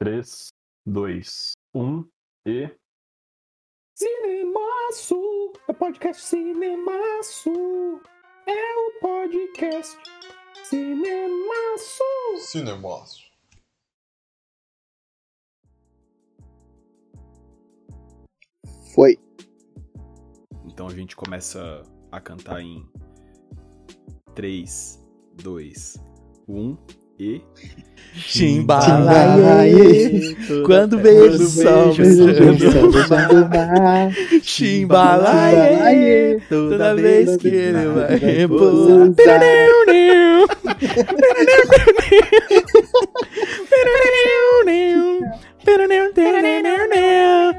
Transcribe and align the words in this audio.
3, 0.00 0.48
2, 0.86 1.52
1 1.74 2.08
e. 2.46 2.70
Cinemaço, 3.96 5.52
é 5.68 5.72
podcast 5.72 6.22
Cinemaço, 6.22 7.50
é 8.46 8.76
o 8.76 9.00
podcast 9.00 9.98
Cinemaço. 10.66 12.04
Cinemaço. 12.36 13.28
Foi. 18.94 19.18
Então 20.64 20.86
a 20.86 20.94
gente 20.94 21.16
começa 21.16 21.82
a 22.12 22.20
cantar 22.20 22.60
em 22.60 22.88
3, 24.36 25.04
2, 25.42 25.96
1 26.46 27.07
e. 27.18 27.40
Chimbalaie, 28.14 30.34
Quando 30.66 30.98
beijo 30.98 30.98
beijo 30.98 31.44
o 31.44 31.46
sol, 31.46 31.94
beijando 31.94 33.08
mar. 33.08 34.12
Chimbalaie, 34.42 36.40
toda 36.48 36.94
vez 36.96 37.36
que 37.36 37.46
ele 37.48 37.86
vai 37.86 38.16
repousar. 38.16 39.14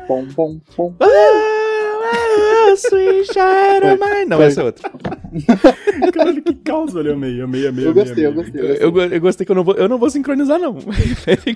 Pom, 0.07 0.25
pom, 0.35 0.59
pom. 0.75 0.93
Não, 4.27 4.37
Foi. 4.37 4.45
essa 4.45 4.61
é 4.61 4.63
outra. 4.65 4.89
Caralho, 6.13 6.41
que 6.41 6.53
caos, 6.55 6.95
olha, 6.95 7.09
eu 7.09 7.13
amei, 7.13 7.41
amei, 7.41 7.67
amei. 7.67 7.85
Eu 7.85 7.91
amei, 7.91 8.03
gostei, 8.03 8.25
eu 8.25 8.31
amei. 8.31 8.43
gostei. 8.43 8.61
Eu, 8.61 8.65
eu 8.67 8.75
eu, 8.75 8.91
gostei. 8.91 9.09
go- 9.09 9.15
eu 9.15 9.21
gostei 9.21 9.45
que 9.45 9.51
eu 9.51 9.55
não 9.55 9.63
vou, 9.63 9.75
eu 9.75 9.89
não 9.89 9.97
vou 9.97 10.09
sincronizar, 10.09 10.59
não. 10.59 10.73
Vai 10.79 10.95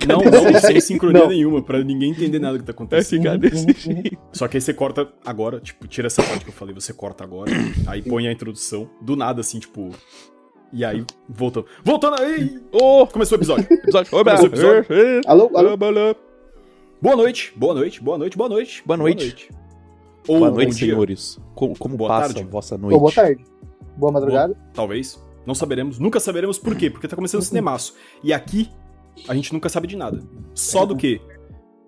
Não, 0.08 0.18
não, 0.52 0.60
sem 0.60 0.80
sincronia 0.80 1.22
Não. 1.22 1.28
nenhuma, 1.28 1.62
pra 1.62 1.82
ninguém 1.82 2.10
entender 2.10 2.38
nada 2.38 2.58
que 2.58 2.64
tá 2.64 2.72
Vai 2.72 2.74
acontecendo. 2.74 3.22
ficar 3.22 3.36
desse 3.38 3.66
jeito. 3.72 4.18
Só 4.32 4.48
que 4.48 4.56
aí 4.56 4.60
você 4.60 4.72
corta 4.74 5.08
agora, 5.24 5.60
tipo, 5.60 5.86
tira 5.86 6.06
essa 6.06 6.22
parte 6.22 6.44
que 6.44 6.50
eu 6.50 6.54
falei, 6.54 6.74
você 6.74 6.92
corta 6.92 7.24
agora, 7.24 7.50
aí 7.86 8.02
põe 8.02 8.26
a 8.28 8.32
introdução, 8.32 8.88
do 9.00 9.16
nada, 9.16 9.40
assim, 9.40 9.58
tipo. 9.58 9.90
E 10.72 10.84
aí, 10.84 11.04
voltando. 11.28 11.66
Voltando 11.84 12.20
aí! 12.20 12.58
Ô, 12.72 13.06
Começou 13.06 13.36
o 13.36 13.40
episódio. 13.40 13.64
episódio. 13.70 14.10
Começou 14.10 14.44
o 14.44 14.48
episódio. 14.48 14.86
é, 14.92 15.18
é. 15.18 15.20
Alô, 15.26 15.50
alô. 15.54 15.76
Boa 17.00 17.16
noite, 17.16 17.52
boa 17.54 17.74
noite, 17.74 18.02
boa 18.02 18.18
noite, 18.18 18.36
boa 18.36 18.48
noite. 18.48 18.82
Boa 18.84 18.96
noite. 18.96 19.48
Ou 20.26 20.38
Boa 20.38 20.50
noite, 20.50 20.74
senhores. 20.74 21.38
Como, 21.54 21.76
como 21.78 21.96
Boa 21.96 22.08
passa 22.08 22.34
tarde. 22.34 22.48
a 22.48 22.50
vossa 22.50 22.78
noite? 22.78 22.94
Ô, 22.96 23.00
boa 23.00 23.12
tarde. 23.12 23.44
Boa 23.96 24.10
madrugada. 24.12 24.56
Talvez. 24.72 25.22
Não 25.46 25.54
saberemos. 25.54 25.98
Nunca 25.98 26.18
saberemos 26.18 26.58
por 26.58 26.74
quê? 26.74 26.88
Porque 26.90 27.06
tá 27.06 27.14
começando 27.14 27.42
o 27.42 27.44
cinemaço. 27.44 27.94
E 28.22 28.32
aqui, 28.32 28.70
a 29.28 29.34
gente 29.34 29.52
nunca 29.52 29.68
sabe 29.68 29.86
de 29.86 29.96
nada. 29.96 30.22
Só 30.54 30.86
do 30.86 30.96
quê? 30.96 31.20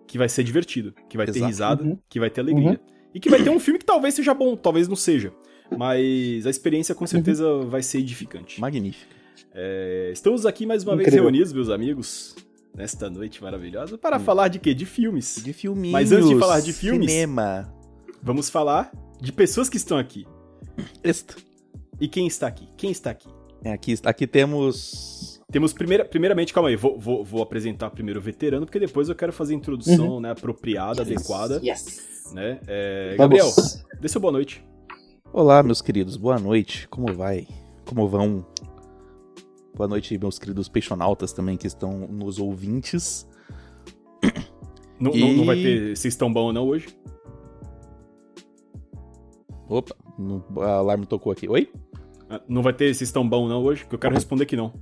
Que 0.06 0.18
vai 0.18 0.28
ser 0.28 0.44
divertido. 0.44 0.92
Que 1.08 1.16
vai 1.16 1.26
ter 1.26 1.32
Exato. 1.38 1.46
risada. 1.46 1.82
Uhum. 1.84 1.98
Que 2.08 2.20
vai 2.20 2.28
ter 2.30 2.42
alegria. 2.42 2.80
E 3.14 3.18
que 3.20 3.30
vai 3.30 3.42
ter 3.42 3.48
um 3.50 3.58
filme 3.58 3.78
que 3.78 3.84
talvez 3.86 4.12
seja 4.14 4.34
bom, 4.34 4.54
talvez 4.56 4.86
não 4.86 4.96
seja. 4.96 5.32
Mas 5.76 6.46
a 6.46 6.50
experiência 6.50 6.94
com 6.94 7.06
certeza 7.06 7.60
vai 7.64 7.82
ser 7.82 7.98
edificante. 7.98 8.60
Magnífico. 8.60 9.10
É, 9.54 10.10
estamos 10.12 10.44
aqui 10.44 10.66
mais 10.66 10.84
uma 10.84 10.94
vez 10.94 11.08
Incrível. 11.08 11.24
reunidos, 11.24 11.52
meus 11.52 11.70
amigos, 11.70 12.36
nesta 12.74 13.08
noite 13.08 13.42
maravilhosa, 13.42 13.96
para 13.96 14.18
falar 14.20 14.48
de 14.48 14.58
quê? 14.58 14.74
De 14.74 14.84
filmes. 14.84 15.40
De 15.42 15.52
filminhos. 15.54 15.92
Mas 15.92 16.12
antes 16.12 16.28
de 16.28 16.36
falar 16.38 16.60
de 16.60 16.72
filmes- 16.74 17.10
Cinema. 17.10 17.74
Vamos 18.26 18.50
falar 18.50 18.90
de 19.20 19.30
pessoas 19.32 19.68
que 19.68 19.76
estão 19.76 19.96
aqui. 19.96 20.26
Este. 21.04 21.36
E 22.00 22.08
quem 22.08 22.26
está 22.26 22.48
aqui? 22.48 22.68
Quem 22.76 22.90
está 22.90 23.10
aqui? 23.10 23.28
É, 23.62 23.70
aqui, 23.70 23.94
aqui 24.04 24.26
temos... 24.26 25.40
Temos 25.52 25.72
primeira, 25.72 26.04
primeiramente, 26.04 26.52
calma 26.52 26.68
aí, 26.68 26.74
vou, 26.74 26.98
vou, 26.98 27.24
vou 27.24 27.40
apresentar 27.40 27.88
primeiro 27.90 28.18
o 28.18 28.22
veterano, 28.22 28.66
porque 28.66 28.80
depois 28.80 29.08
eu 29.08 29.14
quero 29.14 29.32
fazer 29.32 29.54
a 29.54 29.56
introdução 29.56 30.18
né, 30.18 30.32
apropriada, 30.32 31.02
adequada. 31.02 31.60
Yes. 31.64 32.32
Né? 32.34 32.58
É. 32.66 33.14
Gabriel, 33.16 33.48
dê 34.00 34.08
seu 34.08 34.20
boa 34.20 34.32
noite. 34.32 34.60
Olá, 35.32 35.62
meus 35.62 35.80
queridos. 35.80 36.16
Boa 36.16 36.40
noite. 36.40 36.88
Como 36.88 37.14
vai? 37.14 37.46
Como 37.84 38.08
vão? 38.08 38.44
Boa 39.76 39.86
noite, 39.86 40.18
meus 40.18 40.36
queridos 40.36 40.68
peixonautas 40.68 41.32
também 41.32 41.56
que 41.56 41.68
estão 41.68 42.08
nos 42.08 42.40
ouvintes. 42.40 43.24
Não, 44.98 45.14
E- 45.14 45.20
não, 45.20 45.32
não 45.32 45.44
vai 45.44 45.62
ter 45.62 45.96
vocês 45.96 46.12
estão 46.12 46.32
bom 46.32 46.46
ou 46.46 46.52
não 46.52 46.66
hoje? 46.66 46.88
Opa, 49.68 49.94
a 50.62 50.70
alarme 50.76 51.06
tocou 51.06 51.32
aqui. 51.32 51.48
Oi? 51.48 51.68
Ah, 52.30 52.40
Não 52.48 52.62
vai 52.62 52.72
ter 52.72 52.86
vocês 52.94 53.02
estão 53.08 53.28
bom 53.28 53.48
não 53.48 53.62
hoje? 53.64 53.84
Que 53.86 53.94
eu 53.94 53.98
quero 53.98 54.14
responder 54.14 54.46
que 54.46 54.56
não. 54.56 54.72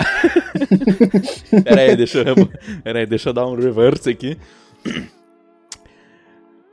Pera 1.64 1.80
aí, 1.82 1.96
deixa 1.96 2.18
eu, 2.22 2.34
pera 2.82 2.98
aí, 3.00 3.06
deixa 3.06 3.28
eu 3.28 3.32
dar 3.34 3.46
um 3.46 3.54
reverse 3.54 4.08
aqui. 4.08 4.38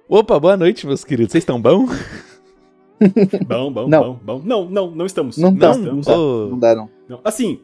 Opa, 0.08 0.40
boa 0.40 0.56
noite, 0.56 0.88
meus 0.88 1.04
queridos. 1.04 1.32
Vocês 1.34 1.42
estão 1.42 1.62
bom? 1.62 1.86
Bom, 3.46 3.72
bom, 3.72 3.88
Não. 3.88 4.02
bom, 4.14 4.20
bom. 4.24 4.42
Não, 4.46 4.70
não, 4.70 4.92
não 4.92 5.06
estamos. 5.06 5.38
Não 5.38 5.52
Não, 5.52 5.72
estamos. 5.72 6.08
Ô, 6.08 6.48
Não 6.50 6.60
dá, 6.60 6.74
não. 6.76 6.90
Não. 7.08 7.20
Assim, 7.24 7.60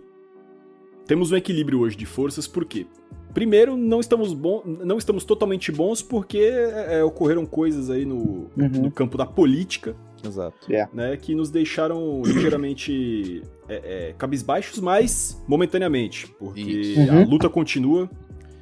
temos 1.07 1.31
um 1.31 1.37
equilíbrio 1.37 1.79
hoje 1.79 1.95
de 1.95 2.05
forças, 2.05 2.45
por 2.45 2.65
quê? 2.65 2.85
Primeiro, 3.33 3.75
não 3.75 3.99
estamos, 3.99 4.33
bom, 4.33 4.61
não 4.66 4.97
estamos 4.97 5.23
totalmente 5.25 5.71
bons 5.71 6.01
porque 6.01 6.38
é, 6.39 7.03
ocorreram 7.03 7.45
coisas 7.45 7.89
aí 7.89 8.05
no, 8.05 8.47
Uhum. 8.55 8.69
no 8.83 8.91
campo 8.91 9.17
da 9.17 9.25
política, 9.25 9.95
Exato. 10.23 10.67
né, 10.94 11.17
que 11.17 11.33
nos 11.33 11.49
deixaram 11.49 12.21
ligeiramente 12.25 13.41
é, 13.67 14.09
é, 14.09 14.13
cabisbaixos, 14.17 14.79
mas 14.79 15.41
momentaneamente, 15.47 16.27
porque 16.39 16.61
Isso. 16.61 17.11
a 17.11 17.16
Uhum. 17.16 17.29
luta 17.29 17.49
continua 17.49 18.09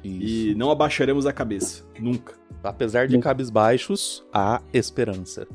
Isso. 0.02 0.50
e 0.50 0.54
não 0.56 0.70
abaixaremos 0.70 1.26
a 1.26 1.32
cabeça, 1.32 1.84
nunca. 2.00 2.34
Apesar 2.64 3.06
de 3.08 3.18
cabisbaixos, 3.18 4.24
há 4.32 4.62
esperança. 4.72 5.46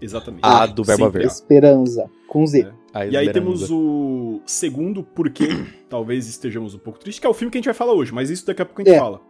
Exatamente. 0.00 0.40
Ah, 0.42 0.64
do 0.66 0.82
verbo 0.84 1.04
Sempre 1.04 1.18
haver. 1.20 1.28
há. 1.28 1.32
Esperança. 1.32 2.10
Com 2.26 2.46
Z. 2.46 2.60
É. 2.94 2.98
A 2.98 3.06
E 3.06 3.16
aí 3.16 3.32
temos 3.32 3.68
o 3.70 4.27
segundo 4.46 5.02
porquê 5.02 5.48
talvez 5.88 6.26
estejamos 6.28 6.74
um 6.74 6.78
pouco 6.78 6.98
tristes, 6.98 7.20
que 7.20 7.26
é 7.26 7.30
o 7.30 7.34
filme 7.34 7.50
que 7.50 7.58
a 7.58 7.60
gente 7.60 7.66
vai 7.66 7.74
falar 7.74 7.92
hoje, 7.92 8.12
mas 8.12 8.30
isso 8.30 8.46
daqui 8.46 8.62
a 8.62 8.64
pouco 8.66 8.82
a 8.82 8.84
gente 8.84 8.94
É. 8.94 8.98
fala. 8.98 9.20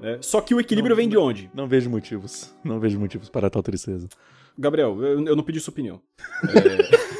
né? 0.00 0.18
Só 0.20 0.40
que 0.40 0.54
o 0.54 0.60
equilíbrio 0.60 0.90
Não, 0.94 0.96
vem 0.96 1.08
de 1.08 1.16
onde? 1.16 1.50
Não 1.54 1.66
vejo 1.66 1.88
motivos. 1.90 2.54
Não 2.64 2.78
vejo 2.80 2.98
motivos 3.00 3.28
para 3.28 3.48
tal 3.50 3.62
tristeza. 3.62 4.08
Gabriel, 4.58 4.98
eu, 5.02 5.24
eu 5.26 5.36
não 5.36 5.42
pedi 5.44 5.60
sua 5.60 5.70
opinião. 5.72 6.00
É, 6.54 7.16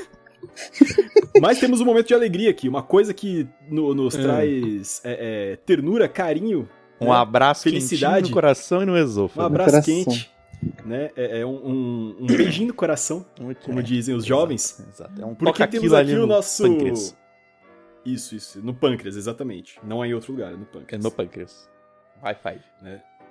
Mas 1.41 1.59
temos 1.61 1.81
um 1.81 1.85
momento 1.85 2.09
de 2.09 2.15
alegria 2.15 2.51
aqui, 2.51 2.69
uma 2.69 2.83
coisa 2.83 3.13
que 3.13 3.47
no- 3.71 3.95
nos 3.95 4.15
Hum. 4.15 4.23
traz 4.23 5.01
é, 5.05 5.53
é, 5.53 5.57
ternura, 5.57 6.09
carinho, 6.09 6.69
Um 7.01 7.07
né? 7.07 7.11
abraço 7.13 7.65
Felicidade. 7.65 8.15
quentinho 8.15 8.29
no 8.31 8.35
coração 8.35 8.83
e 8.83 8.87
no 8.87 8.93
um 8.93 8.97
esôfago. 8.97 9.47
abraço 9.47 9.71
coração. 9.71 9.95
quente, 10.05 10.31
né? 10.85 11.11
É, 11.17 11.41
é 11.41 11.47
um, 11.47 11.55
um- 11.67 12.17
um 12.21 12.27
beijinho 12.37 12.69
no 12.69 12.75
coração, 12.75 13.25
Muito 13.41 13.61
como 13.65 13.83
dizem 13.83 14.15
os 14.15 14.25
Exato, 14.25 14.41
jovens. 14.41 14.85
Exato. 14.93 15.23
É 15.23 15.27
um 15.27 15.35
Porque 15.35 15.67
temos 15.67 15.93
aqui 15.93 16.11
ali 16.11 16.15
o 16.17 16.21
no 16.21 16.27
nosso. 16.27 16.63
pâncreas. 16.63 17.17
Isso, 18.05 18.35
isso. 18.37 18.61
No 18.63 18.73
pâncreas, 18.75 19.17
exatamente. 19.17 19.79
Não 19.83 20.03
é 20.05 20.09
em 20.09 20.15
outro 20.15 20.33
lugar, 20.33 20.53
é 20.53 20.57
no 20.57 20.63
É 20.63 20.67
pâncreas. 20.67 21.03
no 21.05 21.11
pâncreas. 21.11 21.69
High 22.23 22.37
five. 22.43 22.61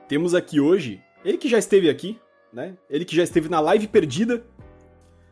Temos 0.07 0.35
aqui 0.35 0.59
hoje, 0.59 1.01
ele 1.23 1.37
que 1.37 1.47
já 1.49 1.57
esteve 1.57 1.89
aqui, 1.89 2.19
né? 2.53 2.75
Ele 2.89 3.05
que 3.05 3.15
já 3.15 3.23
esteve 3.23 3.49
na 3.49 3.59
live 3.59 3.87
perdida, 3.87 4.43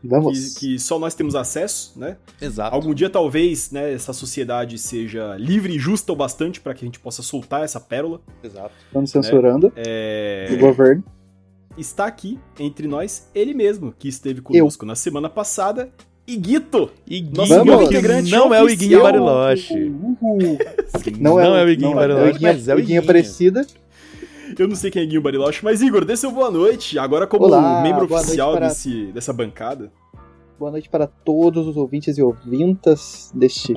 Vamos. 0.02 0.54
que, 0.54 0.60
que 0.60 0.78
só 0.78 0.98
nós 0.98 1.14
temos 1.14 1.34
acesso, 1.34 1.98
né? 1.98 2.16
Exato. 2.40 2.74
Algum 2.74 2.92
dia 2.92 3.08
talvez, 3.08 3.70
né, 3.70 3.92
essa 3.92 4.12
sociedade 4.12 4.76
seja 4.78 5.36
livre 5.36 5.74
e 5.74 5.78
justa 5.78 6.12
o 6.12 6.16
bastante 6.16 6.60
para 6.60 6.74
que 6.74 6.84
a 6.84 6.86
gente 6.88 6.98
possa 6.98 7.22
soltar 7.22 7.62
essa 7.64 7.78
pérola. 7.80 8.20
Exato. 8.42 8.74
Estamos 8.86 9.10
censurando 9.10 9.72
É... 9.76 10.48
o 10.52 10.58
governo. 10.58 11.04
Está 11.76 12.06
aqui 12.06 12.38
entre 12.58 12.86
nós 12.86 13.28
ele 13.34 13.52
mesmo, 13.52 13.92
que 13.98 14.08
esteve 14.08 14.40
conosco 14.40 14.86
na 14.86 14.94
semana 14.94 15.28
passada, 15.28 15.90
Iguito. 16.26 16.90
Iguinho, 17.06 17.36
Nosso 17.36 17.64
novo 17.64 17.82
integrante 17.84 18.30
não 18.30 18.54
é 18.54 18.62
o 18.62 18.68
Iguinho 18.68 18.98
oficial. 19.00 19.02
Bariloche. 19.02 19.74
Uhul. 19.90 20.58
Não, 21.20 21.38
é, 21.40 21.64
o 21.64 21.68
Iguinho 21.68 21.90
não 21.90 21.96
Bariloche, 21.96 22.30
Iguinho- 22.36 22.52
mas 22.52 22.68
é 22.68 22.74
o 22.74 22.78
Iguinho. 22.78 23.00
Aparecida. 23.02 23.66
Eu 24.58 24.68
não 24.68 24.76
sei 24.76 24.90
quem 24.90 25.02
é 25.02 25.04
Iguinho 25.04 25.20
Bariloche, 25.20 25.60
mas 25.64 25.82
Igor, 25.82 26.04
dê 26.04 26.16
seu 26.16 26.30
boa 26.30 26.50
noite. 26.50 26.98
Agora 26.98 27.26
como 27.26 27.44
Olá, 27.44 27.82
membro 27.82 28.04
oficial 28.04 28.52
para- 28.54 28.68
desse, 28.68 29.06
dessa 29.12 29.32
bancada. 29.32 29.92
Boa 30.58 30.70
noite 30.70 30.88
para 30.88 31.06
todos 31.08 31.66
os 31.66 31.76
ouvintes 31.76 32.16
e 32.16 32.22
ouvintas 32.22 33.30
deste 33.34 33.74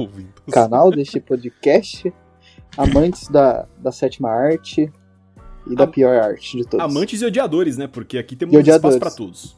canal, 0.51 0.91
deste 0.91 1.19
podcast. 1.19 2.13
Amantes 2.77 3.27
da, 3.29 3.65
da 3.79 3.91
sétima 3.91 4.29
arte 4.29 4.89
e 5.69 5.75
da 5.75 5.83
Am- 5.85 5.91
pior 5.91 6.17
arte 6.21 6.57
de 6.57 6.63
todos. 6.65 6.85
Amantes 6.85 7.21
e 7.21 7.25
odiadores, 7.25 7.77
né? 7.77 7.87
Porque 7.87 8.17
aqui 8.17 8.35
temos 8.35 8.55
espaço 8.67 8.99
para 8.99 9.11
todos. 9.11 9.55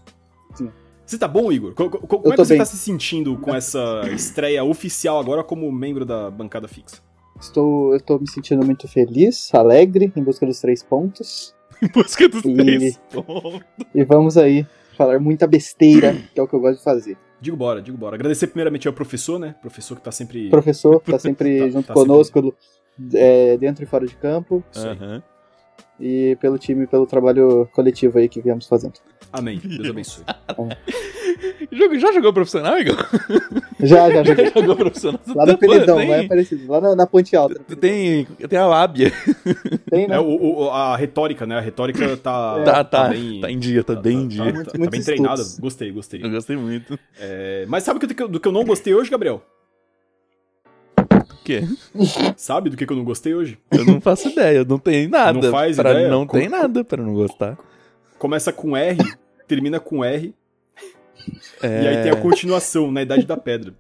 Sim. 0.56 0.70
Você 1.06 1.18
tá 1.18 1.28
bom, 1.28 1.52
Igor? 1.52 1.74
Co- 1.74 1.90
co- 1.90 2.00
como 2.08 2.34
é 2.34 2.36
tô 2.36 2.44
que 2.44 2.48
você 2.48 2.54
bem. 2.54 2.58
tá 2.60 2.66
se 2.66 2.78
sentindo 2.78 3.36
com 3.38 3.54
essa 3.56 4.02
estreia 4.14 4.64
oficial 4.64 5.20
agora 5.20 5.44
como 5.44 5.72
membro 5.72 6.06
da 6.06 6.30
bancada 6.30 6.68
fixa? 6.68 6.98
Estou, 7.40 7.92
eu 7.92 7.98
estou 7.98 8.20
me 8.20 8.30
sentindo 8.30 8.64
muito 8.66 8.88
feliz, 8.88 9.54
alegre, 9.54 10.12
em 10.16 10.22
busca 10.24 10.46
dos 10.46 10.60
três 10.60 10.84
pontos. 10.84 11.56
Em 11.82 11.88
busca 11.88 12.28
dos 12.28 12.44
E- 12.44 12.54
três 12.56 12.98
pontos. 13.10 13.62
E 13.96 14.04
vamos 14.04 14.36
aí 14.38 14.68
falar 14.98 15.18
muita 15.18 15.48
besteira, 15.48 16.14
que 16.34 16.38
é 16.40 16.44
o 16.44 16.48
que 16.48 16.54
eu 16.54 16.60
gosto 16.60 16.80
de 16.80 16.84
fazer. 16.84 17.18
Digo 17.40 17.56
bora, 17.56 17.82
digo 17.82 17.98
bora. 17.98 18.16
Agradecer 18.18 18.48
primeiramente 18.48 18.86
ao 18.86 18.94
professor, 18.94 19.40
né? 19.40 19.56
Professor 19.62 19.96
que 19.96 20.02
tá 20.04 20.12
sempre. 20.12 20.50
Professor 20.50 21.00
tá 21.00 21.18
sempre 21.18 21.58
Tá- 21.64 21.70
junto 21.70 21.88
tá 21.88 21.94
conosco, 21.94 22.54
é, 23.14 23.56
dentro 23.58 23.82
e 23.86 23.88
fora 23.88 24.06
de 24.06 24.14
campo. 24.16 24.62
Aham. 24.76 25.24
E 26.00 26.38
pelo 26.40 26.58
time, 26.58 26.88
pelo 26.88 27.06
trabalho 27.06 27.68
coletivo 27.74 28.18
aí 28.18 28.28
que 28.30 28.42
viemos 28.42 28.68
fazendo. 28.68 28.94
Amém. 29.32 29.60
Deus 29.64 29.90
abençoe. 29.90 30.24
Jogo- 31.72 32.00
Já 32.00 32.12
jogou 32.12 32.34
profissional, 32.34 32.78
Igor? 32.80 32.98
Já, 33.82 34.10
já 34.10 34.24
joguei. 34.24 34.52
jogou 34.56 34.76
profissional? 34.76 35.22
Lá 35.36 35.46
no 35.46 35.54
Pô, 35.54 35.60
Peridão, 35.60 35.98
tem- 35.98 36.08
não 36.08 36.14
é 36.16 36.28
parecido. 36.28 36.70
Lá 36.72 36.82
na, 36.82 36.96
na 36.96 37.08
Ponte 37.08 37.36
Alta. 37.36 37.62
Tu 37.68 37.76
tem, 37.76 38.26
tem 38.26 38.60
a 38.60 38.66
lábia. 38.68 39.12
Tem, 39.90 40.08
né? 40.08 40.16
É, 40.16 40.20
o- 40.20 40.26
o- 40.66 40.70
a 40.72 40.98
retórica, 40.98 41.46
né? 41.46 41.58
A 41.58 41.62
retórica 41.62 42.18
tá, 42.18 42.64
tá, 42.64 42.84
tá, 42.84 43.08
bem, 43.10 43.40
tá 43.42 43.52
em 43.52 43.60
dia, 43.60 43.84
tá, 43.84 43.96
bem 43.96 44.18
em 44.24 44.28
dia. 44.28 44.46
Tá, 44.46 44.52
Muito- 44.54 44.72
tá 44.72 44.78
muitos 44.78 44.98
bem 44.98 45.06
treinada. 45.06 45.44
Gostei, 45.60 45.92
gostei. 45.92 46.24
Eu 46.24 46.30
gostei 46.30 46.58
muito. 46.58 47.00
É, 47.20 47.66
mas 47.68 47.84
sabe 47.84 48.00
do 48.00 48.08
que, 48.14 48.28
do 48.28 48.40
que 48.40 48.48
eu 48.48 48.52
não 48.52 48.66
gostei 48.66 48.94
hoje, 48.94 49.10
Gabriel? 49.10 49.42
O 51.34 51.44
quê? 51.44 51.62
Sabe 52.38 52.70
do 52.70 52.78
que, 52.78 52.86
que 52.86 52.92
eu 52.94 52.98
não 52.98 53.04
gostei 53.04 53.34
hoje? 53.34 53.58
Eu 53.72 53.86
não 53.86 54.00
faço 54.02 54.30
ideia, 54.30 54.64
não 54.64 54.78
tem 54.80 55.08
nada. 55.08 55.40
Não 55.42 55.52
faz 55.52 55.76
pra, 55.78 55.92
ideia? 55.92 56.10
Não 56.10 56.26
Co- 56.28 56.38
tem 56.38 56.50
nada 56.50 56.84
pra 56.84 57.02
não 57.04 57.14
gostar. 57.14 57.58
Começa 58.18 58.52
com 58.52 58.76
R, 58.76 58.98
termina 59.48 59.80
com 59.80 60.04
R, 60.04 60.34
É... 61.62 61.84
e 61.84 61.88
aí 61.88 62.04
tem 62.04 62.12
a 62.12 62.16
continuação, 62.22 62.92
na 62.92 63.02
Idade 63.02 63.26
da 63.26 63.38
Pedra. 63.38 63.74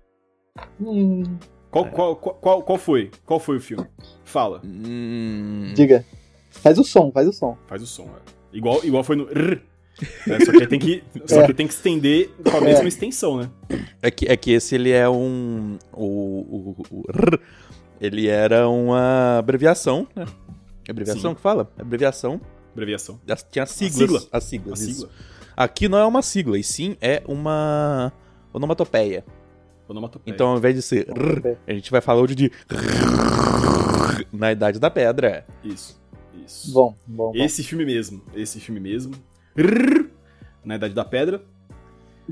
Hum, 0.80 1.24
Qual, 1.72 1.86
qual, 1.86 2.16
qual, 2.16 2.36
qual, 2.36 2.64
qual 2.64 2.78
foi? 2.78 3.12
Qual 3.26 3.40
foi 3.40 3.58
o 3.58 3.62
filme? 3.62 3.86
Fala, 4.24 4.62
Hum... 4.66 5.72
diga. 5.76 6.06
Faz 6.50 6.80
o 6.80 6.84
som, 6.84 7.12
faz 7.12 7.28
o 7.28 7.34
som. 7.34 7.58
faz 7.68 7.82
o 7.82 7.86
som. 7.88 8.06
é. 8.06 8.58
Igual, 8.58 8.84
igual 8.84 9.04
foi 9.04 9.16
no 9.16 9.30
R. 9.30 9.62
né? 10.28 10.40
Só 10.46 10.52
que 10.52 10.68
tem 10.68 10.80
que, 10.80 11.04
só 11.26 11.42
É. 11.42 11.48
que 11.48 11.54
tem 11.54 11.68
que 11.68 11.74
estender 11.74 12.30
com 12.44 12.58
a 12.58 12.62
mesma 12.62 12.88
extensão, 12.88 13.38
né? 13.38 13.50
É 14.02 14.10
que, 14.12 14.26
é 14.28 14.36
que 14.38 14.52
esse 14.52 14.76
ele 14.76 14.92
é 14.92 15.08
um. 15.10 15.78
O, 15.94 16.06
o, 16.06 16.86
o 16.92 17.04
ele 18.02 18.28
era 18.28 18.68
uma 18.70 19.38
abreviação, 19.40 20.08
né? 20.16 20.26
Abreviação 20.90 21.32
Sim. 21.32 21.36
que 21.36 21.42
fala? 21.42 21.72
Abreviação. 21.78 22.40
Abreviação. 22.74 23.20
As- 23.30 23.44
Tinha 23.44 23.66
siglas. 23.66 23.98
sigla. 24.00 24.20
As 24.32 24.44
A 24.44 24.48
siglas. 24.48 24.80
isso. 24.82 24.94
sigla. 25.02 25.10
Aqui 25.58 25.90
não 25.90 25.98
é 25.98 26.06
uma 26.06 26.22
sigla, 26.22 26.58
e 26.58 26.64
sim 26.64 26.96
é 27.02 27.22
uma 27.28 28.14
onomatopeia. 28.54 29.26
Onomatopeia. 29.88 30.34
Então, 30.34 30.48
ao 30.50 30.58
invés 30.58 30.74
de 30.76 30.82
ser 30.82 31.08
R, 31.10 31.58
a 31.68 31.74
gente 31.74 31.92
vai 31.92 32.00
falar 32.00 32.22
hoje 32.22 32.36
de 32.36 32.52
na 34.32 34.52
Idade 34.52 34.80
da 34.80 34.90
Pedra. 34.90 35.46
Isso. 35.64 36.00
Isso. 36.46 36.72
Bom, 36.72 36.96
bom. 37.06 37.32
bom. 37.32 37.36
Esse 37.36 37.64
filme 37.64 37.86
mesmo. 37.86 38.22
Esse 38.36 38.60
filme 38.60 38.80
mesmo. 38.80 39.14
R, 39.62 40.10
na 40.64 40.76
Idade 40.76 40.94
da 40.94 41.04
Pedra. 41.06 41.42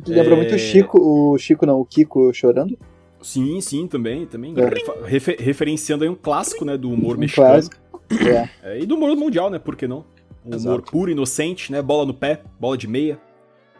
Lembra 0.07 0.33
é- 0.33 0.37
muito 0.37 0.55
o 0.55 0.59
Chico, 0.59 0.99
o 0.99 1.37
Chico 1.37 1.65
não, 1.65 1.79
o 1.81 1.85
Kiko 1.85 2.33
chorando. 2.33 2.77
Sim, 3.21 3.59
sim, 3.61 3.87
também, 3.87 4.25
também. 4.27 4.53
É. 4.57 5.05
Refer- 5.07 5.37
referenciando 5.39 6.03
aí 6.03 6.09
um 6.09 6.15
clássico, 6.15 6.63
né, 6.63 6.77
do 6.77 6.89
humor 6.91 7.15
Um 7.15 7.19
mexicano. 7.19 7.47
clássico. 7.49 7.75
É. 8.11 8.49
É, 8.63 8.79
e 8.79 8.85
do 8.85 8.95
humor 8.95 9.15
mundial, 9.15 9.49
né, 9.49 9.57
por 9.59 9.75
que 9.75 9.87
não? 9.87 10.05
Um 10.45 10.49
humor 10.55 10.55
Exato. 10.79 10.91
puro, 10.91 11.11
inocente, 11.11 11.71
né, 11.71 11.81
bola 11.81 12.05
no 12.05 12.13
pé, 12.13 12.41
bola 12.59 12.77
de 12.77 12.87
meia. 12.87 13.19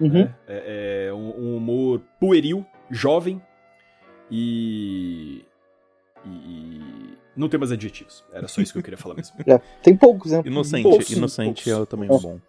Uhum. 0.02 0.28
É, 0.48 1.08
é 1.10 1.14
um, 1.14 1.34
um 1.40 1.58
humor 1.58 2.02
pueril, 2.20 2.66
jovem 2.90 3.42
e, 4.30 5.44
e- 6.26 6.82
Não 7.36 7.48
tem 7.48 7.60
mais 7.60 7.72
adjetivos. 7.72 8.24
Era 8.34 8.48
só 8.48 8.60
isso 8.62 8.74
que 8.74 8.80
eu 8.80 8.84
queria 8.84 8.98
falar 8.98 9.16
mesmo. 9.16 9.36
É. 9.48 9.60
Tem 9.84 9.96
poucos, 9.96 10.32
né? 10.32 10.42
Inocente. 10.46 10.84
Poucos, 10.84 11.10
Inocente 11.12 11.64
poucos. 11.64 11.84
é 11.84 11.86
também 11.86 12.08
Poucos. 12.08 12.26
bom. 12.26 12.40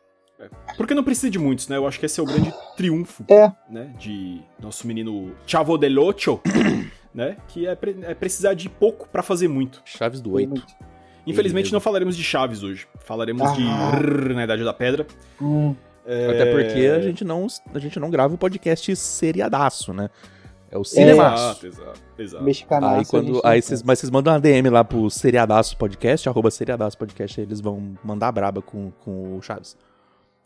Porque 0.76 0.94
não 0.94 1.02
precisa 1.04 1.30
de 1.30 1.38
muitos, 1.38 1.68
né? 1.68 1.76
Eu 1.76 1.86
acho 1.86 1.98
que 1.98 2.06
esse 2.06 2.20
é 2.20 2.22
o 2.22 2.26
grande 2.26 2.52
triunfo, 2.76 3.24
É. 3.28 3.50
né? 3.68 3.92
De 3.98 4.40
nosso 4.60 4.86
menino 4.86 5.32
Chavo 5.46 5.76
del 5.76 5.98
Ocho, 6.02 6.40
né? 7.14 7.36
Que 7.48 7.66
é, 7.66 7.74
pre- 7.74 7.96
é 8.02 8.14
precisar 8.14 8.54
de 8.54 8.68
pouco 8.68 9.08
pra 9.08 9.22
fazer 9.22 9.48
muito. 9.48 9.82
Chaves 9.84 10.20
do 10.20 10.30
Tem 10.30 10.36
8. 10.46 10.48
muito. 10.50 10.66
Infelizmente 11.26 11.72
não 11.72 11.80
falaremos 11.80 12.16
de 12.16 12.22
Chaves 12.24 12.62
hoje. 12.62 12.86
Falaremos 13.00 13.52
de 13.54 13.62
Ah. 13.64 13.90
Rrr 13.96 14.34
na 14.34 14.44
Idade 14.44 14.64
da 14.64 14.72
Pedra. 14.72 15.06
Hum, 15.40 15.74
É, 16.10 16.30
Até 16.30 16.50
porque 16.52 16.86
a 16.86 17.00
gente, 17.02 17.22
não, 17.22 17.46
a 17.74 17.78
gente 17.78 18.00
não 18.00 18.08
grava 18.08 18.32
o 18.34 18.38
podcast 18.38 18.96
seriadaço, 18.96 19.92
né? 19.92 20.08
É 20.70 20.78
o 20.78 20.84
Cinemaço. 20.84 21.66
Exato, 21.66 21.66
exato, 21.66 22.00
exato. 22.18 22.44
mexicanaço. 22.44 22.96
Aí 22.98 23.04
quando. 23.04 23.40
Aí 23.44 23.60
faz. 23.60 23.82
mas 23.82 23.98
vocês 23.98 24.10
mandam 24.10 24.32
uma 24.32 24.40
DM 24.40 24.70
lá 24.70 24.82
pro 24.84 25.10
Seriadaço 25.10 25.76
Podcast, 25.76 26.26
arroba 26.28 26.50
Seriadaço 26.50 26.96
Podcast, 26.96 27.38
aí 27.40 27.46
eles 27.46 27.60
vão 27.60 27.94
mandar 28.02 28.32
braba 28.32 28.62
com, 28.62 28.90
com 29.04 29.36
o 29.36 29.42
Chaves. 29.42 29.76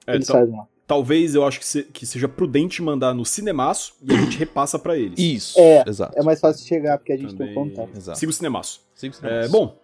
É, 0.07 0.15
Eles 0.15 0.27
tal- 0.27 0.37
fazem 0.41 0.55
lá. 0.57 0.67
talvez 0.87 1.35
eu 1.35 1.45
acho 1.47 1.59
que, 1.61 1.67
se- 1.67 1.85
que 1.85 2.05
seja 2.07 2.29
prudente 2.29 2.83
mandar 2.83 3.15
no 3.15 3.25
Cinemaço 3.25 3.95
e 4.03 4.13
a 4.13 4.17
gente 4.19 4.37
repassa 4.39 4.79
pra 4.79 4.97
eles. 4.97 5.19
Isso. 5.19 5.59
É, 5.59 5.85
Exato. 5.87 6.19
É 6.19 6.23
mais 6.23 6.41
fácil 6.41 6.63
de 6.63 6.69
chegar, 6.69 6.99
porque 6.99 7.13
a 7.13 7.17
gente 7.17 7.35
Também- 7.35 7.55
tem 7.55 7.63
o 7.63 7.69
contato 7.69 7.97
Exato. 7.97 8.19
Siga 8.19 8.31
o 8.31 8.33
Cinemaço. 8.33 8.81
Siga 8.95 9.15
o 9.15 9.17
É, 9.17 9.21
Cinemaço. 9.21 9.51
bom, 9.53 9.79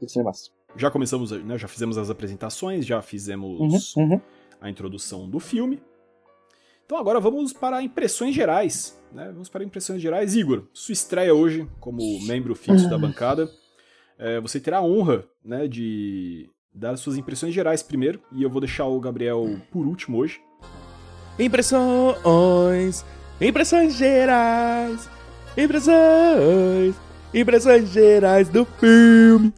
do 0.00 0.08
Cinemaço. 0.08 0.52
já 0.76 0.90
começamos, 0.90 1.30
né, 1.32 1.58
já 1.58 1.66
fizemos 1.68 1.98
as 1.98 2.10
apresentações, 2.10 2.86
já 2.86 3.02
fizemos 3.02 3.94
Uhum, 3.96 4.12
uhum. 4.12 4.20
a 4.60 4.70
introdução 4.70 5.28
do 5.28 5.40
filme. 5.40 5.82
Então 6.86 6.98
agora 6.98 7.20
vamos 7.20 7.52
para 7.52 7.82
impressões 7.82 8.34
gerais. 8.34 8.98
Né? 9.12 9.26
Vamos 9.32 9.48
para 9.48 9.64
impressões 9.64 10.00
gerais. 10.00 10.36
Igor, 10.36 10.66
sua 10.72 10.92
estreia 10.92 11.34
hoje 11.34 11.68
como 11.80 12.00
membro 12.26 12.54
fixo 12.54 12.88
da 12.88 12.96
bancada. 12.98 13.50
É, 14.18 14.38
você 14.40 14.60
terá 14.60 14.78
a 14.78 14.82
honra 14.82 15.24
né, 15.44 15.66
de 15.66 16.48
dar 16.74 16.96
suas 16.96 17.16
impressões 17.16 17.52
gerais 17.54 17.82
primeiro. 17.82 18.20
E 18.32 18.42
eu 18.42 18.50
vou 18.50 18.60
deixar 18.60 18.86
o 18.86 18.98
Gabriel 19.00 19.56
por 19.70 19.86
último 19.86 20.18
hoje. 20.18 20.40
Impressões, 21.38 23.04
impressões 23.40 23.94
gerais, 23.96 25.08
impressões, 25.56 26.94
impressões 27.34 27.88
gerais 27.90 28.48
do 28.48 28.64
filme. 28.64 29.52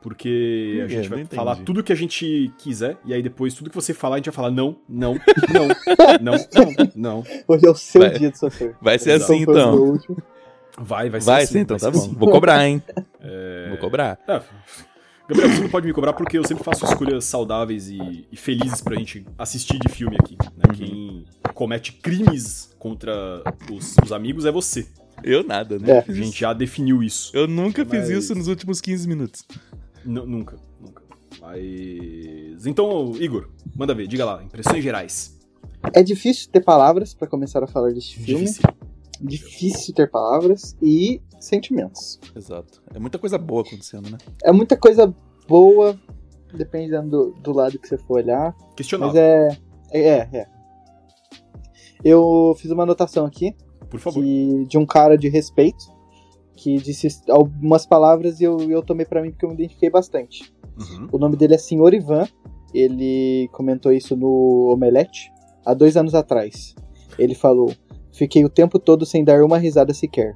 Porque 0.00 0.80
a 0.84 0.86
quê? 0.86 0.94
gente 0.94 1.08
vai 1.08 1.24
falar 1.24 1.56
tudo 1.56 1.82
que 1.82 1.92
a 1.92 1.96
gente 1.96 2.52
quiser. 2.58 2.96
E 3.04 3.12
aí 3.12 3.22
depois, 3.22 3.52
tudo 3.54 3.68
que 3.68 3.74
você 3.74 3.92
falar, 3.92 4.16
a 4.16 4.18
gente 4.18 4.26
vai 4.26 4.34
falar 4.34 4.50
não, 4.50 4.76
não, 4.88 5.14
não, 5.52 5.68
não, 6.22 6.32
não, 6.34 6.92
não. 6.94 7.24
Hoje 7.48 7.66
é 7.66 7.70
o 7.70 7.74
seu 7.74 8.00
Vai- 8.02 8.10
dia 8.10 8.30
de 8.30 8.38
sofrer. 8.38 8.76
Vai 8.80 8.98
ser 8.98 9.10
Exato. 9.12 9.32
assim 9.32 9.42
então. 9.42 9.98
Vai, 10.80 11.10
vai 11.10 11.20
ser 11.20 11.26
Vai 11.26 11.42
assim, 11.42 11.52
ser 11.54 11.58
então, 11.60 11.76
vai 11.76 11.90
tá 11.90 11.98
bom. 11.98 12.04
assim. 12.04 12.14
Vou 12.14 12.30
cobrar, 12.30 12.64
hein? 12.64 12.80
É, 13.20 13.66
Vou 13.70 13.78
cobrar. 13.78 14.18
É, 14.28 14.40
Gabriel, 15.28 15.50
você 15.54 15.60
não 15.62 15.68
pode 15.68 15.86
me 15.86 15.92
cobrar 15.92 16.12
porque 16.14 16.38
eu 16.38 16.46
sempre 16.46 16.64
faço 16.64 16.84
escolhas 16.84 17.24
saudáveis 17.24 17.88
e, 17.88 18.26
e 18.32 18.36
felizes 18.36 18.80
pra 18.80 18.96
gente 18.96 19.24
assistir 19.36 19.78
de 19.78 19.88
filme 19.92 20.16
aqui. 20.18 20.36
né? 20.56 20.64
Uhum. 20.68 20.74
Quem 20.74 21.24
comete 21.54 21.92
crimes 21.92 22.74
contra 22.78 23.42
os, 23.70 23.94
os 24.04 24.12
amigos 24.12 24.44
é 24.46 24.50
você. 24.52 24.86
Eu 25.22 25.42
nada, 25.44 25.78
né? 25.78 25.90
É. 25.98 26.04
A 26.08 26.12
gente 26.12 26.40
já 26.40 26.52
definiu 26.52 27.02
isso. 27.02 27.30
Eu 27.36 27.46
nunca 27.46 27.84
fiz 27.84 28.08
Mas- 28.08 28.10
isso 28.10 28.34
nos 28.34 28.46
últimos 28.48 28.80
15 28.80 29.06
minutos. 29.08 29.44
N- 30.06 30.24
nunca, 30.24 30.56
nunca. 30.80 31.02
Mas. 31.40 32.66
Então, 32.66 33.12
Igor, 33.18 33.48
manda 33.76 33.94
ver, 33.94 34.06
diga 34.06 34.24
lá, 34.24 34.42
impressões 34.42 34.82
gerais. 34.82 35.36
É 35.92 36.02
difícil 36.02 36.48
ter 36.50 36.60
palavras 36.60 37.14
pra 37.14 37.26
começar 37.28 37.62
a 37.62 37.66
falar 37.66 37.92
deste 37.92 38.18
filme. 38.20 38.44
Difícil. 38.44 38.62
Difícil 39.20 39.94
ter 39.94 40.10
palavras 40.10 40.76
e 40.80 41.20
sentimentos. 41.40 42.20
Exato. 42.34 42.82
É 42.94 42.98
muita 42.98 43.18
coisa 43.18 43.38
boa 43.38 43.62
acontecendo, 43.62 44.10
né? 44.10 44.18
É 44.44 44.52
muita 44.52 44.76
coisa 44.76 45.12
boa, 45.48 45.98
dependendo 46.54 47.10
do, 47.10 47.40
do 47.40 47.52
lado 47.52 47.78
que 47.78 47.88
você 47.88 47.98
for 47.98 48.18
olhar. 48.18 48.54
Mas 48.58 48.74
Questionável, 48.76 49.20
é. 49.20 49.58
É, 49.90 50.28
é. 50.32 50.46
Eu 52.04 52.54
fiz 52.58 52.70
uma 52.70 52.84
anotação 52.84 53.26
aqui 53.26 53.56
por 53.88 54.00
favor. 54.00 54.22
que, 54.22 54.64
de 54.66 54.78
um 54.78 54.86
cara 54.86 55.16
de 55.16 55.28
respeito 55.28 55.84
que 56.54 56.76
disse 56.76 57.08
algumas 57.30 57.86
palavras 57.86 58.40
e 58.40 58.44
eu, 58.44 58.58
eu 58.70 58.82
tomei 58.82 59.06
pra 59.06 59.22
mim 59.22 59.30
porque 59.30 59.44
eu 59.44 59.48
me 59.48 59.54
identifiquei 59.54 59.90
bastante. 59.90 60.52
Uhum. 60.78 61.08
O 61.12 61.18
nome 61.18 61.36
dele 61.36 61.54
é 61.54 61.58
Senhor 61.58 61.94
Ivan. 61.94 62.26
Ele 62.74 63.48
comentou 63.52 63.92
isso 63.92 64.16
no 64.16 64.70
Omelete 64.72 65.32
há 65.64 65.72
dois 65.72 65.96
anos 65.96 66.14
atrás. 66.14 66.74
Ele 67.18 67.34
falou: 67.34 67.72
Fiquei 68.18 68.44
o 68.44 68.48
tempo 68.48 68.78
todo 68.80 69.06
sem 69.06 69.22
dar 69.24 69.42
uma 69.44 69.58
risada 69.58 69.94
sequer. 69.94 70.34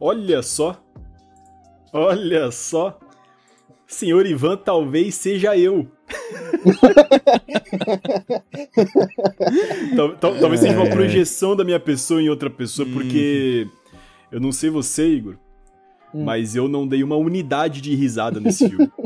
Olha 0.00 0.42
só. 0.42 0.76
Olha 1.92 2.50
só. 2.50 2.98
Senhor 3.86 4.26
Ivan, 4.26 4.56
talvez 4.56 5.14
seja 5.14 5.56
eu. 5.56 5.86
Tal- 9.96 10.16
tal- 10.16 10.38
talvez 10.38 10.60
seja 10.60 10.76
uma 10.76 10.86
É. 10.86 10.90
projeção 10.90 11.56
da 11.56 11.64
minha 11.64 11.80
pessoa 11.80 12.20
em 12.20 12.28
outra 12.28 12.50
pessoa, 12.50 12.86
porque 12.92 13.66
eu 14.32 14.40
não 14.40 14.52
sei 14.52 14.70
você, 14.70 15.06
Igor, 15.08 15.36
Hum. 16.14 16.24
mas 16.24 16.54
eu 16.56 16.68
não 16.68 16.86
dei 16.86 17.02
uma 17.02 17.16
unidade 17.16 17.80
de 17.80 17.94
risada 17.94 18.40
nesse 18.40 18.68
filme. 18.68 18.90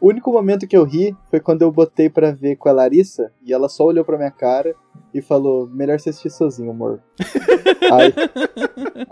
O 0.00 0.10
único 0.10 0.30
momento 0.30 0.64
que 0.68 0.76
eu 0.76 0.84
ri 0.84 1.12
foi 1.28 1.40
quando 1.40 1.62
eu 1.62 1.72
botei 1.72 2.08
pra 2.08 2.30
ver 2.30 2.54
com 2.54 2.68
a 2.68 2.72
Larissa 2.72 3.32
e 3.42 3.52
ela 3.52 3.68
só 3.68 3.82
olhou 3.84 4.04
pra 4.04 4.16
minha 4.16 4.30
cara 4.30 4.72
e 5.14 5.20
falou: 5.22 5.66
Melhor 5.68 5.98
você 5.98 6.10
assistir 6.10 6.30
sozinho, 6.30 6.70
amor. 6.70 7.00
aí 7.92 8.12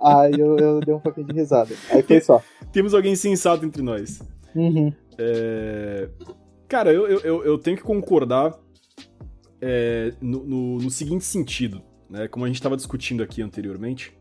aí 0.02 0.40
eu, 0.40 0.56
eu 0.58 0.80
dei 0.80 0.94
um 0.94 1.00
pouquinho 1.00 1.26
de 1.26 1.32
risada. 1.34 1.74
Aí 1.90 2.02
foi 2.02 2.20
só. 2.20 2.42
Temos 2.72 2.94
alguém 2.94 3.14
sensato 3.16 3.64
entre 3.64 3.82
nós. 3.82 4.20
Uhum. 4.54 4.92
É, 5.18 6.08
Cara, 6.68 6.92
eu, 6.92 7.06
eu- 7.06 7.44
eu, 7.44 7.58
tenho 7.58 7.76
que 7.76 7.82
concordar 7.82 8.52
é, 9.60 10.12
no, 10.20 10.44
no- 10.44 10.78
no 10.78 10.90
seguinte 10.90 11.24
sentido, 11.24 11.80
né? 12.10 12.26
Como 12.28 12.44
a 12.44 12.48
gente 12.48 12.56
estava 12.56 12.76
discutindo 12.76 13.22
aqui 13.22 13.40
anteriormente, 13.40 14.12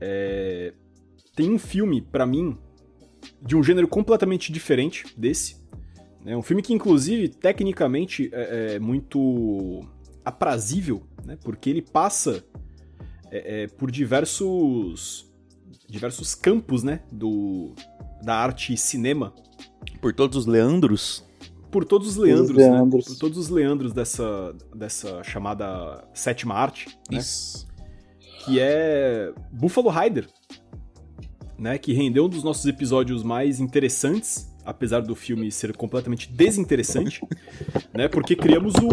é, 0.00 0.72
tem 1.34 1.50
um 1.50 1.58
filme, 1.58 2.00
pra 2.00 2.24
mim, 2.24 2.56
de 3.44 3.56
um 3.56 3.62
gênero 3.62 3.88
completamente 3.88 4.52
diferente 4.52 5.04
desse, 5.16 5.60
É 6.24 6.36
um 6.36 6.42
filme 6.42 6.62
que, 6.62 6.72
inclusive, 6.72 7.28
tecnicamente 7.28 8.30
é, 8.32 8.74
é 8.74 8.78
muito 8.78 9.80
aprazível, 10.24 11.02
né? 11.24 11.36
Porque 11.42 11.70
ele 11.70 11.82
passa 11.82 12.44
é, 13.30 13.62
é, 13.62 13.66
por 13.66 13.90
diversos 13.90 15.30
diversos 15.88 16.34
campos, 16.34 16.82
né? 16.82 17.00
Do, 17.10 17.74
da 18.22 18.34
arte 18.36 18.72
e 18.72 18.76
cinema. 18.76 19.34
Por 20.00 20.14
todos 20.14 20.38
os 20.38 20.46
Leandros. 20.46 21.24
Por 21.70 21.84
todos 21.84 22.08
os 22.08 22.16
Leandros, 22.16 22.50
Os 22.50 22.56
né? 22.56 22.70
Leandros. 22.70 23.04
Por 23.06 23.16
todos 23.16 23.38
os 23.38 23.48
Leandros 23.48 23.92
dessa, 23.92 24.54
dessa 24.74 25.22
chamada 25.22 26.06
sétima 26.12 26.54
arte, 26.54 26.88
né? 27.10 27.18
Isso. 27.18 27.66
que 28.44 28.58
é 28.60 29.32
Buffalo 29.50 29.88
Rider, 29.88 30.28
né, 31.58 31.78
que 31.78 31.92
rendeu 31.92 32.26
um 32.26 32.28
dos 32.28 32.42
nossos 32.42 32.66
episódios 32.66 33.22
mais 33.22 33.60
interessantes, 33.60 34.51
apesar 34.64 35.00
do 35.00 35.14
filme 35.14 35.50
ser 35.50 35.74
completamente 35.76 36.30
desinteressante, 36.32 37.20
né, 37.94 38.08
porque 38.08 38.36
criamos 38.36 38.74
o, 38.76 38.88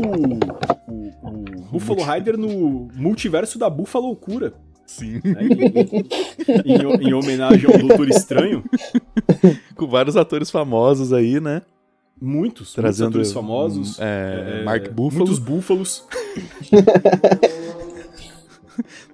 o, 0.91 1.27
o 1.27 1.31
Buffalo 1.71 2.03
Rider 2.03 2.37
no 2.37 2.87
multiverso 2.95 3.57
da 3.59 3.69
Buffalo 3.69 4.07
Loucura, 4.07 4.53
Sim. 4.85 5.21
né, 5.23 5.41
em, 6.65 6.73
em- 6.73 7.09
em 7.09 7.13
homenagem 7.13 7.69
ao 7.71 7.77
Doutor 7.79 8.09
Estranho, 8.09 8.63
Com 9.75 9.87
vários 9.87 10.17
atores 10.17 10.49
famosos 10.49 11.13
aí, 11.13 11.39
né? 11.39 11.61
muitos, 12.21 12.73
Trazendo 12.73 13.13
muitos 13.15 13.31
atores 13.31 13.33
famosos, 13.33 13.99
é, 13.99 14.59
é, 14.61 14.63
Mark 14.63 14.89
Buffalo. 14.91 15.25
muitos 15.25 15.39
búfalos, 15.39 16.05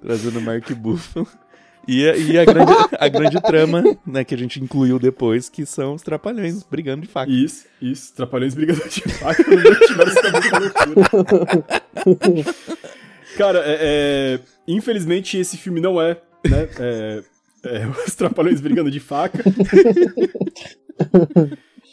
Trazendo 0.02 0.42
Mark 0.42 0.72
Buffalo. 0.74 1.28
E, 1.88 2.08
a- 2.10 2.16
e 2.18 2.38
a, 2.38 2.46
grande, 2.46 2.72
a 3.00 3.08
grande 3.08 3.42
trama, 3.42 3.84
né, 4.06 4.24
que 4.24 4.34
a 4.34 4.38
gente 4.38 4.60
incluiu 4.62 4.98
depois, 4.98 5.50
que 5.50 5.66
são 5.66 5.94
os 5.94 6.02
trapalhões 6.02 6.64
brigando 6.64 7.04
de 7.04 7.08
faca. 7.08 7.32
Isso, 7.32 7.66
isso. 7.82 8.14
Trapalhões 8.16 8.56
Brigadores 8.56 8.94
de 8.96 9.02
Faca 9.02 9.44
Loucura. 12.06 12.54
Cara, 13.38 13.60
é, 13.66 13.78
é, 13.82 14.40
infelizmente 14.68 15.38
esse 15.38 15.58
filme 15.58 15.80
não 15.82 16.02
é, 16.02 16.20
né? 16.50 16.68
É, 16.80 17.24
é, 17.66 17.88
os 18.08 18.16
Trapalhões 18.16 18.62
Brigando 18.62 18.90
de 18.92 19.00
Faca. 19.00 19.44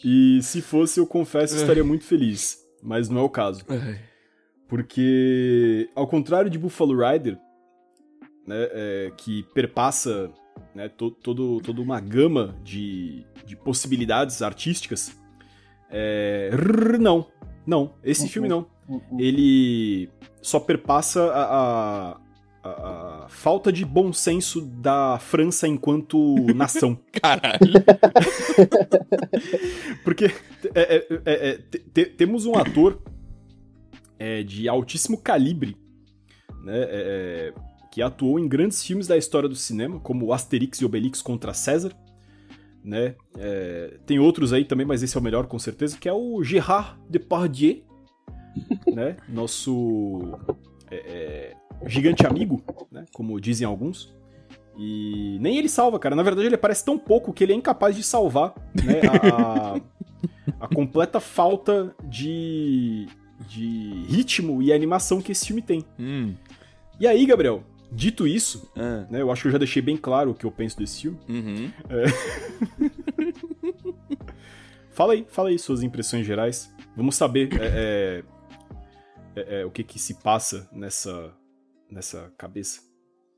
E 0.04 0.40
se 0.42 0.60
fosse, 0.60 0.98
eu 1.00 1.06
confesso, 1.06 1.56
estaria 1.56 1.84
muito 1.84 2.04
feliz. 2.04 2.58
Mas 2.82 3.08
não 3.08 3.20
é 3.20 3.24
o 3.24 3.28
caso. 3.28 3.64
Ai. 3.68 3.98
Porque, 4.68 5.88
ao 5.94 6.06
contrário 6.06 6.50
de 6.50 6.58
Buffalo 6.58 6.96
Rider, 6.98 7.36
né, 8.46 8.56
é, 8.72 9.12
que 9.16 9.42
perpassa 9.54 10.30
né, 10.74 10.88
to- 10.88 11.10
todo, 11.10 11.60
toda 11.60 11.80
uma 11.80 12.00
gama 12.00 12.54
de, 12.62 13.24
de 13.46 13.56
possibilidades 13.56 14.42
artísticas, 14.42 15.16
é, 15.90 16.50
rrr, 16.52 16.98
não, 16.98 17.26
não, 17.66 17.94
esse 18.02 18.28
filme 18.28 18.48
não. 18.48 18.66
Ele 19.18 20.10
só 20.42 20.58
perpassa 20.60 21.22
a, 21.32 21.42
a- 21.44 22.20
a- 22.64 23.24
a 23.24 23.28
falta 23.28 23.72
de 23.72 23.84
bom 23.84 24.12
senso 24.12 24.60
da 24.60 25.18
França 25.18 25.66
enquanto 25.68 26.34
nação. 26.54 26.98
Caralho. 27.12 27.72
Porque 30.04 30.26
é, 30.74 30.96
é, 30.96 31.06
é, 31.24 31.48
é, 31.50 31.56
te- 31.58 31.78
te- 31.78 32.06
temos 32.06 32.46
um 32.46 32.56
ator 32.56 33.00
de 34.46 34.68
altíssimo 34.68 35.18
calibre, 35.20 35.76
né, 36.62 37.52
que 37.92 38.00
atuou 38.00 38.38
em 38.38 38.48
grandes 38.48 38.82
filmes 38.82 39.06
da 39.06 39.18
história 39.18 39.46
do 39.46 39.54
cinema, 39.54 40.00
como 40.00 40.32
Asterix 40.32 40.80
e 40.80 40.84
Obelix 40.84 41.20
contra 41.20 41.52
César. 41.52 41.92
Né? 42.82 43.14
É, 43.36 43.98
tem 44.06 44.18
outros 44.18 44.50
aí 44.54 44.64
também, 44.64 44.86
mas 44.86 45.02
esse 45.02 45.14
é 45.14 45.20
o 45.20 45.22
melhor 45.22 45.46
com 45.46 45.58
certeza, 45.58 45.98
que 45.98 46.08
é 46.08 46.12
o 46.12 46.42
Gérard 46.42 46.98
Depardieu, 47.08 47.82
né? 48.92 49.18
nosso 49.28 50.22
é, 50.90 50.96
é, 50.96 51.56
gigante 51.86 52.26
amigo, 52.26 52.62
né? 52.90 53.04
como 53.12 53.38
dizem 53.38 53.66
alguns. 53.66 54.16
E 54.78 55.36
nem 55.38 55.58
ele 55.58 55.68
salva, 55.68 55.98
cara. 55.98 56.16
Na 56.16 56.22
verdade, 56.22 56.46
ele 56.46 56.54
aparece 56.54 56.82
tão 56.82 56.98
pouco 56.98 57.30
que 57.30 57.44
ele 57.44 57.52
é 57.52 57.56
incapaz 57.56 57.94
de 57.94 58.02
salvar 58.02 58.54
né, 58.74 59.02
a, 59.30 60.64
a 60.64 60.74
completa 60.74 61.20
falta 61.20 61.94
de, 62.04 63.06
de 63.46 64.06
ritmo 64.08 64.62
e 64.62 64.72
animação 64.72 65.20
que 65.20 65.32
esse 65.32 65.46
filme 65.46 65.60
tem. 65.60 65.84
Hum. 66.00 66.32
E 66.98 67.06
aí, 67.06 67.26
Gabriel, 67.26 67.64
dito 67.94 68.26
isso, 68.26 68.70
Ah. 68.76 69.06
né, 69.10 69.20
eu 69.20 69.30
acho 69.30 69.42
que 69.42 69.48
eu 69.48 69.52
já 69.52 69.58
deixei 69.58 69.82
bem 69.82 69.96
claro 69.96 70.30
o 70.30 70.34
que 70.34 70.46
eu 70.46 70.50
penso 70.50 70.78
desse 70.78 71.02
filme. 71.02 71.18
Uhum. 71.28 71.70
Fala 74.92 75.14
aí, 75.14 75.26
fala 75.28 75.48
aí 75.48 75.58
suas 75.58 75.82
impressões 75.82 76.26
gerais. 76.26 76.70
Vamos 76.94 77.16
saber 77.16 77.48
é, 77.58 78.22
é, 79.34 79.40
é, 79.40 79.60
é, 79.60 79.64
o 79.64 79.70
que 79.70 79.82
que 79.82 79.98
se 79.98 80.14
passa 80.22 80.68
nessa, 80.70 81.32
nessa 81.90 82.30
cabeça. 82.36 82.82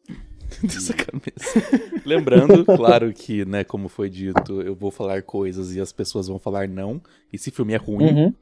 Dessa 0.63 0.93
cabeça. 0.93 1.59
Lembrando, 2.05 2.65
claro 2.77 3.13
que, 3.15 3.45
né, 3.47 3.65
como 3.65 3.89
foi 3.89 4.11
dito, 4.11 4.61
eu 4.61 4.75
vou 4.75 4.91
falar 4.91 5.23
coisas 5.23 5.75
e 5.75 5.81
as 5.81 5.91
pessoas 5.93 6.27
vão 6.29 6.39
falar 6.39 6.69
não. 6.69 7.01
Esse 7.33 7.51
filme 7.51 7.73
é 7.73 7.77
ruim. 7.77 8.05
Uhum. 8.05 8.35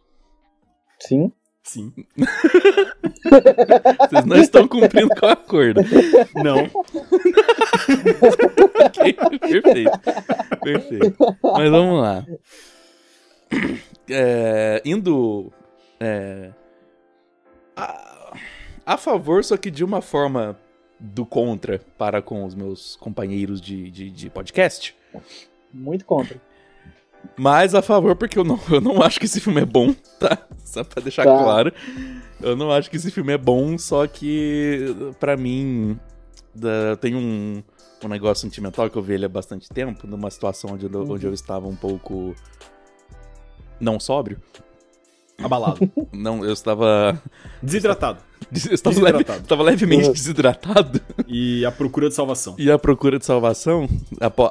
Sim. 0.99 1.33
Sim. 1.62 1.92
Vocês 4.11 4.25
não 4.26 4.37
estão 4.37 4.66
cumprindo 4.66 5.14
com 5.14 5.26
o 5.26 5.31
acordo. 5.31 5.81
Não. 6.35 6.71
Ok, 8.85 9.12
Perfeito. 9.12 9.90
Perfeito. 10.62 11.37
Mas 11.42 11.71
vamos 11.71 12.02
lá. 12.02 12.26
É, 14.09 14.83
indo 14.85 15.52
é, 16.00 16.50
a, 17.76 18.37
a 18.85 18.97
favor, 18.97 19.42
só 19.45 19.57
que 19.57 19.71
de 19.71 19.85
uma 19.85 20.00
forma 20.02 20.59
do 20.99 21.26
contra 21.26 21.81
para 21.99 22.23
com 22.23 22.45
os 22.45 22.54
meus 22.54 22.97
companheiros 22.97 23.61
de, 23.61 23.90
de, 23.90 24.11
de 24.11 24.31
podcast. 24.31 24.97
Muito 25.73 26.04
contra. 26.04 26.40
Mas 27.37 27.75
a 27.75 27.83
favor, 27.83 28.14
porque 28.17 28.38
eu 28.38 28.45
não, 28.45 28.59
eu 28.71 28.81
não 28.81 29.02
acho 29.02 29.19
que 29.19 29.26
esse 29.26 29.41
filme 29.41 29.61
é 29.61 29.64
bom, 29.67 29.93
tá? 30.19 30.38
Só 30.64 30.83
pra 30.85 31.02
deixar 31.02 31.25
Tá. 31.25 31.37
claro. 31.43 31.73
Eu 32.41 32.57
não 32.57 32.71
acho 32.73 32.91
que 32.91 32.97
esse 32.97 33.11
filme 33.11 33.33
é 33.33 33.38
bom, 33.38 33.79
só 33.79 34.07
que 34.07 34.95
pra 35.21 35.37
mim 35.37 35.99
da- 36.55 36.97
tem 37.00 37.14
um, 37.14 37.62
um 38.05 38.09
negócio 38.09 38.43
sentimental 38.43 38.91
que 38.91 38.97
eu 38.97 39.02
vi 39.02 39.14
ele 39.14 39.25
há 39.26 39.29
bastante 39.29 39.69
tempo, 39.69 40.07
numa 40.07 40.29
situação 40.31 40.71
onde, 40.73 40.87
eu- 40.87 41.11
onde 41.11 41.25
eu 41.26 41.33
estava 41.33 41.67
um 41.69 41.76
pouco 41.76 42.35
não 43.81 44.00
sóbrio. 44.00 44.38
Abalado. 45.42 45.90
Não, 46.12 46.44
eu 46.44 46.52
estava. 46.52 47.20
Desidratado. 47.62 48.18
Eu 48.68 48.75
estava, 48.75 48.96
leve- 48.96 49.12
Desidratado. 49.18 49.42
estava 49.42 49.62
levemente 49.62 50.06
Uhum. 50.08 50.12
desidratado. 50.12 51.00
E 51.28 51.64
a 51.64 51.70
procura 51.72 52.08
de 52.08 52.14
salvação. 52.14 52.54
E 52.58 52.70
a 52.70 52.78
procura 52.78 53.18
de 53.18 53.25
salvação, 53.25 53.88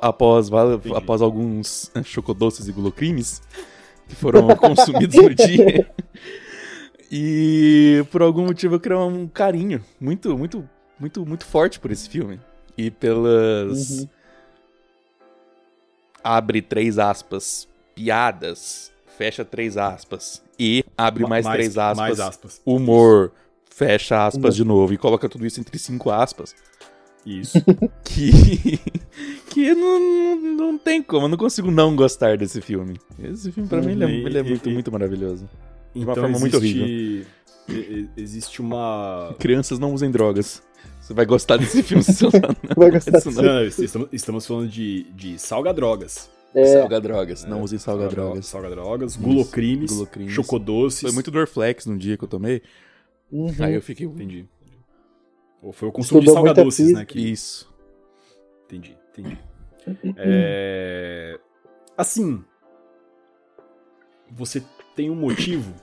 após, 0.01 0.50
após 0.95 1.21
alguns 1.21 1.91
chocodoces 2.05 2.67
e 2.67 2.71
gulocrimes 2.71 3.41
que 4.07 4.15
foram 4.15 4.48
consumidos 4.55 5.15
no 5.15 5.33
dia. 5.36 5.89
E 7.12 8.05
por 8.12 8.21
algum 8.21 8.45
motivo 8.45 8.75
eu 8.75 8.79
criei 8.79 8.98
um 8.98 9.27
carinho 9.27 9.83
muito, 10.00 10.38
muito, 10.38 10.67
muito, 11.00 11.25
muito 11.25 11.45
forte 11.45 11.79
por 11.79 11.91
esse 11.91 12.10
filme. 12.10 12.39
E 12.77 12.89
pelas. 12.89 14.00
Uhum. 14.00 14.07
Abre 16.24 16.62
três 16.62 16.98
aspas, 17.00 17.67
piadas, 17.95 18.91
fecha 19.17 19.43
três 19.43 19.75
aspas. 19.77 20.41
E 20.63 20.84
abre 20.98 21.25
mais, 21.25 21.44
Ma- 21.46 21.53
três 21.53 21.77
aspas, 21.77 21.98
Mais 21.98 22.20
aspas. 22.20 22.62
humor, 22.65 23.32
fecha 23.70 24.25
aspas 24.27 24.38
Humor. 24.38 24.51
de 24.51 24.63
novo. 24.63 24.94
E 24.94 24.98
coloca 24.98 25.27
tudo 25.27 25.46
isso 25.46 25.60
entre 25.60 25.80
cinco 25.80 26.12
aspas 26.12 26.53
Isso. 27.25 27.58
que 28.06 28.80
que 29.50 29.74
não, 29.74 30.00
não, 30.00 30.56
não 30.72 30.77
tem 30.77 31.01
como, 31.01 31.25
eu 31.25 31.30
não 31.30 31.38
consigo 31.38 31.72
não 31.72 31.96
gostar 31.96 32.38
desse 32.38 32.62
filme. 32.62 33.00
Esse 33.22 33.51
filme 33.51 33.68
pra 33.68 33.82
mim 33.82 33.91
ele 33.94 34.03
é, 34.03 34.10
E- 34.10 34.25
ele 34.25 34.38
é 34.38 34.44
muito, 34.44 34.70
e- 34.70 34.74
muito 34.74 34.91
maravilhoso. 34.91 35.50
De 35.96 36.03
uma 36.03 36.12
Então 36.13 36.24
forma 36.24 36.39
muito 36.39 36.58
existe, 36.58 36.80
e- 36.80 37.74
e- 37.74 38.10
existe 38.18 38.62
uma. 38.62 39.36
Crianças 39.39 39.80
não 39.80 39.94
usem 39.94 40.10
drogas. 40.12 40.62
Você 41.01 41.13
vai 41.13 41.25
gostar 41.25 41.58
desse 41.58 41.82
filme 41.84 42.03
se 42.03 42.13
você 42.13 42.27
usar 42.27 42.56
Vai 42.77 42.91
gostar. 42.91 43.18
isso 43.18 43.32
Não, 43.32 43.44
não. 43.44 43.53
não, 43.56 43.63
estamos, 43.65 44.08
estamos 44.13 44.46
falando 44.48 44.70
de, 44.70 45.03
de 45.15 45.38
salgadrogas. 45.39 46.30
É, 46.53 46.65
Salga 46.65 47.00
drogas, 47.00 47.46
não 47.46 47.62
usem 47.62 47.79
salga 47.79 48.01
Salga- 48.03 48.15
drogas. 48.15 48.46
Salgadrogas, 48.46 49.15
gulocrimes, 49.15 49.91
gulocrimes. 49.91 50.34
chocodoces. 50.34 51.01
Foi 51.01 51.12
muito 51.12 51.31
Dorflex 51.31 51.86
no 51.86 51.98
dia 51.98 52.17
que 52.17 52.24
eu 52.24 52.27
tomei. 52.27 52.62
uhum. 53.31 53.53
Aí 53.60 53.74
eu 53.74 53.81
fiquei. 53.81 54.05
Entendi. 54.05 54.46
Ou 55.62 55.72
foi 55.72 55.88
o 55.88 55.91
consumo 55.91 56.20
de 56.20 56.25
Estudou 56.25 56.43
muita 56.43 56.55
salgadoces, 56.55 56.88
né? 56.88 56.93
física. 57.01 57.05
Que... 57.05 57.31
Isso. 57.31 57.74
Entendi, 58.65 58.98
entendi. 59.12 59.38
É... 60.17 61.39
Assim, 61.98 62.43
você 64.29 64.62
tem 64.96 65.10
um 65.10 65.15
motivo, 65.15 65.74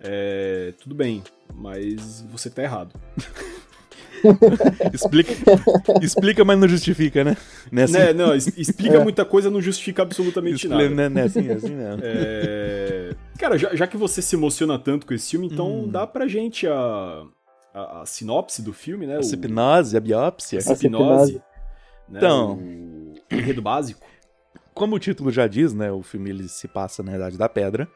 é... 0.00 0.72
tudo 0.80 0.94
bem, 0.94 1.22
mas 1.54 2.20
você 2.22 2.48
tá 2.50 2.62
errado. 2.62 2.94
explica, 4.92 5.32
explica, 6.02 6.44
mas 6.44 6.58
não 6.58 6.68
justifica, 6.68 7.24
né? 7.24 7.36
Né, 7.70 7.84
assim? 7.84 7.92
né 7.92 8.12
não, 8.12 8.34
explica 8.34 9.00
muita 9.00 9.24
coisa, 9.24 9.50
não 9.50 9.60
justifica 9.60 10.02
absolutamente 10.02 10.68
nada. 10.68 10.88
Né, 10.88 11.08
né, 11.08 11.22
assim, 11.22 11.50
assim 11.50 11.74
não. 11.74 11.98
É... 12.02 13.14
Cara, 13.38 13.56
já, 13.58 13.74
já, 13.74 13.86
que 13.86 13.96
você 13.96 14.20
se 14.20 14.36
emociona 14.36 14.78
tanto 14.78 15.06
com 15.06 15.14
esse 15.14 15.30
filme, 15.30 15.46
então 15.46 15.84
hum. 15.84 15.88
dá 15.88 16.06
pra 16.06 16.26
gente 16.28 16.66
a, 16.66 17.24
a, 17.72 18.02
a, 18.02 18.06
sinopse 18.06 18.62
do 18.62 18.72
filme, 18.72 19.06
né? 19.06 19.16
A 19.16 19.20
hipnose, 19.20 19.96
a 19.96 20.00
biópsia. 20.00 20.58
A 20.58 20.72
hipnose. 20.72 21.42
Né? 22.08 22.18
Então. 22.18 22.58
O 22.58 23.34
enredo 23.34 23.62
básico. 23.62 24.06
Como 24.74 24.96
o 24.96 24.98
título 24.98 25.30
já 25.30 25.46
diz, 25.46 25.72
né? 25.72 25.90
O 25.90 26.02
filme 26.02 26.30
ele 26.30 26.48
se 26.48 26.68
passa 26.68 27.02
na 27.02 27.14
Idade 27.14 27.36
da 27.38 27.48
Pedra. 27.48 27.88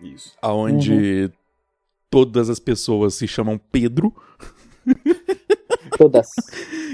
Isso. 0.00 0.32
Aonde 0.42 1.24
uhum. 1.24 1.30
todas 2.10 2.50
as 2.50 2.58
pessoas 2.58 3.14
se 3.14 3.26
chamam 3.26 3.58
Pedro. 3.58 4.14
Todas. 5.96 6.28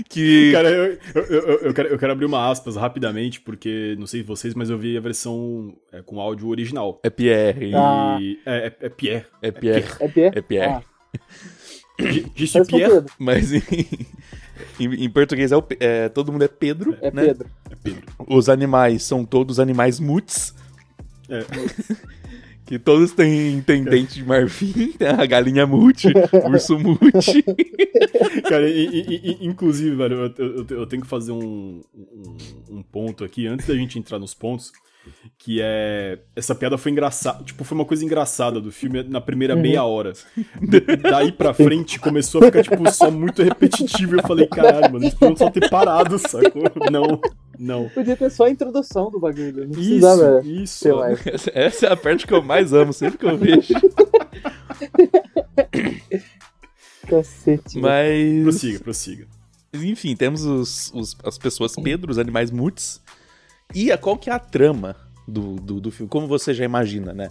Que... 0.09 0.51
Cara, 0.51 0.71
eu, 0.71 0.99
eu, 1.15 1.23
eu, 1.25 1.59
eu, 1.59 1.75
quero, 1.75 1.89
eu 1.89 1.99
quero 1.99 2.13
abrir 2.13 2.25
uma 2.25 2.51
aspas 2.51 2.75
rapidamente, 2.75 3.41
porque 3.41 3.95
não 3.99 4.07
sei 4.07 4.23
vocês, 4.23 4.55
mas 4.55 4.71
eu 4.71 4.79
vi 4.79 4.97
a 4.97 5.01
versão 5.01 5.75
é, 5.93 6.03
com 6.03 6.19
áudio 6.19 6.49
original. 6.49 6.99
É 7.05 7.11
Pierre. 7.11 7.73
Ah. 7.75 8.19
É, 8.47 8.67
é, 8.67 8.77
é, 8.81 8.89
Pierre. 8.89 9.27
É 9.43 9.51
Pierre. 9.51 9.85
É 10.01 10.09
Pierre? 10.09 10.39
É 10.39 10.41
Pierre. 10.41 10.73
Ah. 10.73 10.83
Pierre? 12.67 13.05
Mas 13.19 13.53
em, 13.53 13.63
em, 14.81 15.05
em 15.05 15.11
português 15.11 15.53
é, 15.53 15.57
o, 15.57 15.63
é, 15.79 16.09
todo 16.09 16.33
mundo 16.33 16.43
é 16.43 16.49
Pedro. 16.49 16.97
É 17.01 17.11
né? 17.11 17.27
Pedro. 17.27 17.51
É 17.71 17.75
Pedro. 17.77 18.07
Os 18.27 18.49
animais 18.49 19.03
são 19.03 19.25
todos 19.25 19.61
animais 19.61 20.01
muts. 20.01 20.55
É. 21.29 21.45
Que 22.71 22.79
todos 22.79 23.11
têm, 23.11 23.61
têm 23.63 23.83
dente 23.83 24.15
de 24.15 24.25
marfim, 24.25 24.95
né? 25.01 25.09
a 25.09 25.27
galinha 25.27 25.67
mute, 25.67 26.07
urso 26.49 26.79
mute. 26.79 27.43
Cara, 28.49 28.71
e, 28.71 28.87
e, 28.87 29.39
e, 29.41 29.45
inclusive, 29.45 29.97
velho, 29.97 30.33
eu, 30.39 30.47
eu, 30.47 30.67
eu, 30.79 30.87
tenho 30.87 31.03
que 31.03 31.09
fazer 31.09 31.33
um, 31.33 31.83
um, 31.93 32.37
um 32.71 32.81
ponto 32.81 33.25
aqui, 33.25 33.49
antes 33.49 33.67
da 33.67 33.75
gente 33.75 33.99
entrar 33.99 34.21
nos 34.21 34.35
pontos 34.35 34.71
que 35.37 35.61
é 35.61 36.21
essa 36.37 36.55
piada 36.55 36.79
foi 36.79 36.93
engraçada, 36.93 37.43
tipo, 37.43 37.65
foi 37.65 37.77
uma 37.77 37.85
coisa 37.85 38.05
engraçada 38.05 38.61
do 38.61 38.71
filme 38.71 39.03
na 39.03 39.21
primeira 39.21 39.57
uhum. 39.57 39.63
meia 39.63 39.83
hora. 39.83 40.13
daí 41.03 41.33
pra 41.33 41.53
frente 41.53 41.99
começou 41.99 42.41
a 42.41 42.45
ficar 42.47 42.63
tipo 42.63 42.89
só 42.93 43.11
muito 43.11 43.43
repetitivo, 43.43 44.15
eu 44.15 44.23
falei, 44.23 44.47
caralho, 44.47 44.93
mano, 44.93 45.05
eles 45.05 45.15
podiam 45.15 45.37
só 45.37 45.51
ter 45.51 45.69
parado, 45.69 46.19
sacou? 46.19 46.71
Não. 46.89 47.21
Não. 47.61 47.91
Podia 47.95 48.17
ter 48.17 48.31
só 48.31 48.47
a 48.47 48.51
introdução 48.51 49.11
do 49.11 49.21
bagulho. 49.21 49.67
Não 49.67 49.73
precisava 49.73 50.41
isso, 50.41 50.89
isso. 50.89 50.97
mais. 50.97 51.21
Essa 51.53 51.87
é 51.87 51.93
a 51.93 51.97
parte 51.97 52.27
que 52.27 52.33
eu 52.33 52.43
mais 52.43 52.73
amo, 52.73 52.95
sempre 52.95 53.19
que 53.19 53.27
eu 53.27 53.37
vejo. 53.37 53.75
Cacete. 57.07 57.79
Mas. 57.79 58.43
Prossiga, 58.43 58.81
prossiga. 58.81 59.27
Enfim, 59.75 60.17
temos 60.17 60.45
os, 60.45 60.91
os, 60.95 61.17
as 61.23 61.39
pessoas 61.39 61.75
Pedro, 61.77 62.11
os 62.11 62.19
animais 62.19 62.51
mutes, 62.51 63.01
e 63.73 63.93
a, 63.93 63.99
qual 63.99 64.17
que 64.17 64.29
é 64.31 64.33
a 64.33 64.39
trama 64.39 64.97
do, 65.29 65.55
do, 65.57 65.81
do, 65.81 65.91
filme? 65.93 66.09
Como 66.09 66.27
você 66.27 66.53
já 66.53 66.65
imagina, 66.65 67.13
né? 67.13 67.31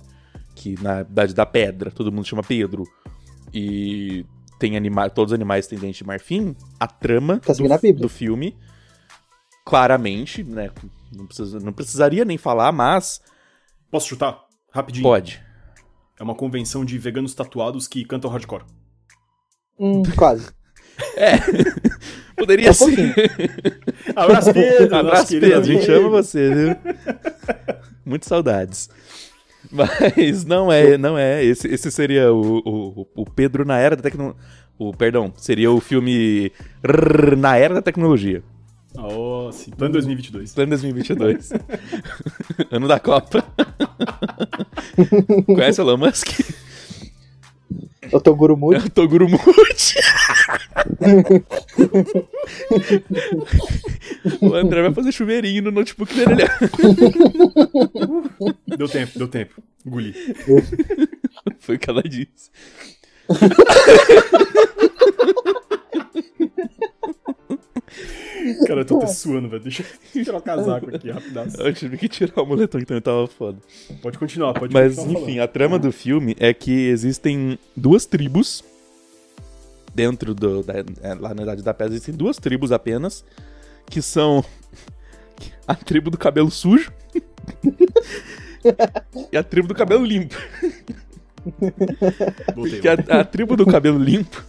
Que 0.55 0.81
na 0.81 1.01
Idade 1.01 1.33
da 1.33 1.45
Pedra, 1.45 1.91
todo 1.91 2.11
mundo 2.11 2.25
chama 2.27 2.43
Pedro. 2.43 2.83
E 3.53 4.25
tem 4.59 4.77
anima 4.77 5.09
todos 5.09 5.31
os 5.31 5.35
animais 5.35 5.67
têm 5.67 5.79
dente 5.79 5.99
de 5.99 6.07
marfim. 6.07 6.55
A 6.79 6.87
trama 6.87 7.39
tá 7.39 7.53
do, 7.53 7.93
do, 7.93 8.09
filme, 8.09 8.55
claramente, 9.65 10.43
né? 10.43 10.71
Não, 11.11 11.25
precisa, 11.25 11.59
não 11.59 11.73
precisaria 11.73 12.25
nem 12.25 12.37
falar, 12.37 12.71
mas... 12.71 13.21
Posso 13.91 14.07
chutar? 14.07 14.39
Rapidinho. 14.71 15.03
Pode. 15.03 15.41
É 16.19 16.23
uma 16.23 16.35
convenção 16.35 16.83
de 16.83 16.97
veganos 16.97 17.33
tatuados 17.33 17.87
que 17.87 18.05
cantam 18.05 18.29
hardcore. 18.29 18.65
Hum, 19.79 20.03
quase. 20.15 20.49
É. 21.15 21.37
Poderia 22.35 22.69
é 22.69 22.73
ser. 22.73 23.13
Abraço, 24.15 24.53
Pedro. 24.53 24.95
Abraço, 24.95 25.39
Pedro. 25.39 25.59
A 25.59 25.63
gente 25.63 25.91
ama 25.91 26.09
você, 26.09 26.53
viu? 26.53 26.75
Muitas 28.05 28.27
saudades. 28.27 28.89
Mas 29.71 30.45
não 30.45 30.71
é, 30.71 30.97
não 30.97 31.17
é. 31.17 31.43
Esse, 31.43 31.67
esse 31.67 31.91
seria 31.91 32.33
o, 32.33 32.59
o, 32.65 33.07
o 33.15 33.25
Pedro 33.25 33.65
na 33.65 33.77
era 33.77 33.95
da 33.95 34.03
tecnologia. 34.03 34.41
O, 34.77 34.93
perdão, 34.93 35.33
seria 35.37 35.71
o 35.71 35.81
filme 35.81 36.51
na 37.37 37.57
era 37.57 37.75
da 37.75 37.81
tecnologia. 37.81 38.41
Oh, 38.97 39.51
sim. 39.51 39.71
Plano 39.71 39.93
2022. 39.93 40.53
Plano 40.53 40.69
2022. 40.71 41.51
ano 42.71 42.87
da 42.87 42.99
Copa. 42.99 43.45
Conhece 45.45 45.81
o 45.81 45.83
Elon 45.83 45.97
Musk? 45.97 46.27
O 48.11 48.19
Toguro 48.19 48.57
Mude. 48.57 48.87
O 48.87 48.89
Toguro 48.93 49.29
Mude. 49.29 49.39
o 54.41 54.55
André 54.55 54.81
vai 54.81 54.91
fazer 54.93 55.11
chuveirinho 55.11 55.61
no 55.63 55.71
notebook 55.71 56.11
dele. 56.13 56.47
deu 58.75 58.89
tempo, 58.89 59.19
deu 59.19 59.27
tempo. 59.27 59.61
Engoli. 59.85 60.15
Foi 61.59 61.75
o 61.75 61.79
que 61.79 61.89
ela 61.89 62.01
disse. 62.01 62.49
Cara, 68.65 68.81
eu 68.81 68.85
tô 68.85 68.97
até 68.97 69.07
suando, 69.07 69.49
velho. 69.49 69.61
Deixa 69.63 69.83
eu 70.15 70.23
tirar 70.23 70.37
o 70.37 70.41
casaco 70.41 70.95
aqui 70.95 71.11
rapidamente. 71.11 71.59
Eu 71.59 71.73
tive 71.73 71.97
que 71.97 72.07
tirar 72.07 72.41
o 72.41 72.45
moletom, 72.45 72.79
então 72.79 72.97
eu 72.97 73.01
tava 73.01 73.27
foda. 73.27 73.57
Pode 74.01 74.17
continuar, 74.17 74.53
pode 74.53 74.73
Mas, 74.73 74.95
continuar. 74.95 75.13
Mas, 75.13 75.23
enfim, 75.23 75.35
falando. 75.35 75.43
a 75.43 75.47
trama 75.47 75.79
do 75.79 75.91
filme 75.91 76.35
é 76.39 76.53
que 76.53 76.87
existem 76.87 77.59
duas 77.75 78.05
tribos 78.05 78.63
dentro 79.93 80.33
do. 80.33 80.63
Da, 80.63 80.73
é, 81.01 81.13
lá 81.19 81.33
na 81.33 81.43
Idade 81.43 81.63
da 81.63 81.73
Pedra 81.73 81.93
existem 81.93 82.15
duas 82.15 82.37
tribos 82.37 82.71
apenas. 82.71 83.25
Que 83.89 84.01
são 84.03 84.45
a 85.67 85.73
tribo 85.73 86.11
do 86.11 86.17
cabelo 86.17 86.51
sujo 86.51 86.91
e 89.31 89.37
a 89.37 89.43
tribo 89.43 89.67
do 89.67 89.73
cabelo 89.73 90.05
limpo. 90.05 90.35
Voltei, 92.55 92.81
Porque 92.81 92.87
a, 92.87 93.19
a 93.19 93.23
tribo 93.23 93.55
do 93.55 93.65
cabelo 93.65 93.97
limpo 93.97 94.43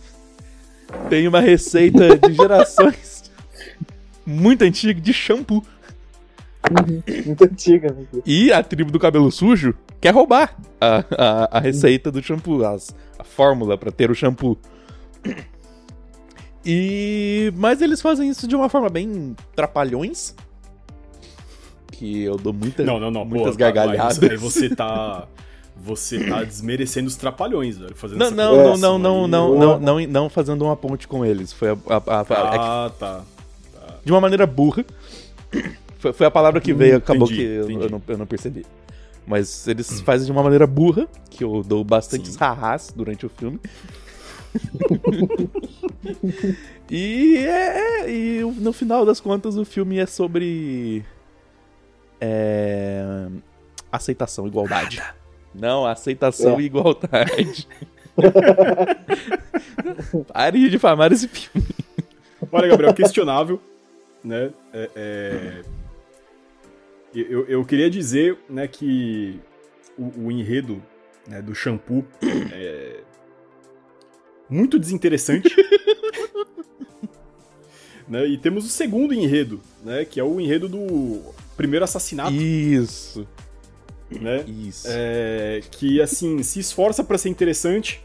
tem 1.08 1.26
uma 1.26 1.40
receita 1.40 2.18
de 2.18 2.34
gerações 2.34 3.09
muito 4.30 4.62
antiga 4.62 5.00
de 5.00 5.12
shampoo. 5.12 5.62
Uhum, 6.70 7.02
muito 7.26 7.44
antiga. 7.44 7.96
E 8.24 8.52
a 8.52 8.62
tribo 8.62 8.92
do 8.92 8.98
cabelo 8.98 9.30
sujo 9.30 9.74
quer 10.00 10.14
roubar 10.14 10.56
a, 10.80 11.04
a, 11.16 11.58
a 11.58 11.60
receita 11.60 12.10
do 12.10 12.22
shampoo, 12.22 12.64
as, 12.64 12.94
a 13.18 13.24
fórmula 13.24 13.76
para 13.76 13.90
ter 13.90 14.10
o 14.10 14.14
shampoo. 14.14 14.58
E 16.64 17.52
mas 17.56 17.80
eles 17.80 18.00
fazem 18.00 18.28
isso 18.28 18.46
de 18.46 18.54
uma 18.54 18.68
forma 18.68 18.88
bem 18.88 19.34
trapalhões. 19.54 20.34
Que 21.92 22.22
eu 22.22 22.36
dou 22.36 22.52
muita, 22.52 22.82
não, 22.84 22.98
não, 22.98 23.10
não, 23.10 23.24
muitas 23.24 23.52
pô, 23.52 23.58
gargalhadas. 23.58 24.22
Aí 24.22 24.36
você 24.36 24.74
tá 24.74 25.26
você 25.82 26.28
tá 26.28 26.44
desmerecendo 26.44 27.08
os 27.08 27.16
trapalhões, 27.16 27.78
velho, 27.78 27.94
fazendo 27.94 28.18
não, 28.18 28.26
essa 28.26 28.36
não, 28.36 28.76
não, 28.76 28.98
não, 28.98 28.98
não, 28.98 29.28
não, 29.28 29.58
não, 29.58 29.80
não, 29.80 30.06
não, 30.06 30.28
fazendo 30.28 30.62
uma 30.62 30.76
ponte 30.76 31.08
com 31.08 31.24
eles. 31.24 31.52
Foi 31.52 31.70
a, 31.70 31.72
a, 31.72 31.96
a, 31.96 32.20
a 32.20 32.20
ah, 32.20 32.90
tá, 32.90 32.90
tá. 32.90 33.24
De 34.04 34.12
uma 34.12 34.20
maneira 34.20 34.46
burra. 34.46 34.84
Foi, 35.98 36.12
foi 36.12 36.26
a 36.26 36.30
palavra 36.30 36.60
que 36.60 36.72
veio, 36.72 36.96
acabou 36.96 37.26
entendi, 37.26 37.42
que 37.42 37.46
eu, 37.46 37.82
eu, 37.82 37.90
não, 37.90 38.02
eu 38.08 38.18
não 38.18 38.26
percebi. 38.26 38.64
Mas 39.26 39.68
eles 39.68 39.90
hum. 39.92 40.04
fazem 40.04 40.26
de 40.26 40.32
uma 40.32 40.42
maneira 40.42 40.66
burra, 40.66 41.06
que 41.28 41.44
eu 41.44 41.62
dou 41.62 41.84
bastante 41.84 42.34
rarras 42.36 42.92
durante 42.94 43.26
o 43.26 43.28
filme. 43.28 43.60
e, 46.90 47.36
é, 47.36 48.00
é, 48.00 48.10
e 48.10 48.40
no 48.58 48.72
final 48.72 49.06
das 49.06 49.20
contas 49.20 49.56
o 49.56 49.64
filme 49.64 49.98
é 49.98 50.06
sobre 50.06 51.04
é, 52.20 53.28
aceitação, 53.92 54.46
igualdade. 54.46 55.02
Não, 55.54 55.86
aceitação 55.86 56.58
É. 56.58 56.62
e 56.62 56.66
igualdade. 56.66 57.68
Pare 60.32 60.58
de 60.58 60.70
difamar 60.70 61.12
esse 61.12 61.28
filme. 61.28 61.68
Olha, 62.50 62.68
Gabriel, 62.68 62.94
questionável, 62.94 63.60
né? 64.22 64.52
É, 64.72 64.90
é... 64.94 65.62
Eu, 67.12 67.44
eu 67.46 67.64
queria 67.64 67.90
dizer, 67.90 68.38
né, 68.48 68.68
que 68.68 69.40
o, 69.98 70.26
o 70.26 70.32
enredo 70.32 70.80
né, 71.26 71.42
do 71.42 71.54
shampoo 71.54 72.04
é 72.52 73.00
muito 74.48 74.78
desinteressante. 74.78 75.54
né? 78.08 78.26
E 78.26 78.38
temos 78.38 78.64
o 78.64 78.68
segundo 78.68 79.14
enredo, 79.14 79.60
né, 79.84 80.04
que 80.04 80.18
é 80.18 80.24
o 80.24 80.40
enredo 80.40 80.68
do 80.68 81.20
primeiro 81.56 81.84
assassinato, 81.84 82.32
Isso, 82.32 83.26
né? 84.10 84.44
isso. 84.46 84.86
É, 84.88 85.60
que 85.70 86.00
assim 86.00 86.42
se 86.42 86.58
esforça 86.58 87.04
pra 87.04 87.18
ser 87.18 87.28
interessante. 87.28 88.02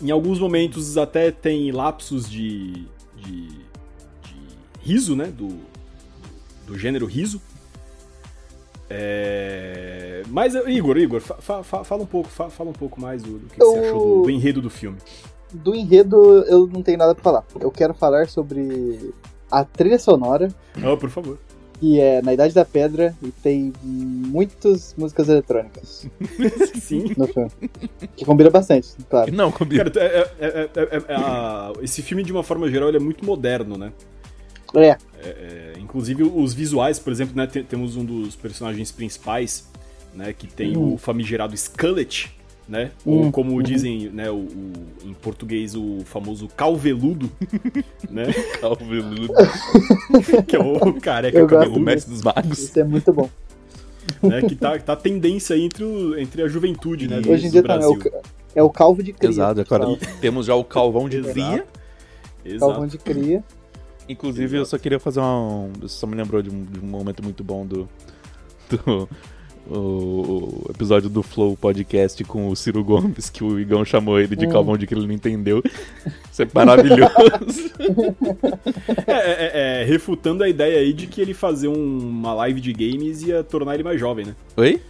Em 0.00 0.10
alguns 0.10 0.38
momentos 0.38 0.96
até 0.96 1.30
tem 1.30 1.72
lapsos 1.72 2.28
de, 2.28 2.86
de 3.16 3.65
riso, 4.86 5.16
né? 5.16 5.26
Do, 5.26 5.48
do 6.66 6.78
gênero 6.78 7.06
riso. 7.06 7.40
É, 8.88 10.22
Mas, 10.30 10.54
Igor, 10.54 10.96
Igor, 10.96 11.20
fa- 11.20 11.36
fa- 11.40 11.62
fa- 11.62 11.84
fala 11.84 12.02
um 12.02 12.06
pouco, 12.06 12.28
fa- 12.28 12.50
fala 12.50 12.70
um 12.70 12.74
pouco 12.74 13.00
mais 13.00 13.22
do, 13.22 13.38
do 13.38 13.46
que, 13.48 13.54
que 13.56 13.64
você 13.64 13.78
Eu- 13.78 13.84
achou 13.84 14.16
do, 14.18 14.22
do 14.24 14.30
enredo 14.30 14.62
do 14.62 14.70
filme. 14.70 14.96
do 15.52 15.74
enredo 15.74 16.16
eu 16.46 16.66
não 16.68 16.82
tenho 16.82 16.98
nada 16.98 17.14
pra 17.14 17.22
falar. 17.24 17.44
Eu 17.60 17.70
quero 17.70 17.94
falar 17.94 18.28
sobre 18.28 19.12
a 19.50 19.64
trilha 19.64 19.98
sonora, 19.98 20.48
Ah, 20.76 20.96
por 20.96 21.10
favor. 21.10 21.36
que 21.80 22.00
é 22.00 22.22
Na 22.22 22.32
Idade 22.32 22.54
da 22.54 22.64
Pedra 22.64 23.14
e 23.22 23.30
tem 23.32 23.72
muitas 23.82 24.94
músicas 24.96 25.28
eletrônicas 25.28 26.06
Sim. 26.80 27.12
no 27.16 27.26
filme. 27.26 27.50
Que 28.16 28.24
combina 28.24 28.50
bastante, 28.50 28.88
claro. 29.10 29.32
Não, 29.32 29.50
combina. 29.50 29.90
Cara, 29.90 30.06
é- 30.06 30.30
é- 30.38 30.46
é- 30.46 30.70
é- 30.76 31.02
é- 31.08 31.14
a- 31.14 31.72
esse 31.82 32.02
filme, 32.02 32.22
de 32.22 32.30
uma 32.32 32.42
forma 32.44 32.68
geral, 32.70 32.88
ele 32.88 32.98
é 32.98 33.00
muito 33.00 33.24
moderno, 33.24 33.76
né? 33.76 33.92
É, 34.74 34.96
É, 35.22 35.72
inclusive 35.80 36.22
os 36.22 36.52
visuais, 36.54 36.98
por 36.98 37.12
exemplo, 37.12 37.34
né, 37.36 37.46
te- 37.46 37.62
temos 37.62 37.96
um 37.96 38.04
dos 38.04 38.36
personagens 38.36 38.92
principais, 38.92 39.66
né, 40.14 40.32
que 40.32 40.46
tem 40.46 40.76
Hum. 40.76 40.94
o 40.94 40.98
famigerado 40.98 41.54
Skullet, 41.54 42.30
né, 42.68 42.90
Hum, 43.04 43.26
ou 43.26 43.32
como 43.32 43.52
uhum. 43.52 43.62
dizem, 43.62 44.08
né, 44.10 44.30
o, 44.30 44.36
o- 44.36 44.72
em 45.04 45.12
português 45.14 45.74
o 45.74 46.00
famoso 46.04 46.48
calveludo, 46.48 47.30
né, 48.10 48.26
Calveludo. 48.60 49.32
que 50.46 50.54
é 50.56 50.58
o 50.60 50.92
careca 51.00 51.38
Eu 51.38 51.46
O 51.46 51.48
cabeludo, 51.48 51.80
mestre 51.80 52.12
dos 52.12 52.22
magos. 52.22 52.58
isso 52.58 52.78
é 52.78 52.84
muito 52.84 53.12
bom. 53.12 53.28
né, 54.22 54.42
que 54.42 54.54
tá, 54.54 54.78
tá 54.78 54.94
tendência 54.94 55.56
aí 55.56 55.62
entre, 55.64 55.82
o- 55.82 56.16
entre 56.18 56.42
a 56.42 56.48
juventude, 56.48 57.08
né, 57.08 57.20
do, 57.20 57.30
Hoje 57.30 57.46
em 57.46 57.50
dia 57.50 57.62
também 57.62 57.84
é 57.84 57.88
o, 57.88 57.98
é 58.56 58.62
o 58.62 58.70
calvo 58.70 59.02
de 59.02 59.12
cria. 59.12 59.30
Exato, 59.30 59.60
agora 59.60 59.84
Calvo- 59.84 59.98
temos 60.20 60.46
já 60.46 60.54
o 60.54 60.62
calvão 60.64 61.08
de 61.08 61.16
Exato. 61.18 61.32
cria. 61.32 61.66
Calvão 62.60 62.84
Exato. 62.84 62.86
de 62.88 62.98
cria. 62.98 63.44
Inclusive, 64.08 64.56
eu 64.58 64.64
só 64.66 64.78
queria 64.78 64.98
fazer 65.00 65.20
um. 65.20 65.70
Só 65.86 66.06
me 66.06 66.14
lembrou 66.14 66.40
de 66.42 66.50
um, 66.50 66.62
de 66.64 66.78
um 66.80 66.86
momento 66.86 67.22
muito 67.22 67.42
bom 67.44 67.66
do. 67.66 67.88
do 68.70 69.08
o, 69.68 69.74
o 70.64 70.70
episódio 70.70 71.08
do 71.10 71.24
Flow 71.24 71.56
Podcast 71.56 72.22
com 72.22 72.48
o 72.48 72.54
Ciro 72.54 72.84
Gomes, 72.84 73.28
que 73.28 73.42
o 73.42 73.58
Igão 73.58 73.84
chamou 73.84 74.20
ele 74.20 74.36
de 74.36 74.46
Hum. 74.46 74.50
calvão 74.50 74.76
de 74.78 74.86
que 74.86 74.94
ele 74.94 75.04
não 75.08 75.12
entendeu. 75.12 75.60
Isso 76.30 76.42
é 76.42 76.48
maravilhoso. 76.54 77.70
É, 79.06 79.12
é- 79.12 79.82
é, 79.82 79.84
refutando 79.84 80.42
a 80.44 80.48
ideia 80.48 80.78
aí 80.78 80.92
de 80.92 81.06
que 81.06 81.20
ele 81.20 81.34
fazer 81.34 81.68
um- 81.68 81.98
uma 81.98 82.32
live 82.34 82.60
de 82.60 82.72
games 82.72 83.22
ia 83.22 83.42
tornar 83.42 83.74
ele 83.74 83.82
mais 83.82 83.98
jovem, 83.98 84.26
né? 84.26 84.34
Oi? 84.56 84.80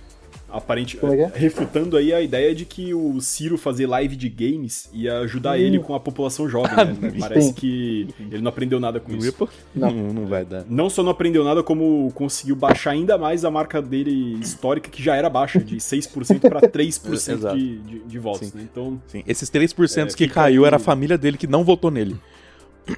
Aparente, 0.48 0.96
é 1.02 1.20
é? 1.22 1.32
refutando 1.34 1.96
aí 1.96 2.14
a 2.14 2.20
ideia 2.20 2.54
de 2.54 2.64
que 2.64 2.94
o 2.94 3.20
Ciro 3.20 3.58
fazer 3.58 3.86
live 3.86 4.14
de 4.14 4.28
games 4.28 4.88
ia 4.92 5.18
ajudar 5.18 5.58
Hum. 5.58 5.60
ele 5.60 5.78
com 5.80 5.92
a 5.94 5.98
população 6.00 6.48
jovem, 6.48 6.70
Ah, 6.76 6.84
né? 6.84 7.10
sim. 7.10 7.18
Parece 7.18 7.52
que 7.52 8.08
ele 8.30 8.40
não 8.40 8.48
aprendeu 8.50 8.78
nada 8.78 9.00
com 9.00 9.12
isso. 9.16 9.36
Não. 9.74 9.90
não, 9.90 10.12
não 10.14 10.26
vai 10.26 10.44
dar. 10.44 10.64
Não 10.68 10.88
só 10.88 11.02
não 11.02 11.10
aprendeu 11.10 11.42
nada, 11.44 11.62
como 11.64 12.10
conseguiu 12.14 12.54
baixar 12.54 12.92
ainda 12.92 13.18
mais 13.18 13.44
a 13.44 13.50
marca 13.50 13.82
dele 13.82 14.38
histórica, 14.40 14.88
que 14.88 15.02
já 15.02 15.16
era 15.16 15.28
baixa, 15.28 15.58
de 15.58 15.76
6% 15.76 16.40
para 16.48 16.60
3% 16.60 17.32
Exato. 17.32 17.56
de, 17.56 17.78
de, 17.78 17.98
de 18.00 18.18
votos, 18.18 18.48
Sim. 18.48 18.58
né? 18.58 18.66
Então, 18.70 19.02
Sim, 19.08 19.24
esses 19.26 19.50
3% 19.50 20.12
É, 20.12 20.16
que 20.16 20.28
caiu 20.28 20.62
aí- 20.62 20.66
era 20.68 20.76
a 20.76 20.80
família 20.80 21.18
dele 21.18 21.36
que 21.36 21.46
não 21.48 21.64
votou 21.64 21.90
nele. 21.90 22.16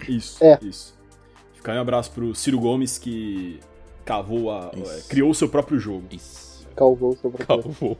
isso, 0.08 0.44
É. 0.44 0.58
isso. 0.62 0.94
Fica 1.54 1.72
aí 1.72 1.78
um 1.78 1.80
abraço 1.80 2.10
pro 2.12 2.34
Ciro 2.34 2.60
Gomes, 2.60 2.98
que 2.98 3.58
cavou 4.04 4.50
a... 4.50 4.70
Isso. 4.76 4.90
é, 4.92 5.00
criou 5.08 5.30
o 5.30 5.34
seu 5.34 5.48
próprio 5.48 5.78
jogo. 5.78 6.04
Isso. 6.12 6.47
Calvou 6.78 7.16
sobre 7.20 7.42
Calvou. 7.44 7.98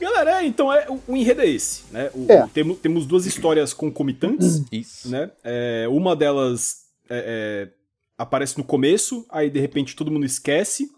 Galera, 0.00 0.42
é, 0.42 0.46
então 0.46 0.72
é, 0.72 0.86
o, 0.88 1.00
o 1.08 1.16
enredo 1.16 1.40
é 1.40 1.46
esse, 1.48 1.82
né? 1.92 2.10
O- 2.14 2.26
É. 2.30 2.46
temos 2.80 3.04
duas 3.06 3.26
histórias 3.26 3.72
concomitantes, 3.72 4.62
Isso. 4.70 5.10
né? 5.10 5.30
É, 5.42 5.86
uma 5.90 6.14
delas 6.14 6.84
é, 7.10 7.66
é, 7.66 7.72
aparece 8.16 8.56
no 8.58 8.64
começo, 8.64 9.26
aí 9.30 9.48
de 9.50 9.58
repente 9.58 9.96
todo 9.96 10.10
mundo 10.10 10.24
esquece, 10.26 10.88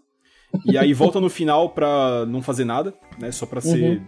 e 0.65 0.77
aí 0.77 0.93
volta 0.93 1.19
no 1.21 1.29
final 1.29 1.69
pra 1.69 2.25
não 2.27 2.41
fazer 2.43 2.65
nada, 2.65 2.93
né? 3.17 3.31
Só 3.31 3.45
pra 3.45 3.61
ser 3.61 4.01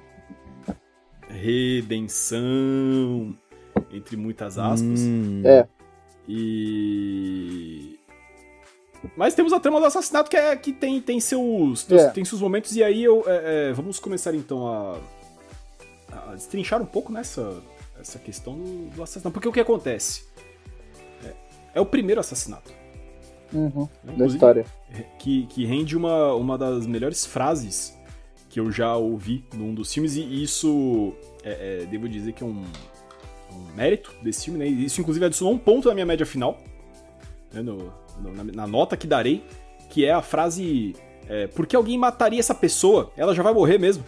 redenção, 1.29 3.33
entre 3.91 4.17
muitas 4.17 4.57
aspas. 4.59 4.99
Hum. 4.99 5.41
É. 5.45 5.65
E. 6.27 7.92
Mas 9.17 9.33
temos 9.35 9.51
a 9.53 9.59
trama 9.59 9.79
do 9.79 9.85
assassinato 9.85 10.29
que, 10.29 10.37
é, 10.37 10.55
que 10.55 10.71
tem, 10.71 11.01
tem, 11.01 11.19
seus, 11.19 11.83
tem, 11.83 11.97
É. 11.99 12.09
tem 12.09 12.23
seus 12.25 12.41
momentos, 12.41 12.75
e 12.75 12.83
aí 12.83 13.03
eu, 13.03 13.23
é, 13.27 13.69
é, 13.69 13.73
vamos 13.73 13.99
começar 13.99 14.33
então 14.33 14.67
a, 14.67 14.97
a 16.11 16.35
destrinchar 16.35 16.81
um 16.81 16.85
pouco 16.85 17.11
nessa 17.11 17.61
essa 17.99 18.19
questão 18.19 18.55
do, 18.55 18.89
do 18.95 19.03
assassinato. 19.03 19.31
Porque 19.31 19.47
o 19.47 19.51
que 19.51 19.59
acontece? 19.59 20.25
É, 21.23 21.33
é 21.75 21.81
o 21.81 21.85
primeiro 21.85 22.19
assassinato. 22.19 22.71
Uhum, 23.53 23.87
né? 24.03 24.13
da 24.17 24.25
história. 24.25 24.65
que, 25.19 25.45
que 25.45 25.63
rende 25.63 25.95
uma, 25.95 26.33
uma 26.33 26.57
das 26.57 26.87
melhores 26.87 27.23
frases 27.25 27.95
que 28.49 28.59
eu 28.59 28.71
já 28.71 28.95
ouvi 28.95 29.45
num 29.53 29.73
dos 29.73 29.93
filmes, 29.93 30.15
e 30.15 30.43
isso, 30.43 31.13
é, 31.43 31.81
é, 31.83 31.85
devo 31.85 32.09
dizer 32.09 32.33
que 32.33 32.43
é 32.43 32.45
um, 32.47 32.63
um 33.51 33.75
mérito 33.75 34.11
desse 34.21 34.45
filme, 34.45 34.59
né? 34.59 34.65
Isso, 34.67 34.99
inclusive, 35.01 35.25
adicionou 35.25 35.53
um 35.53 35.57
ponto 35.57 35.87
na 35.87 35.93
minha 35.93 36.05
média 36.05 36.25
final, 36.25 36.59
né? 37.53 37.61
No- 37.61 37.93
na, 38.19 38.43
na 38.43 38.67
nota 38.67 38.97
que 38.97 39.07
darei, 39.07 39.43
que 39.89 40.05
é 40.05 40.11
a 40.11 40.21
frase: 40.21 40.95
é, 41.27 41.47
Por 41.47 41.65
que 41.65 41.75
alguém 41.75 41.97
mataria 41.97 42.39
essa 42.39 42.55
pessoa? 42.55 43.11
Ela 43.17 43.33
já 43.33 43.43
vai 43.43 43.53
morrer 43.53 43.77
mesmo. 43.77 44.03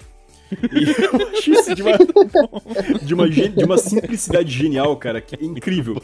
E 0.52 0.86
eu 1.04 1.32
isso 1.54 1.74
de 1.74 1.82
uma, 1.82 1.98
de 3.02 3.14
uma, 3.14 3.30
de 3.30 3.64
uma 3.64 3.78
simplicidade 3.78 4.52
genial, 4.52 4.96
cara, 4.98 5.20
que 5.20 5.36
é 5.36 5.44
incrível. 5.44 6.02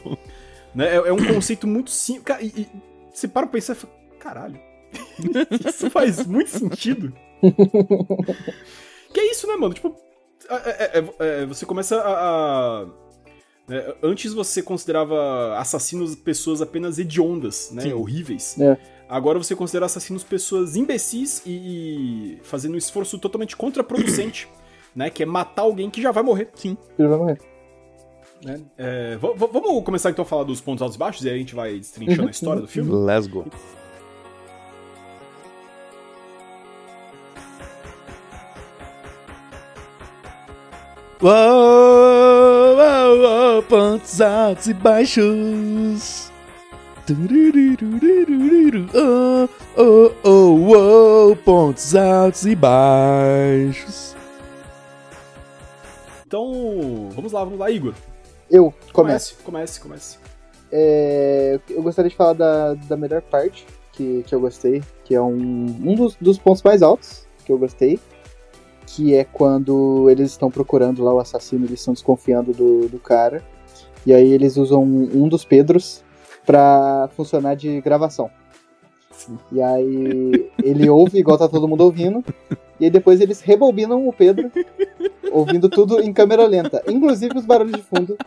Né? 0.74 0.88
É, 0.88 0.96
é 0.96 1.14
um 1.14 1.26
conceito 1.34 1.68
muito 1.68 1.92
simples. 1.92 2.38
E, 2.42 2.62
e 2.62 2.68
você 3.14 3.28
para 3.28 3.46
pra 3.48 3.54
pensar 3.54 3.74
e 3.74 3.76
fala, 3.76 3.94
caralho, 4.20 4.60
isso 5.68 5.90
faz 5.90 6.26
muito 6.26 6.50
sentido. 6.50 7.14
que 9.14 9.20
é 9.20 9.32
isso, 9.32 9.48
né, 9.48 9.56
mano? 9.56 9.74
Tipo, 9.74 9.96
é- 10.50 10.56
é- 10.56 11.00
é- 11.00 11.42
é- 11.42 11.46
você 11.46 11.66
começa 11.66 11.98
a. 11.98 12.12
a- 12.12 13.01
né, 13.72 13.94
Antes 14.04 14.34
você 14.34 14.62
considerava 14.62 15.58
assassinos 15.58 16.16
pessoas 16.16 16.62
apenas 16.62 17.00
hediondas, 17.00 17.70
né? 17.72 17.84
Sim. 17.84 17.94
Horríveis. 17.94 18.60
É. 18.60 18.78
Agora 19.10 19.38
você 19.38 19.56
considera 19.56 19.86
assassinos 19.86 20.24
pessoas 20.24 20.76
imbecis 20.76 21.42
e, 21.46 21.52
e 21.52 22.40
fazendo 22.44 22.76
um 22.76 22.78
esforço 22.78 23.18
totalmente 23.18 23.56
contraproducente, 23.58 24.48
né? 24.96 25.10
Que 25.10 25.24
é 25.24 25.26
matar 25.26 25.64
alguém 25.64 25.90
que 25.90 26.02
já 26.02 26.12
vai 26.12 26.24
morrer. 26.24 26.50
Sim. 26.56 26.78
Ele 26.98 27.08
vai 27.08 27.18
morrer. 27.18 27.40
Né? 28.44 28.60
É, 28.78 29.18
v- 29.18 29.36
vamos 29.38 29.84
começar 29.84 30.10
então 30.10 30.24
a 30.24 30.26
falar 30.26 30.44
dos 30.44 30.60
pontos 30.60 30.82
altos 30.82 30.96
e 30.96 31.00
baixos 31.00 31.24
e 31.26 31.30
aí 31.30 31.36
a 31.36 31.38
gente 31.38 31.54
vai 31.54 31.78
destrinchando 31.78 32.24
Uhum, 32.24 32.28
a 32.28 32.32
história 32.32 32.62
do 32.62 32.68
filme? 32.68 32.92
Let's 32.92 33.28
go. 33.28 33.46
Uou, 41.22 42.21
uou, 43.18 43.64
pontos 43.64 44.22
altos 44.22 44.68
e 44.68 44.74
baixos. 44.74 46.32
Tururururururu, 47.06 48.88
Oh, 48.94 49.50
oh, 49.76 50.12
oh, 50.24 51.32
oh, 51.32 51.36
pontos 51.38 51.96
altos 51.96 52.46
e 52.46 52.56
baixos. 52.56 54.16
Então, 56.26 57.10
vamos 57.14 57.32
lá, 57.34 57.44
vamos 57.44 57.60
lá, 57.60 57.70
Igor. 57.70 57.94
Eu 58.50 58.74
começo. 58.94 59.36
Comece, 59.44 59.80
comece, 59.80 59.80
comece. 59.82 60.18
É, 60.72 61.60
eu 61.70 61.84
gostaria 61.84 62.10
de 62.10 62.16
falar 62.16 62.34
da, 62.34 62.74
da 62.76 62.96
melhor 62.96 63.22
parte 63.22 63.66
que, 63.92 64.24
que 64.24 64.34
eu 64.34 64.40
gostei, 64.40 64.82
que 65.04 65.14
é 65.14 65.22
um, 65.22 65.36
um 65.36 65.96
dos, 65.96 66.16
dos 66.16 66.38
pontos 66.38 66.64
mais 66.64 66.82
altos 66.82 67.28
que 67.46 67.52
eu 67.52 67.58
gostei, 67.58 68.00
que 68.96 69.16
é 69.16 69.24
quando 69.24 70.10
eles 70.10 70.32
estão 70.32 70.52
procurando 70.52 71.02
lá 71.04 71.14
o 71.14 71.20
assassino, 71.20 71.66
eles 71.66 71.80
estão 71.80 71.94
desconfiando 71.94 72.52
do, 72.52 72.90
do 72.90 73.00
cara, 73.00 73.42
e 74.06 74.14
aí 74.14 74.32
eles 74.34 74.58
usam 74.58 74.84
um, 74.84 75.10
um 75.14 75.28
dos 75.30 75.46
Pedros 75.46 76.04
pra 76.46 77.10
funcionar 77.16 77.56
de 77.56 77.80
gravação. 77.80 78.30
E 79.52 79.62
aí 79.62 80.52
ele 80.62 80.90
ouve 80.90 81.20
igual 81.20 81.38
tá 81.38 81.48
todo 81.48 81.68
mundo 81.68 81.82
ouvindo, 81.82 82.24
e 82.80 82.86
aí 82.86 82.92
depois 82.92 83.22
eles 83.22 83.40
rebobinam 83.40 84.06
o 84.08 84.12
Pedro, 84.12 84.52
ouvindo 85.32 85.70
tudo 85.70 86.02
em 86.02 86.12
câmera 86.12 86.46
lenta, 86.46 86.84
inclusive 86.88 87.38
os 87.38 87.46
barulhos 87.46 87.76
de 87.76 87.84
fundo 87.84 88.18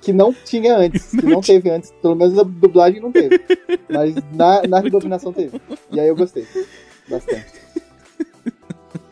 que 0.00 0.12
não 0.12 0.32
tinha 0.32 0.76
antes, 0.76 1.10
que 1.10 1.26
não 1.26 1.40
teve 1.40 1.70
antes, 1.70 1.92
pelo 2.00 2.14
menos 2.14 2.34
na 2.34 2.42
dublagem 2.44 3.00
não 3.00 3.10
teve, 3.10 3.40
mas 3.88 4.14
na, 4.32 4.62
na 4.68 4.78
rebobinação 4.78 5.32
teve. 5.32 5.60
E 5.90 5.98
aí 5.98 6.06
eu 6.06 6.14
gostei 6.14 6.46
bastante. 7.08 7.64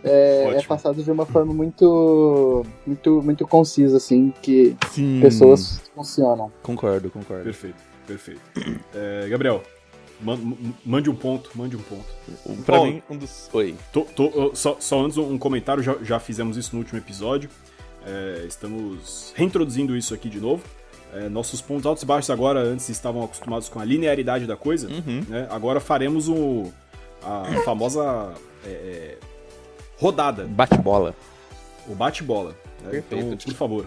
É, 0.05 0.55
é 0.57 0.63
passado 0.63 1.03
de 1.03 1.11
uma 1.11 1.25
forma 1.27 1.53
muito, 1.55 2.65
muito, 2.87 3.23
muito 3.23 3.47
concisa, 3.47 3.97
assim, 3.99 4.33
que 4.43 4.77
Sim. 4.91 5.21
pessoas 5.21 5.83
funcionam. 5.95 6.51
Concordo, 6.63 7.09
concordo. 7.11 7.45
Perfeito, 7.45 7.77
perfeito. 8.07 8.41
É, 8.95 9.29
Gabriel, 9.29 9.63
mande 10.85 11.09
um 11.11 11.15
ponto, 11.15 11.51
mande 11.55 11.77
um 11.77 11.83
ponto. 11.83 12.05
Pra 12.65 12.79
Bom, 12.79 12.87
mim, 12.87 13.03
um 13.09 13.17
dos. 13.17 13.49
Oi. 13.53 13.75
Tô- 13.93 14.03
tô- 14.03 14.51
só, 14.55 14.77
só 14.81 15.05
antes 15.05 15.17
um 15.19 15.39
comentário, 15.39 15.83
já, 15.83 15.97
já 16.03 16.19
fizemos 16.19 16.57
isso 16.57 16.75
no 16.75 16.81
último 16.81 16.99
episódio. 16.99 17.49
É, 18.05 18.45
estamos 18.49 19.33
reintroduzindo 19.37 19.97
isso 19.97 20.13
aqui 20.15 20.29
de 20.29 20.41
novo. 20.41 20.63
É, 21.15 21.29
nossos 21.29 21.61
pontos 21.61 21.85
altos 21.87 22.03
e 22.03 22.07
baixos 22.07 22.31
agora, 22.31 22.61
antes 22.61 22.89
estavam 22.89 23.23
acostumados 23.23 23.69
com 23.69 23.79
a 23.79 23.85
linearidade 23.85 24.47
da 24.47 24.57
coisa, 24.57 24.89
Uhum. 24.89 25.23
né? 25.29 25.47
Agora 25.51 25.79
faremos 25.79 26.27
o, 26.29 26.73
a 27.23 27.45
famosa 27.65 28.33
é, 28.65 28.71
é, 28.71 29.19
rodada, 30.03 30.45
Bate-bola. 30.47 31.15
o 31.89 31.95
bate-bola. 31.95 32.55
É, 32.87 32.91
Perfeito. 32.91 33.25
Então, 33.25 33.37
por 33.39 33.55
favor, 33.55 33.87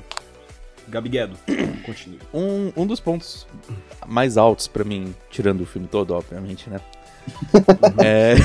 Gabi 0.88 1.10
Guedo, 1.10 1.36
continue. 1.86 2.19
Um, 2.34 2.71
um 2.78 2.88
dos 2.88 2.99
pontos 2.99 3.45
mais 4.08 4.38
altos 4.38 4.67
pra 4.67 4.84
mim, 4.84 5.13
tirando 5.30 5.62
o 5.62 5.65
filme 5.65 5.88
todo, 5.88 6.12
obviamente, 6.13 6.69
né? 6.69 6.80
é, 8.04 8.36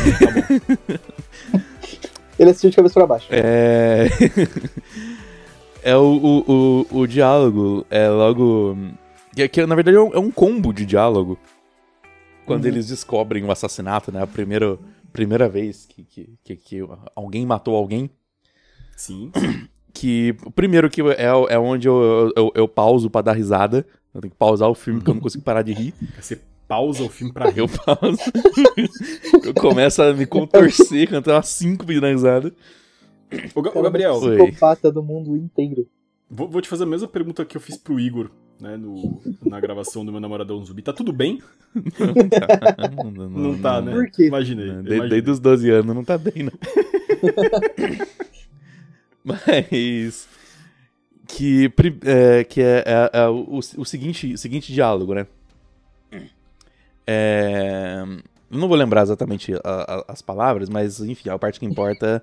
Ele 2.38 2.50
assistiu 2.50 2.70
de 2.70 2.76
cabeça 2.76 2.94
pra 2.94 3.06
baixo. 3.06 3.26
é, 3.30 4.08
é 5.82 5.96
o, 5.96 6.00
o, 6.46 6.86
o, 6.90 6.98
o 7.00 7.06
diálogo, 7.06 7.86
é 7.90 8.08
logo. 8.08 8.76
Que, 9.34 9.46
que, 9.48 9.66
na 9.66 9.74
verdade 9.74 9.96
é 9.96 10.00
um, 10.00 10.14
é 10.14 10.18
um 10.18 10.30
combo 10.30 10.72
de 10.72 10.84
diálogo. 10.86 11.38
Quando 12.46 12.64
Uhum. 12.64 12.70
eles 12.70 12.88
descobrem 12.88 13.44
o 13.44 13.50
assassinato, 13.52 14.10
né? 14.10 14.22
A 14.22 14.26
primeira, 14.26 14.76
primeira 15.12 15.48
vez 15.48 15.86
que, 15.86 16.04
que, 16.04 16.34
que, 16.42 16.56
que 16.56 16.78
alguém 17.14 17.44
matou 17.46 17.74
alguém. 17.76 18.10
Sim. 18.96 19.30
Que 19.92 20.36
o 20.46 20.52
primeiro 20.52 20.88
que 20.88 21.02
é, 21.02 21.24
é 21.48 21.58
onde 21.58 21.88
eu, 21.88 22.32
eu, 22.36 22.52
eu 22.54 22.68
pauso 22.68 23.10
pra 23.10 23.22
dar 23.22 23.32
risada. 23.32 23.84
Eu 24.14 24.20
tenho 24.20 24.30
que 24.30 24.36
pausar 24.36 24.68
o 24.70 24.74
filme 24.74 25.00
porque 25.00 25.10
eu 25.10 25.14
não 25.14 25.20
consigo 25.20 25.42
parar 25.42 25.62
de 25.62 25.72
rir. 25.72 25.92
Você 26.16 26.40
pausa 26.68 27.02
o 27.02 27.08
filme 27.08 27.32
pra 27.32 27.46
rir. 27.50 27.58
Eu 27.58 27.68
pauso. 27.68 28.20
eu 29.44 29.52
começo 29.52 30.00
a 30.00 30.12
me 30.14 30.26
contorcer, 30.26 31.08
cantar 31.10 31.34
umas 31.34 31.48
5 31.48 31.84
pedindo 31.84 32.06
risada. 32.06 32.54
Ô, 33.52 33.60
Ga- 33.62 33.72
ô, 33.74 33.82
Gabriel. 33.82 34.20
Psicopata 34.20 34.92
do 34.92 35.02
mundo 35.02 35.36
inteiro. 35.36 35.84
vou, 36.30 36.48
vou 36.48 36.60
te 36.62 36.68
fazer 36.68 36.84
a 36.84 36.86
mesma 36.86 37.08
pergunta 37.08 37.44
que 37.44 37.56
eu 37.56 37.60
fiz 37.60 37.76
pro 37.76 37.98
Igor, 37.98 38.30
né, 38.60 38.76
no, 38.76 39.20
na 39.46 39.58
gravação 39.60 40.04
do 40.04 40.12
meu 40.12 40.20
namoradão 40.20 40.64
zumbi. 40.64 40.82
Tá 40.82 40.92
tudo 40.92 41.12
bem? 41.12 41.40
Não, 41.74 43.28
Não, 43.30 43.58
tá, 43.58 43.80
né? 43.80 43.92
Por 43.92 44.10
quê? 44.10 44.26
Imaginei. 44.26 44.66
Não, 44.66 44.80
imaginei. 44.80 45.00
de- 45.02 45.08
Desde 45.08 45.30
os 45.30 45.38
12 45.40 45.70
anos 45.70 45.94
não 45.94 46.04
tá 46.04 46.18
bem, 46.18 46.42
não. 46.44 46.52
Mas. 49.24 50.28
Que, 51.26 51.72
é, 52.04 52.42
que 52.44 52.60
é, 52.60 52.84
é- 52.86 53.10
é 53.20 53.28
o, 53.28 53.58
o 53.78 53.84
seguinte, 53.84 54.34
o 54.34 54.38
seguinte 54.38 54.72
diálogo, 54.72 55.14
né? 55.14 55.26
É, 57.06 58.02
não 58.50 58.66
vou 58.68 58.76
lembrar 58.76 59.02
exatamente 59.02 59.54
a- 59.54 59.60
a- 59.64 60.04
as 60.08 60.20
palavras, 60.22 60.68
mas 60.68 61.00
enfim, 61.00 61.28
a 61.28 61.38
parte 61.38 61.60
que 61.60 61.66
importa. 61.66 62.22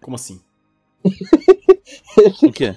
Como 0.00 0.14
assim? 0.16 0.40
O 2.42 2.50
quê? 2.50 2.74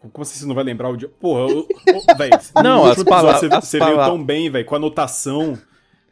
Como 0.00 0.22
assim 0.22 0.38
você 0.38 0.46
não 0.46 0.54
vai 0.54 0.62
lembrar 0.64 0.90
o 0.90 0.96
dia? 0.96 1.08
Porra, 1.20 1.50
eu, 1.50 1.66
no 2.56 2.62
Não, 2.62 2.84
as 2.86 3.02
pala- 3.02 3.30
episódio 3.32 3.50
Você, 3.50 3.56
as 3.56 3.64
você 3.64 3.78
veio 3.78 3.90
pala- 3.96 4.06
tão 4.06 4.24
bem, 4.24 4.48
velho, 4.50 4.64
com 4.64 4.74
a 4.74 4.78
anotação. 4.78 5.58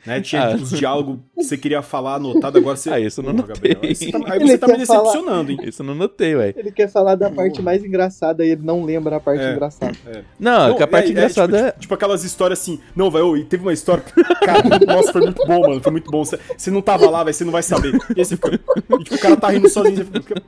Né? 0.06 0.20
Tinha 0.22 0.48
Ah. 0.50 0.54
os 0.54 0.70
diálogos 0.70 1.18
que 1.36 1.42
você 1.44 1.56
queria 1.58 1.82
falar 1.82 2.14
anotado, 2.14 2.58
agora 2.58 2.76
você. 2.76 2.90
Ah, 2.96 3.00
isso 3.00 3.20
eu 3.20 3.24
não 3.24 3.34
Gabriel. 3.34 3.78
Aí 3.82 3.94
você 3.94 4.10
tá, 4.12 4.18
aí 4.26 4.38
Ele 4.40 4.46
você 4.52 4.58
tá 4.58 4.66
me 4.68 4.76
quer 4.76 4.86
falar- 4.86 5.02
decepcionando, 5.02 5.50
hein? 5.52 5.58
Isso 5.64 5.82
eu 5.82 5.86
não 5.86 5.94
notei, 5.94 6.34
ué. 6.36 6.54
Ele 6.56 6.70
quer 6.70 6.88
falar 6.90 7.14
da 7.16 7.28
parte 7.30 7.60
mais 7.60 7.84
engraçada 7.84 8.44
e 8.44 8.50
ele 8.50 8.62
não 8.62 8.84
lembra 8.84 9.16
a 9.16 9.20
parte 9.20 9.42
É. 9.42 9.52
engraçada. 9.52 9.92
Não, 10.38 10.68
Não, 10.68 10.76
que 10.76 10.82
a 10.82 10.86
parte 10.86 11.06
é- 11.06 11.08
é, 11.08 11.12
engraçada 11.12 11.56
tipo, 11.56 11.68
é. 11.68 11.72
tipo, 11.72 11.94
aquelas 11.94 12.24
histórias 12.24 12.60
assim. 12.60 12.80
Não, 12.94 13.10
velho, 13.10 13.36
e 13.36 13.44
teve 13.44 13.62
uma 13.62 13.72
história. 13.72 14.02
Cara, 14.44 14.62
nossa, 14.86 15.12
foi 15.12 15.20
muito 15.22 15.44
bom, 15.46 15.60
mano. 15.68 15.82
Foi 15.82 15.92
muito 15.92 16.10
bom. 16.10 16.24
Você, 16.24 16.38
você 16.56 16.70
não 16.70 16.80
tava 16.80 17.10
lá, 17.10 17.24
velho, 17.24 17.34
você 17.34 17.44
não 17.44 17.52
vai 17.52 17.62
saber. 17.62 17.92
E 18.16 18.20
aí 18.20 18.24
você 18.24 18.36
fica. 18.36 18.54
E 18.54 19.04
tipo, 19.04 19.14
o 19.16 19.18
cara 19.18 19.36
tá 19.36 19.48
rindo 19.48 19.68
sozinho. 19.68 19.96
Você 19.96 20.04
fica. 20.04 20.42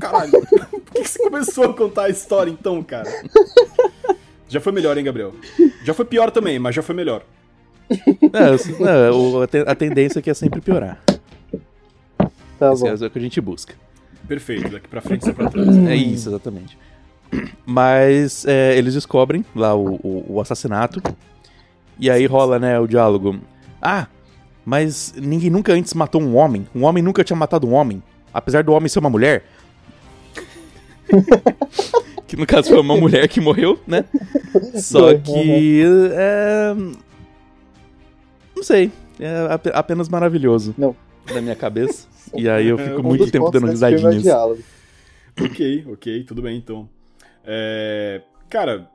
Caralho, 0.00 0.32
por 0.32 0.92
que 0.92 1.04
você 1.08 1.18
começou 1.20 1.64
a 1.64 1.72
contar 1.74 2.04
a 2.04 2.08
história 2.10 2.50
então, 2.50 2.82
cara? 2.82 3.08
Já 4.48 4.60
foi 4.60 4.72
melhor, 4.72 4.96
hein, 4.96 5.04
Gabriel? 5.04 5.32
Já 5.84 5.92
foi 5.94 6.04
pior 6.04 6.30
também, 6.30 6.58
mas 6.58 6.74
já 6.74 6.82
foi 6.82 6.94
melhor. 6.94 7.22
Não, 8.32 9.32
não, 9.32 9.42
a 9.42 9.46
te- 9.46 9.64
a 9.66 9.74
tendência 9.74 10.18
aqui 10.18 10.30
é 10.30 10.34
sempre 10.34 10.60
piorar. 10.60 11.00
Tá 12.58 12.72
Esse 12.72 12.82
bom. 12.82 12.88
é 12.88 12.94
o 13.06 13.10
que 13.10 13.18
a 13.18 13.22
gente 13.22 13.40
busca. 13.40 13.74
Perfeito, 14.26 14.68
daqui 14.70 14.88
pra 14.88 15.00
frente, 15.00 15.24
só 15.24 15.32
pra 15.32 15.48
trás. 15.48 15.68
É 15.86 15.94
isso, 15.94 16.28
exatamente. 16.28 16.76
Mas 17.64 18.44
é, 18.46 18.76
eles 18.76 18.94
descobrem 18.94 19.44
lá 19.54 19.74
o, 19.74 19.94
o- 20.02 20.24
o 20.34 20.40
assassinato. 20.40 21.00
E 21.98 22.10
aí 22.10 22.26
rola, 22.26 22.58
né, 22.58 22.78
o 22.80 22.86
diálogo. 22.86 23.38
Ah, 23.80 24.06
mas 24.64 25.14
ninguém 25.16 25.50
nunca 25.50 25.72
antes 25.72 25.94
matou 25.94 26.20
um 26.20 26.34
homem. 26.36 26.66
Um 26.74 26.84
homem 26.84 27.02
nunca 27.02 27.22
tinha 27.22 27.36
matado 27.36 27.66
um 27.68 27.72
homem. 27.72 28.02
Apesar 28.34 28.62
do 28.64 28.72
homem 28.72 28.88
ser 28.88 28.98
uma 28.98 29.10
mulher. 29.10 29.44
que 32.26 32.36
no 32.36 32.46
caso 32.46 32.68
foi 32.70 32.80
uma 32.80 32.96
mulher 32.96 33.28
que 33.28 33.40
morreu, 33.40 33.78
né? 33.86 34.04
Só 34.74 35.08
Foi, 35.08 35.18
que. 35.20 35.82
É... 36.12 36.74
Não 38.56 38.62
sei. 38.62 38.90
É 39.20 39.46
ap- 39.52 39.66
apenas 39.74 40.08
maravilhoso. 40.08 40.74
Não. 40.78 40.96
Na 41.32 41.40
minha 41.40 41.56
cabeça. 41.56 42.06
E 42.34 42.48
aí 42.48 42.66
eu 42.66 42.76
É, 42.78 42.88
fico 42.88 43.00
um 43.00 43.04
muito 43.04 43.30
tempo 43.30 43.48
dando 43.52 43.68
é 43.68 43.70
risadinhas. 43.70 44.20
diálogo. 44.20 44.60
Ok, 45.40 45.86
ok, 45.92 46.24
tudo 46.24 46.42
bem 46.42 46.56
então. 46.58 46.88
É, 47.44 48.20
cara, 48.50 48.90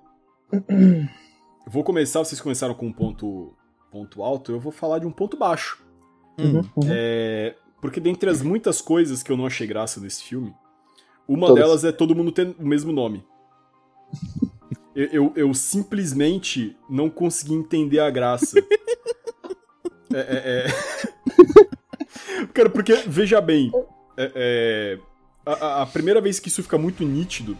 vou 1.66 1.82
começar. 1.82 2.20
Vocês 2.20 2.42
começaram 2.42 2.74
com 2.74 2.88
um 2.88 2.92
ponto, 2.92 3.54
ponto 3.90 4.22
alto, 4.22 4.52
eu 4.52 4.60
vou 4.60 4.72
falar 4.72 5.00
de 5.00 5.08
um 5.08 5.12
ponto 5.12 5.38
baixo. 5.38 5.82
Hum. 6.38 6.58
Uhum. 6.58 6.64
É, 6.90 7.56
porque 7.82 8.02
dentre 8.02 8.30
as 8.30 8.42
muitas 8.42 8.82
coisas 8.82 9.24
que 9.24 9.32
eu 9.32 9.38
não 9.38 9.46
achei 9.46 9.66
graça 9.66 10.02
nesse 10.02 10.24
filme, 10.24 10.54
uma 11.26 11.48
Todas. 11.48 11.64
delas 11.64 11.84
é 11.86 11.92
todo 11.94 12.14
mundo 12.14 12.34
ter 12.34 12.54
o 12.60 12.66
mesmo 12.68 12.92
nome. 12.92 13.24
Eu, 14.94 15.08
eu, 15.14 15.34
eu 15.38 15.54
simplesmente 15.54 16.76
não 16.90 17.10
consegui 17.10 17.54
entender 17.54 18.02
a 18.02 18.10
graça. 18.10 18.58
É, 20.14 20.20
é, 20.20 20.66
é. 20.68 22.46
Cara, 22.54 22.70
porque, 22.70 22.94
veja 23.08 23.40
bem, 23.42 23.72
é, 24.18 24.32
é, 24.36 24.98
a- 25.46 25.82
a, 25.84 25.86
primeira 25.86 26.20
vez 26.22 26.40
que 26.40 26.48
isso 26.50 26.62
fica 26.64 26.78
muito 26.78 27.04
nítido 27.04 27.58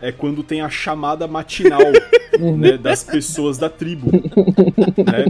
é 0.00 0.10
quando 0.12 0.42
tem 0.42 0.60
a 0.60 0.68
chamada 0.68 1.26
matinal 1.26 1.80
Uhum. 2.38 2.56
né, 2.56 2.76
das 2.76 3.04
pessoas 3.04 3.58
da 3.58 3.70
tribo. 3.70 4.10
né? 4.10 5.24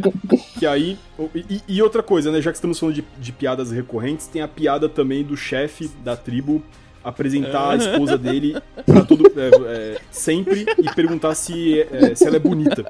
Que 0.59 0.67
aí. 0.67 0.99
E, 1.35 1.61
e 1.69 1.83
outra 1.83 2.03
coisa, 2.03 2.33
né? 2.33 2.41
Já 2.41 2.51
que 2.51 2.57
estamos 2.57 2.79
falando 2.79 2.95
de, 2.95 3.05
de 3.19 3.31
piadas 3.31 3.71
recorrentes, 3.71 4.27
tem 4.27 4.41
a 4.41 4.49
piada 4.49 4.89
também 4.89 5.23
do 5.23 5.37
chefe 5.37 5.89
da 6.03 6.17
tribo 6.17 6.63
apresentar 7.05 7.71
a 7.73 7.77
esposa 7.77 8.17
dele 8.19 8.57
pra 8.87 9.05
todo. 9.05 9.27
é, 9.39 9.95
é, 9.95 10.01
sempre 10.11 10.65
e 10.79 10.95
perguntar 10.95 11.35
se, 11.35 11.81
é, 11.83 12.15
se 12.15 12.27
ela 12.27 12.37
é 12.37 12.41
bonita. 12.41 12.85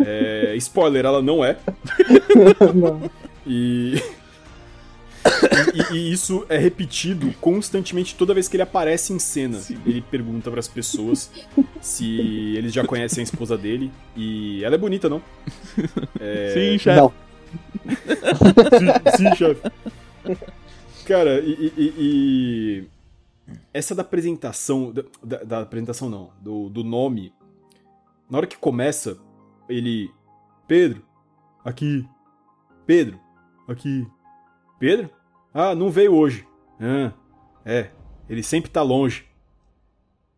É, 0.00 0.54
spoiler, 0.56 1.04
ela 1.06 1.22
não 1.22 1.44
é. 1.44 1.56
Não. 2.74 3.10
E... 3.46 4.02
e. 5.90 5.94
e 5.96 6.12
isso 6.12 6.44
é 6.48 6.56
repetido 6.58 7.32
constantemente 7.40 8.14
toda 8.14 8.34
vez 8.34 8.48
que 8.48 8.56
ele 8.56 8.62
aparece 8.62 9.12
em 9.12 9.18
cena. 9.18 9.58
Ele 9.86 10.00
pergunta 10.02 10.50
pras 10.50 10.66
pessoas 10.68 11.30
se 11.80 12.54
eles 12.56 12.72
já 12.72 12.84
conhecem 12.84 13.20
a 13.22 13.24
esposa 13.24 13.56
dele. 13.56 13.90
E 14.16 14.62
ela 14.64 14.74
é 14.74 14.78
bonita, 14.78 15.08
não? 15.08 15.22
Sim, 16.54 16.78
chefe. 16.78 17.00
Não. 17.00 17.12
Sim, 18.78 19.16
sim, 19.16 19.36
chefe. 19.36 19.60
Cara, 21.06 21.40
e- 21.40 21.72
e- 21.76 21.94
e 21.98 22.84
Essa 23.72 23.94
da 23.94 24.02
apresentação. 24.02 24.92
Da, 25.22 25.38
da- 25.44 25.60
apresentação 25.60 26.08
não, 26.08 26.30
do, 26.40 26.68
do 26.68 26.82
nome. 26.84 27.32
Na 28.30 28.38
hora 28.38 28.46
que 28.46 28.56
começa, 28.56 29.18
ele. 29.68 30.10
Pedro, 30.68 31.02
aqui. 31.64 32.06
Pedro, 32.86 33.18
aqui. 33.68 34.06
Pedro? 34.78 35.10
Ah, 35.52 35.74
não 35.74 35.90
veio 35.90 36.14
hoje. 36.14 36.46
Ah, 36.80 37.12
é. 37.64 37.90
Ele 38.28 38.42
sempre 38.42 38.70
tá 38.70 38.82
longe. 38.82 39.24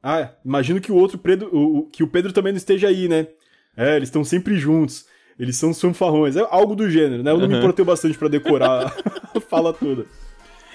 Ah, 0.03 0.33
imagino 0.45 0.81
que 0.81 0.91
o 0.91 0.97
outro 0.97 1.19
Pedro. 1.19 1.49
o- 1.55 1.87
que 1.87 2.03
o 2.03 2.09
Pedro 2.09 2.33
também 2.33 2.53
não 2.53 2.57
esteja 2.57 2.89
aí, 2.89 3.09
né? 3.09 3.29
É, 3.77 3.97
eles 3.97 4.09
estão 4.09 4.25
sempre 4.25 4.57
juntos. 4.57 5.07
Eles 5.39 5.57
são 5.57 5.73
fanfarrões. 5.75 6.37
É 6.37 6.47
algo 6.51 6.75
do 6.75 6.91
gênero, 6.91 7.23
né? 7.23 7.31
Eu 7.31 7.39
não 7.39 7.49
me 7.49 7.55
Uhum. 7.55 7.61
importei 7.61 7.85
bastante 7.85 8.19
pra 8.19 8.29
decorar 8.29 8.87
a 9.35 9.41
fala 9.41 9.73
toda. 9.73 10.07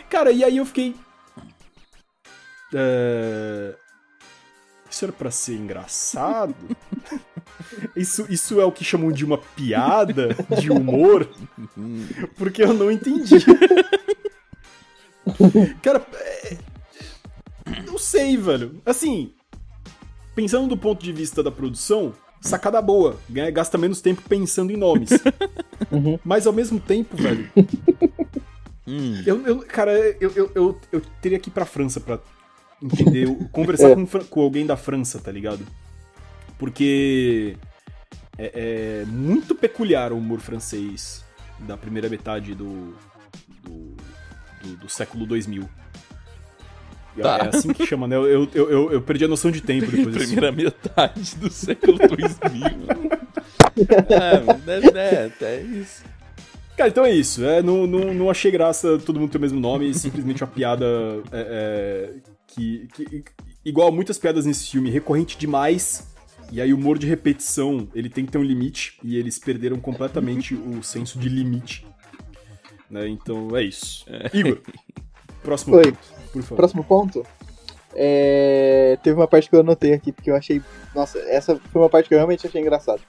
Cara, 0.10 0.32
e 0.32 0.44
aí 0.44 0.58
eu 0.58 0.66
fiquei. 0.66 0.96
É... 2.74 3.76
Isso 4.90 5.04
era 5.06 5.12
pra 5.12 5.30
ser 5.32 5.56
engraçado? 5.56 6.56
Isso, 7.96 8.26
isso 8.30 8.62
é 8.62 8.66
o 8.66 8.72
que 8.72 8.84
chamam 8.86 9.12
de 9.12 9.26
uma 9.26 9.38
piada 9.38 10.30
de 10.60 10.72
humor? 10.72 11.28
Porque 12.38 12.64
eu 12.64 12.74
não 12.74 12.92
entendi. 12.92 13.36
Cara, 15.82 16.06
é... 16.14 16.58
não 17.86 17.98
sei, 17.98 18.38
velho. 18.38 18.82
Assim, 18.86 19.34
pensando 20.36 20.68
do 20.68 20.78
ponto 20.78 21.04
de 21.04 21.12
vista 21.12 21.44
da 21.44 21.52
produção, 21.52 22.14
sacada 22.40 22.82
boa, 22.82 23.18
né? 23.30 23.52
Gasta 23.52 23.78
menos 23.78 24.00
tempo 24.02 24.22
pensando 24.28 24.72
em 24.72 24.78
nomes. 24.78 25.10
Uhum. 25.92 26.18
Mas 26.24 26.48
ao 26.48 26.54
mesmo 26.54 26.80
tempo, 26.80 27.18
velho, 27.18 27.50
Hum. 28.88 29.22
eu, 29.26 29.46
eu- 29.46 29.60
cara, 29.60 29.92
eu, 30.22 30.32
eu, 30.34 30.52
eu, 30.56 30.80
eu 30.94 31.02
teria 31.22 31.38
que 31.40 31.50
ir 31.50 31.54
pra 31.54 31.66
França 31.66 32.00
pra 32.00 32.20
entender, 32.82 33.28
conversar 33.52 33.90
É. 33.92 33.96
com, 33.96 34.06
com 34.06 34.42
alguém 34.42 34.66
da 34.66 34.78
França, 34.78 35.20
tá 35.20 35.32
ligado? 35.32 35.66
Porque 36.58 37.56
é, 38.38 39.02
é 39.04 39.06
muito 39.06 39.54
peculiar 39.56 40.12
o 40.12 40.18
humor 40.18 40.40
francês 40.40 41.24
da 41.60 41.78
primeira 41.78 42.10
metade 42.10 42.54
do, 42.54 42.94
do, 43.64 43.96
do, 44.64 44.76
do 44.82 44.90
século 44.90 45.26
2000. 45.26 45.68
Tá. 47.22 47.38
É 47.52 47.58
assim 47.58 47.74
que 47.74 47.84
chama, 47.86 48.08
né? 48.08 48.16
Eu, 48.16 48.28
eu, 48.54 48.70
eu, 48.70 48.92
eu 48.94 49.02
perdi 49.02 49.26
a 49.26 49.28
noção 49.28 49.50
de 49.50 49.60
tempo 49.62 49.88
depois 49.90 50.16
desse 50.16 50.34
Primeira 50.36 50.52
metade 50.52 51.36
do 51.38 51.52
século 51.52 51.98
2000. 51.98 52.62
é, 54.10 55.00
é, 55.00 55.32
é, 55.44 55.56
é 55.58 55.62
isso. 55.62 56.04
Cara, 56.78 56.90
então 56.90 57.04
é 57.04 57.12
isso. 57.12 57.44
É, 57.44 57.64
não, 57.64 57.88
não, 57.88 58.14
não 58.14 58.30
achei 58.30 58.52
graça 58.52 59.00
todo 59.00 59.20
mundo 59.20 59.32
ter 59.32 59.40
o 59.40 59.42
mesmo 59.42 59.60
nome, 59.60 59.92
simplesmente 59.96 60.44
uma 60.44 60.50
piada 60.50 60.86
é, 61.32 61.40
é, 61.42 62.14
que, 62.58 62.88
que, 62.94 63.24
igual 63.64 63.92
muitas 63.92 64.18
piadas 64.18 64.46
nesse 64.46 64.70
filme, 64.72 64.90
recorrente 64.90 65.38
demais. 65.38 66.08
E 66.52 66.62
aí 66.62 66.74
o 66.74 66.78
humor 66.78 66.98
de 66.98 67.06
repetição, 67.06 67.88
ele 67.94 68.10
tem 68.10 68.26
que 68.26 68.32
ter 68.32 68.38
um 68.38 68.44
limite, 68.44 68.98
e 69.04 69.18
eles 69.18 69.38
perderam 69.38 69.80
completamente 69.80 70.56
o 70.56 70.82
senso 70.82 71.20
de 71.20 71.28
limite. 71.28 71.86
Né? 72.90 73.08
Então 73.10 73.56
é 73.56 73.64
isso. 73.64 74.06
Igor, 74.34 74.60
próximo 75.44 75.76
Oi. 75.76 75.84
ponto, 75.92 75.98
por 76.32 76.42
favor. 76.42 76.56
Próximo 76.56 76.84
ponto. 76.86 77.26
É, 77.94 78.98
Teve 79.04 79.18
uma 79.20 79.28
parte 79.28 79.50
que 79.50 79.56
eu 79.56 79.60
anotei 79.60 79.92
aqui, 79.94 80.12
porque 80.14 80.32
eu 80.32 80.36
achei. 80.38 80.62
Nossa, 80.96 81.20
essa 81.20 81.60
foi 81.72 81.82
uma 81.82 81.90
parte 81.90 82.08
que 82.08 82.14
eu 82.14 82.18
realmente 82.18 82.48
achei 82.48 82.62
engraçada. 82.62 83.02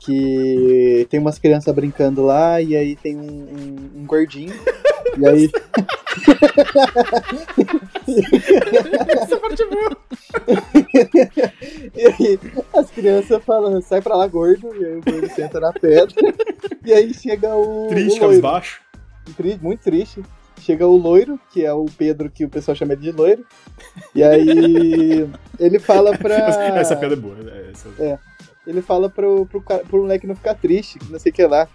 Que 0.00 1.06
tem 1.10 1.20
umas 1.20 1.38
crianças 1.38 1.74
brincando 1.74 2.22
lá, 2.24 2.58
e 2.62 2.74
aí 2.74 2.96
tem 2.96 3.16
um, 3.16 3.20
um- 3.22 3.90
um 4.00 4.06
gordinho. 4.06 4.54
e 5.18 5.26
aí. 5.28 5.50
Essa 9.08 9.36
parte 9.38 9.62
é 9.62 9.66
boa. 9.66 9.96
E 11.94 12.06
aí 12.06 12.38
as 12.74 12.90
crianças 12.90 13.42
falam, 13.44 13.80
sai 13.80 14.00
pra 14.00 14.16
lá, 14.16 14.26
gordo, 14.26 14.68
e 14.74 14.84
aí 14.84 14.96
o 14.98 15.02
gordo 15.02 15.28
senta 15.34 15.60
na 15.60 15.72
pedra. 15.72 16.14
E 16.84 16.92
aí 16.92 17.12
chega 17.14 17.54
o. 17.54 17.88
Triste, 17.88 18.18
o. 18.24 18.40
Tri- 19.36 19.58
muito 19.62 19.80
triste. 19.82 20.22
Chega 20.60 20.86
o 20.86 20.94
loiro, 20.96 21.40
que 21.50 21.64
é 21.64 21.72
o 21.72 21.86
Pedro 21.86 22.30
que 22.30 22.44
o 22.44 22.48
pessoal 22.48 22.74
chama 22.74 22.94
de 22.94 23.10
loiro. 23.10 23.44
E 24.14 24.22
aí 24.22 25.26
ele 25.58 25.78
fala 25.78 26.16
pra. 26.16 26.34
Essa 26.78 26.96
piada 26.96 27.14
é 27.14 27.16
boa. 27.16 27.36
é, 27.50 27.70
Essa... 27.70 28.20
Ele 28.66 28.82
fala 28.82 29.08
pro, 29.08 29.46
pro, 29.46 29.60
pro 29.62 30.02
moleque 30.02 30.26
não 30.26 30.34
ficar 30.36 30.54
triste, 30.54 30.98
que 30.98 31.10
não 31.10 31.18
sei 31.18 31.32
o 31.32 31.34
que 31.34 31.46
lá. 31.46 31.66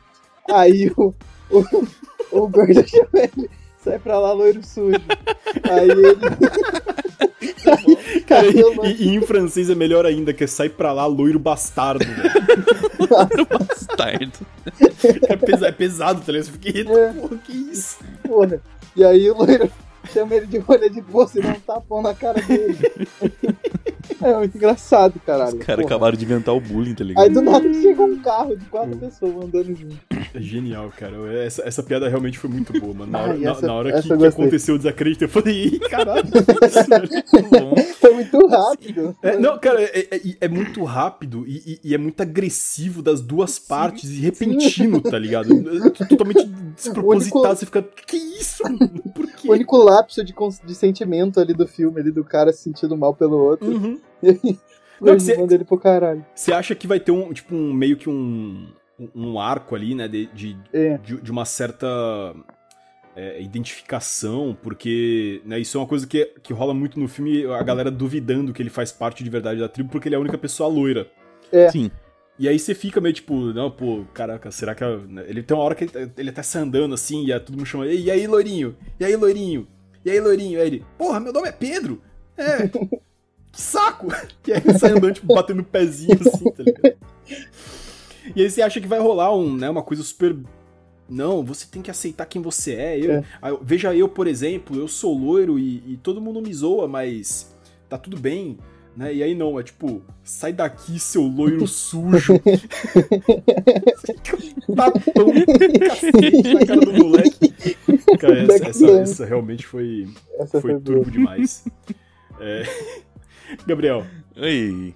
Aí 0.51 0.91
o, 0.95 1.13
o, 1.49 1.63
o 2.31 2.47
gordo 2.47 2.85
chama 2.87 3.09
ele, 3.15 3.49
sai 3.85 3.99
pra 3.99 4.19
lá, 4.19 4.33
loiro 4.33 4.61
sujo. 4.65 4.99
Aí 5.69 5.89
ele. 5.89 6.15
Cara, 8.27 8.47
Aí 8.47 8.63
o 8.63 8.85
e, 8.85 9.03
e 9.07 9.15
em 9.15 9.21
francês 9.21 9.69
é 9.69 9.75
melhor 9.75 10.05
ainda, 10.05 10.33
que 10.33 10.43
é 10.43 10.47
sai 10.47 10.69
pra 10.69 10.91
lá, 10.91 11.05
loiro 11.05 11.39
bastardo, 11.39 12.05
velho. 12.05 13.47
Bastardo. 13.49 14.31
É, 15.29 15.35
pesa- 15.35 15.67
é 15.67 15.71
pesado, 15.71 16.21
tá 16.21 16.31
ligado? 16.31 16.47
Eu 16.47 16.53
fiquei, 16.53 16.81
É. 16.81 17.13
porra, 17.13 17.37
que 17.37 17.51
isso? 17.53 17.97
Porra. 18.27 18.61
E 18.95 19.03
aí 19.03 19.29
o 19.29 19.37
loiro 19.37 19.69
chama 20.11 20.35
ele 20.35 20.47
de 20.47 20.57
rolha 20.59 20.89
de 20.89 21.01
bolsa 21.01 21.39
e 21.39 21.43
dá 21.43 21.49
um 21.49 21.59
tapão 21.59 22.01
na 22.01 22.13
cara 22.13 22.41
dele. 22.41 22.77
É 24.21 24.35
muito 24.37 24.57
engraçado, 24.57 25.19
caralho. 25.25 25.57
Os 25.59 25.65
caras 25.65 25.85
acabaram 25.85 26.17
de 26.17 26.25
inventar 26.25 26.55
o 26.55 26.59
bullying, 26.59 26.95
tá 26.95 27.03
ligado? 27.03 27.23
Aí 27.23 27.29
do 27.29 27.41
nada 27.41 27.71
chega 27.73 28.01
um 28.01 28.17
carro 28.19 28.55
de 28.55 28.65
quatro 28.65 28.95
pessoas 28.97 29.35
andando 29.43 29.75
junto. 29.75 29.97
É 30.35 30.41
genial, 30.41 30.91
cara. 30.97 31.15
Essa, 31.43 31.63
essa 31.67 31.81
piada 31.81 32.09
realmente 32.09 32.37
foi 32.37 32.49
muito 32.49 32.77
boa, 32.79 32.93
mano. 32.93 33.11
Na 33.11 33.19
hora, 33.21 33.31
Ai, 33.33 33.37
na- 33.39 33.51
essa- 33.51 33.67
na 33.67 33.73
hora 33.73 33.89
essa 33.89 34.01
que, 34.09 34.17
que 34.17 34.25
aconteceu 34.25 34.75
o 34.75 34.77
desacredito, 34.77 35.23
eu 35.23 35.29
falei, 35.29 35.65
ih, 35.65 35.79
caralho, 35.79 36.25
isso. 37.85 37.95
Foi 37.99 38.13
muito 38.13 38.47
rápido. 38.47 39.15
É, 39.21 39.37
não, 39.37 39.57
cara, 39.59 39.81
é, 39.81 40.07
é- 40.11 40.21
é 40.41 40.47
muito 40.47 40.83
rápido 40.83 41.45
e, 41.47 41.79
e- 41.83 41.93
é 41.93 41.97
muito 41.97 42.21
agressivo 42.21 43.01
das 43.01 43.21
duas 43.21 43.57
partes 43.59 44.09
e 44.11 44.19
repentino, 44.19 45.01
tá 45.01 45.17
ligado? 45.17 45.53
É 45.53 45.89
Totalmente 46.05 46.43
despropositado. 46.75 47.39
único- 47.41 47.55
Você 47.55 47.65
fica, 47.65 47.81
que 47.81 48.17
isso? 48.17 48.63
Por 49.13 49.27
quê? 49.27 49.47
O 49.47 49.51
único 49.53 49.77
lapso 49.77 50.23
de, 50.23 50.33
de 50.65 50.75
sentimento 50.75 51.39
ali 51.39 51.53
do 51.53 51.67
filme, 51.67 51.99
ali 51.99 52.11
do 52.11 52.23
cara 52.23 52.51
se 52.51 52.63
sentindo 52.63 52.95
mal 52.97 53.13
pelo 53.13 53.37
outro. 53.37 53.67
Uhum. 53.67 53.99
E 54.25 54.29
aí, 54.29 54.57
Não, 55.01 55.07
ele 55.09 55.17
que 55.17 55.23
cê- 55.23 55.37
manda 55.37 55.53
ele 55.53 55.65
pro 55.65 55.77
caralho. 55.77 56.25
Você 56.33 56.53
acha 56.53 56.73
que 56.73 56.87
vai 56.87 57.01
ter 57.01 57.11
um, 57.11 57.33
tipo, 57.33 57.53
um 57.53 57.73
meio 57.73 57.97
que 57.97 58.09
um, 58.09 58.65
um 59.13 59.39
arco 59.39 59.75
ali, 59.75 59.93
né, 59.95 60.07
de, 60.07 60.27
de, 60.27 60.57
É. 60.73 60.97
de, 60.97 61.21
de 61.21 61.31
uma 61.31 61.43
certa 61.45 61.85
é, 63.15 63.41
identificação, 63.41 64.57
porque 64.61 65.41
né, 65.45 65.59
isso 65.59 65.77
é 65.77 65.81
uma 65.81 65.87
coisa 65.87 66.05
que, 66.07 66.25
que 66.41 66.53
rola 66.53 66.73
muito 66.73 66.99
no 66.99 67.07
filme, 67.07 67.45
a 67.45 67.61
galera 67.63 67.91
duvidando 67.91 68.53
que 68.53 68.61
ele 68.61 68.69
faz 68.69 68.91
parte 68.91 69.23
de 69.23 69.29
verdade 69.29 69.59
da 69.59 69.67
tribo, 69.69 69.89
porque 69.89 70.07
ele 70.07 70.15
é 70.15 70.17
a 70.17 70.21
única 70.21 70.37
pessoa 70.37 70.69
loira. 70.69 71.07
É. 71.51 71.69
Sim. 71.71 71.91
E 72.37 72.49
aí 72.49 72.59
você 72.59 72.75
fica 72.75 72.99
meio 72.99 73.13
tipo, 73.13 73.33
não, 73.53 73.71
pô, 73.71 74.03
caraca, 74.13 74.51
será 74.51 74.75
que. 74.75 74.83
a- 74.83 74.97
né, 74.97 75.23
Ele 75.27 75.41
tem 75.41 75.55
uma 75.55 75.63
hora 75.63 75.73
que 75.75 75.85
ele, 75.85 76.11
ele 76.17 76.29
até 76.29 76.43
sai 76.43 76.63
andando 76.63 76.93
assim, 76.93 77.23
e 77.25 77.31
aí 77.31 77.39
todo 77.39 77.55
mundo 77.55 77.65
chama, 77.65 77.87
e 77.87 78.11
aí, 78.11 78.27
loirinho? 78.27 78.75
E 78.99 79.05
aí, 79.05 79.15
loirinho? 79.15 79.65
E 80.03 80.11
aí, 80.11 80.19
loirinho? 80.19 80.59
Aí 80.59 80.67
ele, 80.67 80.85
porra, 80.97 81.19
meu 81.21 81.31
nome 81.31 81.47
é 81.47 81.51
Pedro? 81.53 82.01
É. 82.37 82.67
que 83.51 83.61
saco! 83.61 84.07
E 84.45 84.51
aí 84.51 84.61
ele 84.65 84.77
sai 84.77 84.91
andando, 84.91 85.13
tipo, 85.13 85.33
batendo 85.33 85.61
o 85.61 85.63
pezinho 85.65 86.17
assim, 86.19 86.51
tá 86.51 86.63
ligado? 86.63 86.97
E 88.35 88.41
aí 88.41 88.49
você 88.49 88.61
acha 88.61 88.79
que 88.79 88.87
vai 88.87 88.99
rolar 88.99 89.35
um, 89.35 89.55
né, 89.55 89.69
uma 89.69 89.83
coisa 89.83 90.03
super. 90.03 90.35
Não, 91.09 91.43
você 91.43 91.67
tem 91.69 91.81
que 91.81 91.91
aceitar 91.91 92.25
quem 92.25 92.41
você 92.41 92.73
é. 92.73 92.99
Eu- 92.99 93.11
É. 93.11 93.23
Eu- 93.51 93.59
veja 93.61 93.93
eu, 93.95 94.07
por 94.09 94.27
exemplo, 94.27 94.77
eu 94.77 94.87
sou 94.87 95.15
loiro 95.17 95.59
e, 95.59 95.83
e 95.93 95.97
todo 96.01 96.21
mundo 96.21 96.41
me 96.41 96.53
zoa, 96.53 96.87
mas 96.87 97.53
tá 97.89 97.97
tudo 97.97 98.17
bem. 98.17 98.57
Né? 98.97 99.13
E 99.13 99.21
aí 99.21 99.35
não, 99.35 99.59
é 99.59 99.63
tipo, 99.63 100.01
sai 100.23 100.53
daqui, 100.53 100.97
seu 100.97 101.21
loiro 101.23 101.67
sujo. 101.67 102.39
Tapão 104.75 105.31
cacete 105.87 106.53
na 106.53 106.65
cara 106.65 106.81
do 106.81 106.93
moleque. 106.93 107.53
Cara, 108.19 108.39
essa, 108.43 108.67
essa- 108.69 108.91
essa 109.01 109.25
realmente 109.25 109.65
foi, 109.67 110.07
Essa 110.39 110.61
foi 110.61 110.71
foi 110.71 110.79
turbo 110.81 111.11
demais. 111.11 111.65
É. 112.39 112.63
Gabriel, 113.67 114.05
Oi, 114.37 114.95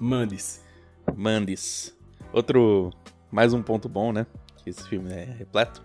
mandes. 0.00 0.62
Mandes. 1.16 1.94
Outro. 2.32 2.90
Mais 3.30 3.52
um 3.52 3.62
ponto 3.62 3.88
bom, 3.88 4.12
né? 4.12 4.26
Que 4.56 4.70
esse 4.70 4.86
filme 4.88 5.12
é 5.12 5.24
repleto. 5.24 5.82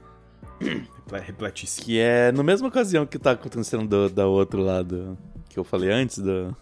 Reple- 0.60 1.20
Repletíssimo. 1.20 1.86
Que 1.86 2.00
é 2.00 2.32
na 2.32 2.44
mesma 2.44 2.68
ocasião 2.70 3.06
que 3.06 3.20
tá 3.20 3.32
acontecendo 3.32 3.88
do, 3.88 4.10
da 4.10 4.26
outro 4.28 4.62
lado 4.62 5.18
que 5.50 5.60
eu 5.60 5.64
falei 5.64 5.92
antes, 5.92 6.20
do. 6.20 6.56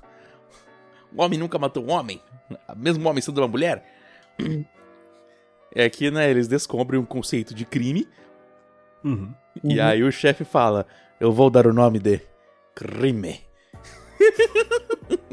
O 1.16 1.22
homem 1.22 1.38
nunca 1.38 1.60
matou 1.60 1.84
um 1.86 1.92
homem, 1.92 2.22
mesmo 2.76 3.04
um 3.04 3.08
homem 3.10 3.22
sendo 3.22 3.40
uma 3.42 3.48
mulher. 3.48 3.86
É 5.74 5.90
que, 5.90 6.10
né, 6.10 6.30
eles 6.30 6.48
descobrem 6.48 7.00
um 7.00 7.06
conceito 7.06 7.54
de 7.54 7.66
crime, 7.66 8.08
Uhum. 9.04 9.34
e 9.64 9.80
Uhum. 9.80 9.86
aí 9.86 10.04
o 10.04 10.12
chefe 10.12 10.44
fala: 10.44 10.86
Eu 11.20 11.32
vou 11.32 11.50
dar 11.50 11.68
o 11.68 11.74
nome 11.74 12.00
de 12.00 12.20
crime. 12.76 13.42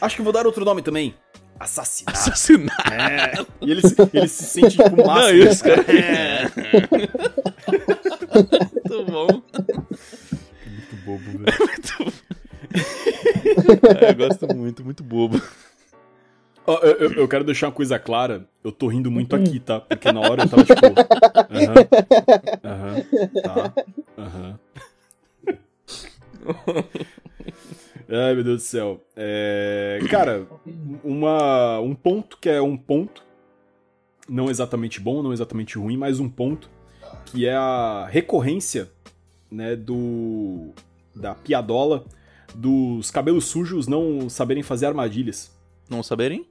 Acho 0.00 0.16
que 0.16 0.22
vou 0.22 0.32
dar 0.32 0.46
outro 0.46 0.64
nome 0.64 0.82
também. 0.82 1.14
Assassinato. 1.62 2.18
Assassinar. 2.18 2.92
É. 2.92 3.32
E 3.60 3.70
ele 3.70 3.80
se, 3.82 3.94
ele 4.12 4.28
se 4.28 4.44
sente 4.44 4.76
tipo 4.76 4.96
Não, 4.96 5.06
massa. 5.06 5.32
e 5.32 5.48
os 5.48 5.62
caras. 5.62 5.88
É. 5.88 6.42
Muito 8.72 9.04
bom. 9.10 9.26
Muito 10.66 10.96
bobo, 11.04 11.24
velho. 11.38 12.12
É, 14.00 14.10
eu 14.10 14.14
gosto 14.16 14.54
muito, 14.54 14.84
muito 14.84 15.02
bobo. 15.04 15.40
Ó, 16.66 16.78
eu, 16.78 16.92
eu- 16.96 17.12
eu 17.14 17.28
quero 17.28 17.44
deixar 17.44 17.66
uma 17.66 17.72
coisa 17.72 17.98
clara. 17.98 18.46
Eu 18.64 18.70
tô 18.72 18.86
rindo 18.88 19.10
muito 19.10 19.34
aqui, 19.36 19.58
tá? 19.60 19.80
Porque 19.80 20.10
na 20.12 20.20
hora 20.20 20.42
eu 20.44 20.48
tava 20.48 20.64
tipo. 20.64 20.76
Aham. 22.64 22.64
Aham. 22.64 23.04
Tá. 23.42 23.72
Aham. 24.18 24.58
Ai, 28.08 28.34
meu 28.34 28.44
Deus 28.44 28.62
do 28.62 28.64
céu. 28.64 29.04
É, 29.16 30.00
cara, 30.10 30.46
uma, 31.02 31.80
um 31.80 31.94
ponto 31.94 32.38
que 32.38 32.48
é 32.48 32.60
um 32.60 32.76
ponto. 32.76 33.22
Não 34.28 34.48
exatamente 34.48 35.00
bom, 35.00 35.22
não 35.22 35.32
exatamente 35.32 35.78
ruim, 35.78 35.96
mas 35.96 36.20
um 36.20 36.28
ponto. 36.28 36.70
Que 37.26 37.46
é 37.46 37.54
a 37.54 38.06
recorrência, 38.10 38.90
né, 39.50 39.76
do. 39.76 40.70
Da 41.14 41.34
piadola 41.34 42.06
dos 42.54 43.10
cabelos 43.10 43.46
sujos 43.46 43.86
não 43.86 44.28
saberem 44.28 44.62
fazer 44.62 44.86
armadilhas. 44.86 45.50
Não 45.88 46.02
saberem? 46.02 46.46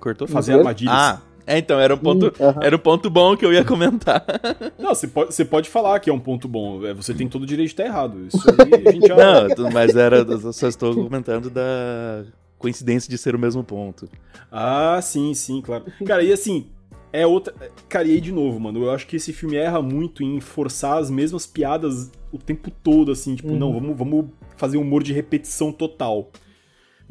Cortou? 0.00 0.26
Fazer 0.26 0.54
armadilhas. 0.54 0.94
Ah, 0.94 1.22
é, 1.46 1.58
então, 1.58 1.78
era 1.80 1.94
um 1.94 1.98
ponto. 1.98 2.26
Hum, 2.26 2.44
aham. 2.44 2.60
Era 2.62 2.76
um 2.76 2.78
ponto 2.78 3.10
bom 3.10 3.36
que 3.36 3.44
eu 3.44 3.52
ia 3.52 3.64
comentar. 3.64 4.24
Não, 4.78 4.94
você 4.94 5.08
pode, 5.08 5.34
você 5.34 5.44
pode 5.44 5.68
falar 5.68 5.98
que 6.00 6.08
é 6.10 6.12
um 6.12 6.18
ponto 6.20 6.46
bom. 6.48 6.84
é, 6.86 6.94
Você 6.94 7.12
tem 7.14 7.28
todo 7.28 7.42
o 7.42 7.46
direito 7.46 7.68
de 7.68 7.72
estar 7.74 7.84
errado. 7.84 8.26
Isso 8.26 8.42
aí 8.48 8.88
a 8.88 8.90
gente 8.92 9.06
já. 9.08 9.16
Não, 9.48 9.70
mas 9.72 9.96
era. 9.96 10.18
Eu 10.18 10.52
só 10.52 10.68
estou 10.68 10.94
comentando 10.94 11.50
da 11.50 12.24
coincidência 12.58 13.10
de 13.10 13.18
ser 13.18 13.34
o 13.34 13.38
mesmo 13.38 13.64
ponto. 13.64 14.08
Ah, 14.50 15.00
sim, 15.02 15.34
sim, 15.34 15.60
claro. 15.60 15.84
Cara, 16.06 16.22
e 16.22 16.32
assim, 16.32 16.66
é 17.12 17.26
outra. 17.26 17.52
Cara, 17.88 18.06
e 18.06 18.12
aí 18.12 18.20
de 18.20 18.30
novo, 18.32 18.60
mano, 18.60 18.84
eu 18.84 18.90
acho 18.90 19.06
que 19.06 19.16
esse 19.16 19.32
filme 19.32 19.56
erra 19.56 19.82
muito 19.82 20.22
em 20.22 20.40
forçar 20.40 20.98
as 20.98 21.10
mesmas 21.10 21.46
piadas 21.46 22.10
o 22.30 22.38
tempo 22.38 22.70
todo, 22.82 23.10
assim, 23.12 23.34
tipo, 23.34 23.48
Uhum. 23.50 23.58
não, 23.58 23.72
vamos, 23.72 23.96
vamos 23.96 24.26
fazer 24.56 24.76
um 24.78 24.82
humor 24.82 25.02
de 25.02 25.12
repetição 25.12 25.72
total. 25.72 26.30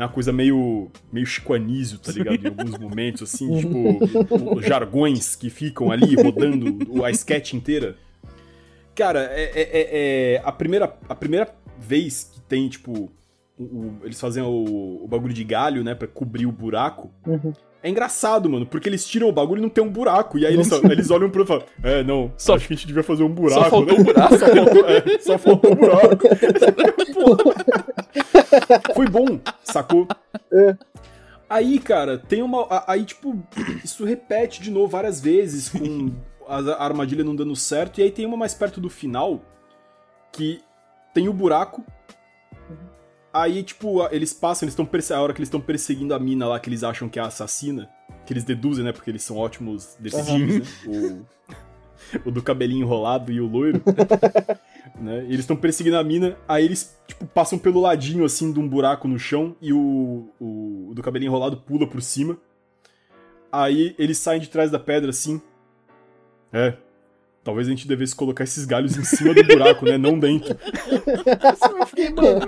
Uma 0.06 0.10
coisa 0.10 0.32
meio, 0.34 0.90
meio 1.12 1.26
Chico 1.26 1.54
Anísio, 1.54 1.98
tá 2.00 2.12
ligado? 2.12 2.44
Em 2.44 2.48
alguns 2.48 2.78
momentos, 2.78 3.22
assim, 3.24 3.48
tipo, 3.60 4.62
jargões 4.62 5.36
que 5.36 5.50
ficam 5.50 5.92
ali 5.92 6.16
rodando 6.16 7.04
a 7.06 7.12
sketch 7.12 7.54
inteira. 7.54 7.96
Cara, 8.96 9.22
é, 9.32 9.44
é- 9.44 9.62
é- 9.62 9.90
é- 10.36 10.42
a, 10.44 10.52
primeira, 10.52 10.94
a 11.08 11.16
primeira 11.16 11.48
vez 11.80 12.30
que 12.34 12.42
tem, 12.42 12.68
tipo, 12.68 13.10
o- 13.58 13.64
o- 13.64 13.94
eles 14.04 14.20
fazem 14.20 14.44
o, 14.44 15.02
o 15.04 15.08
bagulho 15.08 15.34
de 15.34 15.44
galho, 15.44 15.84
né, 15.84 15.96
pra 15.96 16.08
cobrir 16.08 16.46
o 16.46 16.52
buraco, 16.52 17.10
Uhum. 17.26 17.54
é 17.82 17.90
engraçado, 17.90 18.50
mano, 18.50 18.66
porque 18.66 18.90
eles 18.90 19.06
tiram 19.08 19.30
o 19.30 19.32
bagulho 19.32 19.60
e 19.60 19.62
não 19.62 19.70
tem 19.70 19.84
um 19.84 19.90
buraco. 19.90 20.38
E 20.38 20.46
aí 20.46 20.54
eles, 20.54 20.70
eles 20.84 21.10
olham 21.10 21.30
pro 21.30 21.42
outro 21.42 21.56
e 21.56 21.60
falam, 21.60 21.98
é, 22.00 22.04
não, 22.04 22.32
Só- 22.38 22.56
acho 22.56 22.68
que 22.68 22.74
a 22.74 22.76
gente 22.76 22.88
devia 22.88 23.04
fazer 23.04 23.24
um 23.24 23.30
buraco. 23.30 23.64
Só 23.64 23.70
faltou 23.70 23.94
né? 23.96 24.00
um 24.02 24.04
buraco. 24.04 24.38
Só 24.38 24.48
faltou, 24.50 24.90
é, 24.90 25.20
só 25.20 25.38
faltou 25.38 25.72
um 25.72 25.76
buraco. 25.76 26.28
Porra. 27.14 27.82
Foi 28.96 29.08
bom, 29.08 29.40
sacou? 29.64 30.08
É. 30.52 30.78
Aí, 31.50 31.80
cara, 31.80 32.18
tem 32.18 32.42
uma. 32.42 32.66
Aí, 32.88 33.04
tipo, 33.04 33.38
isso 33.84 34.06
repete 34.06 34.62
de 34.62 34.72
novo 34.72 34.88
várias 34.88 35.20
vezes 35.20 35.70
com 35.70 36.12
a 36.48 36.84
armadilha 36.84 37.24
não 37.24 37.36
dando 37.36 37.56
certo. 37.56 38.00
E 38.00 38.04
aí 38.04 38.12
tem 38.12 38.26
uma 38.26 38.38
mais 38.38 38.54
perto 38.54 38.80
do 38.80 38.90
final 38.90 39.42
que 40.32 40.62
tem 41.14 41.28
o 41.28 41.34
buraco. 41.34 41.84
Aí, 43.34 43.64
tipo, 43.64 44.06
eles 44.14 44.34
passam, 44.34 44.66
eles 44.66 44.78
estão 44.78 45.18
a 45.18 45.22
hora 45.22 45.34
que 45.34 45.40
eles 45.40 45.48
estão 45.48 45.62
perseguindo 45.62 46.14
a 46.14 46.20
mina 46.20 46.48
lá 46.48 46.60
que 46.60 46.70
eles 46.70 46.84
acham 46.84 47.08
que 47.08 47.18
é 47.18 47.22
a 47.22 47.28
assassina, 47.28 47.90
que 48.26 48.34
eles 48.34 48.44
deduzem, 48.44 48.84
né? 48.84 48.92
Porque 48.92 49.10
eles 49.10 49.24
são 49.24 49.38
ótimos 49.38 49.96
detetives, 50.00 50.86
né? 50.86 51.22
O, 52.26 52.30
o 52.30 52.32
do 52.32 52.42
cabelinho 52.42 52.84
enrolado 52.84 53.32
e 53.32 53.40
o 53.40 53.48
loiro. 53.48 53.82
Né? 55.00 55.24
E 55.24 55.28
eles 55.28 55.40
estão 55.40 55.56
perseguindo 55.56 55.98
a 55.98 56.04
mina, 56.04 56.38
aí 56.48 56.66
eles, 56.66 56.98
tipo, 57.08 57.26
passam 57.26 57.58
pelo 57.60 57.80
ladinho, 57.82 58.24
assim, 58.26 58.52
de 58.52 58.60
um 58.60 58.68
buraco 58.68 59.08
no 59.08 59.18
chão 59.20 59.56
e 59.62 59.72
o, 59.74 60.30
o, 60.40 60.90
o 60.90 60.94
do 60.94 61.02
cabelinho 61.02 61.30
enrolado 61.30 61.58
pula 61.58 61.88
por 61.88 62.02
cima. 62.02 62.38
Aí 63.52 63.94
eles 64.00 64.18
saem 64.18 64.40
de 64.42 64.50
trás 64.50 64.72
da 64.72 64.80
pedra, 64.80 65.10
assim. 65.10 65.42
É. 66.54 66.74
Talvez 67.44 67.66
a 67.68 67.72
gente 67.72 67.88
devesse 67.88 68.16
colocar 68.16 68.44
esses 68.44 68.66
galhos 68.66 68.96
em 68.96 69.04
cima 69.04 69.34
do 69.34 69.44
buraco, 69.44 69.84
né? 69.84 69.98
Não 69.98 70.18
dentro. 70.20 70.56
Eu 71.80 71.86
fiquei, 71.88 72.10
mano. 72.12 72.42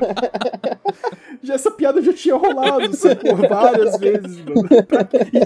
Já 1.41 1.55
essa 1.55 1.71
piada 1.71 1.99
já 1.99 2.13
tinha 2.13 2.35
rolado, 2.35 2.95
sacou? 2.95 3.35
Várias 3.35 3.97
vezes, 3.97 4.37
mano. 4.45 4.67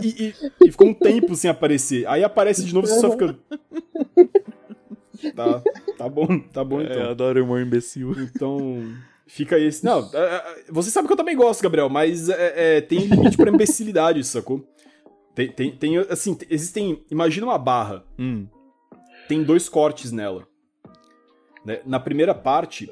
E, 0.03 0.07
e- 0.07 0.27
e- 0.27 0.67
e 0.67 0.71
ficou 0.71 0.87
um 0.89 0.93
tempo 0.93 1.33
sem 1.33 1.49
aparecer. 1.49 2.05
Aí 2.07 2.25
aparece 2.25 2.65
de 2.65 2.73
novo 2.73 2.87
e 2.87 2.89
você 2.89 2.99
só 2.99 3.09
fica. 3.11 3.35
Tá, 5.35 5.61
tá 5.97 6.09
bom, 6.09 6.39
tá 6.39 6.63
bom 6.63 6.79
É, 6.81 6.83
então. 6.85 6.97
eu 7.03 7.09
adoro 7.11 7.43
humor 7.43 7.61
imbecil. 7.61 8.13
Então, 8.19 8.93
fica 9.27 9.57
esse. 9.59 9.83
Não, 9.85 10.09
é, 10.13 10.17
é, 10.17 10.65
você 10.69 10.89
sabe 10.89 11.07
que 11.07 11.13
eu 11.13 11.17
também 11.17 11.35
gosto, 11.35 11.61
Gabriel, 11.61 11.89
mas 11.89 12.29
é, 12.29 12.77
é, 12.77 12.81
tem 12.81 12.99
limite 12.99 13.37
pra 13.37 13.51
imbecilidade, 13.51 14.23
sacou? 14.23 14.67
Tem, 15.35 15.51
tem, 15.51 15.71
tem, 15.75 15.97
assim, 15.97 16.33
tem- 16.33 16.47
existem. 16.51 17.03
Imagina 17.11 17.45
uma 17.47 17.57
barra, 17.57 18.03
Hum. 18.17 18.47
tem 19.27 19.43
dois 19.43 19.69
cortes 19.69 20.11
nela. 20.11 20.47
né? 21.65 21.81
Na 21.85 21.99
primeira 21.99 22.33
parte, 22.33 22.89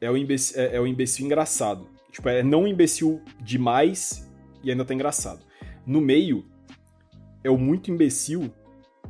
é 0.00 0.10
o, 0.10 0.16
imbecil, 0.16 0.60
é, 0.60 0.76
é 0.76 0.80
o 0.80 0.86
imbecil 0.86 1.26
engraçado. 1.26 1.86
Tipo, 2.10 2.28
é 2.30 2.42
não 2.42 2.66
imbecil 2.66 3.22
demais 3.40 4.28
e 4.64 4.70
ainda 4.70 4.84
tá 4.84 4.94
engraçado. 4.94 5.40
No 5.86 6.00
meio, 6.00 6.44
é 7.44 7.50
o 7.50 7.56
muito 7.58 7.90
imbecil, 7.90 8.50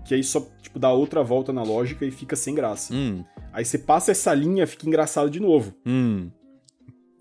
que 0.04 0.14
aí 0.14 0.24
só, 0.24 0.46
tipo, 0.62 0.78
dá 0.78 0.92
outra 0.92 1.22
volta 1.22 1.52
na 1.52 1.62
lógica 1.62 2.04
e 2.04 2.10
fica 2.10 2.36
sem 2.36 2.54
graça. 2.54 2.94
Hum. 2.94 3.24
Aí 3.52 3.64
você 3.64 3.78
passa 3.78 4.12
essa 4.12 4.32
linha, 4.34 4.66
fica 4.66 4.86
engraçado 4.86 5.30
de 5.30 5.40
novo. 5.40 5.74
Hum. 5.86 6.30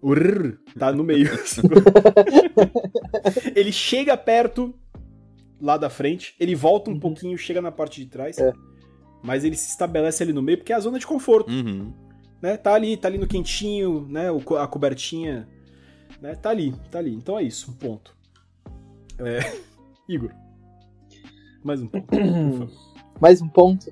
O 0.01 0.13
rrr 0.13 0.57
tá 0.77 0.91
no 0.91 1.03
meio. 1.03 1.29
ele 3.55 3.71
chega 3.71 4.15
perto 4.15 4.73
lá 5.59 5.75
da 5.77 5.89
frente, 5.89 6.35
ele 6.39 6.55
volta 6.55 6.91
um 6.91 6.99
pouquinho, 6.99 7.37
chega 7.37 7.61
na 7.61 7.71
parte 7.71 8.03
de 8.03 8.09
trás. 8.09 8.37
É. 8.37 8.53
Mas 9.23 9.43
ele 9.43 9.55
se 9.55 9.69
estabelece 9.69 10.21
ali 10.23 10.31
no 10.31 10.41
meio 10.41 10.59
porque 10.59 10.71
é 10.71 10.75
a 10.75 10.79
zona 10.79 10.99
de 10.99 11.07
conforto, 11.07 11.51
Uhum. 11.51 11.91
né? 12.41 12.55
Tá 12.57 12.73
ali, 12.75 12.95
tá 12.95 13.07
ali 13.07 13.17
no 13.17 13.27
quentinho, 13.27 14.07
né? 14.07 14.27
A 14.59 14.67
cobertinha, 14.67 15.47
né? 16.21 16.35
Tá 16.35 16.51
ali, 16.51 16.73
tá 16.91 16.99
ali. 16.99 17.13
Então 17.15 17.39
é 17.39 17.43
isso, 17.43 17.71
um 17.71 17.73
ponto. 17.73 18.15
É... 19.19 19.39
Igor. 20.07 20.31
Mais 21.63 21.81
um 21.81 21.87
ponto. 21.87 22.07
Mais 23.19 23.41
um 23.41 23.47
ponto. 23.49 23.91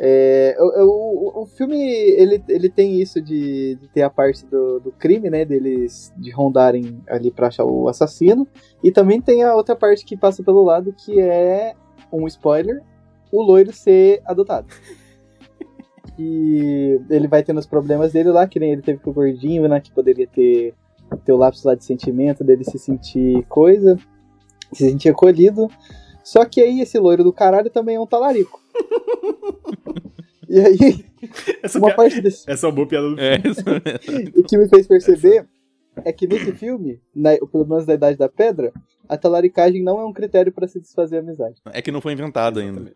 É, 0.00 0.56
o, 0.58 1.40
o- 1.40 1.42
o 1.42 1.46
filme 1.46 1.76
ele, 1.80 2.42
ele 2.48 2.68
tem 2.68 3.00
isso 3.00 3.20
de, 3.20 3.76
de 3.76 3.88
ter 3.88 4.02
a 4.02 4.10
parte 4.10 4.44
do, 4.46 4.80
do 4.80 4.90
crime, 4.92 5.30
né? 5.30 5.44
Deles 5.44 6.12
de 6.16 6.30
rondarem 6.30 7.00
ali 7.08 7.30
pra 7.30 7.48
achar 7.48 7.64
o 7.64 7.88
assassino. 7.88 8.46
E 8.82 8.90
também 8.90 9.20
tem 9.20 9.42
a 9.44 9.54
outra 9.54 9.76
parte 9.76 10.04
que 10.04 10.16
passa 10.16 10.42
pelo 10.42 10.64
lado, 10.64 10.92
que 10.92 11.20
é 11.20 11.74
um 12.12 12.26
spoiler: 12.26 12.82
o 13.30 13.42
loiro 13.42 13.72
ser 13.72 14.20
adotado. 14.24 14.66
E 16.20 17.00
ele 17.10 17.28
vai 17.28 17.44
tendo 17.44 17.58
os 17.58 17.66
problemas 17.66 18.12
dele 18.12 18.30
lá, 18.30 18.44
que 18.48 18.58
nem 18.58 18.72
ele 18.72 18.82
teve 18.82 18.98
com 18.98 19.10
o 19.10 19.14
gordinho, 19.14 19.68
né? 19.68 19.80
Que 19.80 19.92
poderia 19.92 20.26
ter, 20.26 20.74
ter 21.24 21.32
o 21.32 21.36
lápis 21.36 21.62
lá 21.62 21.76
de 21.76 21.84
sentimento, 21.84 22.42
dele 22.42 22.64
se 22.64 22.76
sentir 22.76 23.44
coisa, 23.48 23.96
se 24.72 24.90
sentir 24.90 25.10
acolhido. 25.10 25.68
Só 26.30 26.44
que 26.44 26.60
aí 26.60 26.82
esse 26.82 26.98
loiro 26.98 27.24
do 27.24 27.32
caralho 27.32 27.70
também 27.70 27.96
é 27.96 28.00
um 28.00 28.06
talarico. 28.06 28.60
e 30.46 30.60
aí, 30.60 31.04
Essa, 31.62 31.78
uma 31.78 31.94
parte 31.94 32.20
desse. 32.20 32.44
essa 32.50 32.66
é 32.66 32.68
uma 32.68 32.74
boa 32.74 32.86
piada 32.86 33.08
do 33.08 33.18
É, 33.18 33.38
filme. 33.40 33.54
mesmo. 34.06 34.32
O 34.40 34.42
que 34.44 34.58
me 34.58 34.68
fez 34.68 34.86
perceber 34.86 35.46
é 36.04 36.12
que 36.12 36.26
nesse 36.26 36.52
filme, 36.52 37.00
na, 37.16 37.30
pelo 37.50 37.66
menos 37.66 37.86
na 37.86 37.94
Idade 37.94 38.18
da 38.18 38.28
Pedra, 38.28 38.74
a 39.08 39.16
talaricagem 39.16 39.82
não 39.82 39.98
é 39.98 40.04
um 40.04 40.12
critério 40.12 40.52
pra 40.52 40.68
se 40.68 40.78
desfazer 40.78 41.16
a 41.16 41.20
amizade. 41.20 41.56
É 41.72 41.80
que 41.80 41.90
não 41.90 42.02
foi 42.02 42.12
inventado 42.12 42.60
ainda. 42.60 42.92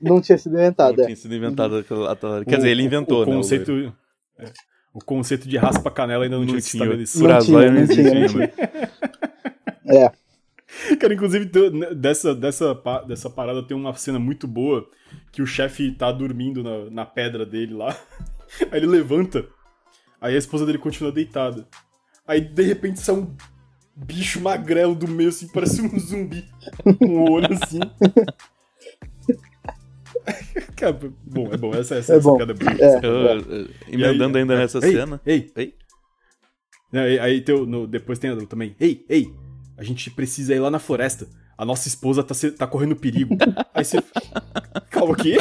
Não 0.00 0.20
tinha 0.20 0.36
sido 0.36 0.54
Não 0.54 0.60
inventada. 0.60 1.04
tinha 1.04 1.16
sido 1.16 1.34
inventado 1.36 1.76
aquela- 1.76 2.12
aquela- 2.12 2.44
Quer 2.44 2.56
dizer, 2.56 2.70
ele 2.70 2.82
inventou, 2.82 3.22
o 3.22 3.24
né? 3.26 3.32
o 3.32 3.36
conceito, 3.36 3.94
é, 4.36 4.44
o 4.92 4.98
conceito 4.98 5.48
de 5.48 5.56
raspa-canela 5.56 6.24
ainda 6.24 6.34
não, 6.36 6.44
Não 6.44 6.48
tinha 6.48 6.60
tinha. 6.60 6.82
estabelecido. 6.82 7.28
Não 7.28 7.38
tinha, 7.38 7.70
não 7.70 7.70
tinha, 7.70 7.82
existia 7.82 8.14
não 8.14 8.40
ainda. 8.42 8.52
É. 9.86 10.21
Cara, 11.00 11.14
inclusive, 11.14 11.50
né, 11.70 11.94
dessa, 11.94 12.34
dessa, 12.34 12.74
dessa 13.06 13.30
parada 13.30 13.62
tem 13.62 13.76
uma 13.76 13.94
cena 13.94 14.18
muito 14.18 14.46
boa 14.48 14.88
que 15.30 15.42
o 15.42 15.46
chefe 15.46 15.92
tá 15.92 16.10
dormindo 16.10 16.62
na, 16.62 16.90
na 16.90 17.06
pedra 17.06 17.44
dele 17.46 17.74
lá. 17.74 17.96
Aí 18.70 18.78
ele 18.78 18.86
levanta. 18.86 19.46
Aí 20.20 20.34
a 20.34 20.38
esposa 20.38 20.64
dele 20.66 20.78
continua 20.78 21.12
deitada. 21.12 21.66
Aí 22.26 22.40
de 22.40 22.62
repente 22.62 23.00
sai 23.00 23.14
um 23.16 23.34
bicho 23.94 24.40
magrelo 24.40 24.94
do 24.94 25.08
meio, 25.08 25.28
assim, 25.30 25.48
parece 25.48 25.82
um 25.82 25.98
zumbi. 25.98 26.44
Com 26.98 27.06
o 27.24 27.30
olho 27.32 27.48
assim. 27.52 27.80
Cara, 30.76 30.98
bom, 31.24 31.48
é 31.52 31.56
bom. 31.56 31.74
Essa, 31.74 31.96
essa, 31.96 32.14
É 32.14 32.16
essa 32.18 32.28
bom. 32.30 32.36
piada 32.36 32.52
é 32.52 32.54
boa. 32.54 32.72
É. 32.72 33.06
Eu, 33.06 33.58
eu, 33.60 33.68
emendando 33.88 34.38
ainda 34.38 34.56
nessa 34.56 34.78
ei, 34.84 34.92
cena. 34.92 35.20
Ei, 35.26 35.50
Ei. 35.56 35.74
Não, 36.92 37.00
aí, 37.02 37.18
aí 37.18 37.40
tem 37.40 37.54
o- 37.54 37.64
no- 37.66 37.86
depois 37.86 38.18
tem 38.18 38.30
a- 38.30 38.46
também. 38.46 38.76
Ei, 38.78 39.04
ei, 39.08 39.32
a 39.82 39.84
gente 39.84 40.08
precisa 40.10 40.54
ir 40.54 40.60
lá 40.60 40.70
na 40.70 40.78
floresta. 40.78 41.26
A 41.58 41.64
nossa 41.64 41.88
esposa 41.88 42.22
tá, 42.22 42.34
se- 42.34 42.52
tá 42.52 42.68
correndo 42.68 42.94
perigo. 42.94 43.36
Aí 43.74 43.84
você. 43.84 43.98
Calma, 44.90 45.12
o 45.12 45.16
quê? 45.16 45.36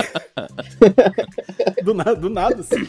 Do 1.83 1.93
nada, 1.93 2.15
do 2.15 2.29
nada, 2.29 2.61
assim. 2.61 2.87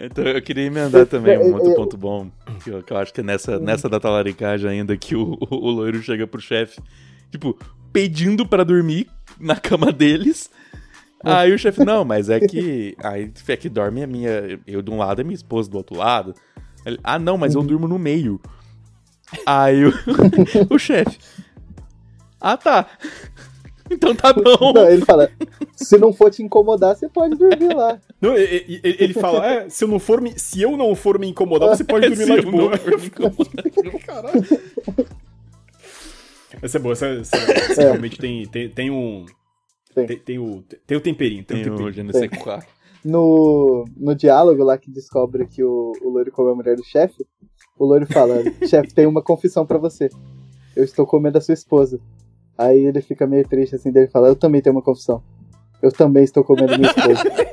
Então 0.00 0.24
eu 0.24 0.40
queria 0.40 0.64
emendar 0.64 1.06
também 1.06 1.36
um 1.38 1.52
outro 1.54 1.74
ponto 1.74 1.96
bom. 1.96 2.30
Que 2.62 2.70
eu, 2.70 2.82
que 2.82 2.92
eu 2.92 2.96
acho 2.96 3.12
que 3.12 3.20
é 3.20 3.24
nessa, 3.24 3.58
nessa 3.58 3.88
da 3.88 3.98
talaricagem 4.00 4.70
ainda 4.70 4.96
que 4.96 5.14
o, 5.16 5.36
o 5.50 5.70
loiro 5.70 6.00
chega 6.02 6.26
pro 6.26 6.40
chefe, 6.40 6.80
tipo, 7.30 7.58
pedindo 7.92 8.46
pra 8.46 8.62
dormir 8.64 9.08
na 9.38 9.56
cama 9.56 9.92
deles. 9.92 10.48
Aí 11.22 11.52
o 11.52 11.58
chefe, 11.58 11.84
não, 11.84 12.04
mas 12.04 12.30
é 12.30 12.38
que. 12.40 12.94
Aí 13.02 13.32
é 13.48 13.56
que 13.56 13.68
dorme 13.68 14.02
a 14.02 14.06
minha. 14.06 14.58
Eu 14.66 14.80
de 14.82 14.90
um 14.90 14.98
lado 14.98 15.20
e 15.20 15.24
minha 15.24 15.34
esposa 15.34 15.68
do 15.68 15.76
outro 15.76 15.96
lado. 15.96 16.32
Ele, 16.86 16.98
ah, 17.04 17.18
não, 17.18 17.36
mas 17.36 17.54
eu 17.54 17.62
durmo 17.62 17.86
no 17.88 17.98
meio. 17.98 18.40
Aí 19.46 19.84
o, 19.86 19.92
o 20.74 20.78
chefe. 20.78 21.18
Ah, 22.40 22.56
tá. 22.56 22.86
Então 23.90 24.14
tá 24.14 24.32
bom. 24.32 24.72
Não, 24.72 24.88
ele 24.88 25.04
fala: 25.04 25.30
se 25.74 25.98
não 25.98 26.12
for 26.12 26.30
te 26.30 26.42
incomodar, 26.42 26.94
você 26.96 27.08
pode 27.08 27.34
dormir 27.36 27.74
lá. 27.74 28.00
Não, 28.20 28.36
e- 28.36 28.64
e- 28.68 28.80
e- 28.84 28.96
ele 29.04 29.12
fala: 29.14 29.46
é, 29.46 29.68
se 29.68 29.82
eu 29.84 29.88
não 29.88 29.98
for 29.98 30.20
me, 30.20 30.38
se 30.38 30.62
eu 30.62 30.76
não 30.76 30.94
for 30.94 31.18
me 31.18 31.28
incomodar, 31.28 31.70
você 31.70 31.82
pode 31.84 32.06
dormir 32.14 32.24
Se 32.24 32.30
lá 32.30 32.36
de 32.40 32.46
boa. 32.50 32.70
Caralho. 34.06 34.42
Essa 36.62 36.76
é 36.76 36.80
boa, 36.80 36.92
essa, 36.92 37.06
essa- 37.06 37.36
essa 37.36 37.82
É. 37.82 37.84
realmente 37.86 38.18
tem, 38.18 38.46
tem, 38.46 38.68
tem 38.68 38.90
um. 38.90 39.24
Tem. 39.94 40.06
Tem, 40.06 40.18
tem 40.18 40.38
o, 40.38 40.62
tem 40.86 40.96
o 40.96 41.00
temperinho, 41.00 41.44
tem, 41.44 41.62
Tem 41.62 41.72
o 41.72 41.76
temperinho. 41.76 42.10
No, 43.04 43.84
no 43.96 44.14
diálogo 44.14 44.62
lá 44.62 44.76
que 44.78 44.90
descobre 44.90 45.46
que 45.46 45.64
o, 45.64 45.92
o 46.02 46.10
loiro 46.10 46.30
comeu 46.30 46.52
a 46.52 46.54
mulher 46.54 46.76
do 46.76 46.84
chefe, 46.84 47.26
o 47.80 47.86
loiro 47.86 48.06
fala: 48.06 48.42
chefe, 48.68 48.92
tem 48.94 49.06
uma 49.06 49.22
confissão 49.22 49.64
pra 49.66 49.78
você. 49.78 50.08
Eu 50.76 50.84
estou 50.84 51.04
comendo 51.06 51.38
a 51.38 51.40
sua 51.40 51.54
esposa. 51.54 51.98
Aí 52.56 52.84
ele 52.84 53.00
fica 53.00 53.26
meio 53.26 53.46
triste 53.48 53.74
assim, 53.74 53.90
dele 53.90 54.06
fala: 54.08 54.28
Eu 54.28 54.36
também 54.36 54.60
tenho 54.60 54.76
uma 54.76 54.82
confissão. 54.82 55.22
Eu 55.82 55.90
também 55.90 56.22
estou 56.24 56.44
comendo 56.44 56.76
minha 56.78 56.90
esposa. 56.90 57.22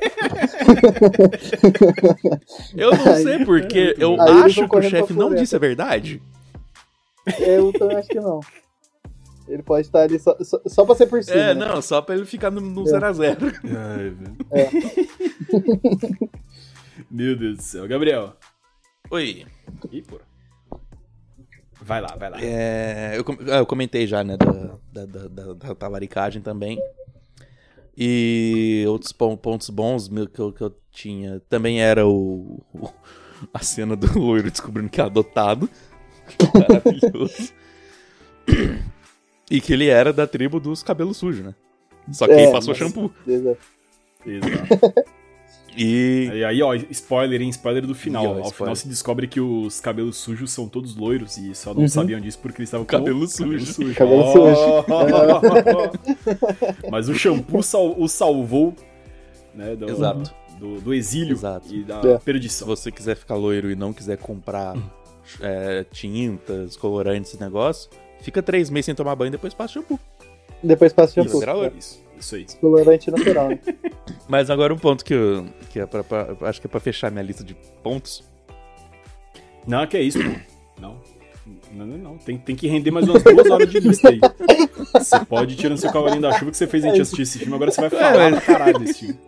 Eu 2.76 2.90
não 2.90 3.06
Aí- 3.12 3.22
sei 3.22 3.44
porque 3.44 3.94
eu 3.98 4.20
acho 4.20 4.68
que 4.68 4.76
o 4.76 4.82
chefe 4.82 5.12
não 5.14 5.34
disse 5.34 5.56
a 5.56 5.58
verdade. 5.58 6.20
Eu 7.40 7.72
também 7.72 7.96
acho 7.96 8.08
que 8.08 8.20
não. 8.20 8.40
Ele 9.48 9.62
pode 9.62 9.86
estar 9.86 10.00
ali 10.02 10.18
só, 10.18 10.36
só, 10.42 10.60
só 10.66 10.84
pra 10.84 10.94
ser 10.94 11.06
por 11.06 11.24
cima. 11.24 11.36
É, 11.38 11.54
né? 11.54 11.66
não, 11.66 11.80
só 11.80 12.02
pra 12.02 12.14
ele 12.14 12.26
ficar 12.26 12.50
no, 12.50 12.60
no 12.60 12.82
É. 12.82 12.92
0x0. 12.92 13.54
Ai, 13.64 14.10
velho. 14.10 14.36
É. 14.52 14.68
Meu 17.10 17.34
Deus 17.36 17.56
do 17.56 17.62
céu. 17.62 17.88
Gabriel. 17.88 18.34
Oi. 19.10 19.46
Ih, 19.92 20.02
porra. 20.02 20.22
Vai 21.80 22.00
lá, 22.00 22.16
vai 22.18 22.30
lá. 22.30 22.38
É, 22.42 23.14
eu, 23.16 23.24
ah, 23.52 23.58
eu 23.58 23.66
comentei 23.66 24.06
já, 24.06 24.22
né, 24.24 24.36
da, 24.36 24.78
da, 24.92 25.06
da, 25.06 25.28
da- 25.28 25.52
da 25.54 25.74
talaricagem 25.74 26.42
também. 26.42 26.78
E 27.96 28.84
outros 28.88 29.12
pon- 29.12 29.36
pontos 29.36 29.70
bons 29.70 30.08
meu, 30.08 30.28
que, 30.28 30.38
eu, 30.40 30.52
que 30.52 30.62
eu 30.62 30.74
tinha 30.90 31.40
também 31.48 31.80
era 31.80 32.06
o, 32.06 32.60
o- 32.74 32.88
a 33.54 33.60
cena 33.60 33.96
do 33.96 34.18
loiro 34.18 34.50
descobrindo 34.50 34.88
que 34.88 35.00
é 35.00 35.04
adotado. 35.04 35.68
Maravilhoso. 36.54 37.52
e 39.50 39.60
que 39.60 39.72
ele 39.72 39.88
era 39.88 40.12
da 40.12 40.26
tribo 40.26 40.60
dos 40.60 40.82
cabelos 40.82 41.16
sujos, 41.16 41.44
né? 41.44 41.54
Só 42.12 42.26
que 42.26 42.32
É, 42.32 42.42
ele 42.44 42.52
passou 42.52 42.70
mas- 42.70 42.78
shampoo. 42.78 43.12
Exato. 43.26 43.58
Exato. 44.26 44.94
E. 45.78 46.30
E 46.34 46.44
aí, 46.44 46.60
ó, 46.62 46.74
spoiler, 46.74 47.40
hein? 47.40 47.48
Spoiler 47.50 47.86
do 47.86 47.94
final. 47.94 48.24
Ih, 48.24 48.26
ó, 48.26 48.30
Ao 48.30 48.34
spoiler. 48.38 48.54
final 48.56 48.76
se 48.76 48.88
descobre 48.88 49.26
que 49.28 49.40
os 49.40 49.80
cabelos 49.80 50.16
sujos 50.16 50.50
são 50.50 50.68
todos 50.68 50.96
loiros 50.96 51.36
e 51.38 51.54
só 51.54 51.72
não 51.72 51.82
Uhum. 51.82 51.88
sabiam 51.88 52.20
disso 52.20 52.38
porque 52.40 52.60
eles 52.60 52.68
estavam 52.68 52.84
com 52.84 52.90
Cabelo 52.90 53.20
o 53.24 53.28
sujo. 53.28 53.94
Cabelo 53.94 54.24
Oh! 54.24 54.82
Mas 56.90 57.08
o 57.08 57.14
shampoo 57.14 57.62
sal- 57.62 57.94
o 57.98 58.08
salvou, 58.08 58.74
né? 59.54 59.76
Do, 59.76 59.88
Exato. 59.88 60.34
Do, 60.58 60.80
do 60.80 60.92
exílio 60.94 61.34
Exato. 61.34 61.72
e 61.72 61.84
da 61.84 62.00
É. 62.00 62.18
Se 62.18 62.24
perdição. 62.24 62.66
você 62.66 62.90
quiser 62.90 63.16
ficar 63.16 63.36
loiro 63.36 63.70
e 63.70 63.76
não 63.76 63.92
quiser 63.92 64.16
comprar 64.18 64.76
é, 65.40 65.84
tintas, 65.92 66.76
colorantes, 66.76 67.32
esse 67.34 67.40
negócio, 67.42 67.88
fica 68.20 68.42
três 68.42 68.68
meses 68.70 68.86
sem 68.86 68.94
tomar 68.94 69.14
banho 69.14 69.28
e 69.28 69.32
depois 69.32 69.54
passa 69.54 69.74
shampoo. 69.74 69.98
Depois 70.62 70.92
passa 70.92 71.14
shampoo. 71.14 71.38
Isso, 71.38 71.42
era 71.42 71.72
Isso, 71.78 72.00
isso 72.20 72.34
aí. 72.36 72.46
Colorante 72.60 73.10
natural. 73.10 73.48
né? 73.50 73.58
Mas 74.28 74.50
agora 74.50 74.72
um 74.74 74.78
ponto 74.78 75.04
que, 75.04 75.14
eu, 75.14 75.46
que 75.70 75.80
é 75.80 75.86
pra, 75.86 76.02
pra- 76.04 76.36
acho 76.42 76.60
que 76.60 76.66
é 76.66 76.70
pra 76.70 76.80
fechar 76.80 77.10
minha 77.10 77.22
lista 77.24 77.42
de 77.44 77.54
pontos. 77.82 78.22
Não, 79.66 79.86
que 79.86 79.96
é 79.96 80.02
isso, 80.02 80.18
pô. 80.18 80.30
Não. 80.80 80.96
Não, 81.72 81.86
não, 81.86 81.98
não. 81.98 82.18
Tem, 82.18 82.36
tem 82.38 82.54
que 82.54 82.66
render 82.68 82.90
mais 82.90 83.08
umas 83.08 83.22
duas 83.22 83.48
horas 83.50 83.70
de 83.70 83.80
lista 83.80 84.08
aí. 84.10 84.20
Você 84.92 85.20
pode 85.24 85.54
ir 85.54 85.56
tirando 85.56 85.78
seu 85.78 85.90
cavalinho 85.92 86.20
da 86.22 86.32
chuva 86.38 86.50
que 86.50 86.56
você 86.56 86.66
fez 86.66 86.84
a 86.84 86.88
gente 86.88 87.00
assistir 87.00 87.22
esse 87.22 87.38
filme, 87.38 87.54
agora 87.54 87.70
você 87.70 87.80
vai 87.80 87.90
falar 87.90 88.14
É, 88.22 88.30
pra 88.32 88.40
caralho 88.40 88.78
desse 88.78 89.00
filme. 89.00 89.18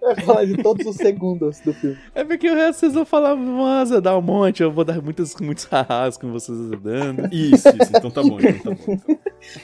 Vai 0.00 0.14
falar 0.16 0.44
de 0.44 0.56
todos 0.62 0.86
os 0.86 0.96
segundos 0.96 1.60
do 1.60 1.72
filme. 1.74 1.98
É 2.14 2.22
porque 2.24 2.48
o 2.48 2.54
resto 2.54 2.80
vocês 2.80 2.94
vão 2.94 3.04
falar, 3.04 3.34
nossa, 3.36 4.00
dá 4.00 4.16
um 4.16 4.22
monte, 4.22 4.62
eu 4.62 4.70
vou 4.72 4.84
dar 4.84 5.02
muitas, 5.02 5.34
muitos 5.40 5.66
arras 5.72 6.16
com 6.16 6.30
vocês 6.32 6.56
dando. 6.82 7.28
Isso, 7.34 7.68
isso. 7.68 7.90
Então 7.96 8.10
tá 8.10 8.22
bom, 8.22 8.38
então 8.40 8.74
tá 8.76 8.82
bom. 8.86 8.92
então. 8.92 9.18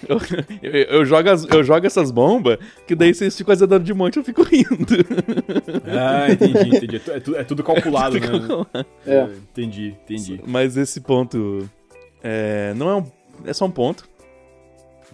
Eu, 0.08 0.18
eu, 0.62 0.82
eu 0.98 1.04
jogo 1.04 1.28
as- 1.30 1.44
eu 1.46 1.62
jogo 1.64 1.86
essas 1.86 2.10
bombas, 2.10 2.58
que 2.86 2.94
daí 2.94 3.14
vocês 3.14 3.36
ficam 3.36 3.54
dando 3.56 3.80
de 3.84 3.94
monte 3.94 4.16
eu 4.18 4.24
fico 4.24 4.42
rindo. 4.42 4.68
Ah, 5.86 6.30
entendi, 6.30 6.76
entendi. 6.76 6.96
É 6.96 6.98
tu- 6.98 7.12
É, 7.12 7.20
tu- 7.20 7.36
é 7.36 7.44
tudo 7.44 7.62
calculado, 7.62 8.18
né? 8.20 8.84
É. 9.06 9.14
É, 9.14 9.22
entendi, 9.50 9.94
entendi. 10.04 10.40
Mas 10.46 10.76
esse 10.76 11.00
ponto 11.00 11.68
é, 12.22 12.72
não 12.76 12.88
é 12.90 12.96
um. 12.96 13.04
É 13.44 13.52
só 13.52 13.64
um 13.66 13.70
ponto. 13.70 14.04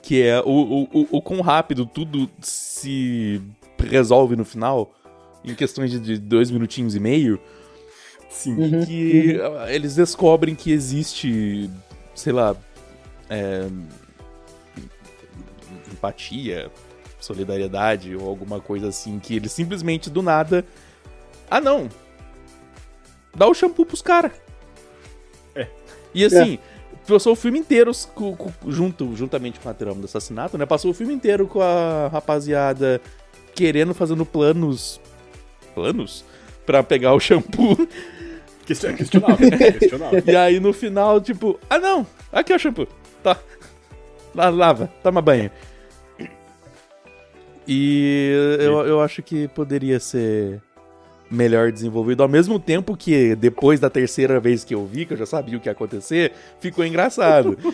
Que 0.03 0.23
é 0.23 0.41
o, 0.41 0.45
o, 0.51 0.83
o, 1.01 1.07
o 1.19 1.23
quão 1.23 1.41
rápido 1.41 1.85
tudo 1.85 2.29
se 2.41 3.41
resolve 3.79 4.35
no 4.37 4.45
final. 4.45 4.93
Em 5.45 5.55
questões 5.55 5.91
de, 5.91 5.99
de 5.99 6.19
dois 6.19 6.51
minutinhos 6.51 6.95
e 6.95 7.01
meio. 7.01 7.41
Sim. 8.29 8.55
Uhum. 8.57 8.85
Que 8.85 9.39
eles 9.69 9.95
descobrem 9.97 10.55
que 10.55 10.71
existe, 10.71 11.71
sei 12.15 12.33
lá. 12.33 12.55
é, 13.29 13.67
empatia, 15.93 16.71
solidariedade 17.21 18.15
ou 18.17 18.29
alguma 18.29 18.61
coisa 18.61 18.89
assim. 18.89 19.19
Que 19.19 19.37
eles 19.37 19.53
simplesmente 19.53 20.09
do 20.11 20.23
nada. 20.23 20.65
Ah, 21.51 21.61
não! 21.61 21.89
Dá 23.35 23.47
o 23.47 23.55
shampoo 23.55 23.85
pros 23.87 24.03
caras. 24.03 24.33
É. 25.55 25.67
E 26.15 26.25
assim, 26.25 26.59
passou 27.07 27.33
o 27.33 27.37
filme 27.37 27.59
inteiro 27.59 27.93
com- 28.15 28.37
com- 28.37 28.71
junto, 28.71 29.15
juntamente 29.17 29.59
com 29.61 29.69
a 29.69 29.75
trama 29.75 30.01
do 30.01 30.05
assassinato, 30.05 30.57
né? 30.59 30.67
Passou 30.67 30.91
o 30.91 30.95
filme 30.95 31.15
inteiro 31.15 31.47
com 31.47 31.61
a 31.61 32.09
rapaziada 32.09 33.01
querendo, 33.55 33.95
fazendo 33.95 34.25
planos. 34.27 35.01
Planos? 35.75 36.25
Pra 36.67 36.83
pegar 36.83 37.15
o 37.15 37.21
shampoo. 37.21 37.77
É 38.71 38.93
questionável, 38.93 39.49
é 39.53 39.73
questionável. 39.73 40.23
E 40.25 40.37
aí 40.37 40.61
no 40.61 40.73
final, 40.73 41.21
tipo, 41.21 41.59
ah 41.69 41.77
não, 41.81 42.07
aqui 42.33 42.53
é 42.53 42.57
o 42.57 42.59
shampoo. 42.59 42.87
Tá. 43.21 43.37
La- 44.33 44.49
Lava, 44.49 44.89
toma 45.03 45.21
banho. 45.21 45.51
E 47.67 48.57
eu, 48.61 48.87
eu 48.87 49.01
acho 49.01 49.25
que 49.25 49.49
poderia 49.49 49.99
ser 49.99 50.63
melhor 51.29 51.73
desenvolvido. 51.73 52.23
Ao 52.23 52.29
mesmo 52.29 52.61
tempo 52.61 52.97
que 52.97 53.35
depois 53.35 53.81
da 53.81 53.91
terceira 53.91 54.39
vez 54.39 54.63
que 54.63 54.73
eu 54.73 54.87
vi, 54.87 55.05
que 55.05 55.15
eu 55.15 55.19
já 55.19 55.27
sabia 55.27 55.57
o 55.57 55.61
que 55.61 55.69
ia 55.69 55.73
acontecer, 55.73 56.31
ficou 56.61 56.87
engraçado. 56.87 57.59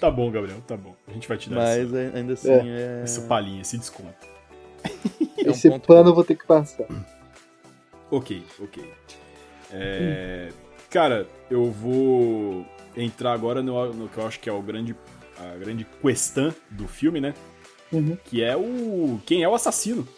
Tá 0.00 0.10
bom, 0.10 0.30
Gabriel, 0.30 0.58
tá 0.66 0.76
bom. 0.76 0.94
A 1.08 1.12
gente 1.12 1.26
vai 1.26 1.38
te 1.38 1.48
dar 1.48 1.56
Mas 1.56 1.92
essa, 1.92 2.16
ainda 2.16 2.32
assim 2.34 2.50
É. 2.50 3.00
é. 3.00 3.00
essa 3.04 3.22
palhinha, 3.22 3.62
esse 3.62 3.78
desconto. 3.78 4.37
é 5.44 5.48
um 5.48 5.50
Esse 5.50 5.68
ponto 5.70 5.86
pano 5.86 6.04
bom. 6.04 6.10
eu 6.10 6.14
vou 6.14 6.24
ter 6.24 6.36
que 6.36 6.46
passar. 6.46 6.86
Ok, 8.10 8.42
ok. 8.60 8.92
É, 9.72 10.48
Cara, 10.90 11.26
eu 11.50 11.70
vou 11.70 12.64
entrar 12.96 13.32
agora 13.32 13.62
no, 13.62 13.92
no 13.92 14.08
que 14.08 14.16
eu 14.18 14.26
acho 14.26 14.40
que 14.40 14.48
é 14.48 14.52
o 14.52 14.62
grande, 14.62 14.96
a 15.38 15.56
grande 15.58 15.86
questão 16.02 16.54
do 16.70 16.88
filme, 16.88 17.20
né? 17.20 17.34
Uhum. 17.92 18.16
Que 18.24 18.42
é 18.42 18.56
o. 18.56 19.20
Quem 19.26 19.42
é 19.42 19.48
o 19.48 19.54
assassino? 19.54 20.08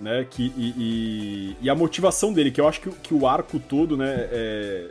Né? 0.00 0.24
Que, 0.30 0.52
e, 0.56 0.74
e, 0.76 1.56
e 1.62 1.68
a 1.70 1.74
motivação 1.74 2.32
dele, 2.32 2.52
que 2.52 2.60
eu 2.60 2.68
acho 2.68 2.80
que, 2.80 2.88
o- 2.88 2.92
que 2.92 3.12
o 3.14 3.26
arco 3.26 3.58
todo, 3.58 3.96
né, 3.96 4.28
é, 4.30 4.90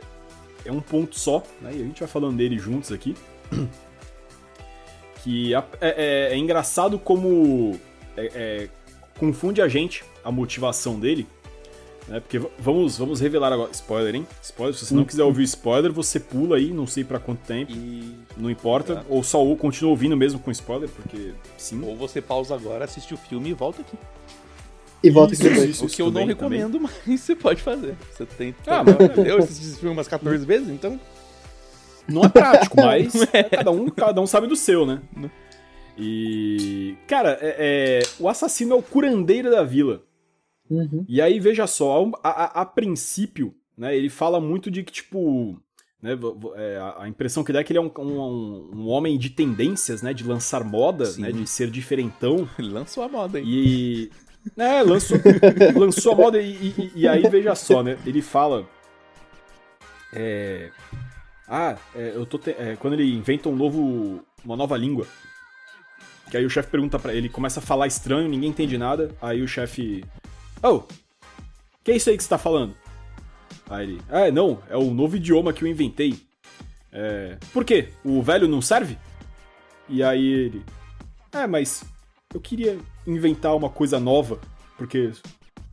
é 0.66 0.72
um 0.72 0.80
ponto 0.80 1.18
só, 1.18 1.42
né? 1.62 1.70
E 1.72 1.76
a 1.80 1.84
gente 1.84 2.00
vai 2.00 2.08
falando 2.08 2.36
dele 2.36 2.58
juntos 2.58 2.92
aqui. 2.92 3.16
Que 5.24 5.54
é, 5.54 5.64
é- 5.80 6.28
é 6.32 6.36
engraçado 6.36 6.98
como 6.98 7.78
é- 8.18 8.30
é, 8.34 8.68
confunde 9.18 9.60
a 9.62 9.68
gente 9.68 10.04
a 10.24 10.30
motivação 10.32 10.98
dele. 10.98 11.26
Né? 12.06 12.20
Porque 12.20 12.38
vamos, 12.58 12.96
vamos 12.96 13.20
revelar 13.20 13.52
agora. 13.52 13.70
Spoiler, 13.72 14.14
hein? 14.14 14.26
Spoiler. 14.42 14.74
Se 14.74 14.86
você 14.86 14.94
não 14.94 15.04
quiser 15.04 15.24
ouvir 15.24 15.42
spoiler, 15.44 15.92
você 15.92 16.18
pula 16.18 16.56
aí, 16.56 16.72
não 16.72 16.86
sei 16.86 17.04
pra 17.04 17.18
quanto 17.18 17.40
tempo. 17.40 17.70
E... 17.72 18.14
Não 18.36 18.50
importa. 18.50 18.92
Exato. 18.94 19.06
Ou 19.10 19.22
só 19.22 19.44
ou 19.44 19.54
continua 19.56 19.90
ouvindo 19.90 20.16
mesmo 20.16 20.40
com 20.40 20.50
spoiler, 20.50 20.88
porque 20.88 21.32
sim. 21.58 21.82
Ou 21.84 21.94
você 21.96 22.22
pausa 22.22 22.54
agora, 22.54 22.84
assiste 22.86 23.12
o 23.12 23.16
filme 23.16 23.50
e 23.50 23.52
volta 23.52 23.82
aqui. 23.82 23.96
E 25.02 25.10
volta 25.10 25.32
Isso, 25.34 25.42
aqui 25.42 25.50
depois. 25.54 25.70
isso. 25.70 25.84
o 25.84 25.88
que 25.88 26.00
eu 26.02 26.06
não 26.06 26.12
também, 26.14 26.28
recomendo, 26.28 26.80
mas 27.06 27.20
você 27.20 27.36
pode 27.36 27.62
fazer. 27.62 27.94
Você 28.10 28.24
tem. 28.26 28.54
Ah, 28.66 28.82
mas- 28.82 29.26
eu 29.26 29.38
assisti 29.38 29.64
esse 29.66 29.76
filme 29.78 29.94
umas 29.94 30.08
14 30.08 30.44
vezes, 30.46 30.68
então. 30.70 30.98
Não 32.08 32.24
é 32.24 32.28
prático, 32.30 32.74
mas 32.80 33.14
é, 33.34 33.42
cada, 33.44 33.70
um, 33.70 33.86
cada 33.90 34.20
um 34.20 34.26
sabe 34.26 34.46
do 34.46 34.56
seu, 34.56 34.86
né? 34.86 35.00
E. 35.98 36.96
Cara, 37.06 37.38
é- 37.40 37.56
é, 37.58 38.02
o 38.20 38.28
assassino 38.28 38.74
é 38.74 38.76
o 38.78 38.82
curandeiro 38.82 39.50
da 39.50 39.62
vila. 39.64 40.02
Uhum. 40.70 41.04
E 41.08 41.20
aí, 41.20 41.40
veja 41.40 41.66
só, 41.66 42.10
a, 42.22 42.28
a- 42.28 42.62
a 42.62 42.66
princípio, 42.66 43.54
né, 43.76 43.96
ele 43.96 44.08
fala 44.10 44.40
muito 44.40 44.70
de 44.70 44.82
que, 44.82 44.92
tipo. 44.92 45.60
Né, 46.00 46.16
é, 46.54 46.78
a- 46.98 47.08
impressão 47.08 47.42
que 47.42 47.52
dá 47.52 47.58
é 47.60 47.64
que 47.64 47.72
ele 47.72 47.78
é 47.80 47.82
um, 47.82 47.90
um- 47.98 48.70
um 48.72 48.88
homem 48.88 49.18
de 49.18 49.30
tendências, 49.30 50.00
né? 50.00 50.14
De 50.14 50.22
lançar 50.22 50.62
moda, 50.62 51.06
Sim. 51.06 51.22
né? 51.22 51.32
De 51.32 51.44
ser 51.46 51.68
diferentão. 51.70 52.48
Ele 52.56 52.68
lançou 52.70 53.02
a 53.02 53.08
moda 53.08 53.38
aí. 53.38 53.44
E. 53.44 54.10
É, 54.56 54.80
lançou, 54.82 55.18
lançou 55.74 56.12
a 56.12 56.14
moda 56.14 56.40
e, 56.40 56.52
e- 56.52 56.92
e 56.94 57.08
aí, 57.08 57.22
veja 57.28 57.54
só, 57.56 57.82
né? 57.82 57.98
Ele 58.06 58.22
fala. 58.22 58.64
É. 60.12 60.70
Ah, 61.48 61.76
é, 61.94 62.12
eu 62.14 62.24
tô. 62.24 62.38
te- 62.38 62.50
é, 62.56 62.76
quando 62.78 62.92
ele 62.94 63.12
inventa 63.12 63.48
um 63.48 63.56
novo. 63.56 64.22
uma 64.44 64.56
nova 64.56 64.76
língua. 64.76 65.06
Que 66.30 66.36
aí 66.36 66.44
o 66.44 66.50
chefe 66.50 66.70
pergunta 66.70 66.98
pra 66.98 67.14
ele, 67.14 67.28
começa 67.28 67.60
a 67.60 67.62
falar 67.62 67.86
estranho, 67.86 68.28
ninguém 68.28 68.50
entende 68.50 68.76
nada. 68.76 69.14
Aí 69.20 69.42
o 69.42 69.48
chefe. 69.48 70.04
Oh! 70.62 70.82
Que 71.82 71.92
é 71.92 71.96
isso 71.96 72.10
aí 72.10 72.16
que 72.16 72.22
você 72.22 72.28
tá 72.28 72.38
falando? 72.38 72.74
Aí 73.70 73.84
ele. 73.84 74.02
Ah, 74.08 74.30
não, 74.30 74.62
é 74.68 74.76
o 74.76 74.90
novo 74.92 75.16
idioma 75.16 75.52
que 75.52 75.64
eu 75.64 75.68
inventei. 75.68 76.20
É. 76.92 77.36
Por 77.52 77.64
quê? 77.64 77.88
O 78.04 78.22
velho 78.22 78.48
não 78.48 78.60
serve? 78.60 78.98
E 79.88 80.02
aí 80.02 80.26
ele. 80.26 80.62
É, 81.32 81.46
mas 81.46 81.84
eu 82.34 82.40
queria 82.40 82.78
inventar 83.06 83.56
uma 83.56 83.70
coisa 83.70 83.98
nova, 83.98 84.38
porque 84.76 85.12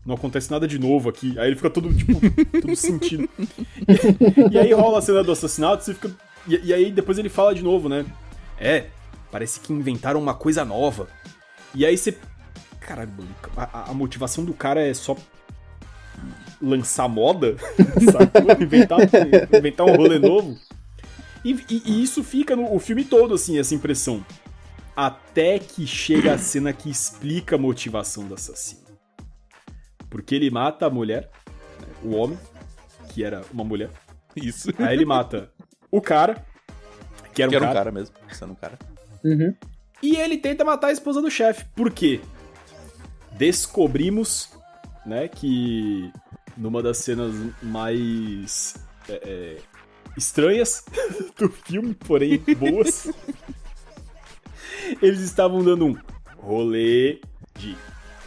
não 0.06 0.16
acontece 0.16 0.52
nada 0.52 0.68
de 0.68 0.80
novo 0.80 1.10
aqui. 1.10 1.38
Aí 1.40 1.48
ele 1.48 1.56
fica 1.56 1.70
todo, 1.70 1.94
tipo, 1.94 2.14
todo 2.62 2.76
sentido. 2.76 3.28
E, 3.40 4.54
e 4.54 4.58
aí 4.58 4.72
rola 4.74 5.00
a 5.00 5.02
cena 5.02 5.24
do 5.24 5.32
assassinato, 5.32 5.84
você 5.84 5.94
fica. 5.94 6.12
E, 6.48 6.68
e 6.68 6.74
aí 6.74 6.92
depois 6.92 7.18
ele 7.18 7.30
fala 7.30 7.56
de 7.56 7.64
novo, 7.64 7.90
né? 7.90 8.06
É, 8.58 8.86
parece 9.36 9.60
que 9.60 9.74
inventaram 9.74 10.18
uma 10.18 10.34
coisa 10.34 10.64
nova. 10.64 11.10
E 11.74 11.86
aí 11.86 11.98
você. 11.98 12.18
Caralho, 12.80 13.12
a, 13.58 13.92
a- 13.92 13.94
motivação 13.94 14.46
do 14.46 14.54
cara 14.54 14.80
é 14.80 14.94
só 14.94 15.18
lançar 16.62 17.10
moda, 17.10 17.58
sacou? 18.14 18.50
Inventar, 18.64 19.00
inventar 19.54 19.86
um 19.86 19.94
rolê 19.98 20.18
novo. 20.20 20.58
E, 21.44 21.52
e- 21.70 21.84
e 21.86 22.02
isso 22.02 22.24
fica 22.24 22.56
no 22.56 22.74
o 22.74 22.80
filme 22.80 23.04
todo, 23.04 23.34
assim, 23.34 23.60
essa 23.60 23.76
impressão. 23.76 24.26
Até 24.96 25.60
que 25.60 25.86
chega 25.86 26.34
a 26.34 26.38
cena 26.38 26.72
que 26.72 26.90
explica 26.90 27.58
a 27.58 27.60
motivação 27.60 28.24
do 28.26 28.36
assassino. 28.36 28.86
Porque 30.10 30.34
ele 30.34 30.50
mata 30.50 30.86
a 30.86 30.90
mulher, 30.90 31.30
né, 31.82 31.88
o 32.02 32.16
homem, 32.16 32.40
que 33.10 33.22
era 33.22 33.44
uma 33.52 33.66
mulher. 33.66 33.90
Isso. 34.34 34.70
Aí 34.80 34.94
ele 34.96 35.04
mata 35.04 35.52
o 35.92 36.00
cara, 36.00 36.46
que 37.34 37.42
era 37.44 37.50
um, 37.50 37.52
que 37.52 37.56
era 37.58 37.66
um 37.66 37.68
cara, 37.68 37.74
cara 37.80 37.92
mesmo. 37.92 38.16
Sendo 38.32 38.54
um 38.54 38.56
cara. 38.56 38.80
Uhum. 39.26 39.56
E 40.04 40.16
ele 40.18 40.38
tenta 40.38 40.64
matar 40.64 40.88
a 40.88 40.92
esposa 40.92 41.20
do 41.20 41.32
chefe. 41.32 41.66
Por 41.76 41.90
quê? 41.90 42.22
Descobrimos, 43.32 44.52
né, 45.04 45.28
que 45.28 46.12
numa 46.56 46.82
das 46.82 47.00
cenas 47.00 47.34
mais 47.62 48.76
é, 49.10 49.14
é, 49.14 49.58
estranhas 50.16 50.86
do 51.38 51.50
filme, 51.50 51.96
porém 51.96 52.38
boas, 52.58 53.12
eles 55.02 55.22
estavam 55.22 55.64
dando 55.64 55.88
um 55.88 55.98
rolê 56.38 57.20
de 57.58 57.76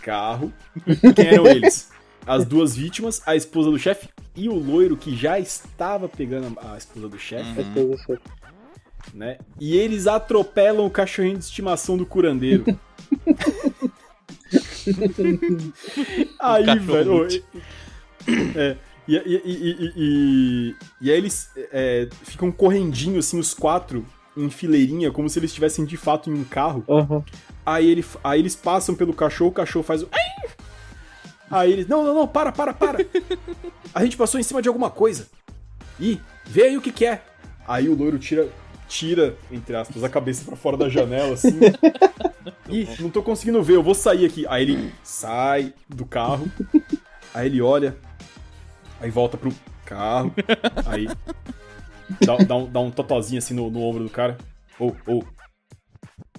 carro. 0.02 0.52
Quem 1.14 1.26
eram 1.28 1.46
eles? 1.46 1.90
As 2.26 2.44
duas 2.44 2.76
vítimas, 2.76 3.22
a 3.24 3.36
esposa 3.36 3.70
do 3.70 3.78
chefe 3.78 4.08
e 4.36 4.48
o 4.48 4.54
loiro 4.54 4.96
que 4.96 5.16
já 5.16 5.38
estava 5.38 6.08
pegando 6.08 6.58
a 6.60 6.76
esposa 6.76 7.08
do 7.08 7.18
chefe 7.18 7.60
isso. 7.60 8.18
Né? 9.14 9.38
E 9.60 9.76
eles 9.76 10.06
atropelam 10.06 10.86
o 10.86 10.90
cachorrinho 10.90 11.38
de 11.38 11.44
estimação 11.44 11.96
do 11.96 12.06
curandeiro. 12.06 12.64
aí, 16.40 16.78
velho. 16.78 17.26
é, 18.56 18.76
e, 19.06 19.16
e, 19.16 19.42
e, 19.44 19.46
e, 19.46 19.92
e- 19.96 20.76
e 21.00 21.10
aí 21.10 21.16
eles 21.16 21.50
é, 21.72 22.08
ficam 22.22 22.50
correndinho, 22.52 23.18
assim, 23.18 23.38
os 23.38 23.54
quatro, 23.54 24.04
em 24.36 24.50
fileirinha, 24.50 25.10
como 25.10 25.28
se 25.28 25.38
eles 25.38 25.50
estivessem 25.50 25.84
de 25.84 25.96
fato 25.96 26.30
em 26.30 26.34
um 26.34 26.44
carro. 26.44 26.84
Aham. 26.88 27.24
Aí, 27.64 27.90
ele, 27.90 28.04
aí 28.24 28.40
eles 28.40 28.54
passam 28.54 28.94
pelo 28.94 29.12
cachorro, 29.12 29.50
o 29.50 29.54
cachorro 29.54 29.82
faz 29.84 30.02
o. 30.02 30.08
Aí 31.50 31.72
eles. 31.72 31.86
Não, 31.86 32.04
não, 32.04 32.14
não, 32.14 32.28
para, 32.28 32.52
para, 32.52 32.72
para! 32.72 33.04
A 33.94 34.04
gente 34.04 34.16
passou 34.16 34.38
em 34.38 34.42
cima 34.42 34.62
de 34.62 34.68
alguma 34.68 34.90
coisa. 34.90 35.26
Ih, 35.98 36.20
vê 36.46 36.64
aí 36.64 36.76
o 36.76 36.80
que, 36.80 36.92
que 36.92 37.04
é. 37.04 37.22
Aí 37.66 37.88
o 37.88 37.94
loiro 37.94 38.18
tira, 38.18 38.48
tira, 38.88 39.36
entre 39.50 39.76
aspas, 39.76 40.02
a 40.02 40.08
cabeça 40.08 40.44
pra 40.44 40.56
fora 40.56 40.76
da 40.76 40.88
janela, 40.88 41.34
assim. 41.34 41.58
Ih, 42.68 42.88
não 43.00 43.10
tô 43.10 43.22
conseguindo 43.22 43.62
ver, 43.62 43.76
eu 43.76 43.82
vou 43.82 43.94
sair 43.94 44.26
aqui. 44.26 44.44
Aí 44.48 44.62
ele 44.62 44.92
sai 45.02 45.72
do 45.88 46.04
carro, 46.04 46.50
aí 47.32 47.46
ele 47.46 47.60
olha, 47.62 47.96
aí 49.00 49.10
volta 49.10 49.36
pro 49.36 49.52
carro, 49.84 50.34
aí 50.86 51.06
dá, 52.20 52.36
dá 52.38 52.56
um, 52.56 52.70
dá 52.70 52.80
um 52.80 52.90
totozinho 52.90 53.38
assim 53.38 53.54
no, 53.54 53.70
no 53.70 53.80
ombro 53.80 54.04
do 54.04 54.10
cara. 54.10 54.36
Ô, 54.78 54.92
ô, 55.06 55.22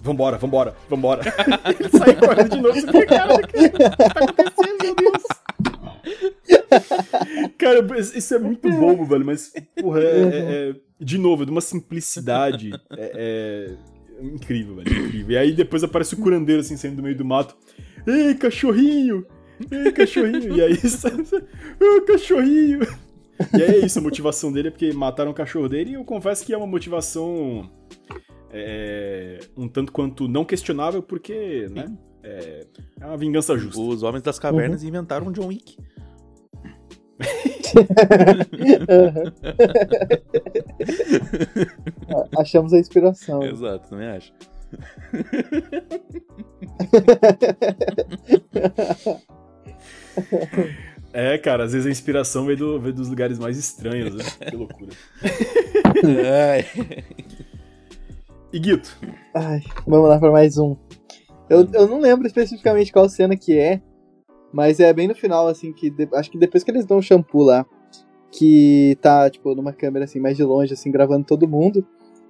vambora, 0.00 0.38
vambora, 0.38 0.74
vambora. 0.88 1.22
ele 1.78 1.88
sai 1.90 2.16
correndo 2.16 2.48
de 2.50 2.60
novo, 2.60 2.74
você 2.80 2.86
fica, 2.86 3.06
cara, 3.06 3.34
o 3.34 3.46
que 3.46 3.68
tá 3.70 3.86
acontecendo, 4.06 4.82
meu 4.82 4.94
Deus? 4.94 5.22
Cara, 7.58 7.80
isso 7.98 8.34
é 8.34 8.38
muito 8.38 8.70
bobo, 8.70 9.04
velho, 9.04 9.24
mas, 9.26 9.52
porra, 9.80 10.00
é, 10.00 10.04
é- 10.04 10.70
é- 10.70 10.74
de 11.00 11.18
novo, 11.18 11.42
é 11.42 11.46
de 11.46 11.50
uma 11.50 11.60
simplicidade 11.60 12.72
é, 12.90 13.76
é 14.20 14.24
incrível, 14.24 14.76
velho, 14.76 15.06
incrível. 15.06 15.30
E 15.30 15.36
aí 15.38 15.52
depois 15.52 15.82
aparece 15.82 16.14
o 16.14 16.18
curandeiro, 16.18 16.60
assim, 16.60 16.76
saindo 16.76 16.96
do 16.96 17.02
meio 17.02 17.16
do 17.16 17.24
mato. 17.24 17.56
Ei, 18.06 18.34
cachorrinho! 18.34 19.26
Ei, 19.70 19.92
cachorrinho! 19.92 20.56
E 20.56 20.62
aí, 20.62 20.74
ô, 21.80 22.02
cachorrinho! 22.02 22.80
E 23.56 23.62
aí 23.62 23.82
é 23.82 23.86
isso, 23.86 23.98
a 23.98 24.02
motivação 24.02 24.52
dele 24.52 24.68
é 24.68 24.70
porque 24.70 24.92
mataram 24.92 25.30
o 25.30 25.34
cachorro 25.34 25.68
dele 25.68 25.92
e 25.92 25.94
eu 25.94 26.04
confesso 26.04 26.44
que 26.44 26.52
é 26.52 26.56
uma 26.56 26.66
motivação 26.66 27.70
é, 28.52 29.38
um 29.56 29.68
tanto 29.68 29.92
quanto 29.92 30.28
não 30.28 30.44
questionável, 30.44 31.02
porque, 31.02 31.66
né, 31.70 31.86
é, 32.22 32.66
é 33.00 33.06
uma 33.06 33.16
vingança 33.16 33.56
justa. 33.56 33.80
Os 33.80 34.02
homens 34.02 34.22
das 34.22 34.38
cavernas 34.38 34.82
inventaram 34.82 35.28
um 35.28 35.32
John 35.32 35.46
Wick. 35.46 35.78
Ah, 42.12 42.40
Achamos 42.40 42.72
a 42.72 42.78
inspiração. 42.78 43.42
Exato, 43.42 43.88
também 43.88 44.08
acho. 44.08 44.32
É, 51.12 51.36
cara, 51.38 51.64
às 51.64 51.72
vezes 51.72 51.86
a 51.86 51.90
inspiração 51.90 52.46
vem, 52.46 52.56
do, 52.56 52.80
vem 52.80 52.92
dos 52.92 53.08
lugares 53.08 53.38
mais 53.38 53.58
estranhos, 53.58 54.14
né? 54.14 54.24
Que 54.48 54.56
loucura. 54.56 54.92
Ai. 56.04 56.64
E 58.52 58.58
Guito, 58.58 58.96
Ai, 59.34 59.60
vamos 59.86 60.08
lá 60.08 60.18
pra 60.18 60.30
mais 60.30 60.58
um. 60.58 60.76
Eu, 61.48 61.68
eu 61.72 61.88
não 61.88 62.00
lembro 62.00 62.26
especificamente 62.26 62.92
qual 62.92 63.08
cena 63.08 63.36
que 63.36 63.58
é, 63.58 63.80
mas 64.52 64.80
é 64.80 64.92
bem 64.92 65.08
no 65.08 65.14
final, 65.14 65.46
assim, 65.46 65.72
que 65.72 65.90
de- 65.90 66.08
acho 66.14 66.30
que 66.30 66.38
depois 66.38 66.62
que 66.64 66.70
eles 66.70 66.84
dão 66.84 66.98
o 66.98 67.02
shampoo 67.02 67.42
lá, 67.42 67.64
que 68.30 68.96
tá, 69.00 69.28
tipo, 69.28 69.54
numa 69.54 69.72
câmera 69.72 70.04
assim, 70.04 70.20
mais 70.20 70.36
de 70.36 70.44
longe, 70.44 70.72
assim, 70.72 70.90
gravando 70.90 71.24
todo 71.24 71.48
mundo, 71.48 71.84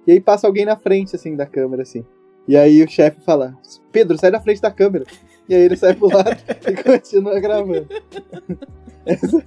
e 0.07 0.11
aí 0.11 0.19
passa 0.19 0.47
alguém 0.47 0.65
na 0.65 0.75
frente, 0.75 1.15
assim, 1.15 1.35
da 1.35 1.45
câmera, 1.45 1.83
assim. 1.83 2.03
E 2.47 2.57
aí 2.57 2.83
o 2.83 2.89
chefe 2.89 3.21
fala, 3.21 3.55
Pedro, 3.91 4.17
sai 4.17 4.31
da 4.31 4.41
frente 4.41 4.61
da 4.61 4.71
câmera. 4.71 5.05
E 5.47 5.53
aí 5.53 5.61
ele 5.61 5.77
sai 5.77 5.93
pro 5.93 6.07
lado 6.07 6.29
e 6.67 6.83
continua 6.83 7.39
gravando. 7.39 7.87
Essa, 9.05 9.43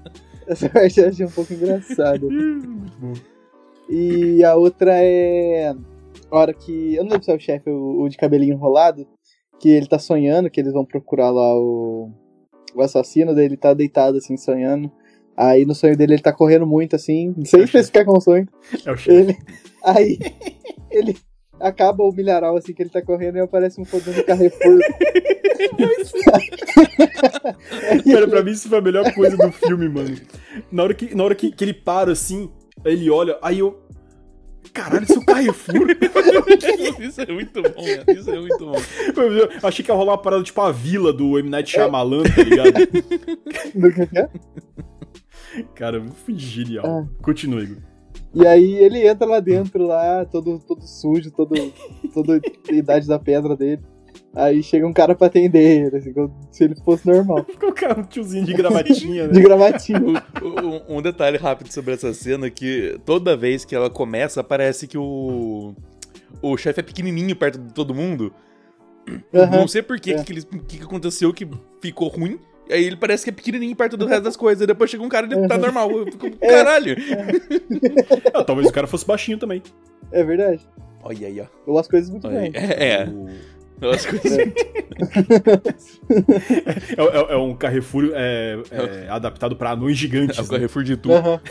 essa 0.49 0.69
parte 0.69 1.01
eu 1.01 1.09
achei 1.09 1.25
um 1.27 1.31
pouco 1.31 1.53
engraçada. 1.55 2.27
E 3.89 4.43
a 4.43 4.57
outra 4.57 4.93
é 4.97 5.69
a 6.31 6.37
hora 6.37 6.53
que. 6.53 6.95
Eu 6.95 7.05
não 7.05 7.11
lembro 7.13 7.25
se 7.25 7.31
é 7.31 7.35
o 7.37 7.41
chefe, 7.41 7.71
o, 7.71 8.03
o 8.03 8.09
de 8.09 8.17
cabelinho 8.17 8.55
enrolado, 8.55 9.07
que 9.61 9.69
ele 9.69 9.87
tá 9.87 9.99
sonhando, 9.99 10.51
que 10.51 10.61
eles 10.61 10.73
vão 10.73 10.85
procurar 10.85 11.31
lá 11.31 11.55
o, 11.57 12.11
o 12.75 12.83
assassino, 12.83 13.35
daí 13.35 13.47
ele 13.47 13.57
tá 13.57 13.73
deitado 13.73 14.19
assim, 14.19 14.37
sonhando. 14.37 14.91
Aí 15.37 15.65
no 15.65 15.75
sonho 15.75 15.97
dele 15.97 16.15
ele 16.15 16.23
tá 16.23 16.33
correndo 16.33 16.67
muito, 16.67 16.95
assim, 16.95 17.35
sem 17.45 17.63
especificar 17.63 18.05
qual 18.05 18.21
sonho. 18.21 18.49
é 18.85 18.93
o 18.93 18.97
chefe. 18.97 19.11
Ele, 19.11 19.37
aí 19.83 20.19
ele 20.91 21.17
acaba 21.61 22.05
o 22.05 22.13
milharal 22.13 22.57
assim 22.57 22.73
que 22.73 22.83
ele 22.83 22.91
tá 22.91 23.03
correndo 23.03 23.37
e 23.37 23.41
aparece 23.41 23.81
um 23.81 23.85
fodendo 23.85 24.23
Carrefour. 24.25 24.79
Cara, 28.05 28.29
pra 28.29 28.43
mim 28.43 28.51
isso 28.53 28.69
foi 28.69 28.79
a 28.79 28.83
melhor 28.83 29.13
coisa 29.15 29.37
do 29.37 29.51
filme, 29.53 29.89
mano. 29.89 30.17
Na 30.71 30.83
hora 30.83 30.95
que, 30.95 31.15
na 31.15 31.25
hora 31.25 31.35
que, 31.35 31.51
que 31.51 31.65
ele 31.65 31.75
para 31.75 32.13
assim, 32.13 32.51
ele 32.85 33.11
olha, 33.11 33.39
aí 33.43 33.59
eu. 33.59 33.83
Caralho, 34.73 35.05
isso 35.05 35.15
é 35.15 35.19
o 35.19 35.25
Carrefour? 35.25 35.87
Isso 37.01 37.21
é 37.21 37.27
muito 37.27 37.63
bom, 37.63 37.71
cara. 37.71 38.05
Isso 38.09 38.31
é 38.31 38.41
muito 38.41 38.59
bom. 38.59 38.75
Eu 39.17 39.69
achei 39.69 39.85
que 39.85 39.91
ia 39.91 39.95
rolar 39.95 40.13
uma 40.13 40.19
parada 40.19 40.43
tipo 40.43 40.61
a 40.61 40.73
vila 40.73 41.13
do 41.13 41.39
M. 41.39 41.49
Night 41.49 41.71
Shyamalan, 41.71 42.23
tá 42.25 42.43
ligado? 42.43 42.73
Do 43.75 43.93
que 43.93 44.19
é? 44.19 44.29
Cara, 45.75 46.03
foi 46.25 46.35
genial. 46.37 46.85
Ah. 46.87 47.23
Continua, 47.23 47.63
Igor. 47.63 47.77
E 48.35 48.47
aí 48.47 48.75
ele 48.75 49.07
entra 49.07 49.27
lá 49.27 49.39
dentro, 49.39 49.87
lá, 49.87 50.25
todo, 50.25 50.59
todo 50.59 50.83
sujo, 50.83 51.31
todo, 51.31 51.55
toda 52.13 52.41
a 52.69 52.73
idade 52.73 53.07
da 53.07 53.19
pedra 53.19 53.57
dele. 53.57 53.83
Aí 54.35 54.63
chega 54.63 54.87
um 54.87 54.93
cara 54.93 55.15
pra 55.15 55.27
atender 55.29 55.87
ele, 55.87 55.97
assim, 55.97 56.13
como 56.13 56.33
se 56.51 56.65
ele 56.65 56.75
fosse 56.85 57.07
normal. 57.07 57.45
Ficou 57.45 57.71
o 57.71 57.73
cara 57.75 58.01
um 58.01 58.05
tiozinho 58.05 58.45
de 58.45 58.53
gravatinha, 58.53 59.29
De 59.29 59.35
né? 59.39 59.43
gravatinha. 59.45 60.01
O- 60.43 60.93
o- 60.93 60.99
um 60.99 61.03
detalhe 61.03 61.37
rápido 61.39 61.71
sobre 61.73 61.95
essa 61.95 62.13
cena 62.13 62.47
é 62.47 62.51
que 62.51 62.99
toda 63.05 63.37
vez 63.37 63.65
que 63.65 63.75
ela 63.75 63.89
começa, 63.91 64.43
parece 64.43 64.87
que 64.87 64.99
o. 64.99 65.75
O 66.43 66.57
chefe 66.57 66.81
é 66.81 66.83
pequenininho 66.83 67.37
perto 67.37 67.59
de 67.59 67.73
todo 67.73 67.95
mundo. 67.95 68.33
Aham. 69.33 69.59
Não 69.59 69.69
sei 69.69 69.83
por 69.83 70.01
que, 70.01 70.13
é. 70.15 70.23
que, 70.25 70.35
que, 70.43 70.79
que 70.79 70.83
aconteceu 70.83 71.33
que 71.33 71.47
ficou 71.81 72.09
ruim. 72.09 72.39
Aí 72.71 72.83
ele 72.85 72.97
parece 72.97 73.23
que 73.25 73.31
é 73.31 73.33
pequenininho 73.33 73.77
perto 73.77 73.97
do 73.97 74.07
resto 74.07 74.23
das 74.25 74.37
coisas. 74.37 74.67
Depois 74.67 74.91
chega 74.91 75.03
um 75.05 75.09
cara 75.09 75.27
e 75.27 75.33
ele 75.39 75.47
tá 75.47 75.57
normal. 75.59 75.91
Eu 75.91 76.07
fico, 76.07 76.31
caralho. 76.41 76.97
Ah, 78.33 78.43
talvez 78.43 78.69
o 78.69 78.73
cara 78.73 78.87
fosse 78.87 79.07
baixinho 79.07 79.39
também. 79.39 79.63
É 80.11 80.25
verdade. 80.25 80.67
Olha 81.03 81.29
aí, 81.29 81.41
ó. 81.41 81.45
Ou 81.67 81.79
as 81.79 81.87
coisas 81.87 82.09
muito 82.11 82.27
Olha 82.27 82.41
bem. 82.41 82.53
É, 82.55 82.89
é. 83.03 83.05
O- 83.07 83.29
As 83.93 84.07
coisas. 84.07 84.39
É, 84.39 84.43
é- 86.99 87.33
é 87.33 87.37
um 87.37 87.55
Carrefour 87.55 88.11
é, 88.15 88.59
é, 88.71 89.09
adaptado 89.09 89.57
pra 89.57 89.71
anões 89.73 89.97
gigantes. 89.97 90.39
É 90.39 90.41
o 90.41 90.45
né? 90.45 90.51
Carrefour 90.51 90.83
de 90.85 90.97
tudo. 90.97 91.15
Aham. 91.15 91.41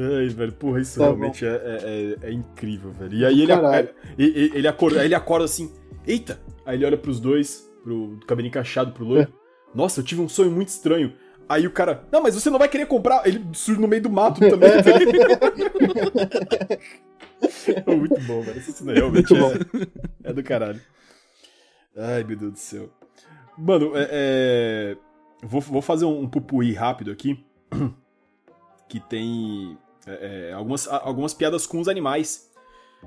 Ai, 0.00 0.28
velho, 0.28 0.52
porra, 0.52 0.80
isso 0.80 0.98
Tá 0.98 1.06
realmente 1.06 1.44
é, 1.44 1.48
é- 1.48 2.16
é- 2.22 2.28
é 2.28 2.32
incrível, 2.32 2.92
velho. 2.92 3.14
E 3.14 3.24
aí 3.24 3.42
ele, 3.42 3.50
é- 3.52 3.92
ele, 4.16 4.52
ele 4.54 4.68
acorda, 4.68 5.04
ele 5.04 5.14
acorda 5.14 5.44
assim, 5.44 5.72
eita! 6.06 6.40
Aí 6.64 6.76
ele 6.76 6.86
olha 6.86 6.96
pros 6.96 7.18
dois, 7.18 7.68
pro 7.82 8.16
do 8.16 8.26
cabelinho 8.26 8.50
encaixado 8.50 8.92
pro 8.92 9.04
loiro. 9.04 9.32
Nossa, 9.74 10.00
eu 10.00 10.04
tive 10.04 10.20
um 10.20 10.28
sonho 10.28 10.50
muito 10.52 10.68
estranho. 10.68 11.12
Aí 11.48 11.66
o 11.66 11.70
cara, 11.72 12.04
não, 12.12 12.22
mas 12.22 12.34
você 12.34 12.50
não 12.50 12.58
vai 12.58 12.68
querer 12.68 12.86
comprar. 12.86 13.26
Ele 13.26 13.42
surge 13.54 13.80
no 13.80 13.88
meio 13.88 14.02
do 14.02 14.10
mato 14.10 14.38
também. 14.48 14.70
É 17.86 17.94
muito 17.94 18.20
bom, 18.22 18.40
velho. 18.40 18.58
Essa 18.58 18.72
cena 18.72 18.94
realmente 18.94 19.32
Muito 19.32 19.78
é, 20.24 20.30
é 20.30 20.32
do 20.32 20.42
caralho. 20.42 20.80
Ai, 21.96 22.24
meu 22.24 22.36
Deus 22.36 22.52
do 22.52 22.58
céu. 22.58 22.90
Mano, 23.56 23.92
é, 23.94 24.08
é, 24.10 24.96
Vou, 25.42 25.60
vou 25.60 25.82
fazer 25.82 26.04
um, 26.04 26.28
pupuí 26.28 26.72
rápido 26.72 27.10
aqui. 27.10 27.44
que 28.88 28.98
tem 29.00 29.76
é, 30.06 30.48
é, 30.50 30.52
algumas, 30.52 30.88
algumas 30.88 31.34
piadas 31.34 31.66
com 31.66 31.78
os 31.78 31.88
animais, 31.88 32.50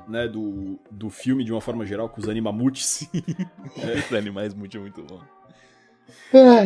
né, 0.07 0.27
do, 0.27 0.79
do 0.91 1.09
filme 1.09 1.43
de 1.43 1.51
uma 1.51 1.61
forma 1.61 1.85
geral, 1.85 2.07
com 2.07 2.21
os 2.21 2.29
animamutes. 2.29 3.09
Os 4.09 4.15
animais 4.15 4.53
muito, 4.53 4.79
muito 4.79 5.01
bom. 5.03 5.19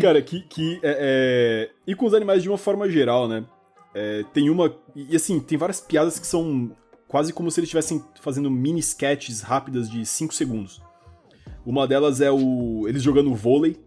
Cara, 0.02 0.22
que. 0.22 0.42
que 0.42 0.80
é, 0.84 1.70
é, 1.70 1.72
E 1.88 1.96
com 1.96 2.06
os 2.06 2.14
animais 2.14 2.44
de 2.44 2.50
uma 2.50 2.58
forma 2.58 2.90
geral, 2.90 3.28
né? 3.28 3.46
É, 3.94 4.24
tem 4.34 4.50
uma. 4.50 4.76
E 4.96 5.16
assim, 5.16 5.40
tem 5.40 5.58
várias 5.58 5.80
piadas 5.80 6.20
que 6.20 6.28
são 6.28 6.76
quase 7.16 7.32
como 7.32 7.50
se 7.50 7.62
eles 7.62 7.68
estivessem 7.70 8.04
fazendo 8.20 8.52
mini 8.52 8.82
sketches 8.82 9.40
rápidas 9.40 9.90
de 9.90 10.06
5 10.06 10.34
segundos. 10.34 10.82
Uma 11.66 11.88
delas 11.88 12.20
é 12.20 12.30
o. 12.30 12.86
Eles 12.90 13.02
jogando 13.02 13.34
vôlei, 13.34 13.78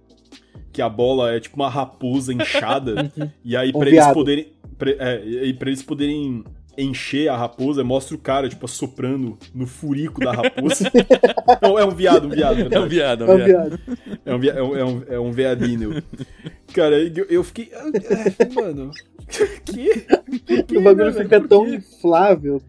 que 0.73 0.81
a 0.81 0.89
bola 0.89 1.31
é 1.35 1.39
tipo 1.39 1.55
uma 1.57 1.69
raposa 1.69 2.33
inchada. 2.33 3.13
e 3.45 3.55
aí, 3.55 3.69
Um 3.69 3.81
pra 3.81 3.89
eles 3.89 4.01
viado. 4.01 4.15
poderem. 4.15 4.53
Pra, 4.79 4.91
é, 4.93 5.23
e 5.27 5.53
pra 5.53 5.69
eles 5.69 5.83
poderem 5.83 6.43
encher 6.79 7.29
a 7.29 7.37
raposa, 7.37 7.85
mostra 7.85 8.15
o 8.17 8.19
cara, 8.19 8.49
tipo, 8.49 8.65
assoprando 8.65 9.37
no 9.55 9.67
furico 9.67 10.21
da 10.21 10.33
raposa. 10.33 10.91
Não, 11.61 11.79
é 11.79 11.85
um 11.85 11.91
viado, 11.91 12.29
um 12.29 12.31
viado. 12.31 12.75
É 12.75 12.81
um 12.81 12.89
viado, 12.89 13.25
é 13.25 13.27
é 13.27 13.31
um 13.31 13.35
um 13.35 13.37
viado. 13.45 13.79
viado. 13.79 13.81
É 14.25 14.35
um, 14.35 14.39
via- 14.39 14.53
é 14.53 14.63
um, 14.63 14.77
é 14.77 14.85
um, 14.87 15.03
é 15.09 15.21
um 15.21 15.33
veadinho. 15.33 16.03
Cara, 16.73 16.99
eu, 16.99 17.27
eu 17.29 17.45
fiquei. 17.45 17.69
é, 17.75 18.55
Mano. 18.55 18.91
Que? 19.67 20.07
que 20.63 20.79
O 20.79 20.83
bagulho 20.83 21.13
né, 21.13 21.23
fica 21.23 21.39
tão 21.47 21.69
inflável. 21.69 22.63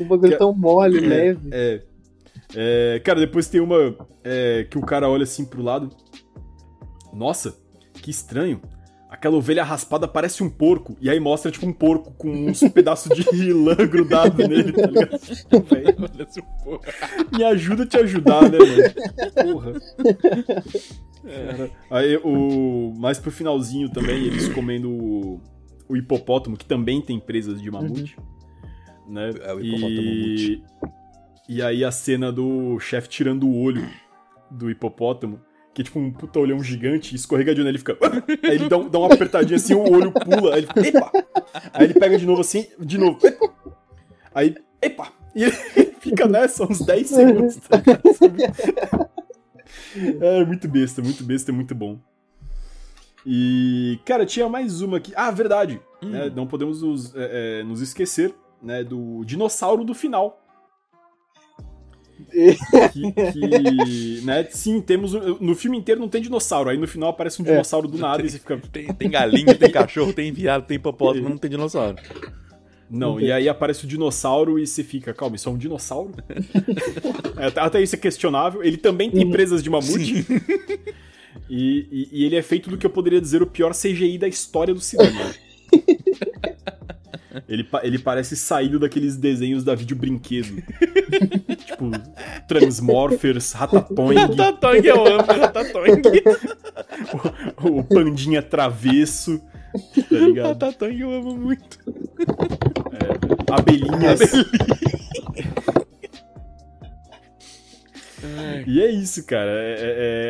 O 0.00 0.04
bagulho 0.04 0.32
Que- 0.32 0.38
tão 0.38 0.52
mole, 0.54 0.98
leve. 1.00 1.48
É. 1.52 1.82
É, 2.54 3.00
cara, 3.04 3.20
depois 3.20 3.48
tem 3.48 3.60
uma 3.60 3.94
é, 4.24 4.66
que 4.68 4.76
o 4.76 4.82
cara 4.82 5.08
olha 5.08 5.22
assim 5.22 5.44
pro 5.44 5.62
lado. 5.62 5.90
Nossa, 7.12 7.56
que 7.94 8.10
estranho. 8.10 8.60
Aquela 9.08 9.36
ovelha 9.36 9.64
raspada 9.64 10.06
parece 10.06 10.42
um 10.42 10.48
porco. 10.48 10.96
E 11.00 11.10
aí 11.10 11.18
mostra, 11.18 11.50
tipo, 11.50 11.66
um 11.66 11.72
porco 11.72 12.12
com 12.12 12.28
uns 12.30 12.60
pedaços 12.70 13.12
de 13.16 13.52
lã 13.52 13.74
grudado 13.74 14.46
nele, 14.46 14.72
tá 14.72 14.86
ligado? 14.86 15.20
Me 17.36 17.44
ajuda 17.44 17.82
a 17.82 17.86
te 17.86 17.96
ajudar, 17.98 18.42
né, 18.50 18.58
mano? 18.58 19.52
Porra. 19.52 19.72
Cara. 21.22 21.70
Aí 21.90 22.16
o. 22.22 22.94
Mais 22.98 23.18
pro 23.18 23.30
finalzinho 23.32 23.88
também, 23.90 24.24
eles 24.24 24.48
comendo 24.48 24.90
o, 24.90 25.40
o 25.88 25.96
hipopótamo, 25.96 26.56
que 26.56 26.64
também 26.64 27.00
tem 27.02 27.18
presas 27.18 27.60
de 27.60 27.70
mamute. 27.70 28.16
Né? 29.10 29.30
É, 29.42 29.52
o 29.52 29.60
hipopótamo 29.60 30.00
e... 30.00 30.62
e 31.48 31.62
aí 31.62 31.84
a 31.84 31.90
cena 31.90 32.30
do 32.30 32.78
chefe 32.78 33.08
tirando 33.08 33.46
o 33.48 33.60
olho 33.60 33.88
do 34.50 34.70
hipopótamo. 34.70 35.40
Que 35.72 35.82
é 35.82 35.84
tipo 35.84 36.00
um 36.00 36.10
puta 36.12 36.38
olhão 36.40 36.62
gigante, 36.62 37.14
escorrega 37.14 37.54
de 37.54 37.60
onde 37.60 37.70
ele 37.70 37.78
fica. 37.78 37.96
Aí 38.42 38.56
ele 38.56 38.68
dá, 38.68 38.76
um- 38.76 38.88
dá 38.88 38.98
uma 38.98 39.14
apertadinha 39.14 39.56
assim, 39.56 39.72
o 39.72 39.88
olho 39.88 40.10
pula, 40.10 40.54
aí 40.56 40.62
ele 40.62 40.66
fica. 40.66 40.98
Epa! 40.98 41.12
Aí 41.72 41.84
ele 41.84 41.94
pega 41.94 42.18
de 42.18 42.26
novo 42.26 42.40
assim, 42.40 42.66
de 42.80 42.98
novo. 42.98 43.24
Epa! 43.24 43.52
Aí, 44.34 44.56
epa! 44.82 45.12
E 45.32 45.44
ele 45.44 45.52
fica 46.00 46.26
nessa 46.26 46.64
uns 46.64 46.80
10 46.80 47.06
segundos. 47.08 47.56
tá? 47.56 47.80
É 50.20 50.44
muito 50.44 50.66
besta, 50.68 51.00
muito 51.02 51.22
besta, 51.22 51.52
é 51.52 51.54
muito 51.54 51.74
bom. 51.74 51.98
E, 53.24 53.98
cara, 54.04 54.26
tinha 54.26 54.48
mais 54.48 54.80
uma 54.82 54.96
aqui. 54.96 55.12
Ah, 55.14 55.30
verdade. 55.30 55.80
né, 56.02 56.32
não 56.34 56.46
podemos 56.48 56.82
nos, 56.82 57.14
é, 57.14 57.60
é, 57.60 57.62
nos 57.64 57.80
esquecer 57.80 58.34
né, 58.62 58.84
do 58.84 59.24
dinossauro 59.24 59.84
do 59.84 59.94
final. 59.94 60.38
que, 62.30 63.12
que, 63.12 64.20
né, 64.24 64.44
sim, 64.50 64.80
temos. 64.80 65.12
No 65.40 65.54
filme 65.54 65.78
inteiro 65.78 66.00
não 66.00 66.08
tem 66.08 66.20
dinossauro. 66.22 66.70
Aí 66.70 66.76
no 66.76 66.86
final 66.86 67.10
aparece 67.10 67.40
um 67.42 67.46
É. 67.46 67.50
dinossauro 67.50 67.88
do 67.88 67.98
nada 67.98 68.22
e 68.22 68.28
você 68.30 68.38
fica. 68.38 68.58
Tem, 68.72 68.86
tem 68.92 69.10
galinha, 69.10 69.54
tem 69.54 69.70
cachorro, 69.70 70.12
tem 70.12 70.30
viado, 70.32 70.66
tem 70.66 70.76
hipopótamo, 70.76 71.22
mas 71.24 71.30
não 71.32 71.38
tem 71.38 71.50
dinossauro. 71.50 71.96
Não, 72.90 73.12
Não 73.12 73.20
e 73.20 73.24
tem. 73.24 73.32
aí 73.32 73.48
aparece 73.48 73.84
o 73.84 73.88
dinossauro 73.88 74.58
e 74.58 74.66
você 74.66 74.82
fica, 74.82 75.14
calma, 75.14 75.36
isso 75.36 75.48
é 75.48 75.52
um 75.52 75.56
dinossauro? 75.58 76.12
É, 77.38 77.46
até- 77.46 77.60
até 77.62 77.82
isso 77.82 77.94
é 77.94 77.98
questionável. 77.98 78.62
Ele 78.62 78.76
também 78.76 79.10
tem 79.10 79.30
presas 79.30 79.62
de 79.62 79.70
mamute. 79.70 80.26
E, 81.48 81.86
e- 81.90 82.08
e 82.12 82.24
ele 82.26 82.36
é 82.36 82.42
feito 82.42 82.68
do 82.68 82.76
que 82.76 82.84
eu 82.84 82.90
poderia 82.90 83.18
dizer 83.20 83.40
o 83.42 83.46
pior 83.46 83.72
CGI 83.72 84.18
da 84.18 84.28
história 84.28 84.74
do 84.74 84.80
cinema. 84.80 85.18
Ele, 87.48 87.66
ele 87.82 87.98
parece 87.98 88.36
saído 88.36 88.78
daqueles 88.78 89.16
desenhos 89.16 89.62
da 89.62 89.74
vídeo 89.74 89.96
brinquedo. 89.96 90.62
tipo, 91.64 91.90
Transmorphers, 92.48 93.52
Ratatouille, 93.52 94.20
Ratatouille, 94.20 94.88
eu 94.88 95.06
amo 95.06 95.26
Ratatouille. 95.26 96.02
o, 97.62 97.78
o 97.78 97.84
Pandinha 97.84 98.42
Travesso, 98.42 99.40
tá 100.08 100.16
ligado? 100.16 100.48
Ratatouille 100.48 101.00
eu 101.02 101.12
amo 101.12 101.36
muito. 101.36 101.78
Abelhinhas. 103.50 104.20
E 108.66 108.82
é 108.82 108.90
isso, 108.90 109.24
cara. 109.26 109.50
É, 109.50 109.74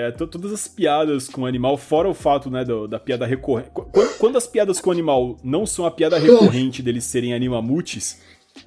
é- 0.05 0.09
é 0.09 0.11
to- 0.12 0.26
todas 0.26 0.53
as 0.53 0.68
piadas 0.68 1.28
com 1.28 1.43
o 1.43 1.47
animal, 1.47 1.76
fora 1.76 2.09
o 2.09 2.14
fato, 2.14 2.51
né, 2.51 2.64
do- 2.64 2.86
da 2.86 2.99
piada 3.01 3.26
recorrente. 3.26 3.70
Quando, 3.72 4.18
quando 4.18 4.36
as 4.38 4.47
piadas 4.47 4.80
com 4.80 4.91
o 4.91 4.93
animal 4.93 5.36
não 5.43 5.66
são 5.66 5.84
a 5.86 5.91
piada 5.91 6.18
recorrente 6.18 6.82
deles 6.82 7.05
serem 7.05 7.34
animamutes, 7.34 8.22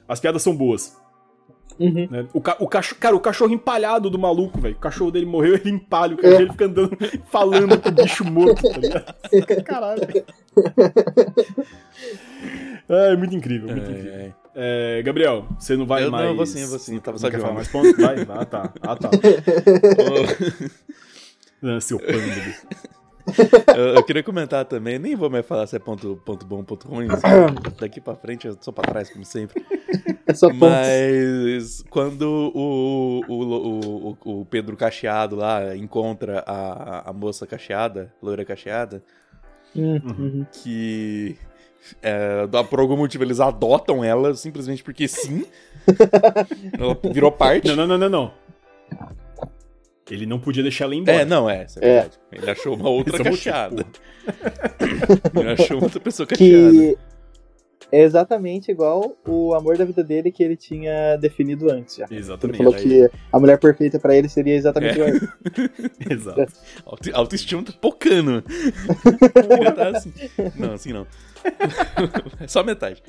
as 0.07 0.19
piadas 0.19 0.41
são 0.41 0.55
boas. 0.55 1.01
Uhum. 1.80 2.07
né? 2.07 2.28
O, 2.34 2.39
ca 2.39 2.55
o 2.59 2.67
cachorro, 2.67 2.99
cara, 3.01 3.15
o 3.15 3.19
cachorro 3.19 3.51
empalhado 3.51 4.07
do 4.07 4.19
maluco, 4.19 4.61
velho. 4.61 4.76
O 4.76 4.80
cachorro 4.80 5.09
dele 5.09 5.26
morreu, 5.26 5.55
ele 5.57 5.71
empalha, 5.71 6.13
o 6.13 6.17
cachorro 6.17 6.41
ele 6.41 6.51
fica 6.51 6.65
andando, 6.65 6.97
falando 7.32 7.82
com 7.82 7.89
o 7.89 7.91
bicho 7.91 8.24
morto, 8.24 8.61
tá 8.61 8.78
ligado? 8.78 9.63
Caralho. 9.65 10.01
É, 12.89 13.13
é 13.13 13.15
muito 13.15 13.36
incrível, 13.36 13.69
muito 13.69 13.89
incrível. 13.89 14.13
É, 14.13 14.34
É, 14.56 15.01
Gabriel, 15.04 15.47
você 15.60 15.76
não 15.76 15.86
vai 15.86 16.04
Eu 16.04 16.12
não, 16.12 16.18
mais. 16.18 16.30
eu 16.30 16.36
vou 16.36 16.45
sim, 16.45 16.62
eu 16.62 16.68
vou 16.70 16.80
sim, 16.80 16.99
tava 16.99 17.18
só 17.18 17.26
não 17.28 17.32
quer 17.32 17.39
falar 17.41 17.54
mais 17.54 17.68
pontos? 17.68 17.95
Vai? 17.97 18.16
Ah, 18.30 18.45
tá. 18.45 18.74
Ah, 18.82 18.95
tá. 18.95 19.10
Ah, 21.66 21.80
seu 21.82 21.97
pândego. 21.97 22.54
eu, 23.78 23.95
eu 23.95 24.04
queria 24.04 24.22
comentar 24.22 24.66
também, 24.66 24.99
nem 24.99 25.16
vou 25.16 25.30
mais 25.30 25.45
falar 25.45 25.66
se 25.66 25.76
é 25.76 25.80
ponto, 25.80 26.22
ponto 26.26 26.45
bom, 26.45 26.62
ponto 26.64 26.88
ruim. 26.88 27.08
Daqui 27.80 28.01
pra 28.01 28.16
frente 28.16 28.47
eu 28.47 28.58
sou 28.60 28.74
pra 28.74 28.84
trás, 28.84 29.10
como 29.10 29.24
sempre. 29.24 29.66
É 30.28 30.34
só. 30.34 30.51
Mas 30.51 31.82
quando 31.89 32.24
o, 32.54 33.22
o, 33.28 34.18
o, 34.26 34.41
o 34.41 34.45
Pedro 34.45 34.76
Cacheado 34.76 35.38
lá 35.38 35.76
encontra 35.76 36.43
a, 36.45 37.10
a 37.10 37.14
moça 37.14 37.47
cacheada, 37.47 38.14
loira 38.22 38.43
cacheada, 38.43 39.01
Hum, 39.76 39.99
uhum. 40.06 40.45
que 40.51 41.36
é, 42.02 42.46
por 42.70 42.80
algum 42.80 42.98
motivo 42.98 43.24
eles 43.24 43.40
adotam 43.40 44.04
ela 44.04 44.34
simplesmente 44.36 44.84
porque 44.84 45.08
sim. 45.08 45.46
ela 46.78 46.98
virou 47.12 47.32
parte. 47.32 47.68
Não, 47.68 47.76
não, 47.76 47.88
não, 47.88 47.98
não, 47.98 48.10
não. 48.10 48.34
Ele 50.10 50.26
não 50.26 50.40
podia 50.40 50.62
deixar 50.62 50.86
ela 50.86 50.96
embora. 50.96 51.22
É, 51.22 51.26
não, 51.26 51.50
é, 51.50 51.64
isso 51.64 51.80
é, 51.80 51.88
É. 51.88 51.94
verdade. 52.02 52.20
Ele 52.32 52.52
achou 52.52 52.76
uma 52.76 52.90
outra 52.90 53.16
é 53.16 53.30
motivo, 53.30 53.86
Ele 55.40 55.52
achou 55.52 55.82
outra 55.82 56.00
pessoa 56.00 56.28
cacheada. 56.28 56.96
É 57.96 58.02
exatamente 58.02 58.72
igual 58.72 59.16
o 59.28 59.54
amor 59.54 59.78
da 59.78 59.86
vida 59.86 60.04
dele 60.04 60.32
que 60.32 60.44
ele 60.44 60.56
tinha 60.56 61.16
definido 61.18 61.72
antes 61.72 61.98
já. 61.98 62.06
Ele 62.10 62.20
Exatamente. 62.20 62.58
falou 62.58 62.74
aí- 62.74 62.82
que 62.82 63.12
a 63.32 63.39
mulher 63.39 63.60
perfeita 63.60 64.00
pra 64.00 64.16
ele 64.16 64.28
seria 64.28 64.56
exatamente 64.56 65.00
É. 65.00 65.08
igual. 65.10 65.10
a 65.10 65.12
ele. 65.12 65.30
Exato. 66.10 66.54
Auto- 66.86 67.10
autoestima 67.16 67.62
tá 67.64 67.72
pocando. 67.80 68.44
Ele 69.60 69.72
tá 69.74 69.89
assim. 69.89 70.12
Não, 70.56 70.74
assim 70.74 70.91
não. 70.91 71.06
É 72.39 72.48
só 72.50 72.64
metade. 72.64 73.04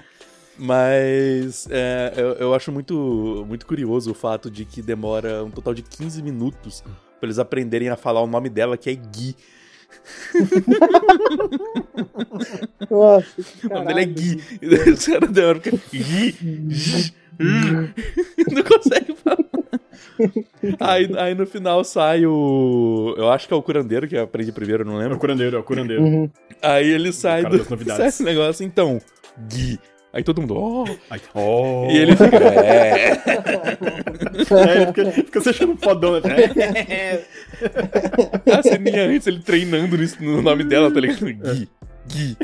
Mas 0.59 1.67
é, 1.71 2.13
eu, 2.17 2.33
eu 2.35 2.55
acho 2.55 2.71
muito, 2.71 3.45
muito 3.49 3.67
curioso 3.67 4.11
o 4.11 4.15
fato 4.15 4.51
de 4.51 4.65
que 4.65 4.83
demora 4.83 5.43
um 5.45 5.51
total 5.51 5.75
de 5.75 5.83
15 5.83 6.23
minutos 6.23 6.83
pra 7.19 7.27
eles 7.27 7.39
aprenderem 7.39 7.89
a 7.89 7.97
falar 7.97 8.21
o 8.23 8.27
nome 8.27 8.49
dela, 8.49 8.77
que 8.77 8.91
é 8.91 8.95
Gui. 8.95 9.35
Nossa, 12.91 13.27
O 13.65 13.69
nome 13.69 13.87
dela 13.87 14.01
é. 14.01 14.05
Gui. 14.07 14.41
E 14.63 14.69
daí 14.77 14.91
os 14.91 15.07
caras 15.07 15.31
demoram 15.31 15.61
pra 15.61 15.73
Gui. 15.93 16.35
Não 18.53 18.63
consegue 18.63 19.15
falar. 19.17 19.39
Aí, 20.81 21.11
aí 21.19 21.35
no 21.35 21.47
final 21.47 21.83
sai 21.85 22.25
o. 22.27 23.15
Eu 23.17 23.31
acho 23.31 23.49
que 23.49 23.55
é 23.55 23.57
o 23.57 23.63
curandeiro 23.63 24.07
que 24.07 24.17
eu 24.17 24.23
aprendi 24.23 24.53
primeiro, 24.53 24.85
não 24.85 24.95
É 24.95 24.97
o 24.97 25.01
lembro. 25.01 25.19
curandeiro, 25.19 25.57
é 25.57 25.59
o 25.59 25.65
curandeiro. 25.65 26.03
Uhum. 26.03 26.31
Aí 26.63 26.89
ele 26.89 27.13
sai 27.13 27.43
cara 27.43 27.59
do. 27.59 27.65
Sai 27.97 28.09
esse 28.09 28.23
negócio, 28.23 28.65
então. 28.65 29.01
Gui. 29.49 29.81
Aí 30.15 30.23
todo 30.23 30.41
mundo. 30.41 30.55
Oh. 30.57 30.85
Ai, 31.11 31.21
oh. 31.35 31.89
E 31.91 31.97
ele 31.99 32.13
fica. 32.15 32.37
É. 32.37 33.11
É, 33.11 33.13
ele 34.77 34.87
fica, 34.87 35.11
fica 35.11 35.41
se 35.41 35.49
achando 35.51 35.77
fodão, 35.77 36.13
né? 36.13 36.21
A 38.57 38.63
ceninha 38.63 39.07
antes, 39.09 39.27
ele 39.27 39.41
treinando 39.41 39.97
nisso- 39.99 40.23
no 40.23 40.41
nome 40.41 40.63
dela, 40.63 40.89
tá 40.93 41.01
ligado? 41.01 41.25
Gui. 41.25 41.33
Gui. 41.35 41.69
Gui. 42.07 42.37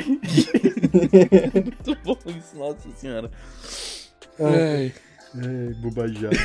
Muito 1.55 1.97
bom 2.05 2.17
isso, 2.27 2.59
nossa 2.59 2.91
senhora. 2.97 3.31
Ai. 4.41 4.93
Ai, 5.37 5.75
bobajada. 5.81 6.37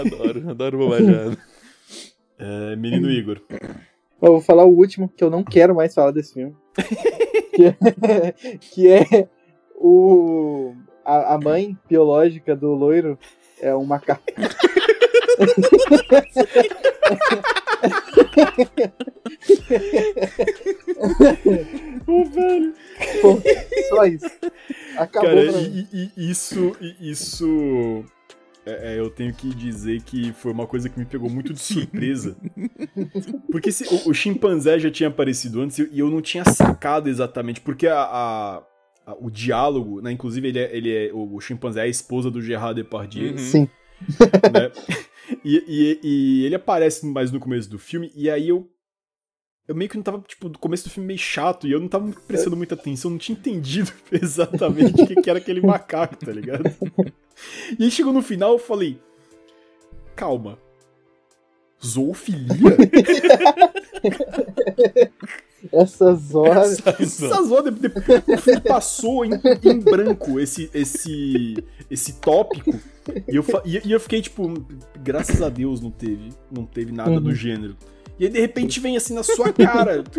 Adoro, 0.00 0.50
adoro 0.50 0.78
bobajada. 0.78 1.36
É, 2.38 2.76
menino 2.76 3.10
Igor. 3.10 3.40
Eu 4.22 4.32
vou 4.32 4.40
falar 4.40 4.64
o 4.64 4.74
último, 4.74 5.08
que 5.08 5.22
eu 5.22 5.30
não 5.30 5.42
quero 5.44 5.74
mais 5.74 5.94
falar 5.94 6.10
desse 6.10 6.34
filme. 6.34 6.54
que, 7.54 7.66
é, 7.66 8.32
que 8.60 8.88
é 8.90 9.28
o. 9.76 10.72
A, 11.04 11.34
a 11.34 11.38
mãe 11.38 11.76
biológica 11.88 12.56
do 12.56 12.72
loiro 12.74 13.18
é 13.60 13.74
um 13.76 13.84
macaco. 13.84 14.22
Ô, 22.06 22.24
velho. 22.24 22.74
Pô, 23.20 23.38
só 23.88 24.04
isso. 24.04 24.26
Acabou 24.96 25.30
Cara, 25.30 25.42
e, 25.42 25.86
e- 26.16 26.30
isso. 26.30 26.76
e 26.80 27.10
isso. 27.10 28.04
É, 28.66 28.94
é, 28.94 28.98
eu 28.98 29.10
tenho 29.10 29.32
que 29.34 29.54
dizer 29.54 30.02
que 30.02 30.32
foi 30.32 30.52
uma 30.52 30.66
coisa 30.66 30.88
que 30.88 30.98
me 30.98 31.04
pegou 31.04 31.28
muito 31.30 31.52
de 31.52 31.60
surpresa. 31.60 32.36
Porque 33.50 33.70
se- 33.72 33.84
o, 33.92 34.10
o 34.10 34.14
chimpanzé 34.14 34.78
já 34.78 34.90
tinha 34.90 35.08
aparecido 35.08 35.60
antes 35.60 35.78
e 35.78 35.98
eu 35.98 36.10
não 36.10 36.20
tinha 36.22 36.44
sacado 36.44 37.08
exatamente. 37.08 37.60
Porque 37.60 37.86
a, 37.86 38.00
a- 38.00 38.62
a- 39.06 39.16
o 39.20 39.30
diálogo, 39.30 40.00
né? 40.00 40.12
Inclusive, 40.12 40.48
ele 40.48 40.58
é, 40.58 40.76
ele 40.76 40.92
é- 41.08 41.12
o, 41.12 41.34
o 41.34 41.40
chimpanzé 41.40 41.80
é 41.80 41.84
a 41.84 41.88
esposa 41.88 42.30
do 42.30 42.40
Gerard 42.42 42.80
Depardieu. 42.82 43.32
Uhum. 43.32 43.38
Sim. 43.38 43.68
né? 44.52 44.70
E, 45.42 45.56
e- 45.66 46.00
e 46.02 46.44
ele 46.44 46.54
aparece 46.54 47.06
mais 47.06 47.30
no 47.32 47.40
começo 47.40 47.68
do 47.70 47.78
filme, 47.78 48.12
e 48.14 48.28
aí 48.28 48.46
eu. 48.50 48.68
Eu 49.66 49.74
meio 49.74 49.88
que 49.90 49.96
não 49.96 50.02
tava, 50.02 50.20
tipo, 50.20 50.50
no 50.50 50.58
começo 50.58 50.84
do 50.84 50.90
filme 50.90 51.06
meio 51.06 51.18
chato, 51.18 51.66
e 51.66 51.72
eu 51.72 51.80
não 51.80 51.88
tava 51.88 52.12
prestando 52.26 52.54
muita 52.54 52.74
atenção, 52.74 53.10
não 53.10 53.16
tinha 53.16 53.36
entendido 53.36 53.90
exatamente 54.12 55.02
o 55.02 55.06
que, 55.06 55.14
que 55.22 55.30
era 55.30 55.38
aquele 55.38 55.62
macaco, 55.62 56.14
tá 56.16 56.30
ligado? 56.30 56.64
E 57.78 57.84
aí 57.84 57.90
chegou 57.90 58.12
no 58.12 58.22
final, 58.22 58.52
eu 58.52 58.58
falei. 58.58 58.98
Calma. 60.16 60.58
Zoofilia? 61.84 62.48
Essas 65.72 66.34
horas. 66.34 66.78
Essa 66.86 67.42
zona 67.42 67.70
de- 67.70 67.88
de- 67.88 68.32
o 68.32 68.36
filme 68.38 68.60
passou 68.60 69.24
em, 69.24 69.30
em 69.64 69.78
branco 69.80 70.38
esse, 70.38 70.70
esse, 70.74 71.56
esse 71.90 72.14
tópico. 72.20 72.78
E 73.28 73.36
eu, 73.36 73.44
e, 73.64 73.88
e 73.88 73.92
eu 73.92 74.00
fiquei 74.00 74.20
tipo, 74.22 74.46
graças 75.02 75.40
a 75.42 75.48
Deus 75.48 75.80
não 75.80 75.90
teve, 75.90 76.30
não 76.50 76.64
teve 76.66 76.92
nada 76.92 77.12
Uhum. 77.12 77.20
do 77.22 77.34
gênero. 77.34 77.76
E 78.18 78.24
aí 78.24 78.30
de 78.30 78.40
repente 78.40 78.78
vem 78.80 78.96
assim 78.96 79.14
na 79.14 79.22
sua 79.22 79.52
cara. 79.52 80.04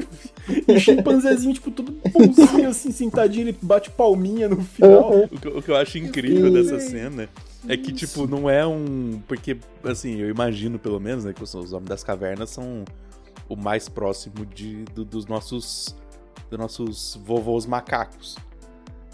E 0.67 0.73
o 0.73 0.79
chimpanzézinho, 0.79 1.55
tipo, 1.55 1.71
todo 1.71 1.91
bonzinho 2.11 2.69
assim, 2.69 2.91
sentadinho, 2.91 3.47
ele 3.47 3.57
bate 3.59 3.89
palminha 3.89 4.47
no 4.47 4.63
final. 4.63 5.11
Uhum. 5.11 5.23
O 5.23 5.39
que, 5.39 5.47
o 5.47 5.61
que 5.61 5.71
eu 5.71 5.75
acho 5.75 5.97
incrível 5.97 6.49
Sim. 6.49 6.53
dessa 6.53 6.79
cena 6.79 7.27
é 7.67 7.75
que, 7.75 7.91
tipo, 7.91 8.27
não 8.27 8.47
é 8.47 8.63
um. 8.65 9.19
Porque, 9.27 9.57
assim, 9.83 10.19
eu 10.19 10.29
imagino 10.29 10.77
pelo 10.77 10.99
menos, 10.99 11.25
né, 11.25 11.33
que 11.33 11.41
os, 11.41 11.55
Homens 11.55 11.89
das 11.89 12.03
Cavernas 12.03 12.51
são 12.51 12.85
o 13.49 13.55
mais 13.55 13.89
próximo 13.89 14.45
de, 14.45 14.83
do- 14.93 15.03
dos 15.03 15.25
nossos. 15.25 15.95
dos 16.47 16.59
nossos 16.59 17.19
vovôs 17.25 17.65
macacos. 17.65 18.37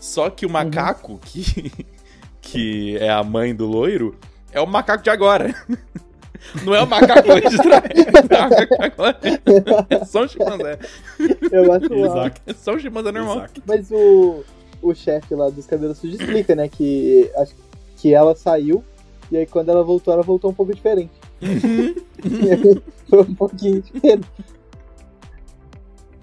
Só 0.02 0.30
que 0.30 0.46
o 0.46 0.50
macaco 0.50 1.18
que. 1.24 1.72
que 2.42 2.98
é 2.98 3.10
a 3.10 3.24
mãe 3.24 3.56
do 3.56 3.68
loiro 3.68 4.18
é 4.52 4.60
o 4.60 4.68
macaco 4.68 5.02
de 5.04 5.10
agora. 5.10 5.56
Não 6.66 6.76
é 6.76 6.82
o 6.82 6.88
macaco 6.88 7.28
lá 7.28 7.40
de 7.40 7.58
trás. 7.58 7.84
É 7.96 8.22
o 8.22 8.50
macaco 8.50 8.78
de 8.78 8.84
agora. 8.84 9.20
É 9.90 10.06
só 10.06 10.24
um 10.24 10.28
chimpanzé. 10.28 10.80
Eu 11.52 11.74
acho. 11.74 11.94
Exato. 11.94 12.42
É 12.48 12.54
só 12.54 12.74
um 12.76 12.80
chimpanzé 12.80 13.12
normal. 13.12 13.38
Exato. 13.38 13.62
Mas 13.66 13.92
o, 13.92 14.44
o 14.82 14.94
chefe 14.94 15.36
lá 15.36 15.50
dos 15.50 15.66
cabelos 15.66 15.98
sujos 15.98 16.20
explica, 16.20 16.56
né? 16.56 16.68
Que, 16.68 17.30
acho 17.38 17.54
que 17.98 18.14
ela 18.14 18.36
saiu 18.36 18.84
e 19.32 19.38
aí 19.38 19.46
quando 19.46 19.70
ela 19.70 19.84
voltou, 19.84 20.14
ela 20.14 20.24
voltou 20.24 20.50
um 20.52 20.54
pouco 20.54 20.74
diferente. 20.74 21.12
E 21.42 22.52
aí 22.52 22.82
Foi 23.10 23.22
um 23.22 23.36
pouquinho 23.36 23.82
diferente. 23.82 24.28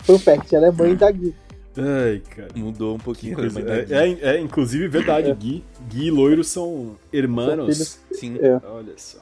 Fun 0.00 0.18
fact, 0.18 0.54
ela 0.54 0.68
é 0.68 0.70
mãe 0.72 0.94
da 0.96 1.10
Gui. 1.10 1.34
Ai, 1.76 2.22
cara. 2.34 2.48
Mudou 2.56 2.96
um 2.96 2.98
pouquinho. 2.98 3.36
Coisa- 3.36 3.60
é, 3.60 3.86
é- 3.90 4.36
é, 4.36 4.40
inclusive 4.40 4.88
verdade, 4.88 5.32
Gui, 5.34 5.62
Gui 5.88 6.06
e 6.06 6.10
Loiro 6.10 6.42
são 6.42 6.96
irmãos. 7.12 8.00
Sim. 8.12 8.36
É. 8.40 8.58
Olha 8.66 8.94
só. 8.96 9.18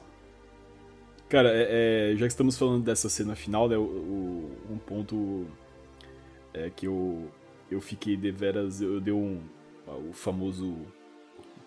Cara, 1.29 1.49
é- 1.53 2.13
é, 2.13 2.15
já 2.15 2.25
que 2.25 2.31
estamos 2.31 2.57
falando 2.57 2.83
dessa 2.83 3.09
cena 3.09 3.35
final, 3.35 3.67
né, 3.67 3.75
o- 3.77 3.81
o- 3.81 4.51
um 4.71 4.77
ponto 4.77 5.45
é 6.53 6.71
que 6.73 6.87
eu, 6.87 7.27
eu 7.69 7.81
fiquei 7.81 8.15
deveras, 8.15 8.81
eu 8.81 9.01
dei 9.01 9.13
um, 9.13 9.39
o 10.09 10.13
famoso 10.13 10.73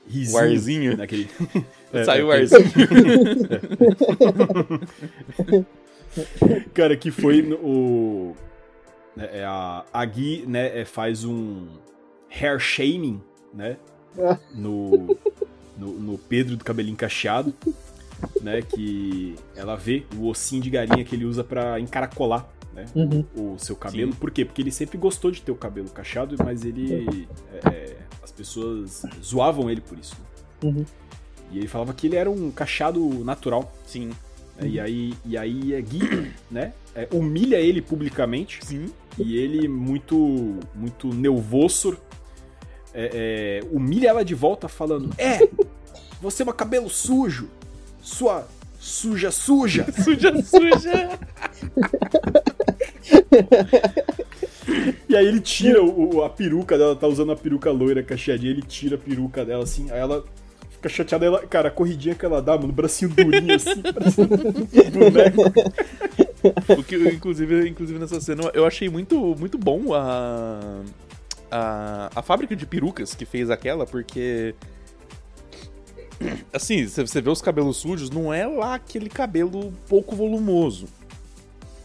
risinho. 0.08 0.38
O 0.38 0.42
arzinho? 0.42 0.96
Naquele, 0.96 1.28
É, 1.92 2.04
Saiu 2.04 2.28
o 2.28 2.32
é, 2.32 2.36
arzinho. 2.38 2.64
Cara, 6.74 6.96
que 6.96 7.10
foi 7.10 7.42
no, 7.42 7.56
o. 7.56 8.36
né, 9.16 9.28
é 9.32 9.44
a, 9.44 9.84
a 9.92 10.04
Gui, 10.04 10.44
né, 10.46 10.80
é, 10.80 10.84
faz 10.84 11.24
um 11.24 11.68
hair 12.30 12.58
shaming, 12.58 13.20
né? 13.54 13.76
No, 14.54 15.16
no, 15.78 15.92
no 15.92 16.18
Pedro 16.18 16.56
do 16.56 16.64
cabelinho 16.64 16.96
cacheado, 16.96 17.54
né? 18.40 18.62
Que 18.62 19.34
ela 19.54 19.76
vê 19.76 20.04
o 20.16 20.28
ossinho 20.28 20.62
de 20.62 20.70
galinha 20.70 21.04
que 21.04 21.14
ele 21.14 21.24
usa 21.24 21.42
pra 21.44 21.78
encaracolar, 21.80 22.48
né? 22.72 22.86
Uhum. 22.94 23.24
O 23.36 23.58
seu 23.58 23.76
cabelo. 23.76 24.14
Por 24.14 24.30
quê? 24.30 24.44
Porque 24.44 24.62
ele 24.62 24.72
sempre 24.72 24.98
gostou 24.98 25.30
de 25.30 25.42
ter 25.42 25.52
o 25.52 25.56
cabelo 25.56 25.88
cacheado, 25.90 26.36
mas 26.42 26.64
ele. 26.64 27.26
é, 27.52 27.68
é, 27.68 27.96
as 28.22 28.32
pessoas 28.32 29.02
zoavam 29.22 29.70
ele 29.70 29.80
por 29.80 29.98
isso. 29.98 30.16
né? 30.62 30.70
Uhum. 30.70 30.84
E 31.52 31.58
ele 31.58 31.68
falava 31.68 31.92
que 31.92 32.06
ele 32.06 32.16
era 32.16 32.30
um 32.30 32.50
cacheado 32.50 33.00
natural. 33.24 33.72
Sim. 33.86 34.08
né? 34.08 34.68
E 34.68 34.78
aí, 34.78 35.14
e 35.24 35.36
aí 35.38 35.74
é 35.74 35.80
Gui, 35.80 36.32
né? 36.50 36.72
é, 36.94 37.08
humilha 37.12 37.56
ele 37.56 37.80
publicamente 37.80 38.64
Sim. 38.64 38.86
e 39.18 39.36
ele 39.36 39.68
muito 39.68 40.58
muito 40.74 41.08
nervoso 41.08 41.96
é, 42.92 43.60
é, 43.62 43.66
humilha 43.70 44.08
ela 44.08 44.24
de 44.24 44.34
volta 44.34 44.68
falando 44.68 45.10
é 45.16 45.48
você 46.20 46.42
é 46.42 46.46
um 46.46 46.52
cabelo 46.52 46.88
sujo 46.88 47.48
sua 48.10 48.48
suja 48.78 49.30
suja 49.30 49.86
Suja, 50.02 50.42
suja. 50.42 51.18
e 55.08 55.16
aí 55.16 55.26
ele 55.26 55.40
tira 55.40 55.82
o, 55.82 56.22
a 56.22 56.30
peruca 56.30 56.76
dela 56.76 56.96
tá 56.96 57.06
usando 57.06 57.32
a 57.32 57.36
peruca 57.36 57.70
loira 57.70 58.02
cacheadinha 58.02 58.50
ele 58.52 58.62
tira 58.62 58.96
a 58.96 58.98
peruca 58.98 59.44
dela 59.44 59.64
assim 59.64 59.90
aí 59.90 59.98
ela 60.00 60.24
fica 60.70 60.88
chateada 60.88 61.26
ela, 61.26 61.46
cara 61.46 61.68
a 61.68 61.70
corridinha 61.70 62.14
que 62.14 62.24
ela 62.24 62.40
dá 62.40 62.56
mano 62.58 62.72
bracinho 62.72 63.10
durinho 63.10 63.54
assim 63.54 63.82
parecendo 63.82 64.34
um 64.34 64.90
boneco 64.90 65.42
O 66.78 66.82
que, 66.82 66.96
inclusive, 66.96 67.68
inclusive, 67.68 67.98
nessa 67.98 68.18
cena, 68.18 68.50
eu 68.54 68.64
achei 68.66 68.88
muito, 68.88 69.36
muito 69.38 69.58
bom 69.58 69.92
a, 69.92 70.80
a, 71.50 72.10
a 72.14 72.22
fábrica 72.22 72.56
de 72.56 72.64
perucas 72.64 73.14
que 73.14 73.24
fez 73.26 73.50
aquela, 73.50 73.86
porque. 73.86 74.54
Assim, 76.52 76.86
você 76.86 77.06
você 77.06 77.20
vê 77.20 77.30
os 77.30 77.40
cabelos 77.42 77.76
sujos, 77.78 78.10
não 78.10 78.32
é 78.32 78.46
lá 78.46 78.74
aquele 78.74 79.08
cabelo 79.08 79.72
pouco 79.88 80.14
volumoso. 80.14 80.86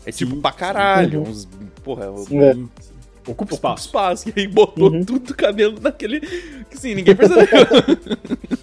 É 0.05 0.11
tipo 0.11 0.35
Sim, 0.35 0.41
pra 0.41 0.51
caralho. 0.51 1.25
sim. 1.25 1.31
Uns, 1.31 1.47
porra, 1.83 2.11
um- 2.11 2.41
É. 2.41 2.53
Sim, 2.53 2.69
sim. 2.81 2.93
ocupa 3.27 3.53
um 3.53 3.55
espaço 3.55 3.85
espaço. 3.87 4.29
E 4.29 4.33
aí 4.41 4.47
botou 4.47 4.91
Uhum. 4.91 5.03
tudo 5.03 5.31
o 5.31 5.35
cabelo 5.35 5.79
naquele. 5.79 6.19
Que 6.19 6.73
assim, 6.75 6.93
ninguém 6.95 7.15
percebeu. 7.15 7.45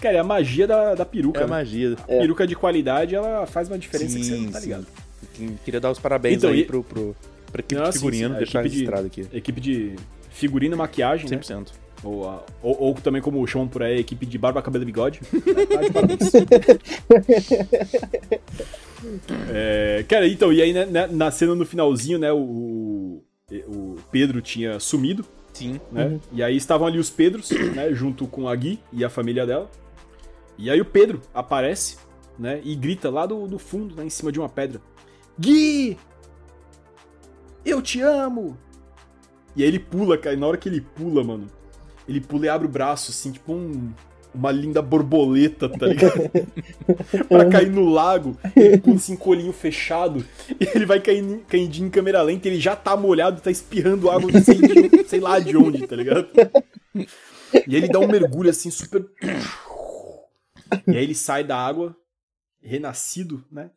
cara 0.00 0.16
é 0.16 0.20
a 0.20 0.24
magia 0.24 0.66
da, 0.66 0.94
da 0.94 1.04
peruca 1.04 1.40
é 1.40 1.42
a 1.42 1.46
né? 1.46 1.50
magia. 1.50 1.96
É. 2.06 2.20
peruca 2.20 2.46
de 2.46 2.54
qualidade, 2.54 3.14
ela 3.14 3.46
faz 3.46 3.68
uma 3.68 3.78
diferença 3.78 4.16
que 4.16 4.24
você 4.24 4.36
não 4.36 4.50
tá 4.50 4.60
Sim, 4.60 4.66
ligado. 4.66 4.86
sim. 5.34 5.58
Queria 5.64 5.80
dar 5.80 5.90
os 5.90 5.98
parabéns 5.98 6.36
Então, 6.38 6.50
aí 6.50 6.60
e- 6.60 6.64
pro, 6.64 6.84
pro, 6.84 7.16
pra 7.50 7.60
equipe 7.60 7.74
Não, 7.80 7.84
de 7.88 7.92
sim, 7.92 7.98
figurino, 7.98 8.28
sim, 8.28 8.34
a 8.34 8.38
deixar 8.38 8.60
equipe 8.60 8.70
de- 8.70 8.76
registrado 8.80 9.06
aqui. 9.06 9.26
Equipe 9.32 9.60
de 9.60 9.96
figurino 10.30 10.74
e 10.74 10.78
maquiagem, 10.78 11.28
né? 11.30 11.38
100%. 11.38 11.68
Ou, 12.04 12.28
a- 12.28 12.44
ou, 12.62 12.80
ou 12.80 12.94
também 12.94 13.20
como 13.22 13.44
chamam 13.46 13.66
por 13.68 13.82
aí, 13.82 13.96
a 13.96 14.00
equipe 14.00 14.26
de 14.26 14.38
barba, 14.38 14.62
cabelo 14.62 14.82
e 14.84 14.86
bigode. 14.86 15.20
É, 19.52 20.04
cara, 20.08 20.26
então, 20.26 20.52
e 20.52 20.60
aí 20.62 20.72
né, 20.72 20.84
né, 20.86 21.06
na 21.06 21.30
cena 21.30 21.54
no 21.54 21.64
finalzinho, 21.66 22.18
né, 22.18 22.32
o, 22.32 23.22
o 23.68 23.96
Pedro 24.10 24.40
tinha 24.40 24.80
sumido, 24.80 25.24
Sim. 25.52 25.80
né? 25.92 26.06
Uhum. 26.06 26.20
E 26.32 26.42
aí 26.42 26.56
estavam 26.56 26.86
ali 26.86 26.98
os 26.98 27.10
Pedros, 27.10 27.50
né, 27.50 27.92
junto 27.92 28.26
com 28.26 28.48
a 28.48 28.54
Gui 28.56 28.80
e 28.92 29.04
a 29.04 29.10
família 29.10 29.46
dela. 29.46 29.70
E 30.58 30.70
aí 30.70 30.80
o 30.80 30.84
Pedro 30.84 31.20
aparece, 31.34 31.98
né, 32.38 32.60
e 32.64 32.74
grita 32.74 33.10
lá 33.10 33.26
do, 33.26 33.46
do 33.46 33.58
fundo, 33.58 33.94
né, 33.94 34.04
em 34.04 34.10
cima 34.10 34.32
de 34.32 34.40
uma 34.40 34.48
pedra. 34.48 34.80
Gui! 35.38 35.96
Eu 37.64 37.82
te 37.82 38.00
amo! 38.00 38.56
E 39.54 39.62
aí 39.62 39.68
ele 39.68 39.78
pula, 39.78 40.18
cara, 40.18 40.34
e 40.34 40.38
na 40.38 40.46
hora 40.46 40.56
que 40.56 40.68
ele 40.68 40.80
pula, 40.80 41.22
mano, 41.24 41.46
ele 42.08 42.20
pula 42.20 42.46
e 42.46 42.48
abre 42.48 42.66
o 42.66 42.70
braço, 42.70 43.10
assim, 43.10 43.32
tipo 43.32 43.52
um, 43.52 43.92
uma 44.34 44.50
linda 44.52 44.80
borboleta, 44.82 45.68
tá 45.68 45.86
ligado? 45.86 46.30
pra 47.28 47.48
cair 47.48 47.70
no 47.70 47.88
lago, 47.88 48.36
ele 48.54 48.78
pula 48.78 48.96
assim, 48.96 49.16
com 49.16 49.30
olhinho 49.30 49.52
fechado, 49.52 50.24
e 50.60 50.68
ele 50.74 50.86
vai 50.86 51.00
caindo, 51.00 51.40
caindo 51.48 51.76
em 51.76 51.90
câmera 51.90 52.22
lenta, 52.22 52.48
ele 52.48 52.60
já 52.60 52.76
tá 52.76 52.96
molhado, 52.96 53.40
tá 53.40 53.50
espirrando 53.50 54.10
água, 54.10 54.30
não 54.30 54.42
sei, 54.42 54.56
de- 54.56 55.04
sei 55.04 55.20
lá 55.20 55.38
de 55.38 55.56
onde, 55.56 55.86
tá 55.86 55.96
ligado? 55.96 56.28
E 56.94 57.04
aí 57.74 57.74
ele 57.76 57.88
dá 57.88 57.98
um 57.98 58.08
mergulho 58.08 58.50
assim, 58.50 58.70
super. 58.70 59.04
E 60.86 60.96
aí 60.96 61.02
ele 61.02 61.14
sai 61.14 61.44
da 61.44 61.56
água, 61.56 61.96
renascido, 62.60 63.44
né? 63.50 63.70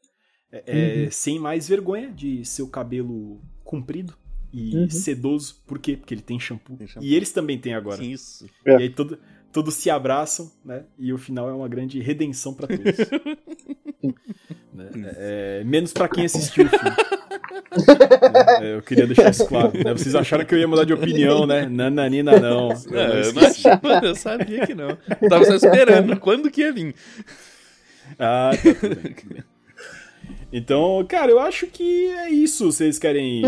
é, 0.52 1.06
é, 1.06 1.10
sem 1.12 1.40
mais 1.40 1.68
vergonha 1.68 2.10
de 2.12 2.44
seu 2.44 2.68
cabelo 2.68 3.40
comprido 3.64 4.16
e 4.54 4.76
Uhum. 4.76 4.90
sedoso. 4.90 5.56
Por 5.68 5.80
quê? 5.80 5.96
Porque 5.98 6.14
ele 6.14 6.22
tem 6.22 6.40
shampoo. 6.40 6.76
Tem 6.78 6.88
shampoo. 6.88 7.04
E 7.08 7.16
eles 7.16 7.32
também 7.32 7.58
têm 7.58 7.74
agora. 7.74 8.04
Isso. 8.04 8.46
É. 8.66 8.74
E 8.74 8.84
aí 8.84 8.90
todo, 8.90 9.18
todos 9.52 9.74
se 9.76 9.90
abraçam, 9.90 10.52
né? 10.66 10.84
E 10.98 11.12
o 11.14 11.18
final 11.18 11.50
é 11.50 11.54
uma 11.54 11.68
grande 11.68 12.00
redenção 12.02 12.54
pra 12.54 12.68
todos. 12.68 12.84
Né? 14.74 14.90
É, 15.18 15.64
menos 15.66 15.92
pra 15.92 16.08
quem 16.08 16.24
assistiu 16.26 16.66
o 16.66 16.70
filme. 16.70 16.96
É, 18.62 18.76
eu 18.76 18.82
queria 18.82 19.06
deixar 19.06 19.30
isso 19.30 19.46
claro. 19.46 19.72
né? 19.84 19.92
Vocês 19.94 20.16
acharam 20.16 20.44
que 20.46 20.56
eu 20.56 20.60
ia 20.60 20.68
mudar 20.68 20.86
de 20.86 20.94
opinião, 20.94 21.46
né? 21.46 21.68
Nananina, 21.68 22.40
não. 22.40 22.70
Eu 22.72 22.76
não 22.76 22.92
Não, 22.92 23.14
eu, 23.16 23.34
não 23.34 23.44
achava, 23.48 24.02
eu 24.06 24.16
sabia 24.16 24.66
que 24.66 24.74
não. 24.74 24.98
Eu 25.22 25.30
tava 25.30 25.46
só 25.46 25.54
esperando. 25.56 26.18
Quando 26.20 26.50
que 26.50 26.62
ia 26.62 26.74
vir? 26.74 26.96
Ah, 28.18 28.52
tá, 28.56 28.74
tudo 28.74 28.96
bem, 28.96 29.14
tudo 29.14 29.34
bem. 29.34 29.44
Então, 30.52 31.06
cara, 31.08 31.30
eu 31.30 31.40
acho 31.40 31.68
que 31.68 32.08
é 32.08 32.30
isso. 32.32 32.72
Vocês 32.72 32.98
querem. 32.98 33.44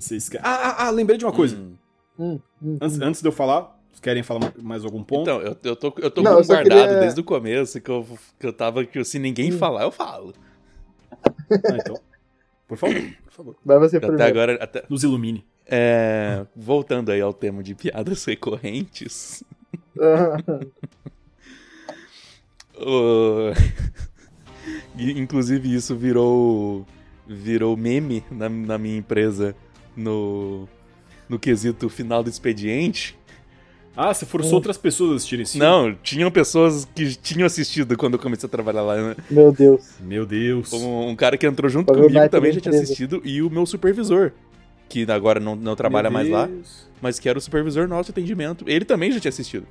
Vocês 0.00 0.28
querem... 0.28 0.46
Ah, 0.46 0.54
ah, 0.54 0.86
ah, 0.86 0.90
lembrei 0.90 1.18
de 1.18 1.24
uma 1.24 1.32
coisa. 1.32 1.56
Hum. 1.56 1.74
Hum, 2.18 2.40
hum, 2.62 2.78
Antes, 2.80 3.00
antes 3.00 3.20
de 3.22 3.28
eu 3.28 3.32
falar, 3.32 3.76
vocês 3.90 4.00
querem 4.00 4.22
falar 4.22 4.52
mais 4.62 4.84
algum 4.84 5.02
ponto? 5.02 5.22
Então, 5.22 5.40
eu, 5.40 5.56
eu 5.64 5.76
tô, 5.76 5.92
eu 5.98 6.10
tô 6.10 6.22
Não, 6.22 6.32
guardado 6.34 6.62
queria- 6.62 7.00
desde 7.00 7.20
o 7.20 7.24
começo 7.24 7.80
que 7.80 7.90
eu, 7.90 8.06
que 8.38 8.46
eu 8.46 8.52
tava 8.52 8.84
que 8.84 9.02
se 9.04 9.18
ninguém 9.18 9.52
Hum. 9.52 9.58
falar, 9.58 9.82
eu 9.82 9.90
falo. 9.90 10.32
Ah, 11.50 11.76
então. 11.76 11.98
Por 12.68 12.78
favor, 12.78 12.94
por 13.24 13.32
favor. 13.32 13.56
Vai 13.64 13.78
você 13.78 13.96
Até 13.98 14.06
primeiro. 14.06 14.30
agora, 14.30 14.54
até, 14.62 14.84
Nos 14.88 15.02
ilumine. 15.04 15.44
é, 15.66 16.46
voltando 16.56 17.10
aí 17.12 17.20
ao 17.20 17.32
tema 17.32 17.62
de 17.62 17.74
piadas 17.74 18.24
recorrentes. 18.28 19.44
e, 24.96 25.12
Inclusive 25.18 25.74
isso 25.74 25.96
virou 25.96 26.86
virou 27.26 27.76
meme 27.76 28.22
na, 28.30 28.48
na 28.48 28.78
minha 28.78 28.96
empresa 28.98 29.54
no 29.96 30.68
no 31.28 31.38
quesito 31.38 31.88
final 31.88 32.22
do 32.22 32.28
expediente. 32.28 33.16
Ah, 33.96 34.12
você 34.12 34.26
forçou 34.26 34.54
outras 34.54 34.76
pessoas 34.76 35.12
a 35.12 35.14
assistirem 35.16 35.44
esse 35.44 35.52
filme? 35.52 35.66
Não, 35.66 35.94
tinham 36.02 36.30
pessoas 36.30 36.86
que 36.94 37.14
tinham 37.14 37.46
assistido 37.46 37.96
quando 37.96 38.14
eu 38.14 38.18
comecei 38.18 38.46
a 38.46 38.50
trabalhar 38.50 38.82
lá. 38.82 38.96
né? 38.96 39.16
Meu 39.30 39.52
Deus. 39.52 39.94
Meu 40.00 40.26
Deus. 40.26 40.72
Um, 40.72 41.10
um 41.10 41.16
cara 41.16 41.38
que 41.38 41.46
entrou 41.46 41.70
junto 41.70 41.92
o 41.92 41.94
comigo 41.96 42.28
também 42.28 42.50
da 42.50 42.56
já 42.56 42.60
tinha 42.60 42.74
assistido, 42.74 43.22
e 43.24 43.40
o 43.40 43.48
meu 43.48 43.64
supervisor, 43.64 44.32
que 44.88 45.06
agora 45.10 45.38
não, 45.38 45.54
não 45.54 45.76
trabalha 45.76 46.10
Meu 46.10 46.12
mais 46.18 46.28
lá, 46.28 46.48
mas 47.00 47.20
que 47.20 47.28
era 47.28 47.38
o 47.38 47.40
supervisor 47.40 47.86
nosso 47.86 48.06
de 48.06 48.10
atendimento. 48.10 48.64
Ele 48.66 48.84
também 48.84 49.12
já 49.12 49.20
tinha 49.20 49.28
assistido. 49.30 49.66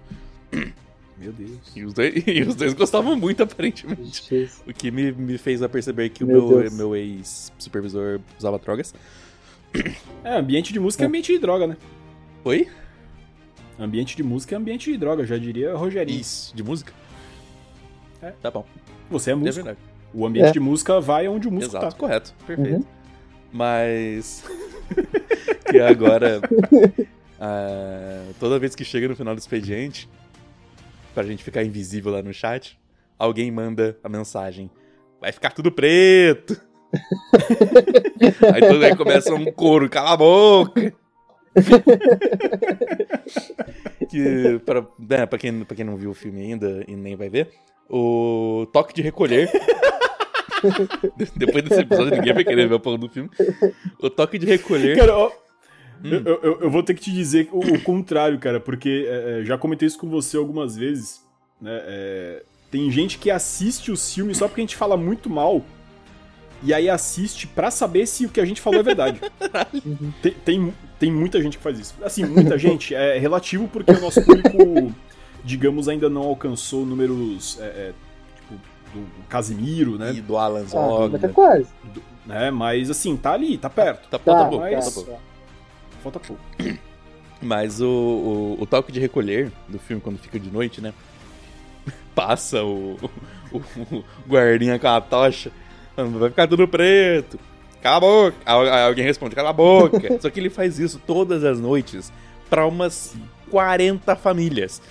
Meu 1.18 1.32
Deus. 1.32 1.60
E 1.76 1.84
os 1.84 1.94
dois, 1.94 2.14
e 2.26 2.42
os 2.44 2.56
dois 2.56 2.74
gostavam 2.74 3.16
muito, 3.18 3.44
aparentemente. 3.44 4.24
Jesus. 4.30 4.64
O 4.66 4.74
que 4.74 4.90
me, 4.90 5.12
me 5.12 5.38
fez 5.38 5.62
a 5.62 5.68
perceber 5.70 6.10
que 6.10 6.24
o 6.24 6.28
Meu 6.28 6.48
meu, 6.48 6.60
Deus. 6.60 6.74
meu 6.74 6.96
ex-supervisor 6.96 8.20
usava 8.40 8.58
drogas. 8.58 8.94
É, 10.24 10.36
ambiente 10.38 10.72
de 10.72 10.80
música 10.80 11.04
é 11.04 11.08
ambiente 11.08 11.32
de 11.34 11.40
droga, 11.40 11.68
né? 11.68 11.78
Oi? 12.44 12.68
Ambiente 13.80 14.16
de 14.16 14.24
música 14.24 14.56
é 14.56 14.58
ambiente 14.58 14.92
de 14.92 14.98
droga, 14.98 15.26
já 15.26 15.38
diria 15.38 15.76
Rogerinho. 15.76 16.20
Isso, 16.22 16.56
de 16.56 16.64
música? 16.64 16.94
É. 18.22 18.32
Tá 18.42 18.50
bom, 18.52 18.66
Você 19.10 19.32
é 19.32 19.34
é 19.34 19.36
músico. 19.36 19.66
verdade. 19.66 19.80
o 20.14 20.26
ambiente 20.26 20.48
É. 20.50 20.52
de 20.52 20.60
música 20.60 21.00
vai 21.02 21.28
onde 21.28 21.48
o 21.48 21.52
músico 21.52 21.76
Exato, 21.76 21.94
tá. 21.94 22.00
correto, 22.00 22.34
perfeito. 22.46 22.78
Uhum. 22.78 22.86
Mas. 23.52 24.44
que 25.70 25.80
agora. 25.80 26.40
ah, 27.40 28.26
toda 28.40 28.60
vez 28.60 28.76
que 28.76 28.86
chega 28.86 29.08
no 29.08 29.16
final 29.16 29.36
do 29.36 29.40
expediente, 29.40 30.08
pra 31.14 31.24
gente 31.24 31.44
ficar 31.44 31.64
invisível 31.64 32.12
lá 32.12 32.22
no 32.22 32.34
chat, 32.34 32.80
alguém 33.20 33.52
manda 33.52 33.98
a 34.04 34.10
mensagem: 34.10 34.70
Vai 35.20 35.32
ficar 35.32 35.52
tudo 35.52 35.72
preto! 35.72 36.60
Aí 38.54 38.62
todo 38.62 38.84
aí 38.84 38.96
começa 38.96 39.34
um 39.34 39.46
coro, 39.52 39.90
cala 39.90 40.14
a 40.14 40.18
boca! 40.18 40.94
que, 44.10 44.60
pra, 44.66 44.86
né, 45.00 45.26
pra, 45.26 45.38
quem, 45.40 45.64
pra 45.64 45.76
quem 45.76 45.86
não 45.86 45.96
viu 45.98 46.12
o 46.12 46.16
filme 46.16 46.42
ainda 46.42 46.84
e 46.88 46.96
nem 46.96 47.16
vai 47.16 47.30
ver, 47.30 47.50
o 47.90 48.68
toque 48.72 48.94
de 48.94 49.02
recolher. 49.02 49.50
Depois 51.36 51.64
desse 51.64 51.82
episódio, 51.82 52.12
ninguém 52.16 52.34
vai 52.34 52.44
querer 52.44 52.68
ver 52.68 52.76
o 52.76 52.80
porra 52.80 52.98
do 52.98 53.10
filme. 53.10 53.30
O 54.00 54.10
toque 54.10 54.38
de 54.38 54.46
recolher. 54.46 54.98
Cara, 54.98 55.18
ó, 55.18 55.32
Hum. 56.06 56.10
eu, 56.26 56.40
eu- 56.44 56.60
eu 56.64 56.70
vou 56.70 56.84
ter 56.84 56.94
que 56.96 57.02
te 57.02 57.12
dizer 57.14 57.48
o, 57.54 57.60
o 57.60 57.82
contrário, 57.82 58.38
cara, 58.38 58.60
porque 58.60 59.06
é, 59.08 59.40
é, 59.42 59.46
já 59.46 59.58
comentei 59.58 59.88
isso 59.88 59.98
com 59.98 60.10
você 60.10 60.36
algumas 60.36 60.76
vezes, 60.76 61.22
né? 61.62 61.80
é, 61.86 62.44
tem 62.70 62.92
gente 62.92 63.18
que 63.18 63.32
assiste 63.32 63.90
os 63.90 64.14
filmes 64.14 64.38
só 64.38 64.50
porque 64.50 64.60
a 64.60 64.64
gente 64.64 64.76
fala 64.76 64.98
muito 64.98 65.30
mal. 65.30 65.64
E 66.64 66.74
aí 66.74 66.90
assiste 66.90 67.46
pra 67.46 67.70
saber 67.70 68.06
se 68.08 68.26
o 68.26 68.30
que 68.30 68.40
a 68.40 68.46
gente 68.46 68.62
falou 68.62 68.80
é 68.80 68.84
verdade. 68.84 69.20
Uhum. 69.86 70.14
tem, 70.22 70.32
tem, 70.34 70.74
tem 71.00 71.12
muita 71.12 71.42
gente 71.42 71.58
que 71.58 71.64
faz 71.64 71.78
isso. 71.78 71.96
Assim, 72.04 72.24
muita 72.26 72.58
gente 72.58 72.96
é 72.96 73.18
relativo 73.20 73.68
porque 73.68 73.92
o 73.92 74.00
nosso 74.00 74.24
público, 74.24 74.94
digamos, 75.44 75.90
ainda 75.90 76.10
não 76.10 76.22
alcançou 76.22 76.86
números, 76.86 77.58
é, 77.60 77.64
é, 77.66 77.94
tipo, 78.38 78.62
do 78.94 79.28
Casimiro, 79.28 79.98
né? 79.98 80.14
E 80.14 80.22
do 80.22 80.38
Alan 80.38 80.62
Ah, 80.62 80.66
Zog. 80.68 81.20
tá 81.20 81.28
quase. 81.30 81.68
Do- 81.94 82.02
né? 82.26 82.50
Mas 82.52 82.90
assim, 82.90 83.18
tá 83.18 83.34
ali, 83.34 83.58
tá 83.58 83.70
perto. 83.70 84.08
Tá, 84.08 84.18
Tá, 84.18 84.34
tá 84.36 84.44
bom, 84.46 84.60
mas- 84.60 84.94
tá 84.96 85.02
bom. 85.02 85.20
Falta 86.02 86.20
pouco. 86.20 86.42
Mas 87.42 87.82
o, 87.82 87.88
o, 87.90 88.58
o 88.62 88.66
toque 88.66 88.92
de 88.92 89.00
recolher 89.02 89.52
do 89.68 89.78
filme, 89.80 90.02
quando 90.02 90.18
fica 90.20 90.40
de 90.40 90.50
noite, 90.50 90.80
né? 90.80 90.94
Passa 92.16 92.64
o, 92.64 92.98
o, 93.52 93.58
o 93.98 94.04
guardinha 94.28 94.80
com 94.80 94.88
a 94.88 95.02
tocha. 95.02 95.52
Vai 96.20 96.30
ficar 96.30 96.48
tudo 96.48 96.68
preto. 96.68 97.40
Cala 97.82 97.98
a 97.98 98.00
boca. 98.00 98.36
Alguém 98.88 99.04
responde, 99.06 99.36
cala 99.36 99.50
a 99.50 99.54
boca. 99.54 100.00
Só 100.22 100.30
que 100.30 100.40
ele 100.40 100.50
faz 100.50 100.80
isso 100.80 101.00
todas 101.06 101.44
as 101.44 101.60
noites 101.60 102.12
pra 102.50 102.66
umas 102.66 103.16
40 103.50 104.16
famílias. 104.16 104.82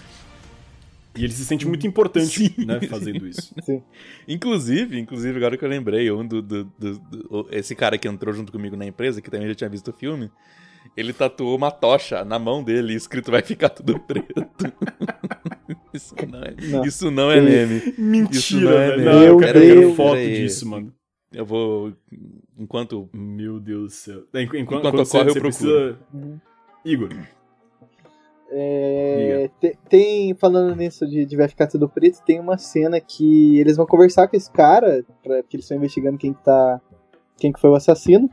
E 1.14 1.24
ele 1.24 1.32
se 1.32 1.44
sente 1.44 1.66
muito 1.66 1.86
importante, 1.86 2.48
Sim. 2.48 2.64
né, 2.64 2.80
fazendo 2.88 3.26
isso. 3.26 3.54
Inclusive, 4.26 4.98
inclusive, 4.98 5.36
agora 5.36 5.58
que 5.58 5.64
eu 5.64 5.68
lembrei, 5.68 6.10
um 6.10 6.26
do, 6.26 6.40
do- 6.40 6.64
do- 6.78 6.98
do- 6.98 7.48
esse 7.50 7.74
cara 7.74 7.98
que 7.98 8.08
entrou 8.08 8.32
junto 8.34 8.50
comigo 8.50 8.76
na 8.76 8.86
empresa, 8.86 9.20
que 9.20 9.30
também 9.30 9.46
já 9.48 9.54
tinha 9.54 9.68
visto 9.68 9.88
o 9.88 9.92
filme, 9.92 10.30
ele 10.96 11.12
tatuou 11.12 11.54
uma 11.54 11.70
tocha 11.70 12.24
na 12.24 12.38
mão 12.38 12.62
dele, 12.64 12.94
escrito 12.94 13.30
vai 13.30 13.42
ficar 13.42 13.68
tudo 13.68 13.98
preto. 13.98 14.46
Isso 15.94 16.14
não 16.26 16.42
é, 16.42 16.54
Não. 16.68 16.84
Isso 16.84 17.10
não 17.10 17.30
é 17.30 17.40
meme. 17.40 17.76
Isso 17.76 17.90
não 18.00 18.08
Mentira, 18.10 18.74
é 18.84 18.96
mesmo. 18.96 19.04
Não, 19.04 19.22
eu 19.22 19.36
quero, 19.38 19.58
eu 19.58 19.64
quero 19.66 19.80
Deus. 19.80 19.96
foto 19.96 20.12
Peraí. 20.12 20.34
disso, 20.34 20.68
mano. 20.68 20.92
Eu 21.32 21.46
vou. 21.46 21.92
Enquanto. 22.58 23.08
Meu 23.12 23.58
Deus 23.60 23.82
do 23.84 23.90
céu. 23.90 24.22
É, 24.34 24.42
enqu- 24.42 24.56
enquanto, 24.56 24.80
Enquanto 24.80 24.94
enquanto 24.94 25.06
você, 25.06 25.16
ocorre, 25.16 25.30
eu 25.30 25.34
procuro. 25.34 25.50
precisa... 25.50 25.98
Uhum. 26.12 26.38
Igor, 26.84 27.08
É, 28.50 29.48
te- 29.60 29.78
tem, 29.88 30.34
falando 30.34 30.76
nisso 30.76 31.06
de, 31.06 31.24
de 31.24 31.36
vai 31.36 31.48
ficar 31.48 31.66
tudo 31.68 31.88
preto, 31.88 32.22
tem 32.22 32.38
uma 32.38 32.58
cena 32.58 33.00
que 33.00 33.58
eles 33.58 33.76
vão 33.78 33.86
conversar 33.86 34.28
com 34.28 34.36
esse 34.36 34.50
cara, 34.50 35.04
pra, 35.22 35.42
porque 35.42 35.56
eles 35.56 35.64
estão 35.64 35.78
investigando 35.78 36.18
quem 36.18 36.34
que 36.34 36.44
tá. 36.44 36.80
quem 37.38 37.50
que 37.52 37.60
foi 37.60 37.70
o 37.70 37.74
assassino. 37.74 38.28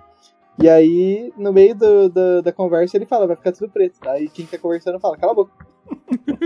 E 0.61 0.67
aí, 0.67 1.31
no 1.37 1.53
meio 1.53 1.73
do, 1.73 2.09
do- 2.09 2.41
da 2.41 2.51
conversa, 2.51 2.97
ele 2.97 3.05
fala, 3.05 3.25
vai 3.27 3.37
ficar 3.37 3.53
tudo 3.53 3.69
preto. 3.71 3.97
Aí 4.09 4.27
quem 4.27 4.45
tá 4.45 4.57
conversando 4.57 4.99
fala, 4.99 5.15
cala 5.15 5.31
a 5.31 5.35
boca. 5.35 5.51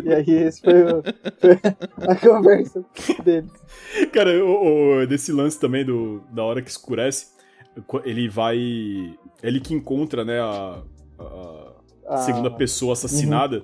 E 0.03 0.13
aí 0.13 0.29
esse 0.29 0.61
foi, 0.61 0.83
o- 0.83 1.03
foi 1.39 1.59
a 2.07 2.15
conversa 2.15 2.83
deles. 3.23 3.51
Cara, 4.11 4.43
o, 4.43 5.01
o- 5.01 5.07
desse 5.07 5.31
lance 5.31 5.59
também 5.59 5.85
do, 5.85 6.21
da 6.31 6.43
hora 6.43 6.61
que 6.61 6.69
escurece, 6.69 7.27
ele 8.05 8.27
vai. 8.29 8.57
Ele 9.41 9.59
que 9.59 9.73
encontra, 9.73 10.23
né, 10.23 10.39
a, 10.39 10.81
a 11.19 11.73
Ah, 12.07 12.17
segunda 12.17 12.49
pessoa 12.51 12.93
assassinada. 12.93 13.63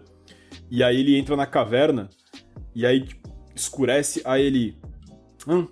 E 0.72 0.84
aí 0.84 1.00
ele 1.00 1.18
entra 1.18 1.36
na 1.36 1.46
caverna. 1.46 2.10
E 2.76 2.86
aí 2.86 3.02
tipo, 3.06 3.30
escurece. 3.56 4.22
Aí 4.26 4.44
ele. 4.46 4.78
Hum, 5.48 5.68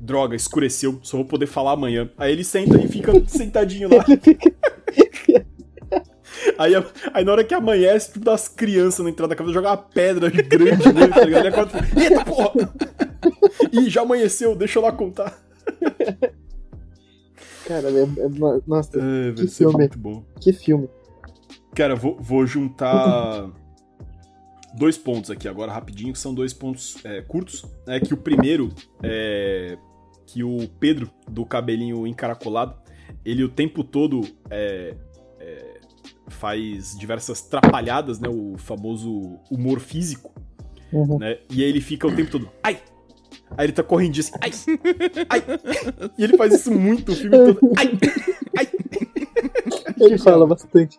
droga, 0.00 0.34
escureceu. 0.34 0.98
Só 1.02 1.16
vou 1.18 1.26
poder 1.26 1.46
falar 1.46 1.72
amanhã. 1.72 2.10
Aí 2.16 2.32
ele 2.32 2.44
senta 2.44 2.78
e 2.80 2.88
fica 2.88 3.12
sentadinho 3.28 3.88
lá. 3.94 4.04
Ele 4.08 4.16
fica. 4.18 4.52
Aí, 6.60 6.74
aí 7.14 7.24
na 7.24 7.32
hora 7.32 7.42
que 7.42 7.54
amanhece, 7.54 8.12
tudo 8.12 8.26
das 8.26 8.46
crianças 8.46 9.02
na 9.02 9.08
entrada 9.08 9.30
da 9.30 9.34
caverna 9.34 9.54
joga 9.54 9.70
uma 9.70 9.76
pedra 9.78 10.28
grande 10.28 10.92
nele, 10.92 11.08
tá 11.08 11.24
ligado? 11.24 11.46
Ele 11.46 11.48
acorda 11.48 11.78
e 11.78 11.82
fala, 11.82 12.02
Eita 12.04 12.24
porra! 12.26 12.74
Ih, 13.72 13.88
já 13.88 14.02
amanheceu, 14.02 14.54
deixa 14.54 14.78
eu 14.78 14.82
lá 14.82 14.92
contar. 14.92 15.42
Cara, 17.66 17.88
é, 17.88 18.02
é 18.02 18.28
nossa, 18.66 18.90
É, 18.98 19.42
isso 19.42 19.64
é 19.66 19.72
muito 19.72 19.98
bom. 19.98 20.22
que 20.38 20.52
filme. 20.52 20.86
Cara, 21.74 21.96
vou, 21.96 22.18
vou 22.20 22.44
juntar 22.44 23.48
dois 24.74 24.98
pontos 24.98 25.30
aqui 25.30 25.48
agora, 25.48 25.72
rapidinho, 25.72 26.12
que 26.12 26.18
são 26.18 26.34
dois 26.34 26.52
pontos 26.52 26.98
é, 27.06 27.22
curtos. 27.22 27.64
É 27.86 27.98
que 28.00 28.12
o 28.12 28.18
primeiro 28.18 28.68
é 29.02 29.78
que 30.26 30.44
o 30.44 30.68
Pedro, 30.78 31.10
do 31.26 31.46
cabelinho 31.46 32.06
encaracolado, 32.06 32.74
ele 33.24 33.42
o 33.42 33.48
tempo 33.48 33.82
todo 33.82 34.20
é, 34.50 34.94
faz 36.30 36.96
diversas 36.98 37.42
trapalhadas, 37.42 38.18
né? 38.18 38.28
O 38.28 38.56
famoso 38.56 39.38
humor 39.50 39.80
físico, 39.80 40.32
Uhum. 40.92 41.18
né? 41.18 41.38
E 41.50 41.62
aí 41.62 41.68
ele 41.68 41.80
fica 41.80 42.06
o 42.06 42.14
tempo 42.14 42.30
todo. 42.30 42.50
Ai! 42.62 42.78
Aí 43.56 43.66
ele 43.66 43.72
tá 43.72 43.82
correndo 43.82 44.18
assim, 44.18 44.32
ai, 44.40 44.50
ai. 45.28 45.42
E 46.16 46.24
ele 46.24 46.36
faz 46.36 46.52
isso 46.54 46.70
muito 46.70 47.12
o 47.12 47.16
filme 47.16 47.36
todo. 47.36 47.60
Ai, 47.76 47.98
ai. 48.58 48.68
Ele 49.98 50.18
fala 50.18 50.46
bastante. 50.46 50.98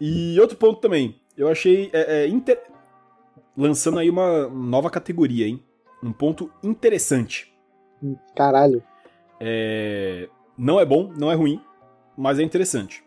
E 0.00 0.38
outro 0.40 0.56
ponto 0.56 0.80
também, 0.80 1.20
eu 1.36 1.48
achei 1.48 1.90
é, 1.92 2.24
é, 2.24 2.28
inter- 2.28 2.62
lançando 3.56 3.98
aí 3.98 4.08
uma 4.08 4.48
nova 4.48 4.88
categoria, 4.90 5.46
hein? 5.46 5.62
Um 6.02 6.12
ponto 6.12 6.50
interessante. 6.62 7.54
Caralho. 8.34 8.82
É, 9.40 10.28
Não 10.56 10.80
é 10.80 10.84
bom, 10.86 11.12
não 11.18 11.30
é 11.30 11.34
ruim, 11.34 11.60
mas 12.16 12.38
é 12.38 12.42
interessante. 12.42 13.03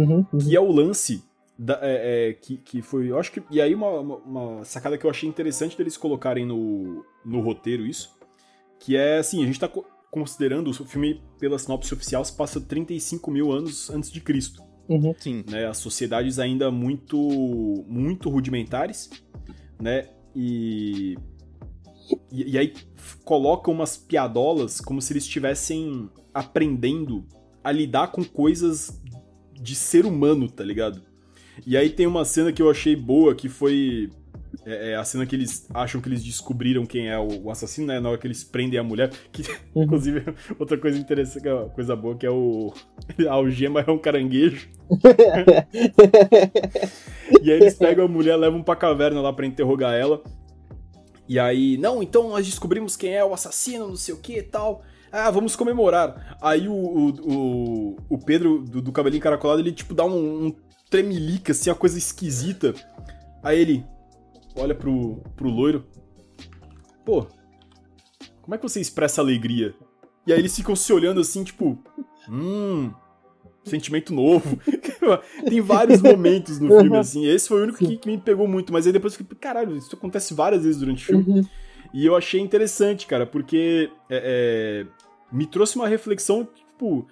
Uhum, 0.00 0.24
uhum. 0.32 0.38
Que 0.38 0.54
é 0.56 0.60
o 0.60 0.70
lance 0.70 1.22
da- 1.58 1.78
é, 1.82 2.28
é, 2.30 2.32
que, 2.34 2.56
que 2.56 2.82
foi. 2.82 3.10
Eu 3.10 3.18
acho 3.18 3.32
que. 3.32 3.42
E 3.50 3.60
aí, 3.60 3.74
uma, 3.74 3.90
uma, 4.00 4.16
uma 4.16 4.64
sacada 4.64 4.96
que 4.96 5.04
eu 5.04 5.10
achei 5.10 5.28
interessante 5.28 5.76
deles 5.76 5.96
colocarem 5.96 6.46
no, 6.46 7.04
no 7.24 7.40
roteiro 7.40 7.84
isso. 7.86 8.16
Que 8.78 8.96
é 8.96 9.18
assim, 9.18 9.42
a 9.42 9.46
gente 9.46 9.58
tá 9.58 9.68
co- 9.68 9.84
considerando 10.10 10.68
o 10.70 10.72
filme, 10.72 11.20
pela 11.38 11.58
sinopse 11.58 11.92
oficial, 11.92 12.24
se 12.24 12.32
passa 12.32 12.60
35 12.60 13.30
mil 13.30 13.50
anos 13.52 13.90
antes 13.90 14.10
de 14.10 14.20
Cristo. 14.20 14.62
Uhum. 14.88 15.12
Sim. 15.18 15.44
né, 15.50 15.66
as 15.66 15.76
sociedades 15.76 16.38
ainda 16.38 16.70
muito 16.70 17.18
muito 17.86 18.30
rudimentares, 18.30 19.10
né? 19.78 20.08
E 20.34 21.14
e, 22.32 22.52
e 22.52 22.58
aí 22.58 22.72
colocam 23.24 23.74
umas 23.74 23.98
piadolas 23.98 24.80
como 24.80 25.02
se 25.02 25.12
eles 25.12 25.24
estivessem 25.24 26.08
aprendendo 26.32 27.26
a 27.62 27.70
lidar 27.70 28.12
com 28.12 28.24
coisas 28.24 28.98
de 29.60 29.74
ser 29.74 30.06
humano, 30.06 30.48
tá 30.48 30.64
ligado? 30.64 31.02
E 31.66 31.76
aí 31.76 31.90
tem 31.90 32.06
uma 32.06 32.24
cena 32.24 32.52
que 32.52 32.62
eu 32.62 32.70
achei 32.70 32.94
boa 32.94 33.34
que 33.34 33.48
foi 33.48 34.10
é, 34.64 34.90
é 34.92 34.96
a 34.96 35.04
cena 35.04 35.26
que 35.26 35.34
eles 35.34 35.66
acham 35.72 36.00
que 36.00 36.08
eles 36.08 36.22
descobriram 36.22 36.86
quem 36.86 37.08
é 37.08 37.18
o, 37.18 37.44
o 37.44 37.50
assassino, 37.50 37.86
né? 37.86 38.00
Na 38.00 38.10
hora 38.10 38.18
que 38.18 38.26
eles 38.26 38.44
prendem 38.44 38.78
a 38.78 38.82
mulher. 38.82 39.10
Que, 39.32 39.42
Uhum. 39.74 39.84
inclusive, 39.84 40.24
outra 40.58 40.76
coisa 40.76 40.98
interessante, 40.98 41.48
é 41.48 41.68
coisa 41.74 41.94
boa, 41.94 42.16
que 42.16 42.26
é 42.26 42.30
o. 42.30 42.72
A 43.28 43.32
algema 43.32 43.80
é 43.80 43.90
um 43.90 43.98
caranguejo. 43.98 44.68
E 47.42 47.52
aí 47.52 47.60
eles 47.60 47.74
pegam 47.74 48.06
a 48.06 48.08
mulher, 48.08 48.36
levam 48.36 48.62
pra 48.62 48.74
caverna 48.74 49.20
lá 49.20 49.32
pra 49.32 49.46
interrogar 49.46 49.94
ela. 49.94 50.22
E 51.28 51.38
aí, 51.38 51.76
não, 51.76 52.02
então 52.02 52.30
nós 52.30 52.46
descobrimos 52.46 52.96
quem 52.96 53.14
é 53.14 53.22
o 53.24 53.34
assassino, 53.34 53.86
não 53.86 53.96
sei 53.96 54.14
o 54.14 54.18
que 54.18 54.38
e 54.38 54.42
tal. 54.42 54.82
Ah, 55.10 55.30
vamos 55.30 55.56
comemorar. 55.56 56.36
Aí 56.40 56.68
o, 56.68 56.74
o, 56.74 57.96
o, 58.08 58.18
Pedro, 58.18 58.62
do, 58.62 58.82
do 58.82 58.92
cabelinho 58.92 59.18
encaracolado, 59.18 59.60
ele 59.60 59.72
tipo 59.72 59.94
dá 59.94 60.04
um, 60.04 60.46
um 60.46 60.54
tremelique, 60.90 61.50
assim, 61.50 61.70
uma 61.70 61.76
coisa 61.76 61.98
esquisita. 61.98 62.74
Aí 63.42 63.58
ele 63.58 63.84
olha 64.56 64.74
pro, 64.74 65.22
pro 65.36 65.48
loiro. 65.48 65.84
Pô, 67.04 67.26
como 68.42 68.54
é 68.54 68.58
que 68.58 68.62
você 68.62 68.80
expressa 68.80 69.20
alegria? 69.20 69.74
E 70.26 70.32
aí 70.32 70.38
eles 70.38 70.54
ficam 70.54 70.76
se 70.76 70.92
olhando 70.92 71.20
assim, 71.20 71.42
tipo, 71.42 71.78
hum, 72.28 72.90
sentimento 73.64 74.12
novo. 74.12 74.58
Tem 75.48 75.60
vários 75.60 76.02
momentos 76.02 76.58
no 76.58 76.68
filme, 76.80 76.96
assim. 76.96 77.26
Esse 77.26 77.48
foi 77.48 77.60
o 77.60 77.62
único 77.64 77.78
que, 77.78 77.96
que 77.96 78.08
me 78.08 78.18
pegou 78.18 78.46
muito, 78.46 78.72
mas 78.72 78.86
aí 78.86 78.92
depois 78.92 79.14
eu 79.14 79.18
fiquei, 79.18 79.38
caralho, 79.38 79.76
isso 79.76 79.94
acontece 79.94 80.34
várias 80.34 80.64
vezes 80.64 80.78
durante 80.80 81.02
o 81.02 81.06
filme. 81.06 81.24
Uhum. 81.26 81.46
E 81.92 82.04
eu 82.04 82.14
achei 82.14 82.40
interessante, 82.40 83.06
cara, 83.06 83.26
porque 83.26 83.90
é, 84.10 84.86
é, 84.86 84.86
me 85.32 85.46
trouxe 85.46 85.76
uma 85.76 85.88
reflexão, 85.88 86.44
tipo, 86.44 87.06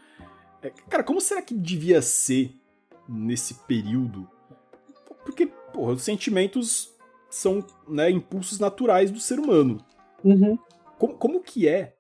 é, 0.63 0.71
cara, 0.89 1.03
como 1.03 1.21
será 1.21 1.43
que 1.43 1.55
devia 1.55 2.01
ser 2.03 2.55
nesse 3.09 3.55
período? 3.67 4.29
Porque, 5.25 5.47
porra, 5.47 5.93
os 5.93 6.03
sentimentos 6.03 6.95
são 7.31 7.65
né, 7.89 8.11
impulsos 8.11 8.59
naturais 8.59 9.11
do 9.11 9.21
ser 9.21 9.39
humano. 9.39 9.79
Uhum. 10.25 10.59
Como, 10.99 11.15
como 11.15 11.43
que 11.43 11.69
é, 11.69 11.95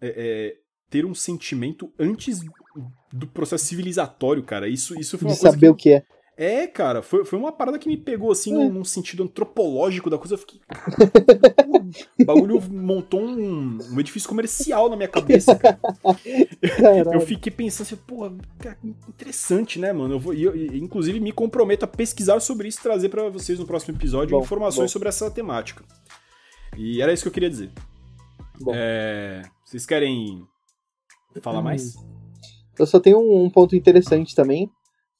é, 0.00 0.08
é, 0.08 0.56
ter 0.90 1.04
um 1.04 1.14
sentimento 1.14 1.92
antes 1.98 2.40
do 3.12 3.26
processo 3.26 3.64
civilizatório, 3.64 4.42
cara? 4.42 4.68
Isso, 4.68 4.98
isso 4.98 5.16
foi 5.18 5.28
De 5.28 5.34
uma 5.34 5.38
coisa 5.38 5.52
saber 5.52 5.66
que... 5.66 5.70
o 5.70 5.76
que 5.76 5.92
é. 5.92 6.04
É, 6.38 6.66
cara, 6.66 7.02
foi, 7.02 7.24
foi 7.24 7.38
uma 7.38 7.50
parada 7.50 7.78
que 7.78 7.88
me 7.88 7.96
pegou, 7.96 8.30
assim, 8.30 8.52
É. 8.52 8.68
num, 8.68 8.84
sentido 8.84 9.22
antropológico 9.22 10.10
da 10.10 10.18
coisa. 10.18 10.34
Eu 10.34 10.38
fiquei, 10.38 10.60
o 12.20 12.24
bagulho 12.26 12.60
montou 12.70 13.22
um, 13.22 13.78
um 13.90 13.98
edifício 14.00 14.28
comercial 14.28 14.90
na 14.90 14.96
minha 14.96 15.08
cabeça, 15.08 15.54
cara. 15.56 15.80
Eu 17.14 17.20
fiquei 17.22 17.50
pensando 17.50 17.86
assim, 17.86 17.96
pô, 17.96 18.30
cara, 18.58 18.76
interessante, 19.08 19.78
né, 19.78 19.94
mano? 19.94 20.14
Eu 20.14 20.20
vou, 20.20 20.34
eu, 20.34 20.54
inclusive, 20.74 21.18
me 21.20 21.32
comprometo 21.32 21.86
a 21.86 21.88
pesquisar 21.88 22.38
sobre 22.40 22.68
isso 22.68 22.80
e 22.80 22.82
trazer 22.82 23.08
pra 23.08 23.30
vocês 23.30 23.58
no 23.58 23.66
próximo 23.66 23.96
episódio 23.96 24.36
Bom, 24.36 24.44
informações 24.44 24.90
bom. 24.90 24.92
sobre 24.92 25.08
essa 25.08 25.30
temática. 25.30 25.82
E 26.76 27.00
era 27.00 27.14
isso 27.14 27.22
que 27.22 27.28
eu 27.28 27.32
queria 27.32 27.48
dizer. 27.48 27.70
É, 28.74 29.42
vocês 29.64 29.86
querem 29.86 30.46
falar 31.40 31.62
mais? 31.62 31.94
Eu 32.78 32.86
só 32.86 33.00
tenho 33.00 33.18
um 33.18 33.48
ponto 33.48 33.74
interessante 33.74 34.34
também, 34.34 34.70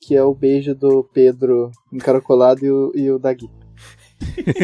que 0.06 0.14
é 0.14 0.22
o 0.22 0.32
beijo 0.32 0.72
do 0.72 1.02
Pedro 1.02 1.72
encaracolado 1.92 2.64
e 2.64 2.70
o, 2.70 2.92
e 2.94 3.10
o 3.10 3.18
da 3.18 3.34
Gui. 3.34 3.50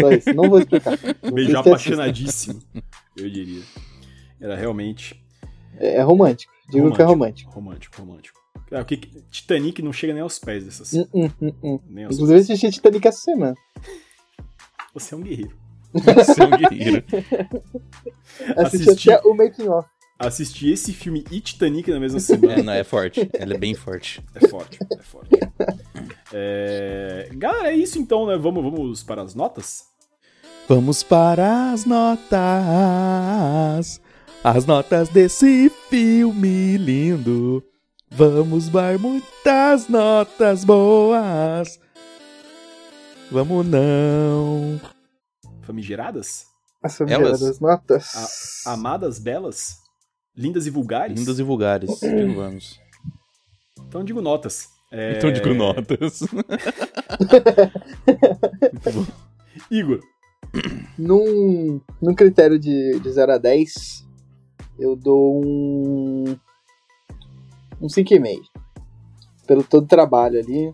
Só 0.00 0.12
isso, 0.12 0.32
não 0.32 0.48
vou 0.48 0.60
explicar. 0.60 0.96
Beijo 1.34 1.58
apaixonadíssimo, 1.58 2.62
eu 3.16 3.28
diria. 3.28 3.62
Era 4.40 4.54
realmente 4.54 5.20
É, 5.78 5.96
é 5.96 6.02
romântico, 6.02 6.52
digo 6.70 6.94
que 6.94 7.02
é 7.02 7.04
romântico. 7.04 7.50
Romântico, 7.50 8.00
romântico. 8.00 8.40
É, 8.70 8.80
o 8.80 8.84
que, 8.84 8.96
Titanic 9.32 9.82
não 9.82 9.92
chega 9.92 10.12
nem 10.12 10.22
aos 10.22 10.38
pés 10.38 10.64
dessa 10.64 10.84
cena. 10.84 11.08
Hum, 11.12 11.28
hum. 11.60 11.80
Nem 11.88 12.04
aos 12.04 12.14
Inclusive 12.14 12.40
assisti 12.40 12.70
Titanic 12.70 13.08
essa 13.08 13.20
semana. 13.20 13.56
Você 14.94 15.12
é 15.12 15.18
um 15.18 15.22
guerreiro. 15.22 15.56
Você 15.92 16.40
é 16.40 16.46
um 16.46 16.50
guerreiro. 16.50 17.04
Assisti, 18.56 18.88
Assisti. 18.90 19.10
até 19.10 19.28
o 19.28 19.34
making 19.34 19.68
off. 19.68 19.88
Assistir 20.26 20.72
esse 20.72 20.92
filme 20.92 21.24
e 21.32 21.40
Titanic 21.40 21.90
na 21.90 21.98
mesma 21.98 22.20
semana 22.20 22.52
É, 22.54 22.62
não, 22.62 22.72
é 22.72 22.84
forte. 22.84 23.28
Ela 23.34 23.54
é 23.54 23.58
bem 23.58 23.74
forte. 23.74 24.22
é 24.34 24.46
forte, 24.48 24.78
é 24.90 24.98
forte. 25.02 25.30
É, 26.32 27.28
Galera, 27.32 27.72
é 27.72 27.76
isso 27.76 27.98
então, 27.98 28.26
né? 28.26 28.36
Vamos, 28.36 28.62
vamos 28.62 29.02
para 29.02 29.20
as 29.22 29.34
notas? 29.34 29.82
Vamos 30.68 31.02
para 31.02 31.72
as 31.72 31.84
notas. 31.84 32.30
As 34.44 34.64
notas 34.64 35.08
desse 35.08 35.68
filme 35.90 36.76
lindo. 36.76 37.62
Vamos 38.08 38.68
dar 38.68 38.98
muitas 38.98 39.88
notas 39.88 40.64
boas. 40.64 41.80
Vamos 43.30 43.66
não. 43.66 44.80
Famigeradas? 45.62 46.46
As 46.82 46.96
famigeradas 46.96 47.58
notas. 47.58 48.64
Amadas, 48.66 49.18
belas? 49.18 49.81
Lindas 50.36 50.66
e 50.66 50.70
vulgares? 50.70 51.18
Lindas 51.18 51.38
e 51.38 51.42
vulgares. 51.42 51.90
Digo 52.00 52.34
vamos. 52.34 52.80
Então 53.88 54.02
digo 54.02 54.22
notas. 54.22 54.68
É, 54.90 55.16
Então 55.18 55.30
digo 55.32 55.52
notas. 55.54 56.20
Igor, 59.70 60.00
Num, 60.98 61.80
num 62.00 62.14
critério 62.14 62.58
de, 62.58 62.98
de 63.00 63.10
0 63.10 63.32
a 63.32 63.38
10, 63.38 64.06
eu 64.78 64.94
dou 64.96 65.42
um. 65.44 66.24
Um 67.80 67.86
5,5. 67.86 68.42
Pelo 69.46 69.64
todo 69.64 69.84
o 69.84 69.88
trabalho 69.88 70.38
ali, 70.38 70.72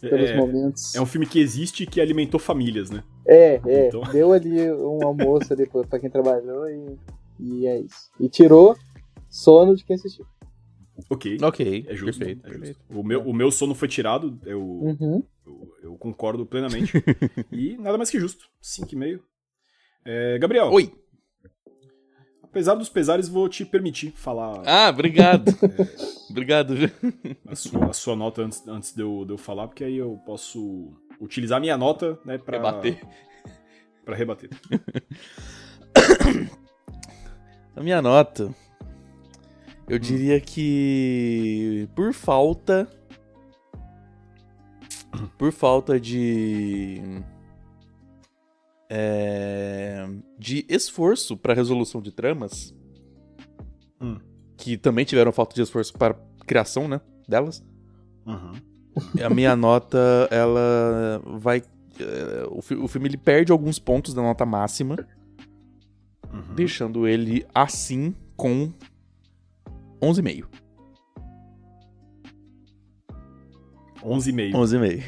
pelos 0.00 0.30
é, 0.30 0.36
momentos. 0.36 0.94
é 0.94 1.00
um 1.00 1.06
filme 1.06 1.26
que 1.26 1.40
existe 1.40 1.82
e 1.82 1.86
que 1.86 2.00
alimentou 2.00 2.38
famílias, 2.38 2.90
né? 2.90 3.02
É, 3.26 3.60
é. 3.66 3.88
Então. 3.88 4.02
Deu 4.12 4.32
ali 4.32 4.70
um 4.72 5.04
almoço 5.04 5.52
ali 5.52 5.66
pra, 5.66 5.82
pra 5.84 5.98
quem 5.98 6.10
trabalhou 6.10 6.68
e, 6.68 6.98
e 7.38 7.66
é 7.66 7.80
isso. 7.80 8.10
E 8.20 8.28
tirou 8.28 8.76
sono 9.28 9.74
de 9.76 9.84
quem 9.84 9.96
assistiu. 9.96 10.26
Ok. 11.10 11.38
Ok, 11.42 11.84
É 11.88 11.94
justo. 11.96 12.18
perfeito, 12.24 12.46
é 12.46 12.52
justo. 12.66 12.76
O, 12.90 13.02
meu, 13.02 13.20
o 13.22 13.34
meu 13.34 13.50
sono 13.50 13.74
foi 13.74 13.88
tirado, 13.88 14.38
eu, 14.46 14.60
Uhum. 14.62 15.22
eu, 15.46 15.74
eu 15.82 15.96
concordo 15.96 16.46
plenamente. 16.46 16.92
e 17.50 17.76
nada 17.78 17.96
mais 17.98 18.10
que 18.10 18.20
justo. 18.20 18.48
5,5. 18.62 19.20
É, 20.04 20.38
Gabriel, 20.38 20.70
Oi. 20.70 20.92
apesar 22.42 22.74
dos 22.76 22.88
pesares, 22.88 23.28
vou 23.28 23.48
te 23.48 23.64
permitir 23.64 24.12
falar 24.12 24.62
Ah, 24.66 24.88
obrigado. 24.90 25.50
Obrigado. 26.30 26.74
a, 27.46 27.54
sua, 27.56 27.86
a 27.86 27.92
sua 27.92 28.14
nota 28.16 28.42
antes, 28.42 28.66
antes 28.68 28.92
de, 28.94 29.02
eu, 29.02 29.24
de 29.24 29.32
eu 29.32 29.38
falar, 29.38 29.66
porque 29.68 29.82
aí 29.84 29.96
eu 29.96 30.16
posso 30.26 30.92
utilizar 31.20 31.58
a 31.58 31.60
minha 31.60 31.76
nota 31.76 32.18
né, 32.24 32.38
pra, 32.38 32.56
Rebater. 32.56 33.00
pra 34.04 34.14
rebater. 34.16 34.50
A 37.76 37.82
minha 37.82 38.00
nota, 38.00 38.54
eu 39.88 39.98
diria 39.98 40.40
que 40.40 41.88
por 41.94 42.12
falta 42.12 42.88
por 45.38 45.52
falta 45.52 45.98
de 45.98 47.00
é, 48.90 50.06
de 50.38 50.64
esforço 50.68 51.36
para 51.36 51.54
resolução 51.54 52.00
de 52.00 52.12
tramas, 52.12 52.74
Hum. 54.00 54.18
que 54.56 54.76
também 54.76 55.04
tiveram 55.04 55.32
falta 55.32 55.54
de 55.54 55.62
esforço 55.62 55.92
para 55.94 56.14
criação, 56.46 56.86
né, 56.88 57.00
delas. 57.28 57.64
Uhum. 58.26 58.52
A 59.24 59.30
minha 59.30 59.54
nota, 59.56 60.28
ela 60.30 61.20
vai. 61.24 61.62
é, 61.98 62.44
o, 62.48 62.84
o 62.84 62.88
filme 62.88 63.08
ele 63.08 63.16
perde 63.16 63.50
alguns 63.52 63.78
pontos 63.78 64.14
da 64.14 64.22
nota 64.22 64.44
máxima. 64.44 64.96
Uhum. 66.32 66.54
deixando 66.54 67.06
ele 67.06 67.46
assim 67.54 68.14
com 68.36 68.72
11,5. 70.00 70.44
11,5. 74.02 74.52
11,5. 74.54 75.02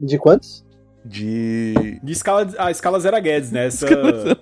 De 0.00 0.18
quantos? 0.18 0.64
De. 1.04 1.98
De 2.02 2.12
escala, 2.12 2.46
a 2.58 2.70
escala 2.70 3.00
Zero 3.00 3.20
Guedes, 3.22 3.50
né? 3.50 3.66
Essa, 3.66 3.86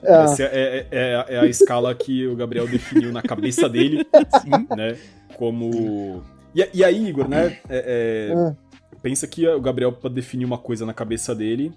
Ah. 0.05 0.23
essa 0.25 0.43
é, 0.43 0.49
é- 0.51 0.87
é- 0.91 1.27
é 1.35 1.39
a 1.39 1.47
escala 1.47 1.95
que 1.95 2.27
o 2.27 2.35
Gabriel 2.35 2.67
definiu 2.67 3.13
na 3.13 3.23
cabeça 3.23 3.69
dele, 3.69 4.05
Sim. 4.43 4.67
né? 4.77 4.97
Como. 5.37 6.23
E, 6.55 6.69
e 6.75 6.83
aí, 6.85 7.09
Igor, 7.09 7.29
né? 7.29 7.59
é- 7.69 8.31
é, 8.31 8.35
Ah, 8.35 8.57
pensa 9.03 9.27
que 9.29 9.47
o 9.47 9.61
Gabriel, 9.61 9.93
pra 9.93 10.11
definir 10.11 10.45
uma 10.45 10.59
coisa 10.59 10.85
na 10.85 10.93
cabeça 10.95 11.33
dele, 11.33 11.73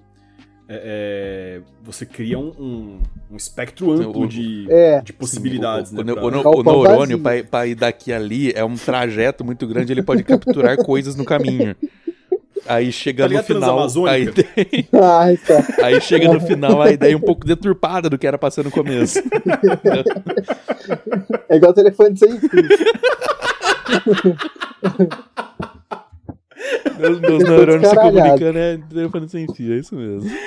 é- 0.71 0.81
é, 0.83 1.59
você 1.83 2.05
cria 2.05 2.37
um, 2.39 2.51
um- 2.59 2.99
um 3.31 3.35
espectro 3.35 3.91
amplo 3.91 4.23
O- 4.23 4.27
de, 4.27 4.67
É. 4.69 5.01
de 5.01 5.11
possibilidades, 5.13 5.91
o, 5.91 5.95
né? 5.95 6.01
o, 6.13 6.15
pra- 6.15 6.23
o, 6.23 6.27
o, 6.59 6.63
neurônio, 6.63 7.19
pra 7.49 7.65
ir 7.67 7.75
daqui 7.75 8.13
a 8.13 8.17
ali, 8.17 8.51
é 8.53 8.63
um 8.63 8.75
trajeto 8.75 9.43
muito 9.43 9.65
grande, 9.67 9.91
ele 9.91 10.03
pode 10.03 10.23
capturar 10.23 10.77
coisas 10.83 11.15
no 11.15 11.25
caminho. 11.25 11.75
Aí 12.67 12.91
chega 12.91 13.27
Tá 13.27 13.35
no 13.35 13.43
final. 13.43 13.87
A 14.07 14.19
ideia, 14.19 14.47
Ai, 14.93 15.35
tá. 15.37 15.65
aí 15.83 15.99
chega 15.99 16.31
no 16.31 16.39
final 16.39 16.79
a 16.79 16.91
ideia 16.91 17.17
um 17.17 17.21
pouco 17.21 17.43
deturpada 17.45 18.07
do 18.07 18.19
que 18.19 18.27
era 18.27 18.37
pra 18.37 18.51
ser 18.51 18.63
no 18.63 18.69
começo. 18.69 19.17
É 21.49 21.55
igual 21.57 21.73
telefone 21.73 22.15
sem 22.17 22.39
fio. 22.39 22.49
Meus, 26.99 27.19
meus 27.19 27.43
neurônios 27.43 27.89
se 27.89 27.95
comunicando 27.95 28.57
é 28.59 28.77
telefone 28.77 29.29
sem 29.29 29.51
fio, 29.53 29.73
é 29.73 29.77
isso 29.77 29.95
mesmo. 29.95 30.29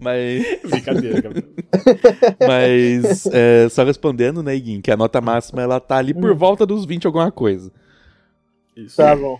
Mas, 0.00 0.42
Brincadeira, 0.62 1.20
Gabriel. 1.20 1.48
mas 2.40 3.26
é, 3.26 3.68
só 3.68 3.84
respondendo, 3.84 4.42
né, 4.42 4.56
Iguin, 4.56 4.80
que 4.80 4.90
a 4.90 4.96
nota 4.96 5.20
máxima 5.20 5.60
ela 5.60 5.78
tá 5.78 5.98
ali 5.98 6.14
por 6.14 6.34
volta 6.34 6.64
dos 6.64 6.86
20 6.86 7.06
alguma 7.06 7.30
coisa. 7.30 7.70
Isso. 8.74 8.96
Tá 8.96 9.14
bom. 9.14 9.38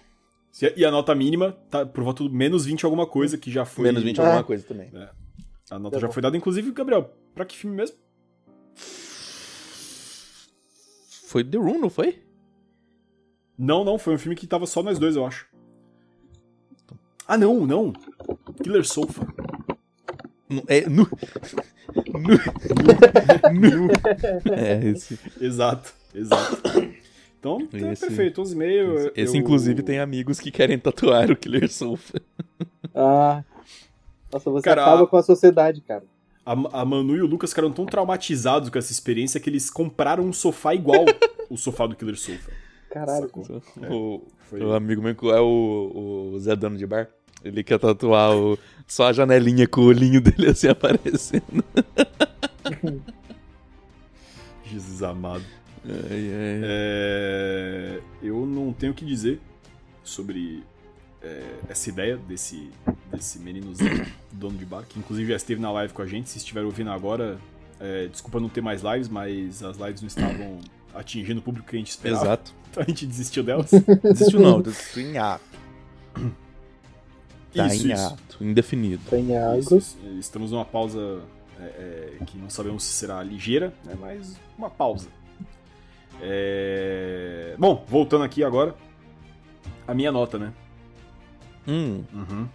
E 0.77 0.85
a 0.85 0.91
nota 0.91 1.15
mínima 1.15 1.57
tá 1.71 1.87
por 1.87 2.05
volta 2.05 2.23
do 2.25 2.31
menos 2.31 2.67
20 2.67 2.85
alguma 2.85 3.07
coisa, 3.07 3.39
que 3.39 3.51
já 3.51 3.65
foi. 3.65 3.85
Menos 3.85 4.03
20 4.03 4.21
Ah. 4.21 4.25
alguma 4.27 4.45
coisa 4.45 4.63
também. 4.65 4.91
A 5.71 5.79
nota 5.79 5.97
Tá 5.97 6.01
já 6.01 6.07
bom. 6.09 6.13
foi 6.13 6.23
dada, 6.23 6.37
inclusive, 6.37 6.71
Gabriel, 6.73 7.11
pra 7.35 7.47
que 7.47 7.57
filme 7.57 7.75
mesmo? 7.77 7.97
Foi 11.27 11.43
The 11.43 11.57
Room, 11.57 11.79
não 11.79 11.89
foi? 11.91 12.19
Não, 13.63 13.85
não, 13.85 13.99
foi 13.99 14.15
um 14.15 14.19
filme 14.19 14.35
que 14.35 14.47
tava 14.47 14.65
só 14.67 14.83
nós 14.83 14.99
dois, 14.99 15.17
eu 15.17 15.27
acho. 15.27 15.47
Ah, 17.29 17.37
não, 17.37 17.67
não. 17.67 17.93
Killer 18.63 18.87
Sofa. 18.87 19.27
No- 20.49 20.65
É, 20.67 20.81
nu. 20.89 21.07
Nu. 22.15 23.81
nu. 23.87 23.89
É, 24.55 24.85
esse. 24.89 25.19
Exato, 25.41 25.93
exato. 26.15 26.57
Então, 27.39 27.69
é 27.73 27.93
Esse- 27.93 28.07
perfeito, 28.07 28.41
11,5. 28.43 28.95
Esse, 28.97 29.13
esse, 29.15 29.37
eu- 29.37 29.41
inclusive, 29.41 29.83
tem 29.83 29.99
amigos 29.99 30.41
que 30.41 30.51
querem 30.51 30.79
tatuar 30.79 31.31
o 31.31 31.37
Killer 31.37 31.71
Sofa. 31.71 32.21
Ah. 32.95 33.45
Nossa, 34.33 34.51
você 34.51 34.65
Cara, 34.65 34.83
acaba 34.83 35.05
a- 35.05 35.07
com 35.07 35.17
a 35.19 35.23
sociedade, 35.23 35.81
cara. 35.83 36.05
A, 36.47 36.53
a 36.81 36.85
Manu 36.85 37.15
e 37.15 37.21
o 37.23 37.27
Lucas 37.27 37.51
ficaram 37.51 37.71
tão 37.71 37.85
traumatizados 37.85 38.71
com 38.71 38.79
essa 38.79 38.91
experiência 38.91 39.39
que 39.39 39.51
eles 39.51 39.69
compraram 39.71 40.25
um 40.25 40.33
sofá 40.33 40.75
igual 40.75 41.05
o 41.51 41.57
sofá 41.59 41.87
do 41.87 41.95
Killer 41.95 42.17
Sofa. 42.19 42.51
Caralho. 42.91 43.29
Sacou? 43.29 44.27
O, 44.53 44.65
o 44.65 44.73
amigo 44.73 45.01
meu 45.01 45.15
é 45.33 45.41
o, 45.41 46.33
o 46.35 46.41
Zé 46.41 46.57
Dono 46.57 46.77
de 46.77 46.87
Bar. 46.87 47.09
Ele 47.43 47.63
quer 47.63 47.79
tatuar 47.79 48.37
o, 48.37 48.59
só 48.87 49.07
a 49.07 49.13
janelinha 49.13 49.67
com 49.67 49.81
o 49.81 49.85
olhinho 49.85 50.21
dele 50.21 50.51
assim 50.51 50.69
aparecendo. 50.71 51.65
Jesus 54.65 55.03
amado. 55.03 55.45
Ai, 55.85 55.93
ai. 56.11 56.61
É, 56.63 58.01
Eu 58.23 58.45
não 58.45 58.73
tenho 58.73 58.93
o 58.93 58.95
que 58.95 59.05
dizer 59.05 59.41
sobre 60.05 60.63
é, 61.23 61.43
essa 61.69 61.89
ideia 61.89 62.17
desse, 62.17 62.71
desse 63.11 63.39
meninozinho, 63.39 64.07
dono 64.33 64.59
de 64.59 64.67
bar, 64.67 64.85
que 64.89 64.99
inclusive 64.99 65.31
já 65.31 65.37
esteve 65.37 65.61
na 65.61 65.73
live 65.73 65.93
com 65.93 66.03
a 66.03 66.07
gente. 66.07 66.29
Se 66.29 66.39
estiver 66.39 66.63
ouvindo 66.63 66.91
agora, 66.91 67.39
é, 67.79 68.07
desculpa 68.09 68.39
não 68.41 68.49
ter 68.49 68.61
mais 68.61 68.83
lives, 68.83 69.09
mas 69.09 69.63
as 69.63 69.77
lives 69.79 70.03
não 70.03 70.09
estavam 70.09 70.59
atingindo 70.95 71.41
o 71.41 71.43
público 71.43 71.69
que 71.69 71.77
a 71.77 71.79
gente 71.79 71.91
esperava. 71.91 72.25
Exato. 72.25 72.55
Então 72.71 72.85
a 72.85 72.87
gente 72.87 73.05
desistiu 73.05 73.43
delas. 73.43 73.69
Desistiu 74.05 74.39
não, 74.39 74.63
desistiu 74.63 75.03
em 75.03 75.19
ato. 75.19 75.43
Tá 77.53 77.67
isso, 77.67 77.89
em 77.89 77.93
isso. 77.93 78.07
ato, 78.07 78.45
indefinido. 78.45 79.03
Tem 79.11 79.37
água. 79.37 79.59
Isso, 79.59 79.77
isso. 79.77 79.99
Estamos 80.21 80.53
numa 80.53 80.65
pausa 80.65 81.21
é, 81.59 81.65
é, 82.21 82.25
que 82.25 82.39
não 82.39 82.49
sabemos 82.49 82.85
se 82.85 82.93
será 82.93 83.21
ligeira, 83.25 83.75
né, 83.85 83.97
mas 84.01 84.39
uma 84.57 84.71
pausa. 84.71 85.09
É, 86.23 87.57
Bom, 87.59 87.85
voltando 87.89 88.23
aqui 88.23 88.45
agora. 88.45 88.73
A 89.89 89.93
minha 89.93 90.13
nota, 90.13 90.39
né? 90.39 90.53
Hum, 91.67 92.05
Uhum. 92.13 92.49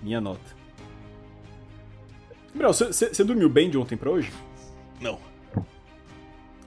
Minha 0.00 0.20
nota. 0.20 0.54
Gabriel, 2.52 2.72
você- 2.72 3.24
dormiu 3.24 3.48
bem 3.48 3.68
de 3.68 3.76
ontem 3.76 3.96
pra 3.96 4.10
hoje? 4.10 4.30
não. 5.00 5.18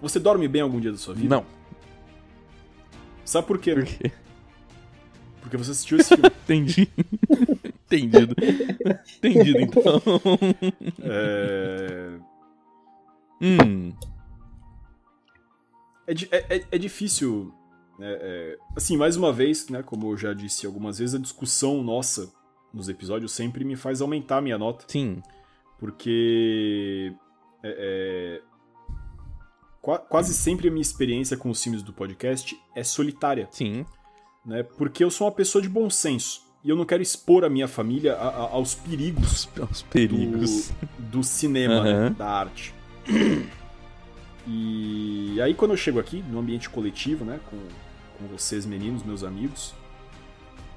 Você 0.02 0.20
dorme 0.20 0.48
bem 0.48 0.62
algum 0.62 0.80
dia 0.80 0.92
da 0.92 0.98
sua 0.98 1.14
vida? 1.14 1.36
Não. 1.36 1.46
Sabe 3.26 3.48
por 3.48 3.58
quê? 3.58 3.74
Por 3.74 3.86
quê? 3.86 4.12
Porque 5.42 5.58
você 5.58 5.72
assistiu 5.72 5.98
esse 5.98 6.10
filme. 6.16 6.30
Entendi. 6.44 6.90
Entendido. 7.86 8.36
Entendido, 9.18 9.60
então. 9.62 10.02
é... 11.02 12.18
hum. 13.42 13.92
É, 16.06 16.14
é- 16.32 16.58
é- 16.58 16.66
é 16.72 16.78
difícil. 16.78 17.54
né, 18.00 18.18
é, 18.20 18.58
assim, 18.76 18.96
mais 18.98 19.16
uma 19.18 19.32
vez, 19.34 19.68
né, 19.70 19.82
como 19.84 20.12
eu 20.12 20.18
já 20.18 20.34
disse 20.34 20.66
algumas 20.66 21.00
vezes, 21.00 21.16
a 21.16 21.20
discussão 21.20 21.82
nossa 21.84 22.32
nos 22.74 22.88
episódios 22.90 23.32
sempre 23.32 23.64
me 23.66 23.76
faz 23.76 24.02
aumentar 24.02 24.38
a 24.38 24.42
minha 24.42 24.58
nota. 24.58 24.86
Sim. 24.88 25.22
Porque. 25.80 27.14
é, 27.64 28.42
é, 28.42 28.47
quase 30.10 30.34
sempre 30.34 30.68
a 30.68 30.72
minha 30.72 30.82
experiência 30.82 31.38
com 31.38 31.50
os 31.50 31.62
filmes 31.64 31.82
do 31.82 31.94
podcast 31.94 32.60
é 32.76 32.84
solitária. 32.84 33.48
Sim. 33.52 33.86
Né, 34.46 34.64
porque 34.64 35.04
eu 35.04 35.12
sou 35.12 35.28
uma 35.28 35.34
pessoa 35.34 35.62
de 35.62 35.70
bom 35.70 35.90
senso. 35.90 36.42
E 36.64 36.70
eu 36.70 36.76
não 36.76 36.86
quero 36.86 37.02
expor 37.04 37.46
a 37.46 37.50
minha 37.50 37.68
família 37.68 38.16
a- 38.16 38.28
a- 38.28 38.50
aos 38.52 38.74
perigos 38.76 39.48
Os, 39.56 39.70
os 39.72 39.82
perigos. 39.84 40.70
do, 40.98 41.20
do 41.20 41.24
cinema, 41.24 41.84
né, 41.84 41.92
Aham. 41.94 42.12
da 42.14 42.28
arte. 42.28 42.74
E 44.46 45.40
aí 45.42 45.54
quando 45.54 45.72
eu 45.72 45.78
chego 45.78 46.00
aqui, 46.00 46.24
no 46.30 46.40
ambiente 46.40 46.70
coletivo, 46.70 47.26
né, 47.26 47.40
com, 47.50 47.58
com 48.18 48.28
vocês 48.28 48.66
meninos, 48.66 49.04
meus 49.04 49.24
amigos, 49.24 49.74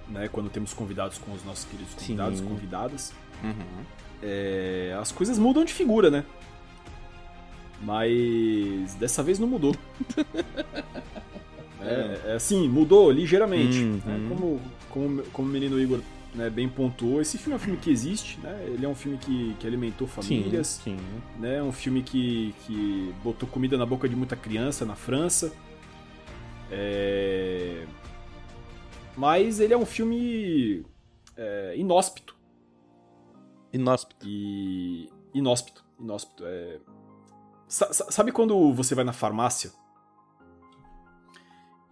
né, 0.09 0.29
quando 0.29 0.51
temos 0.51 0.75
convidados 0.75 1.19
com 1.19 1.33
os 1.33 1.45
nossos 1.45 1.65
queridos 1.65 1.95
convidados 1.95 2.39
Sim. 2.41 2.47
convidadas, 2.47 3.13
Uhum. 3.43 3.85
é, 4.23 4.97
as 5.01 5.13
coisas 5.13 5.39
mudam 5.39 5.65
de 5.65 5.73
figura, 5.73 6.11
né? 6.11 6.25
Mas 7.81 8.95
dessa 8.95 9.23
vez 9.23 9.39
não 9.39 9.49
mudou. 9.49 9.75
é, 11.81 12.21
é 12.27 12.33
assim, 12.35 12.69
mudou 12.69 13.11
ligeiramente. 13.11 13.79
Né? 13.79 14.27
Como, 14.29 14.61
como, 14.91 15.23
como 15.33 15.49
o 15.49 15.51
menino 15.51 15.81
Igor 15.81 16.01
né, 16.35 16.51
bem 16.51 16.69
pontuou, 16.69 17.21
esse 17.21 17.39
filme 17.39 17.55
é 17.55 17.57
um 17.57 17.61
filme 17.61 17.79
que 17.79 17.91
existe, 17.91 18.39
né? 18.41 18.65
Ele 18.67 18.85
é 18.85 18.89
um 18.89 18.95
filme 18.95 19.19
que, 19.19 19.55
que 19.59 19.67
alimentou 19.67 20.07
famílias, 20.07 20.81
Sim, 20.85 20.97
sim. 20.97 21.41
né? 21.41 21.57
É 21.57 21.63
um 21.63 21.73
filme 21.73 22.03
que, 22.03 22.55
que 22.67 23.15
botou 23.25 23.49
comida 23.49 23.77
na 23.77 23.87
boca 23.87 24.09
de 24.09 24.15
muita 24.15 24.37
criança 24.37 24.85
na 24.85 24.95
França. 24.95 25.53
É... 26.71 27.85
Mas 29.17 29.59
ele 29.59 29.75
é 29.75 29.77
um 29.77 29.87
filme 29.87 30.85
é, 31.37 31.75
inóspito. 31.77 32.37
Inóspito. 33.73 34.27
E. 34.29 35.09
Inóspito. 35.35 35.85
Inóspito. 35.99 36.45
É... 36.47 36.79
Sa- 37.71 37.93
sa- 37.93 38.11
sabe 38.11 38.33
quando 38.33 38.73
você 38.75 38.95
vai 38.95 39.05
na 39.05 39.13
farmácia 39.13 39.71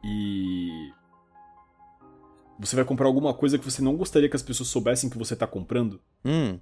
e. 0.04 0.92
Você 2.58 2.74
vai 2.74 2.84
comprar 2.84 3.06
alguma 3.06 3.32
coisa 3.32 3.56
que 3.56 3.64
você 3.64 3.80
não 3.80 3.96
gostaria 3.96 4.28
que 4.28 4.34
as 4.34 4.42
pessoas 4.42 4.68
soubessem 4.68 5.08
que 5.08 5.16
você 5.16 5.36
tá 5.36 5.46
comprando? 5.46 6.00
Hum. 6.24 6.58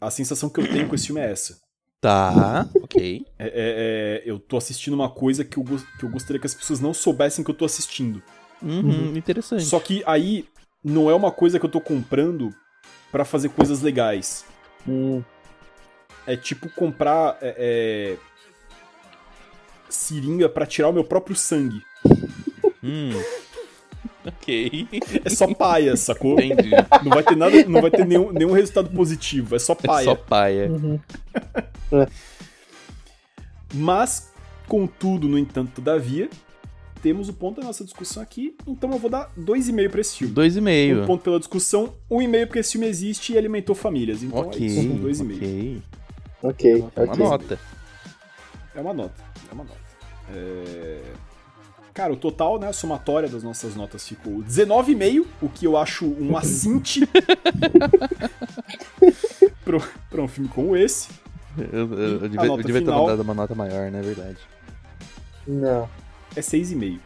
A 0.00 0.10
sensação 0.10 0.48
que 0.48 0.60
eu 0.60 0.68
tenho 0.70 0.88
com 0.88 0.94
esse 0.94 1.06
filme 1.06 1.20
é 1.20 1.30
essa. 1.32 1.60
Tá, 2.00 2.66
ok. 2.80 3.26
É, 3.38 3.46
é- 3.46 3.52
é, 3.52 4.22
eu 4.24 4.38
tô 4.38 4.56
assistindo 4.56 4.94
uma 4.94 5.10
coisa 5.10 5.44
que 5.44 5.58
eu, 5.58 5.64
que 5.64 6.04
eu 6.04 6.08
gostaria 6.08 6.40
que 6.40 6.46
as 6.46 6.54
pessoas 6.54 6.78
não 6.80 6.94
soubessem 6.94 7.44
que 7.44 7.50
eu 7.50 7.54
tô 7.54 7.64
assistindo. 7.64 8.22
Uhum, 8.62 9.16
Interessante. 9.16 9.64
Só 9.64 9.80
que 9.80 10.02
aí 10.06 10.46
não 10.82 11.10
é 11.10 11.14
uma 11.14 11.32
coisa 11.32 11.58
que 11.58 11.66
eu 11.66 11.70
tô 11.70 11.80
comprando 11.80 12.54
pra 13.10 13.24
fazer 13.24 13.48
coisas 13.50 13.82
legais. 13.82 14.44
Hum, 14.88 15.22
É 16.32 16.36
tipo 16.36 16.68
comprar 16.70 17.38
é, 17.42 17.54
é, 17.58 18.16
seringa 19.88 20.48
pra 20.48 20.64
tirar 20.66 20.88
o 20.88 20.92
meu 20.92 21.04
próprio 21.04 21.34
sangue. 21.36 21.82
Hum, 22.82 23.10
Ok. 24.24 24.86
É 25.24 25.30
só 25.30 25.52
paia, 25.54 25.96
sacou? 25.96 26.38
Entendi. 26.40 26.70
Não 27.02 27.10
vai 27.10 27.22
ter 27.22 27.36
nada, 27.36 27.64
não 27.64 27.80
vai 27.80 27.90
ter 27.90 28.06
nenhum, 28.06 28.30
nenhum 28.32 28.52
resultado 28.52 28.90
positivo, 28.90 29.56
é 29.56 29.58
só 29.58 29.74
paia. 29.74 30.04
Só 30.04 30.14
paia. 30.14 30.70
Uhum. 30.70 31.00
Mas, 33.74 34.30
contudo, 34.68 35.28
no 35.28 35.38
entanto, 35.38 35.72
todavia, 35.76 36.28
temos 37.02 37.28
o 37.28 37.32
ponto 37.32 37.60
da 37.60 37.66
nossa 37.66 37.84
discussão 37.84 38.22
aqui, 38.22 38.54
então 38.66 38.90
eu 38.92 38.98
vou 38.98 39.10
dar 39.10 39.30
2,5 39.38 39.88
pra 39.90 40.00
esse 40.00 40.16
filme. 40.18 40.34
Dois 40.34 40.56
e 40.56 40.60
Um 40.60 40.62
meio. 40.64 41.06
ponto 41.06 41.22
pela 41.22 41.38
discussão, 41.38 41.94
um 42.10 42.20
e 42.20 42.28
meio 42.28 42.46
porque 42.46 42.58
esse 42.58 42.72
filme 42.72 42.86
existe 42.86 43.32
e 43.32 43.38
alimentou 43.38 43.74
famílias. 43.74 44.22
Então 44.22 44.38
é 44.38 44.42
Ok, 44.46 44.66
isso, 44.66 44.88
dois 44.94 45.20
e 45.20 45.24
meio. 45.24 45.38
ok. 45.38 45.82
Ok, 46.42 46.84
É 46.96 47.00
uma 47.02 47.12
ok. 47.12 47.24
nota. 47.24 47.58
É 48.74 48.80
uma 48.80 48.94
nota, 48.94 49.14
é 49.50 49.54
uma 49.54 49.64
nota. 49.64 49.80
É... 50.34 51.00
Cara, 51.92 52.12
o 52.12 52.16
total, 52.16 52.58
né, 52.58 52.68
a 52.68 52.72
somatória 52.72 53.28
das 53.28 53.42
nossas 53.42 53.74
notas 53.74 54.06
ficou 54.08 54.34
19,5, 54.42 55.26
o 55.42 55.48
que 55.48 55.66
eu 55.66 55.76
acho 55.76 56.06
um 56.06 56.36
assinte 56.36 57.06
pro, 59.64 59.82
pra 60.08 60.22
um 60.22 60.28
filme 60.28 60.48
como 60.48 60.76
esse. 60.76 61.08
Eu, 61.58 61.92
eu- 61.92 61.98
eu 62.22 62.28
devia, 62.28 62.46
eu 62.46 62.56
devia 62.58 62.74
ter 62.74 62.80
final. 62.86 63.06
dado 63.06 63.22
uma 63.22 63.34
nota 63.34 63.54
maior, 63.54 63.90
né? 63.90 64.00
Verdade. 64.00 64.38
Não. 65.46 65.88
É 66.36 66.40
6,5. 66.40 67.00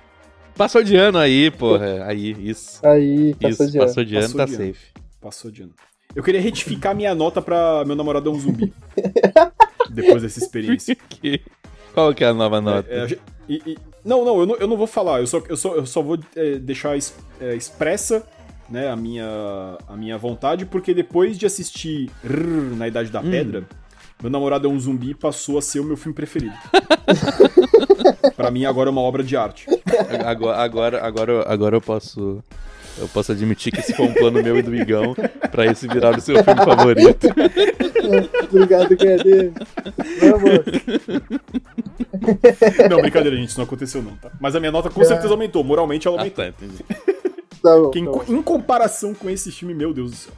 Passou 0.54 0.84
de 0.84 0.94
ano 0.96 1.18
aí, 1.18 1.50
porra. 1.50 2.04
Aí, 2.04 2.30
isso. 2.48 2.86
Aí, 2.86 3.34
passou 3.34 3.64
isso, 3.66 3.72
de 3.72 3.78
ano. 3.78 3.86
passou 3.86 4.04
de 4.04 4.16
ano, 4.16 4.24
Passou 4.26 4.38
tá 4.38 4.44
de 4.44 4.54
ano. 4.54 4.64
safe. 4.74 4.86
Passou 5.20 5.50
de 5.50 5.62
ano. 5.62 5.72
Eu 6.14 6.22
queria 6.22 6.40
retificar 6.40 6.94
minha 6.94 7.14
nota 7.14 7.40
pra 7.42 7.84
meu 7.84 7.94
namorado 7.96 8.28
é 8.30 8.32
um 8.32 8.38
zumbi. 8.38 8.72
Depois 9.90 10.22
dessa 10.22 10.38
experiência. 10.38 10.96
Qual 11.94 12.12
que 12.14 12.24
é 12.24 12.28
a 12.28 12.34
nova 12.34 12.60
nota? 12.60 12.88
É, 12.90 13.04
é, 13.12 13.18
e- 13.48 13.62
e- 13.66 13.78
não, 14.04 14.24
não, 14.24 14.38
eu 14.40 14.46
não, 14.46 14.56
eu 14.56 14.66
não 14.66 14.76
vou 14.76 14.86
falar. 14.86 15.20
Eu 15.20 15.26
só, 15.26 15.40
eu 15.48 15.56
só, 15.56 15.74
eu 15.74 15.86
só 15.86 16.02
vou 16.02 16.18
é, 16.36 16.56
deixar 16.56 16.96
es- 16.96 17.14
é, 17.40 17.54
expressa 17.54 18.26
né, 18.68 18.88
a, 18.90 18.96
minha, 18.96 19.26
a 19.88 19.96
minha 19.96 20.16
vontade, 20.18 20.66
porque 20.66 20.92
depois 20.94 21.38
de 21.38 21.46
assistir 21.46 22.10
Rrr, 22.24 22.76
Na 22.76 22.88
Idade 22.88 23.10
da 23.10 23.20
Hum. 23.20 23.30
Pedra, 23.30 23.64
meu 24.22 24.30
namorado 24.30 24.66
é 24.66 24.70
um 24.70 24.78
zumbi 24.78 25.14
passou 25.14 25.58
a 25.58 25.62
ser 25.62 25.80
o 25.80 25.84
meu 25.84 25.96
filme 25.96 26.14
preferido. 26.14 26.54
pra 28.36 28.50
mim, 28.50 28.64
agora 28.64 28.88
é 28.88 28.92
uma 28.92 29.00
obra 29.00 29.22
de 29.22 29.36
arte. 29.36 29.66
Agora, 30.24 30.56
agora, 30.58 31.06
agora, 31.06 31.52
agora 31.52 31.76
eu 31.76 31.80
posso. 31.80 32.42
Eu 32.98 33.08
posso 33.08 33.32
admitir 33.32 33.72
que 33.72 33.80
esse 33.80 33.92
foi 33.92 34.06
um 34.06 34.14
plano 34.14 34.42
meu 34.42 34.56
e 34.58 34.62
do 34.62 34.74
Igão 34.74 35.14
pra 35.50 35.66
esse 35.66 35.88
virar 35.88 36.16
o 36.16 36.20
seu 36.20 36.42
filme 36.44 36.64
favorito. 36.64 37.26
Obrigado, 38.50 38.96
Cadê? 38.96 39.50
Vamos. 40.20 40.64
Não, 42.90 43.00
brincadeira, 43.00 43.36
gente, 43.36 43.48
isso 43.48 43.58
não 43.58 43.64
aconteceu 43.64 44.02
não, 44.02 44.14
tá? 44.16 44.30
Mas 44.40 44.54
a 44.54 44.60
minha 44.60 44.72
nota 44.72 44.88
com 44.90 45.02
certeza 45.04 45.32
aumentou. 45.34 45.64
Moralmente, 45.64 46.06
ela 46.06 46.16
Ah, 46.18 46.20
aumentou. 46.20 46.44
tá, 46.44 46.50
entendi. 46.50 46.84
Tá 47.62 47.76
bom. 47.76 47.90
Que 47.90 47.98
em, 47.98 48.04
tá 48.04 48.10
bom. 48.10 48.24
em 48.28 48.42
comparação 48.42 49.14
com 49.14 49.28
esse 49.28 49.50
filme, 49.50 49.74
meu 49.74 49.92
Deus 49.92 50.10
do 50.10 50.16
céu. 50.16 50.32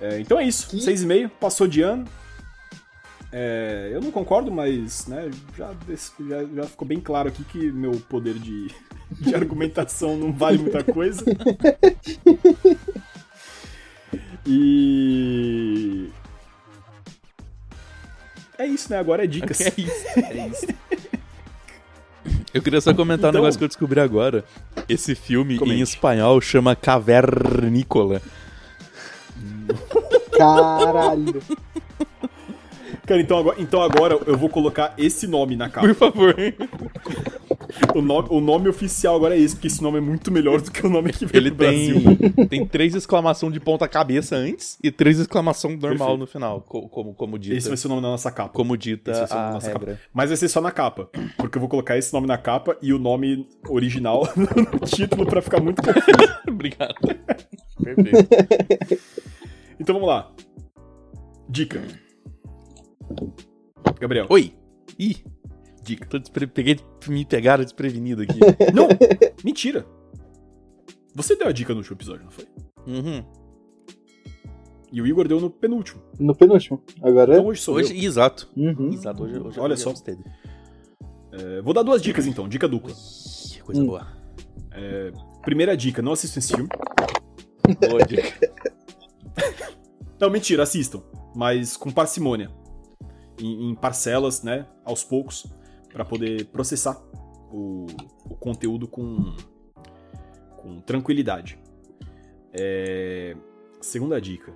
É, 0.00 0.18
então 0.18 0.40
é 0.40 0.44
isso, 0.44 0.68
Que- 0.68 0.78
6,5, 0.80 1.30
passou 1.40 1.66
de 1.68 1.82
ano. 1.82 2.04
É, 3.32 3.90
eu 3.92 4.00
não 4.02 4.10
concordo, 4.10 4.50
mas 4.50 5.06
né, 5.06 5.30
já, 5.56 5.72
já, 6.28 6.44
já 6.54 6.62
ficou 6.64 6.86
bem 6.86 7.00
claro 7.00 7.28
aqui 7.28 7.42
que 7.44 7.72
meu 7.72 7.92
poder 7.92 8.34
de, 8.34 8.68
de 9.20 9.34
argumentação 9.34 10.16
não 10.16 10.32
vale 10.32 10.58
muita 10.58 10.84
coisa. 10.84 11.24
E. 14.46 16.10
É 18.58 18.66
isso, 18.66 18.90
né? 18.90 18.98
Agora 18.98 19.24
é 19.24 19.26
dicas. 19.26 19.60
É 19.60 19.72
isso, 19.76 20.06
é 20.16 20.46
isso. 20.48 20.66
Eu 22.54 22.60
queria 22.62 22.82
só 22.82 22.92
comentar 22.92 23.28
um 23.28 23.30
Então- 23.30 23.40
negócio 23.40 23.56
que 23.58 23.64
eu 23.64 23.68
descobri 23.68 23.98
agora. 23.98 24.44
Esse 24.86 25.14
filme 25.14 25.56
Comente. 25.56 25.80
em 25.80 25.82
espanhol 25.82 26.38
chama 26.38 26.76
Cavernícola. 26.76 28.20
Caralho. 30.36 31.42
Cara, 33.12 33.20
então 33.20 33.38
agora, 33.38 33.56
então 33.60 33.82
agora 33.82 34.18
eu 34.26 34.38
vou 34.38 34.48
colocar 34.48 34.94
esse 34.96 35.26
nome 35.26 35.54
na 35.54 35.68
capa. 35.68 35.86
Por 35.88 35.94
favor. 35.94 36.34
O 37.94 38.00
nome, 38.00 38.28
o 38.30 38.40
nome 38.40 38.68
oficial 38.68 39.16
agora 39.16 39.36
é 39.36 39.38
esse, 39.38 39.54
porque 39.54 39.66
esse 39.66 39.82
nome 39.82 39.98
é 39.98 40.00
muito 40.00 40.30
melhor 40.32 40.60
do 40.62 40.70
que 40.70 40.86
o 40.86 40.88
nome 40.88 41.12
que 41.12 41.26
veio 41.26 41.42
Ele 41.42 41.50
pro 41.50 41.58
Brasil. 41.58 42.00
tem, 42.36 42.46
tem 42.46 42.66
três 42.66 42.94
exclamação 42.94 43.50
de 43.50 43.60
ponta 43.60 43.86
cabeça 43.86 44.34
antes 44.36 44.78
e 44.82 44.90
três 44.90 45.18
exclamação 45.18 45.72
normal 45.72 45.90
Perfeito. 45.98 46.18
no 46.20 46.26
final, 46.26 46.60
co- 46.62 46.88
como, 46.88 47.12
como 47.14 47.38
dita, 47.38 47.54
Esse 47.56 47.68
vai 47.68 47.76
ser 47.76 47.86
o 47.86 47.90
nome 47.90 48.02
da 48.02 48.08
nossa 48.08 48.30
capa. 48.30 48.48
como 48.50 48.74
Esse 48.74 48.82
dita 48.82 49.12
vai 49.26 49.38
a 49.38 49.52
nossa 49.52 49.68
regra. 49.68 49.86
capa. 49.94 50.00
Mas 50.14 50.30
vai 50.30 50.36
ser 50.38 50.48
só 50.48 50.60
na 50.62 50.70
capa. 50.70 51.08
Porque 51.36 51.58
eu 51.58 51.60
vou 51.60 51.68
colocar 51.68 51.96
esse 51.98 52.12
nome 52.14 52.26
na 52.26 52.38
capa 52.38 52.76
e 52.80 52.92
o 52.94 52.98
nome 52.98 53.46
original 53.68 54.26
no 54.36 54.86
título 54.86 55.26
pra 55.26 55.42
ficar 55.42 55.60
muito 55.60 55.82
confuso. 55.82 56.02
Obrigado. 56.48 56.94
Perfeito. 57.82 58.28
Então 59.78 59.94
vamos 59.94 60.08
lá. 60.08 60.30
Dica. 61.48 61.82
Gabriel, 64.00 64.26
Oi. 64.30 64.54
Ih, 64.98 65.16
dica. 65.82 66.06
tô 66.06 66.18
despre... 66.18 66.46
peguei, 66.46 66.78
me 67.08 67.24
pegaram 67.24 67.64
desprevenido 67.64 68.22
aqui. 68.22 68.38
Não! 68.74 68.88
Mentira! 69.44 69.86
Você 71.14 71.36
deu 71.36 71.46
a 71.48 71.52
dica 71.52 71.72
no 71.72 71.78
último 71.80 71.96
episódio, 71.96 72.24
não 72.24 72.30
foi? 72.30 72.46
Uhum. 72.86 73.22
E 74.90 75.00
o 75.00 75.06
Igor 75.06 75.28
deu 75.28 75.38
no 75.40 75.50
penúltimo. 75.50 76.02
No 76.18 76.34
penúltimo. 76.34 76.82
Agora. 77.02 77.34
Então 77.34 77.46
hoje 77.46 77.60
sou 77.60 77.74
Hoje, 77.76 77.94
eu. 77.96 78.02
exato. 78.02 78.48
Uhum. 78.56 78.90
Exato, 78.92 79.22
hoje, 79.22 79.38
hoje 79.38 79.60
Olha 79.60 79.76
só. 79.76 79.92
É, 81.32 81.60
vou 81.62 81.72
dar 81.74 81.82
duas 81.82 82.00
dicas 82.02 82.26
então, 82.26 82.48
dica 82.48 82.66
dupla. 82.66 82.92
Ih, 82.92 83.60
Coisa 83.62 83.80
Hum. 83.82 83.86
boa. 83.86 84.06
Primeira 85.42 85.76
dica, 85.76 86.00
não 86.02 86.12
assistam 86.12 86.38
esse 86.38 86.54
filme. 86.54 86.68
Boa 87.88 88.04
dica. 88.06 88.52
Não, 90.20 90.30
mentira, 90.30 90.62
assistam. 90.62 91.02
Mas 91.34 91.76
com 91.76 91.90
parcimônia. 91.90 92.48
Em, 93.40 93.70
em 93.70 93.74
parcelas, 93.74 94.42
né? 94.42 94.66
Aos 94.84 95.02
poucos. 95.04 95.46
Pra 95.92 96.04
poder 96.04 96.46
processar 96.46 96.96
o, 97.52 97.86
o 98.24 98.34
conteúdo 98.36 98.88
com, 98.88 99.34
com 100.56 100.80
tranquilidade. 100.80 101.58
É, 102.52 103.36
segunda 103.80 104.20
dica. 104.20 104.52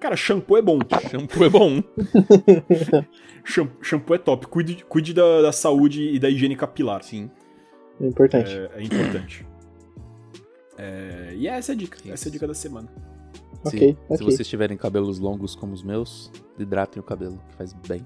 Cara, 0.00 0.16
shampoo 0.16 0.56
é 0.56 0.62
bom. 0.62 0.78
Shampoo 1.10 1.44
é 1.44 1.48
bom. 1.50 1.82
Sham- 3.44 3.70
Shampoo 3.82 4.14
é 4.14 4.18
top. 4.18 4.46
Cuide, 4.46 4.84
cuide 4.84 5.12
da, 5.12 5.42
da 5.42 5.52
saúde 5.52 6.02
e 6.14 6.18
da 6.18 6.30
higiene 6.30 6.54
capilar. 6.56 7.02
Sim. 7.02 7.30
É 8.00 8.06
importante. 8.06 8.50
É, 8.52 8.70
é 8.76 8.82
importante. 8.82 9.46
É, 10.78 11.34
e 11.36 11.48
essa 11.48 11.72
é 11.72 11.74
a 11.74 11.76
dica. 11.76 11.98
Essa 12.10 12.28
é 12.28 12.30
a 12.30 12.32
dica 12.32 12.46
da 12.46 12.54
semana. 12.54 12.88
Ok, 13.64 13.78
Se, 13.78 13.98
ok. 14.04 14.16
se 14.16 14.24
vocês 14.24 14.48
tiverem 14.48 14.76
cabelos 14.76 15.18
longos 15.18 15.54
como 15.54 15.72
os 15.72 15.82
meus, 15.82 16.30
hidratem 16.58 17.00
o 17.00 17.02
cabelo, 17.04 17.38
que 17.48 17.54
faz 17.56 17.72
bem. 17.86 18.02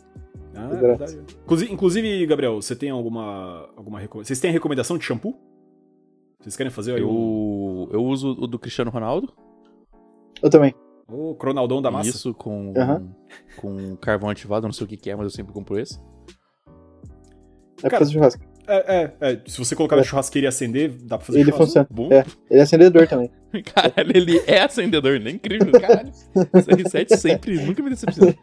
Ah, 0.55 0.69
é. 0.73 1.65
Inclusive, 1.70 2.27
Gabriel, 2.27 2.61
você 2.61 2.77
tem 2.77 2.91
alguma, 2.91 3.69
alguma 3.77 3.99
recomendação? 3.99 4.29
Vocês 4.29 4.41
têm 4.41 4.51
recomendação 4.51 4.99
de 4.99 5.05
shampoo? 5.05 5.35
Vocês 6.41 6.57
querem 6.57 6.70
fazer 6.70 6.95
aí 6.95 7.05
um... 7.05 7.87
Eu, 7.91 8.01
eu 8.01 8.05
uso 8.05 8.31
o 8.33 8.47
do 8.47 8.59
Cristiano 8.59 8.91
Ronaldo. 8.91 9.33
Eu 10.43 10.51
também. 10.51 10.74
O 11.09 11.35
Cronaldão 11.35 11.81
da 11.81 11.91
massa? 11.91 12.11
Isso 12.11 12.35
com, 12.35 12.73
com 13.57 13.97
carvão 13.97 14.31
ativado, 14.31 14.66
eu 14.66 14.69
não 14.69 14.73
sei 14.73 14.85
o 14.85 14.89
que, 14.89 14.97
que 14.97 15.11
é, 15.11 15.15
mas 15.16 15.24
eu 15.24 15.31
sempre 15.31 15.53
compro 15.53 15.79
esse. 15.79 16.01
É 17.79 17.83
pra 17.83 17.91
Cara, 17.91 18.05
fazer 18.05 18.12
churrasco. 18.12 18.52
É, 18.67 19.13
é, 19.21 19.33
é. 19.33 19.41
Se 19.47 19.59
você 19.59 19.75
colocar 19.75 19.97
na 19.97 20.03
É. 20.03 20.05
churrasqueira 20.05 20.47
e 20.47 20.49
acender, 20.49 20.91
dá 21.03 21.19
pra 21.19 21.27
fazer 21.27 21.41
Ele 21.41 21.53
funciona. 21.53 21.87
Bom. 21.91 22.09
É. 22.13 22.25
Ele 22.51 22.61
é 22.61 22.63
acendedor 22.63 23.09
também. 23.09 23.31
Caralho, 23.75 24.13
ele 24.17 24.41
é 24.47 24.63
acendedor, 24.63 25.21
né? 25.21 25.31
Incrível, 25.31 25.73
caralho. 25.73 26.11
Esse 26.55 26.71
R7 26.71 27.17
sempre, 27.17 27.57
nunca 27.67 27.83
me 27.83 27.91
decepcionou. 27.91 28.35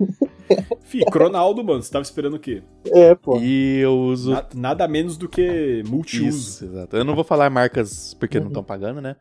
Fih, 0.84 1.04
Cronaldo, 1.06 1.64
mano, 1.64 1.82
você 1.82 1.91
tava 1.91 2.04
esperando 2.04 2.36
o 2.36 2.40
quê? 2.40 2.62
É, 2.88 3.16
pô. 3.16 3.40
E 3.40 3.80
eu 3.80 3.98
uso. 3.98 4.32
Na- 4.32 4.46
nada 4.54 4.88
menos 4.88 5.18
do 5.18 5.28
que 5.28 5.82
multiuso. 5.88 6.38
Isso, 6.38 6.66
exato. 6.66 6.96
Eu 6.96 7.04
não 7.04 7.16
vou 7.16 7.24
falar 7.24 7.50
marcas 7.50 8.14
porque 8.14 8.38
não 8.40 8.46
Uhum. 8.48 8.52
estão 8.52 8.64
pagando, 8.64 9.02
né? 9.02 9.16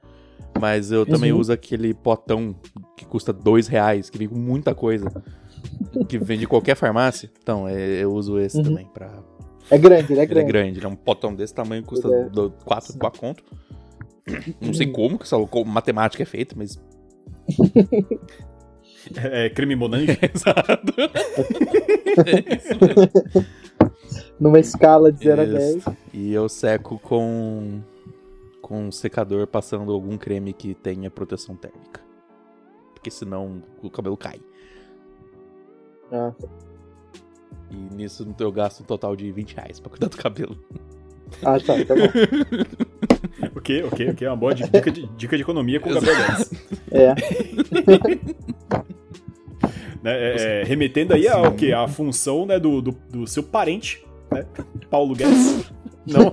Mas 0.60 0.90
eu 0.90 1.06
também 1.06 1.32
Uhum. 1.32 1.38
uso 1.38 1.52
aquele 1.52 1.94
potão 1.94 2.54
que 2.96 3.06
custa 3.06 3.32
dois 3.32 3.66
reais, 3.68 4.10
que 4.10 4.18
vem 4.18 4.28
com 4.28 4.36
muita 4.38 4.74
coisa. 4.74 5.10
Que 6.08 6.18
vem 6.18 6.38
de 6.38 6.46
qualquer 6.46 6.74
farmácia. 6.76 7.30
Então, 7.42 7.66
é, 7.68 8.02
eu 8.02 8.12
uso 8.12 8.38
esse 8.38 8.58
Uhum. 8.58 8.64
também 8.64 8.86
pra. 8.92 9.10
É 9.70 9.78
grande, 9.78 10.12
ele 10.12 10.20
é 10.20 10.22
Ele 10.22 10.22
é 10.22 10.26
grande. 10.26 10.52
grande, 10.52 10.78
ele 10.78 10.86
é 10.86 10.88
um 10.88 10.96
potão 10.96 11.34
desse 11.34 11.54
tamanho, 11.54 11.82
custa 11.84 12.08
Ele 12.08 12.16
é- 12.46 12.64
4 12.64 12.96
4 12.98 13.20
conto. 13.20 13.42
Não 14.60 14.74
sei 14.74 14.86
como 14.86 15.18
que 15.18 15.24
essa 15.24 15.36
matemática 15.66 16.22
é 16.22 16.26
feita, 16.26 16.54
mas. 16.56 16.78
É, 19.16 19.46
é 19.46 19.50
creme 19.50 19.74
Monange. 19.74 20.18
Exato. 20.22 20.92
é 22.26 22.56
isso 22.56 22.78
mesmo. 22.80 23.46
Numa 24.38 24.60
escala 24.60 25.10
de 25.10 25.24
0 25.24 25.40
a 25.40 25.44
Isso. 25.44 25.90
10. 25.90 25.96
E 26.12 26.32
eu 26.32 26.48
seco 26.48 26.98
com. 26.98 27.80
com 28.60 28.84
um 28.88 28.92
secador 28.92 29.46
passando 29.46 29.92
algum 29.92 30.16
creme 30.18 30.52
que 30.52 30.74
tenha 30.74 31.10
proteção 31.10 31.56
térmica. 31.56 32.00
Porque 32.94 33.10
senão 33.10 33.62
o 33.82 33.88
cabelo 33.90 34.16
cai. 34.16 34.40
Ah, 36.12 36.32
E 37.70 37.94
nisso 37.94 38.26
eu 38.40 38.52
gasto 38.52 38.80
um 38.80 38.84
total 38.84 39.14
de 39.16 39.30
20 39.30 39.54
reais 39.56 39.78
pra 39.80 39.90
cuidar 39.90 40.08
do 40.08 40.16
cabelo. 40.16 40.56
Ah, 41.42 41.58
tá, 41.60 41.74
tá 41.84 41.94
bom. 41.94 43.48
Ok, 43.56 43.82
ok, 43.84 44.10
ok. 44.10 44.28
Uma 44.28 44.36
boa 44.36 44.54
di- 44.54 44.62
dica 44.68 44.90
de, 44.90 45.06
dica 45.16 45.36
de 45.36 45.42
economia 45.42 45.78
com 45.78 45.90
o 45.90 45.94
Gabriel 45.94 46.16
Guedes. 46.16 46.50
É. 46.90 47.14
Né, 50.00 50.12
é, 50.12 50.60
é, 50.60 50.64
remetendo 50.64 51.12
aí 51.12 51.26
ao 51.26 51.52
que? 51.52 51.72
A 51.72 51.88
função 51.88 52.46
né, 52.46 52.58
do, 52.58 52.80
do, 52.80 52.92
do 53.10 53.26
seu 53.26 53.42
parente, 53.42 54.04
né? 54.30 54.46
Paulo 54.88 55.12
Guedes. 55.14 55.64
Não, 56.18 56.30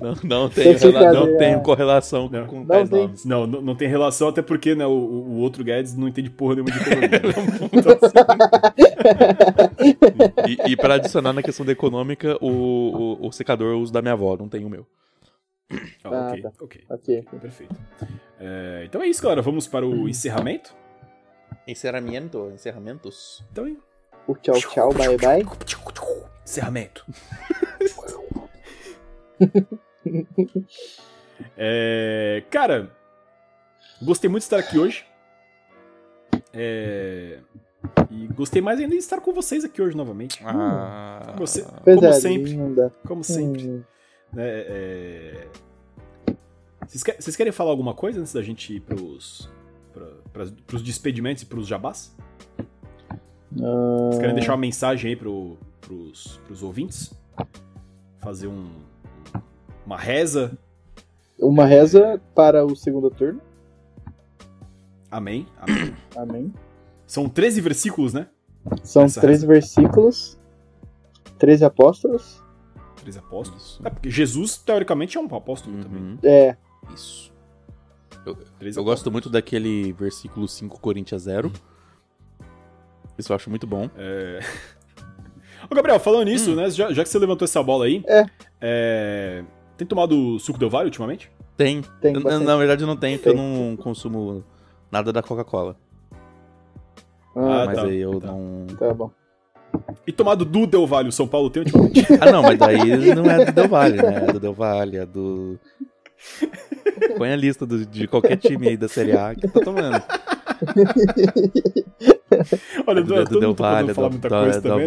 Não, 0.00 0.14
não, 0.42 0.48
tem, 0.50 0.76
Tem 0.76 0.90
rela- 0.92 1.12
não 1.12 1.36
tem 1.38 1.62
correlação 1.62 2.28
Não. 2.28 2.46
com 2.46 2.60
Não 2.64 2.86
tem. 2.86 3.00
nomes. 3.00 3.24
não, 3.24 3.46
não, 3.46 3.60
não 3.62 3.74
tem 3.76 3.88
relação, 3.88 4.28
até 4.28 4.42
porque 4.42 4.74
né, 4.74 4.86
o, 4.86 4.90
o 4.90 5.36
outro 5.38 5.64
Guedes 5.64 5.94
não 5.96 6.06
entende 6.08 6.28
porra 6.30 6.56
nenhuma 6.56 6.70
de 6.72 6.78
economia. 6.78 7.08
Então, 7.72 7.92
assim, 7.92 8.14
E, 10.68 10.72
e 10.72 10.76
pra 10.76 10.94
adicionar 10.94 11.32
na 11.32 11.42
questão 11.42 11.64
da 11.64 11.72
econômica, 11.72 12.36
o, 12.40 12.48
o, 13.22 13.26
o 13.28 13.32
secador 13.32 13.72
eu 13.72 13.80
uso 13.80 13.92
da 13.92 14.02
minha 14.02 14.14
avó, 14.14 14.36
não 14.36 14.48
tem 14.48 14.64
o 14.64 14.68
meu. 14.70 14.86
ah, 15.72 15.76
Ah, 16.04 16.28
ok, 16.30 16.42
tá. 16.42 16.50
ok. 16.60 16.84
Ok. 16.90 17.24
Perfeito. 17.40 17.74
É, 18.40 18.82
então 18.86 19.02
é 19.02 19.06
isso, 19.08 19.22
galera. 19.22 19.42
Vamos 19.42 19.66
para 19.66 19.86
o 19.86 20.08
encerramento. 20.08 20.74
Encerramento, 21.66 22.50
encerramentos. 22.54 23.44
Então, 23.52 23.76
O 24.28 24.34
tchau, 24.36 24.54
tchau, 24.60 24.92
bye, 24.94 25.16
bye. 25.16 25.44
encerramento. 26.44 27.04
É, 31.56 32.42
cara, 32.50 32.90
gostei 34.02 34.28
muito 34.28 34.40
de 34.42 34.46
estar 34.46 34.58
aqui 34.58 34.76
hoje. 34.78 35.04
É, 36.52 37.38
e 38.10 38.26
gostei 38.28 38.60
mais 38.60 38.80
ainda 38.80 38.90
de 38.92 38.98
estar 38.98 39.20
com 39.20 39.32
vocês 39.32 39.64
aqui 39.64 39.80
hoje 39.80 39.96
novamente. 39.96 40.40
Ah, 40.44 41.34
Você- 41.38 41.62
Como 41.84 42.04
é, 42.04 42.12
sempre. 42.12 42.50
linda. 42.50 42.92
Como 43.06 43.22
sempre. 43.22 43.62
Hum, 43.68 43.82
né, 44.32 44.44
é... 44.46 45.46
vocês, 46.86 47.04
que- 47.04 47.22
vocês 47.22 47.36
querem 47.36 47.52
falar 47.52 47.70
alguma 47.70 47.94
coisa 47.94 48.20
antes 48.20 48.32
da 48.32 48.42
gente 48.42 48.74
ir 48.74 48.80
pros, 48.80 49.48
pra, 49.92 50.06
pras- 50.32 50.50
pros 50.66 50.82
despedimentos 50.82 51.44
e 51.44 51.46
pros 51.46 51.68
jabás? 51.68 52.14
Vocês 53.50 54.18
querem 54.18 54.32
ah, 54.32 54.34
deixar 54.34 54.52
uma 54.52 54.58
mensagem 54.58 55.10
aí 55.10 55.16
pro, 55.16 55.56
pros, 55.80 56.40
pros 56.46 56.62
ouvintes? 56.62 57.12
Fazer 58.18 58.46
um, 58.46 58.68
uma 59.86 59.96
reza? 59.96 60.58
Uma 61.38 61.64
reza 61.64 62.20
para 62.34 62.64
o 62.64 62.74
segundo 62.76 63.10
turno. 63.10 63.40
Amém. 65.10 65.46
Amém. 65.58 65.94
Amém. 66.16 66.54
São 67.06 67.28
13 67.28 67.60
versículos, 67.60 68.12
né? 68.12 68.28
São 68.82 69.04
Essa 69.04 69.20
13 69.20 69.46
versículos, 69.46 70.38
13 71.38 71.64
apóstolos. 71.64 72.42
13 72.96 73.18
apóstolos. 73.18 73.80
É, 73.82 73.88
porque 73.88 74.10
Jesus, 74.10 74.58
teoricamente, 74.58 75.16
é 75.16 75.20
um 75.20 75.34
apóstolo 75.34 75.82
também. 75.82 76.02
Uhum, 76.02 76.18
É, 76.22 76.56
isso. 76.94 77.32
13 78.58 78.78
Eu 78.78 78.84
gosto 78.84 79.10
muito 79.10 79.30
daquele 79.30 79.92
versículo 79.94 80.46
5 80.46 80.78
Coríntios 80.80 81.22
0. 81.22 81.50
Isso 83.18 83.32
eu 83.32 83.36
acho 83.36 83.50
muito 83.50 83.66
bom. 83.66 83.90
É... 83.96 84.40
Ô, 85.70 85.74
Gabriel, 85.74 85.98
falando 86.00 86.24
nisso, 86.26 86.54
né? 86.54 86.70
Já, 86.70 86.92
já 86.92 87.02
que 87.02 87.08
você 87.08 87.18
levantou 87.18 87.44
essa 87.44 87.62
bola 87.62 87.84
aí, 87.86 88.02
É. 88.06 88.24
é, 88.60 89.44
tem 89.76 89.86
tomado 89.86 90.38
suco 90.38 90.58
Del 90.58 90.70
Valle 90.70 90.86
ultimamente? 90.86 91.30
Tem. 91.56 91.82
Tem 92.00 92.14
Eu- 92.14 92.40
na 92.40 92.56
verdade, 92.56 92.82
eu 92.84 92.86
não 92.86 92.96
tenho, 92.96 93.18
porque 93.18 93.28
eu 93.30 93.34
não 93.36 93.76
consumo 93.76 94.44
nada 94.90 95.12
da 95.12 95.22
Coca-Cola. 95.22 95.76
ah, 97.36 97.62
Ah, 97.62 97.66
mas 97.66 97.76
tá, 97.76 97.84
aí 97.84 97.98
eu 97.98 98.20
tá. 98.20 98.28
não. 98.28 98.66
tá 98.78 98.94
bom. 98.94 99.10
E 100.06 100.12
tomado 100.12 100.44
do 100.44 100.66
Del 100.66 100.86
Valle, 100.86 101.08
o 101.10 101.12
São 101.12 101.26
Paulo 101.28 101.50
tem 101.50 101.62
ultimamente? 101.64 102.06
Ah, 102.22 102.30
não, 102.32 102.42
mas 102.42 102.58
daí 102.58 103.14
não 103.14 103.24
é 103.30 103.44
do 103.44 103.52
Del 103.52 103.68
Valle, 103.68 103.96
né? 103.98 104.24
É 104.28 104.32
do 104.32 104.40
Del 104.40 104.54
Valle, 104.54 104.96
é 104.96 105.04
do. 105.06 105.58
Põe 107.18 107.32
a 107.32 107.36
lista 107.36 107.66
do- 107.66 107.84
de 107.84 108.06
qualquer 108.06 108.36
time 108.36 108.68
aí 108.68 108.76
da 108.76 108.88
Série 108.88 109.12
A 109.12 109.34
que 109.34 109.46
tá 109.48 109.60
tomando. 109.60 110.02
Olha, 112.86 113.00
É 113.00 113.02
do, 113.02 113.14
todo 113.24 113.40
do 113.40 113.54
tá 113.54 114.08
do, 114.08 114.10
muita 114.10 114.28
do, 114.28 114.34
coisa 114.34 114.60
do 114.60 114.68
também. 114.68 114.86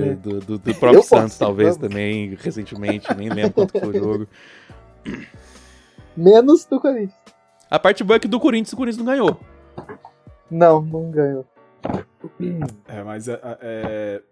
né, 0.00 0.14
do, 0.14 0.40
do, 0.40 0.58
do 0.58 0.74
próprio 0.74 1.00
posso, 1.00 1.08
Santos, 1.08 1.38
talvez, 1.38 1.76
também, 1.76 2.34
recentemente, 2.40 3.12
nem 3.14 3.28
lembro 3.28 3.52
quanto 3.52 3.78
foi 3.78 3.88
o 3.88 3.92
jogo. 3.98 4.26
Menos 6.16 6.64
do 6.64 6.80
Corinthians. 6.80 7.14
A 7.70 7.78
parte 7.78 8.02
boa 8.04 8.16
é 8.16 8.20
que 8.20 8.28
do 8.28 8.40
Corinthians, 8.40 8.72
o 8.72 8.76
Corinthians 8.76 9.04
não 9.04 9.12
ganhou. 9.12 9.40
Não, 10.50 10.80
não 10.80 11.10
ganhou. 11.10 11.44
É, 12.88 13.02
mas 13.02 13.28
é, 13.28 13.38
é- 13.60 14.22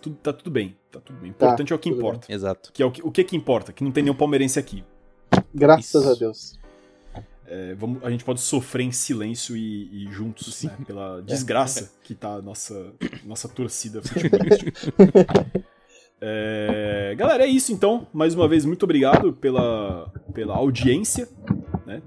tudo- 0.00 0.16
tá 0.16 0.32
tudo 0.32 0.50
bem. 0.50 0.76
Tá 0.90 1.00
tudo 1.00 1.16
bem. 1.18 1.30
O 1.30 1.32
importante 1.32 1.72
é 1.72 1.76
o 1.76 1.78
que 1.78 1.88
importa. 1.88 2.32
Exato. 2.32 2.70
Que 2.72 2.82
é 2.82 2.86
o, 2.86 2.90
que, 2.90 3.02
o 3.02 3.10
que 3.10 3.24
que 3.24 3.36
importa? 3.36 3.72
Que 3.72 3.82
não 3.82 3.90
tem 3.90 4.04
nenhum 4.04 4.14
palmeirense 4.14 4.58
aqui. 4.58 4.84
Graças 5.54 5.86
Isso. 5.86 6.10
a 6.10 6.14
Deus. 6.14 6.58
É, 7.46 7.74
vamos- 7.74 8.02
a 8.02 8.10
gente 8.10 8.24
pode 8.24 8.40
sofrer 8.40 8.84
em 8.84 8.92
silêncio 8.92 9.56
e, 9.56 10.04
e 10.06 10.12
juntos, 10.12 10.62
né, 10.64 10.76
pela 10.86 11.20
desgraça 11.26 11.92
que 12.02 12.14
tá 12.14 12.34
a 12.36 12.42
nossa, 12.42 12.92
nossa 13.24 13.48
torcida 13.48 14.00
futebolística. 14.02 14.72
É, 16.20 17.14
galera, 17.16 17.44
é 17.44 17.46
isso 17.48 17.72
então. 17.72 18.06
Mais 18.12 18.34
uma 18.34 18.48
vez, 18.48 18.64
muito 18.64 18.82
obrigado 18.84 19.32
pela, 19.34 20.10
pela 20.32 20.54
audiência. 20.56 21.28
né? 21.86 22.00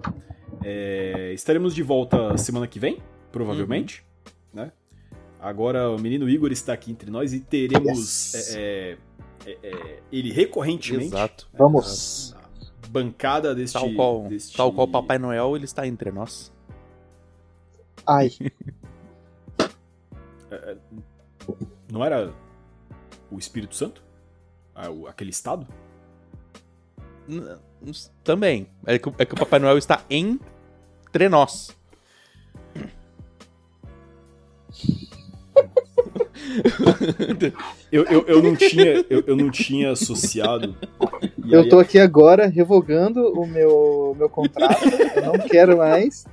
É, 0.64 1.31
estaremos 1.34 1.76
de 1.76 1.84
volta 1.84 2.35
semana 2.38 2.68
que 2.68 2.80
vem, 2.80 2.97
provavelmente. 3.31 4.03
né? 4.53 4.72
Agora 5.39 5.89
o 5.91 5.99
menino 5.99 6.27
Igor 6.27 6.51
está 6.51 6.73
aqui 6.73 6.91
entre 6.91 7.11
nós 7.11 7.31
e 7.31 7.39
teremos 7.39 8.34
Yes. 8.34 8.55
é, 8.55 8.97
é, 9.45 9.57
é, 9.61 9.99
ele 10.11 10.31
recorrentemente 10.31 11.05
Exato. 11.14 11.47
Vamos. 11.55 12.35
Bancada 12.89 13.53
deste. 13.55 13.73
Tal 13.73 13.93
qual, 13.93 14.23
deste- 14.27 14.55
tal 14.57 14.72
qual 14.73 14.88
Papai 14.88 15.18
Noel, 15.18 15.55
ele 15.55 15.65
está 15.65 15.85
entre 15.88 16.11
nós. 16.11 16.51
Ai, 18.07 18.30
Não 21.91 22.03
era 22.03 22.34
o 23.31 23.38
Espírito 23.38 23.76
Santo? 23.76 24.03
Ah, 24.76 24.88
aquele 25.07 25.30
estado? 25.31 25.68
Também. 28.23 28.68
É 28.85 28.97
que, 28.99 29.09
é 29.18 29.26
que 29.26 29.34
o 29.34 29.38
Papai 29.38 29.59
Noel 29.59 29.77
está 29.77 30.03
entre 30.09 31.27
nós. 31.30 31.76
Eu, 37.91 38.03
eu, 38.06 38.26
eu, 38.28 38.44
não, 38.44 38.56
tinha, 38.56 39.06
eu, 39.10 39.24
eu 39.26 39.36
não 39.36 39.49
tinha 39.49 39.91
associado. 39.91 40.76
E 41.45 41.53
eu 41.53 41.61
aí- 41.61 41.69
tô 41.69 41.80
aqui 41.80 41.98
agora 41.98 42.45
revogando 42.48 43.22
o 43.32 43.45
meu, 43.48 44.14
meu 44.18 44.30
contrato. 44.30 44.84
eu 45.15 45.22
não 45.26 45.40
quero 45.48 45.78
mais. 45.78 46.26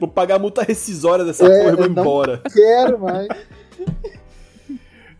Vou 0.00 0.08
pagar 0.08 0.36
a 0.36 0.38
multa 0.38 0.62
rescisória 0.62 1.24
dessa 1.24 1.44
É, 1.44 1.48
porra 1.48 1.72
e 1.72 1.76
vou 1.76 1.84
eu 1.84 1.90
não- 1.90 2.02
embora. 2.02 2.40
Quero 2.52 2.98
mais. 2.98 3.28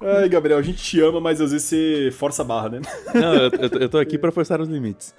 Ai, 0.01 0.29
Gabriel, 0.29 0.59
a 0.59 0.63
gente 0.63 0.83
te 0.83 1.01
ama, 1.01 1.21
mas 1.21 1.41
às 1.41 1.53
vezes 1.53 1.67
você 1.67 2.11
força 2.13 2.43
a 2.43 2.45
barra, 2.45 2.69
né? 2.71 2.81
Não, 3.15 3.35
eu, 3.35 3.51
eu, 3.61 3.71
tô- 3.71 3.79
eu 3.79 3.89
tô 3.89 3.99
aqui 3.99 4.19
pra 4.19 4.33
forçar 4.33 4.61
os 4.61 4.69
limites. 4.69 5.15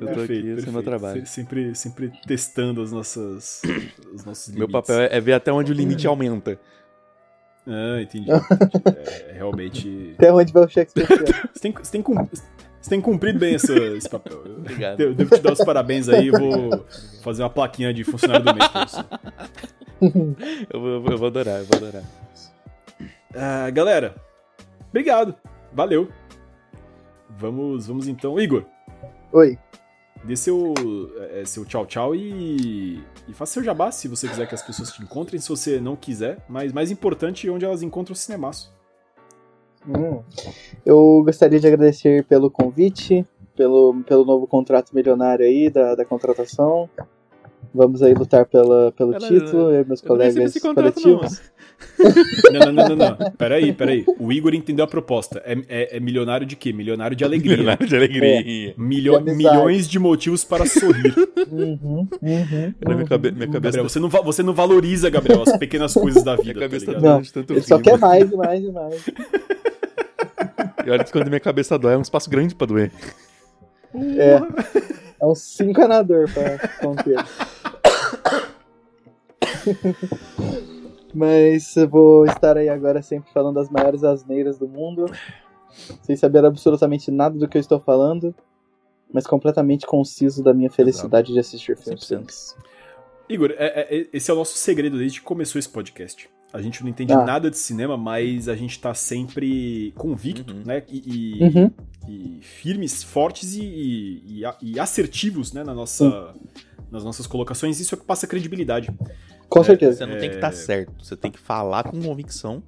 Eu 0.00 0.08
tô 0.08 0.14
Perfeito, 0.14 0.40
aqui, 0.46 0.48
esse 0.58 0.66
é 0.66 0.70
o 0.70 0.72
meu 0.72 0.82
trabalho. 0.82 1.24
Se- 1.26 1.32
Sempre, 1.34 1.74
sempre 1.74 2.12
testando 2.26 2.82
as 2.82 2.90
nossas, 2.90 3.62
os 4.12 4.24
nossos 4.24 4.48
Meu 4.54 4.66
limites. 4.66 4.72
papel 4.88 5.00
é, 5.02 5.16
é 5.16 5.20
ver 5.20 5.34
até 5.34 5.52
onde 5.52 5.70
o 5.70 5.74
limite 5.74 6.06
aumenta. 6.06 6.58
Ah, 7.66 8.02
entendi. 8.02 8.30
entendi. 8.30 8.98
É, 9.28 9.32
realmente. 9.34 10.14
Até 10.18 10.32
onde 10.32 10.52
vai 10.52 10.64
o 10.64 10.68
cheque 10.68 10.92
especial? 10.96 11.18
Você 11.54 11.60
tem, 11.60 11.72
você 11.72 11.92
tem, 11.92 12.02
cum- 12.02 12.28
você 12.80 12.90
tem 12.90 13.00
cumprido 13.00 13.38
bem 13.38 13.54
essa- 13.54 13.72
esse 13.72 14.08
papel. 14.08 14.42
Eu, 14.44 14.56
Obrigado. 14.58 15.00
eu 15.00 15.14
devo 15.14 15.34
te 15.34 15.40
dar 15.42 15.52
os 15.54 15.64
parabéns 15.64 16.08
aí. 16.08 16.30
Vou 16.30 16.84
fazer 17.22 17.42
uma 17.42 17.48
plaquinha 17.50 17.94
de 17.94 18.04
funcionário 18.04 18.44
do 18.44 18.54
mês 18.54 18.68
pra 18.68 18.86
você. 18.86 19.00
Eu, 20.70 20.80
vou- 20.80 21.06
eu 21.12 21.16
vou 21.18 21.26
adorar, 21.28 21.60
eu 21.60 21.64
vou 21.64 21.78
adorar. 21.78 22.02
Ah, 23.34 23.70
galera, 23.70 24.14
obrigado. 24.90 25.34
Valeu. 25.72 26.10
Vamos, 27.30 27.86
vamos 27.86 28.06
então. 28.06 28.38
Igor, 28.38 28.64
Oi. 29.32 29.58
Dê 30.24 30.36
seu, 30.36 30.74
é, 31.30 31.44
seu 31.44 31.64
tchau 31.64 31.86
tchau 31.86 32.14
e, 32.14 33.02
e 33.28 33.32
faça 33.32 33.54
seu 33.54 33.62
jabá 33.62 33.90
se 33.90 34.08
você 34.08 34.26
quiser 34.26 34.48
que 34.48 34.54
as 34.54 34.62
pessoas 34.62 34.90
te 34.90 35.02
encontrem, 35.02 35.40
se 35.40 35.48
você 35.48 35.80
não 35.80 35.94
quiser. 35.94 36.38
Mas 36.48 36.72
mais 36.72 36.90
importante, 36.90 37.48
onde 37.50 37.64
elas 37.64 37.82
encontram 37.82 38.14
o 38.14 38.16
cinemaço. 38.16 38.72
Hum. 39.86 40.22
Eu 40.84 41.22
gostaria 41.24 41.60
de 41.60 41.66
agradecer 41.66 42.24
pelo 42.24 42.50
convite, 42.50 43.26
pelo, 43.54 44.02
pelo 44.06 44.24
novo 44.24 44.46
contrato 44.46 44.94
milionário 44.94 45.44
aí 45.44 45.68
da, 45.68 45.94
da 45.94 46.04
contratação. 46.04 46.88
Vamos 47.72 48.02
aí 48.02 48.12
lutar 48.14 48.44
pela, 48.46 48.92
pelo 48.92 49.12
Cara, 49.12 49.26
título, 49.26 49.70
eu 49.70 49.82
e 49.82 49.84
meus 49.86 50.02
eu 50.02 50.08
colegas 50.08 50.54
coletivos. 50.60 51.40
Não, 52.52 52.60
não, 52.60 52.72
não, 52.72 52.88
não, 52.88 52.96
não. 52.96 53.30
Peraí, 53.32 53.72
peraí. 53.72 54.04
O 54.18 54.32
Igor 54.32 54.54
entendeu 54.54 54.84
a 54.84 54.88
proposta. 54.88 55.42
É, 55.44 55.56
é- 55.68 55.96
é 55.96 56.00
milionário 56.00 56.46
de 56.46 56.56
quê? 56.56 56.72
Milionário 56.72 57.16
de 57.16 57.22
alegria. 57.24 57.56
Milionário 57.56 57.86
de 57.86 57.96
alegria. 57.96 58.74
Milho- 58.78 59.20
De 59.20 59.34
milhões 59.34 59.88
de 59.88 59.98
motivos 59.98 60.44
para 60.44 60.66
sorrir. 60.66 61.14
Uhum, 61.50 61.78
uhum, 61.82 62.08
minha, 62.22 62.40
uhum. 62.96 63.04
cabe- 63.06 63.32
minha 63.32 63.46
cabeça. 63.46 63.78
Gabriel, 63.78 63.88
você 63.88 63.98
não, 64.00 64.08
você 64.08 64.42
não 64.42 64.54
valoriza, 64.54 65.10
Gabriel, 65.10 65.42
as 65.42 65.56
pequenas 65.56 65.92
coisas 65.94 66.22
da 66.22 66.32
minha 66.36 66.54
vida. 66.54 66.60
cabeça 66.60 66.86
tá 66.86 66.92
tá 66.92 66.98
ligado? 66.98 67.22
Não, 67.34 67.56
Ele 67.56 67.62
só 67.62 67.78
quer 67.78 67.98
mais 67.98 68.30
e 68.32 68.36
mais 68.36 68.64
e 68.64 68.70
mais. 68.72 69.06
E 70.86 70.90
olha 70.90 71.04
que 71.04 71.12
quando 71.12 71.28
minha 71.28 71.40
cabeça 71.40 71.78
dói, 71.78 71.94
é 71.94 71.98
um 71.98 72.02
espaço 72.02 72.28
grande 72.30 72.54
pra 72.54 72.66
doer. 72.66 72.90
É. 73.94 74.40
É 75.20 75.26
um 75.26 75.34
cincanador 75.34 76.28
pra 76.32 76.58
conter. 76.80 77.16
Mas 81.14 81.76
eu 81.76 81.88
vou 81.88 82.26
estar 82.26 82.56
aí 82.56 82.68
agora 82.68 83.00
sempre 83.02 83.30
falando 83.32 83.58
as 83.60 83.70
maiores 83.70 84.02
asneiras 84.02 84.58
do 84.58 84.68
mundo. 84.68 85.06
Sem 86.02 86.16
saber 86.16 86.44
absolutamente 86.44 87.10
nada 87.10 87.38
do 87.38 87.48
que 87.48 87.56
eu 87.56 87.60
estou 87.60 87.80
falando. 87.80 88.34
Mas 89.12 89.26
completamente 89.26 89.86
conciso 89.86 90.42
da 90.42 90.52
minha 90.52 90.70
felicidade 90.70 91.32
de 91.32 91.38
assistir 91.38 91.76
filmes. 91.76 92.04
100%. 92.04 92.56
Igor, 93.28 93.52
é- 93.56 93.96
é- 93.96 94.06
esse 94.12 94.30
é 94.30 94.34
o 94.34 94.36
nosso 94.36 94.56
segredo 94.56 94.98
desde 94.98 95.20
que 95.20 95.24
começou 95.24 95.58
esse 95.58 95.68
podcast. 95.68 96.28
A 96.54 96.62
gente 96.62 96.82
não 96.84 96.88
entende 96.88 97.12
Ah. 97.12 97.24
nada 97.24 97.50
de 97.50 97.58
cinema, 97.58 97.96
mas 97.96 98.48
a 98.48 98.54
gente 98.54 98.78
tá 98.78 98.94
sempre 98.94 99.92
convicto, 99.96 100.54
Uhum. 100.54 100.62
né? 100.64 100.84
E, 100.88 101.02
e- 101.40 101.42
Uhum. 101.42 101.70
e 102.08 102.38
firmes, 102.42 103.02
fortes 103.02 103.56
e, 103.56 104.40
e- 104.62 104.78
assertivos, 104.78 105.52
né? 105.52 105.64
Na 105.64 105.74
nossa, 105.74 106.32
nas 106.92 107.02
nossas 107.02 107.26
colocações. 107.26 107.80
Isso 107.80 107.92
é 107.92 107.96
o 107.96 108.00
que 108.00 108.06
passa 108.06 108.24
credibilidade. 108.28 108.88
Com 109.48 109.64
certeza. 109.64 109.98
Você 109.98 110.06
não 110.06 110.16
tem 110.16 110.30
que 110.30 110.36
estar 110.36 110.52
certo, 110.52 111.04
você 111.04 111.16
tem 111.16 111.32
que 111.32 111.40
falar 111.40 111.82
com 111.90 112.00
convicção. 112.00 112.62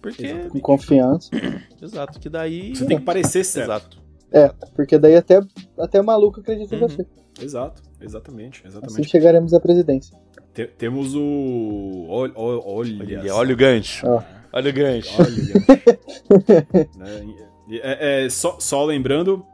Porque. 0.00 0.34
Com 0.48 0.58
confiança. 0.60 1.30
Exato, 1.80 2.18
que 2.18 2.28
daí. 2.28 2.74
Você 2.74 2.84
tem 2.84 2.98
que 2.98 3.04
parecer 3.04 3.44
certo. 3.44 3.70
Exato. 3.70 4.02
É, 4.32 4.48
porque 4.74 4.98
daí 4.98 5.14
até, 5.14 5.40
até 5.78 6.02
maluco 6.02 6.40
acredita 6.40 6.74
em 6.74 6.80
Uhum. 6.80 6.88
você. 6.88 7.06
Exato, 7.40 7.80
exatamente, 8.00 8.60
Assim 8.66 8.78
exatamente. 8.78 9.08
chegaremos 9.08 9.54
à 9.54 9.60
presidência. 9.60 10.16
Te- 10.54 10.66
temos 10.66 11.14
o. 11.14 12.06
Olha, 12.08 12.32
olha, 12.36 12.60
Olha, 12.66 13.34
olha 13.34 13.54
o 13.54 13.56
gancho. 13.56 14.06
Ó. 14.06 14.22
Olha 14.52 14.70
o 14.70 14.72
gancho. 14.74 15.14
Olha, 15.22 15.30
né? 16.96 17.26
E- 17.68 17.78
é- 17.82 18.24
é, 18.24 18.30
só, 18.30 18.58
só 18.60 18.84
lembrando, 18.84 19.44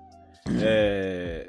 é, 0.61 1.47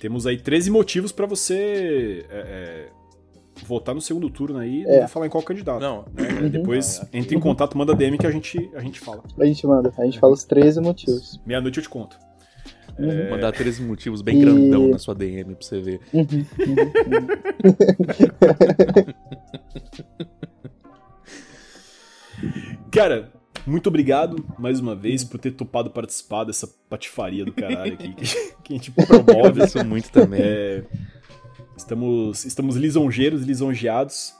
temos 0.00 0.26
aí 0.26 0.36
13 0.36 0.70
motivos 0.70 1.12
pra 1.12 1.24
você 1.24 2.26
é, 2.28 2.36
é, 2.38 2.88
votar 3.64 3.94
no 3.94 4.00
segundo 4.02 4.28
turno 4.28 4.58
aí, 4.58 4.84
É. 4.86 4.98
vou 5.00 5.08
falar 5.08 5.26
em 5.26 5.30
qual 5.30 5.42
candidato. 5.42 5.80
Não, 5.80 6.04
né? 6.12 6.28
Uhum. 6.42 6.48
Depois 6.50 6.98
Não, 7.00 7.08
entre 7.20 7.36
em 7.36 7.40
contato, 7.40 7.78
manda 7.78 7.94
DM 7.94 8.18
que 8.18 8.26
a 8.26 8.30
gente, 8.30 8.70
a 8.74 8.80
gente 8.80 9.00
fala. 9.00 9.22
A 9.38 9.44
gente 9.46 9.66
manda. 9.66 9.92
A 9.96 10.04
gente 10.04 10.18
fala 10.18 10.32
os 10.34 10.44
13 10.44 10.80
motivos. 10.80 11.40
Meia-noite 11.46 11.78
eu 11.78 11.82
te 11.82 11.88
conto. 11.88 12.18
Uhum. 12.98 13.10
É, 13.10 13.30
mandar 13.30 13.52
13 13.52 13.82
motivos 13.82 14.20
bem 14.22 14.36
E- 14.38 14.40
grandão 14.44 14.88
na 14.88 14.98
sua 14.98 15.14
DM 15.14 15.54
pra 15.54 15.66
você 15.66 15.80
ver. 15.80 16.00
Uhum, 16.12 16.26
uhum, 16.30 16.46
uhum. 17.06 17.26
Cara, 22.90 23.32
muito 23.66 23.86
obrigado 23.88 24.44
mais 24.58 24.80
uma 24.80 24.94
vez 24.94 25.24
por 25.24 25.38
ter 25.38 25.52
topado 25.52 25.90
participar 25.90 26.44
dessa 26.44 26.66
patifaria 26.88 27.44
do 27.44 27.52
caralho 27.52 27.94
aqui 27.94 28.12
que, 28.14 28.24
que 28.62 28.72
a 28.74 28.76
gente 28.76 28.90
promove. 29.06 29.30
Agradeço 29.48 29.84
muito 29.84 30.10
também. 30.10 30.40
É, 30.42 30.84
estamos, 31.76 32.44
estamos 32.44 32.76
lisonjeiros, 32.76 33.42
lisonjeados 33.42 34.34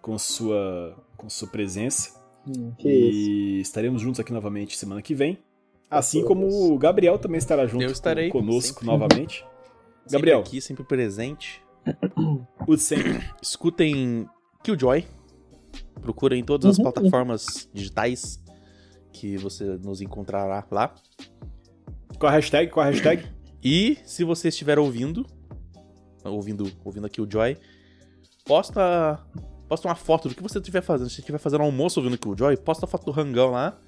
com 0.00 0.18
sua, 0.18 0.96
com 1.16 1.28
sua 1.28 1.48
presença. 1.48 2.20
Hum, 2.46 2.72
que 2.76 2.88
isso. 2.90 3.18
e 3.30 3.60
estaremos 3.60 4.02
juntos 4.02 4.18
aqui 4.20 4.32
novamente 4.32 4.76
semana 4.76 5.00
que 5.00 5.14
vem. 5.14 5.38
Assim 5.92 6.24
como 6.24 6.46
o 6.72 6.78
Gabriel 6.78 7.18
também 7.18 7.36
estará 7.38 7.66
junto 7.66 7.84
Eu 7.84 7.90
estarei, 7.90 8.30
conosco 8.30 8.80
sempre. 8.80 8.86
novamente. 8.86 9.44
Sempre 10.06 10.12
Gabriel, 10.12 10.40
aqui, 10.40 10.60
sempre 10.60 10.84
presente. 10.84 11.62
o 12.66 12.76
sempre. 12.78 13.22
Escutem 13.42 14.26
Killjoy. 14.62 15.04
Procurem 16.00 16.40
em 16.40 16.44
todas 16.44 16.70
as 16.70 16.78
Uhum. 16.78 16.84
plataformas 16.90 17.68
digitais 17.74 18.42
que 19.12 19.36
você 19.36 19.64
nos 19.84 20.00
encontrará 20.00 20.66
lá. 20.70 20.94
Com 22.18 22.26
a 22.26 22.30
hashtag, 22.30 22.70
com 22.70 22.80
a 22.80 22.86
hashtag. 22.86 23.24
E 23.64 23.96
se 24.04 24.24
você 24.24 24.48
estiver 24.48 24.76
ouvindo, 24.76 25.24
ouvindo, 26.24 26.68
ouvindo 26.84 27.06
aqui 27.06 27.20
o 27.20 27.30
Joy, 27.30 27.56
posta, 28.44 29.20
posta 29.68 29.86
uma 29.86 29.94
foto 29.94 30.28
do 30.28 30.34
que 30.34 30.42
você 30.42 30.58
estiver 30.58 30.80
fazendo. 30.82 31.08
Se 31.08 31.14
você 31.16 31.20
estiver 31.20 31.38
fazendo 31.38 31.62
almoço 31.62 32.00
ouvindo 32.00 32.14
aqui 32.16 32.28
o 32.28 32.36
Joy, 32.36 32.56
posta 32.56 32.86
a 32.86 32.88
foto 32.88 33.04
do 33.04 33.12
Rangão 33.12 33.52
lá. 33.52 33.78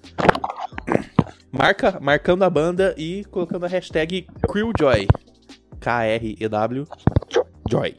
Marca, 1.58 1.98
marcando 2.00 2.42
a 2.42 2.50
banda 2.50 2.94
e 2.98 3.24
colocando 3.26 3.64
a 3.64 3.68
hashtag 3.68 4.26
CrewJoy. 4.50 5.06
K-R-E-W 5.80 6.86
Joy. 7.70 7.96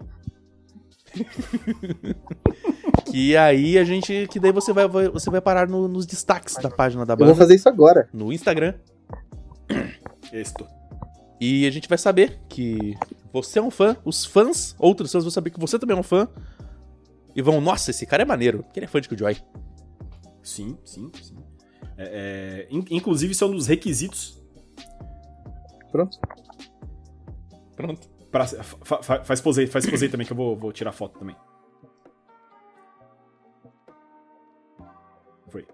que 3.06 3.38
aí 3.38 3.77
a 3.77 3.84
gente. 3.86 4.27
Que 4.30 4.40
daí 4.40 4.52
você 4.52 4.73
vai, 4.73 4.88
vai- 4.88 5.07
você 5.10 5.30
vai 5.30 5.40
parar 5.40 5.68
no- 5.68 5.88
nos 5.88 6.06
destaques 6.06 6.56
da 6.56 6.69
página 6.69 7.06
da 7.06 7.14
Eu 7.14 7.18
vou 7.18 7.27
banda. 7.27 7.38
fazer 7.38 7.56
isso 7.56 7.69
agora. 7.69 8.10
No 8.11 8.34
Instagram. 8.34 8.73
Isto. 10.34 10.68
E 11.40 11.65
a 11.65 11.72
gente 11.72 11.88
vai 11.88 11.98
saber 11.98 12.40
que 12.49 12.98
você 13.32 13.60
é 13.60 13.61
um 13.61 13.72
fã, 13.72 13.95
os 14.03 14.26
fãs, 14.26 14.76
outros 14.80 15.11
fãs 15.11 15.23
vão 15.23 15.32
saber 15.32 15.49
que 15.52 15.60
você 15.60 15.77
também 15.80 15.95
é 15.95 15.99
um 15.99 16.03
fã. 16.03 16.27
E 17.36 17.41
vão, 17.41 17.60
nossa, 17.61 17.91
esse 17.91 18.06
cara 18.06 18.23
é 18.23 18.26
maneiro, 18.26 18.64
porque 18.64 18.80
ele 18.80 18.86
é 18.86 18.90
fã 18.90 18.99
de 19.02 19.10
Killjoy. 19.10 19.38
Sim, 20.41 20.77
sim, 20.86 21.11
sim. 21.22 21.36
É, 21.97 22.67
é, 22.69 22.76
in- 22.76 22.85
inclusive, 22.91 23.31
isso 23.31 23.43
é 23.43 23.47
um 23.47 23.51
dos 23.51 23.67
requisitos 23.67 24.41
Pronto. 25.91 26.19
Pronto. 27.76 28.07
Pra, 28.31 28.45
fa- 28.45 29.01
fa- 29.01 29.23
faz 29.23 29.39
pose 29.39 29.61
aí, 29.61 29.67
faz 29.67 29.85
pose 29.89 30.03
aí 30.05 30.11
também, 30.11 30.27
que 30.27 30.34
eu 30.34 30.38
vou, 30.38 30.57
vou 30.57 30.73
tirar 30.73 30.91
foto 30.91 31.17
também. 31.19 31.35
Foi. 35.49 35.65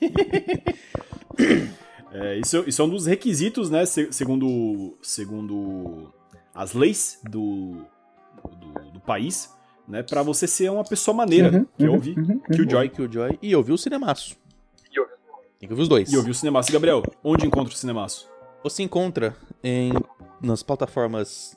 É, 2.16 2.36
isso, 2.38 2.62
isso 2.64 2.80
é 2.80 2.84
um 2.84 2.88
dos 2.88 3.06
requisitos, 3.06 3.70
né? 3.70 3.84
se- 3.84 4.12
segundo, 4.12 4.96
segundo 5.02 6.14
as 6.54 6.72
leis 6.72 7.18
do, 7.28 7.84
do, 8.60 8.90
do 8.92 9.00
país, 9.00 9.52
né? 9.88 10.00
Pra 10.00 10.22
você 10.22 10.46
ser 10.46 10.70
uma 10.70 10.84
pessoa 10.84 11.12
maneira, 11.16 11.50
Uhum, 11.50 11.64
que 11.76 11.82
eu 11.82 11.88
uhum, 11.88 11.94
ouvi. 11.96 12.14
uhum, 12.16 12.38
Killjoy. 12.52 12.88
Killjoy 12.90 13.38
e 13.42 13.56
ouvir 13.56 13.72
o 13.72 13.78
Cinemaço. 13.78 14.36
Tem 15.64 15.68
que 15.68 15.72
ouvir 15.72 15.82
os 15.82 15.88
dois. 15.88 16.12
E 16.12 16.16
ouvi 16.18 16.30
o 16.30 16.34
Cinemaço. 16.34 16.70
Gabriel, 16.70 17.02
onde 17.22 17.46
encontra 17.46 17.72
o 17.72 17.76
Cinemaço? 17.76 18.28
Você 18.62 18.82
encontra 18.82 19.34
em, 19.62 19.92
nas 20.42 20.62
plataformas 20.62 21.56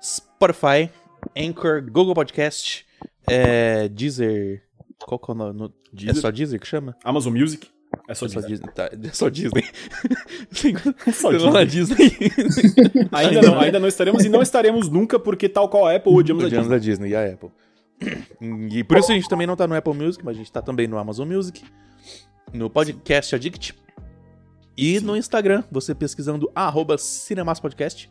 Spotify, 0.00 0.88
Anchor, 1.36 1.82
Google 1.90 2.14
Podcast, 2.14 2.86
é, 3.28 3.88
Deezer. 3.88 4.62
Qual 5.04 5.18
que 5.18 5.28
é 5.30 5.34
o 5.34 5.36
nome? 5.36 5.58
No- 5.58 5.66
É 5.66 5.70
Deezer? 5.92 6.22
só 6.22 6.30
Deezer 6.30 6.60
que 6.60 6.66
chama? 6.68 6.96
Amazon 7.02 7.36
Music? 7.36 7.68
É 8.08 8.14
só 8.14 8.26
É 8.26 8.28
só 8.28 8.40
Disney. 8.40 8.48
Disney. 8.48 8.72
Tá, 8.72 8.90
é 8.92 9.12
só 9.12 9.28
Disney. 9.28 9.64
É 11.06 11.12
só 11.12 11.30
Disney. 11.64 11.66
Disney. 11.66 13.08
Ainda 13.12 13.42
não, 13.42 13.58
ainda 13.60 13.80
não 13.80 13.88
estaremos 13.88 14.24
e 14.24 14.28
não 14.28 14.40
estaremos 14.40 14.88
nunca, 14.88 15.18
porque 15.18 15.48
tal 15.48 15.68
qual 15.68 15.86
a 15.88 15.96
Apple, 15.96 16.12
odiamos 16.14 16.44
a 16.44 16.46
Odiamos 16.46 16.68
Disney. 16.68 16.76
a 16.76 16.78
Disney 16.80 17.10
e 17.10 17.16
a 17.16 17.32
Apple. 17.34 17.50
E 18.70 18.82
por 18.84 18.98
isso 18.98 19.10
a 19.12 19.14
gente 19.14 19.28
também 19.28 19.46
não 19.46 19.56
tá 19.56 19.66
no 19.66 19.74
Apple 19.74 19.94
Music, 19.94 20.24
mas 20.24 20.34
a 20.36 20.38
gente 20.38 20.50
tá 20.50 20.62
também 20.62 20.86
no 20.88 20.96
Amazon 20.98 21.28
Music, 21.28 21.62
no 22.52 22.68
Podcast 22.70 23.34
Addict 23.34 23.74
e 24.76 25.00
no 25.00 25.16
Instagram, 25.16 25.62
você 25.70 25.94
pesquisando 25.94 26.50
arroba 26.54 26.96
Cinemaspodcast. 26.98 28.10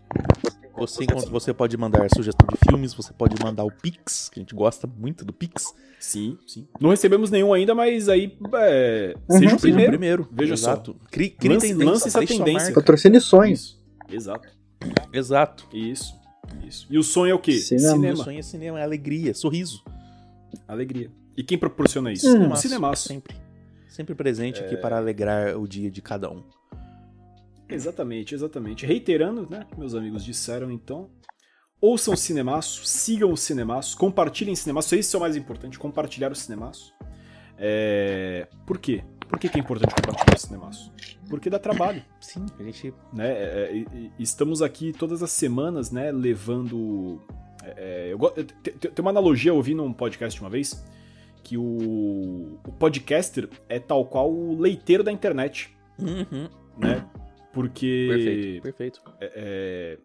Você, 0.77 1.03
encontra- 1.03 1.29
você 1.29 1.53
pode 1.53 1.77
mandar 1.77 2.07
sugestão 2.15 2.47
de 2.51 2.57
filmes, 2.67 2.93
você 2.93 3.13
pode 3.13 3.35
mandar 3.43 3.63
o 3.63 3.71
Pix, 3.71 4.29
que 4.29 4.39
a 4.39 4.41
gente 4.41 4.55
gosta 4.55 4.87
muito 4.87 5.23
do 5.23 5.31
Pix. 5.31 5.73
Sim, 5.99 6.37
sim. 6.47 6.67
Não 6.79 6.89
recebemos 6.89 7.29
nenhum 7.29 7.53
ainda, 7.53 7.75
mas 7.75 8.09
aí 8.09 8.35
é, 8.55 9.13
Uhum. 9.29 9.37
seja 9.37 9.37
o 9.37 9.39
Seja 9.39 9.55
o 9.55 9.59
primeiro. 9.59 9.91
primeiro. 9.91 10.29
Veja 10.31 10.57
só. 10.57 10.71
Exato. 10.71 10.95
Crie, 11.11 11.29
crie 11.29 11.53
Lance- 11.53 11.67
tendência, 11.67 11.91
lance 11.91 12.07
essa 12.07 12.25
tendência. 12.25 12.73
Patrocínio 12.73 13.21
sonhos. 13.21 13.79
Exato. 14.09 14.47
Exato. 15.13 15.67
Isso. 15.71 16.15
Isso. 16.67 16.87
E 16.89 16.97
o 16.97 17.03
sonho 17.03 17.31
é 17.31 17.35
o 17.35 17.39
quê? 17.39 17.53
Cinema. 17.59 17.97
Meu 17.97 18.17
sonho 18.17 18.39
é 18.39 18.41
cinema, 18.41 18.79
é 18.79 18.83
alegria, 18.83 19.33
sorriso. 19.35 19.83
Alegria. 20.67 21.11
E 21.37 21.43
quem 21.43 21.57
proporciona 21.57 22.11
isso? 22.11 22.25
Hum. 22.27 22.31
O 22.31 22.33
Cinemaço, 22.37 22.61
cinemaço. 22.63 23.07
Sempre. 23.07 23.35
Sempre 23.91 24.15
presente 24.15 24.63
aqui 24.63 24.77
para 24.77 24.95
alegrar 24.95 25.57
o 25.57 25.67
dia 25.67 25.91
de 25.91 26.01
cada 26.01 26.31
um. 26.31 26.41
Exatamente, 27.67 28.33
exatamente. 28.33 28.85
Reiterando, 28.85 29.45
né? 29.49 29.67
Meus 29.77 29.93
amigos 29.93 30.23
disseram 30.23 30.71
então. 30.71 31.09
Ouçam 31.81 32.13
o 32.13 32.17
Cinemaço, 32.17 32.85
sigam 32.85 33.33
o 33.33 33.35
Cinemaço, 33.35 33.97
compartilhem 33.97 34.53
o 34.53 34.55
Cinemaço. 34.57 34.95
Isso 34.95 35.13
é 35.13 35.17
o 35.17 35.21
mais 35.21 35.35
importante, 35.35 35.77
compartilhar 35.77 36.31
o 36.31 36.35
Cinemaço. 36.35 36.93
É... 37.57 38.47
Por 38.65 38.77
quê? 38.77 39.03
Por 39.27 39.37
que, 39.37 39.49
que 39.49 39.57
é 39.57 39.59
importante 39.59 39.93
compartilhar 39.93 40.37
o 40.37 40.39
Cinemaço? 40.39 40.93
Porque 41.29 41.49
dá 41.49 41.59
trabalho. 41.59 42.01
Sim, 42.21 42.45
a 42.57 42.63
gente 42.63 42.93
né? 43.11 43.29
é, 43.29 43.77
é, 43.77 44.11
estamos 44.17 44.61
aqui 44.61 44.93
todas 44.93 45.21
as 45.21 45.31
semanas, 45.31 45.91
né, 45.91 46.13
levando. 46.13 47.21
é, 47.61 48.09
é, 48.09 48.13
eu 48.13 48.45
te- 48.63 48.71
tem 48.71 49.03
uma 49.03 49.11
analogia, 49.11 49.51
eu 49.51 49.57
ouvi 49.57 49.73
num 49.73 49.91
podcast 49.91 50.39
uma 50.39 50.49
vez, 50.49 50.81
que 51.43 51.57
o, 51.57 52.59
o 52.65 52.71
podcaster 52.79 53.49
é 53.67 53.79
tal 53.79 54.05
qual 54.05 54.31
o 54.31 54.59
leiteiro 54.59 55.03
da 55.03 55.11
internet, 55.11 55.75
Uhum. 55.99 56.49
né? 56.77 57.07
Porque 57.53 58.07
Perfeito, 58.09 58.61
perfeito. 58.63 59.01
é, 59.19 59.31
é, 59.35 59.97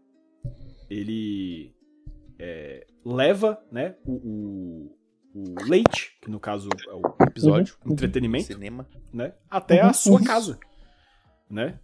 ele 0.91 1.73
é, 2.39 2.87
leva, 3.05 3.63
né, 3.71 3.95
o, 4.05 4.13
o- 4.13 4.97
o 5.35 5.55
leite, 5.69 6.19
que 6.23 6.31
no 6.31 6.41
caso 6.41 6.69
é 6.89 6.93
o 6.95 7.03
Episódio. 7.27 7.77
entretenimento, 7.87 8.47
Cinema. 8.47 8.87
né, 9.13 9.33
até 9.51 9.81
a 9.81 9.89
Uhum, 9.89 9.93
sua 9.95 10.19
uhum. 10.19 10.25
casa. 10.25 10.59
né? 11.49 11.79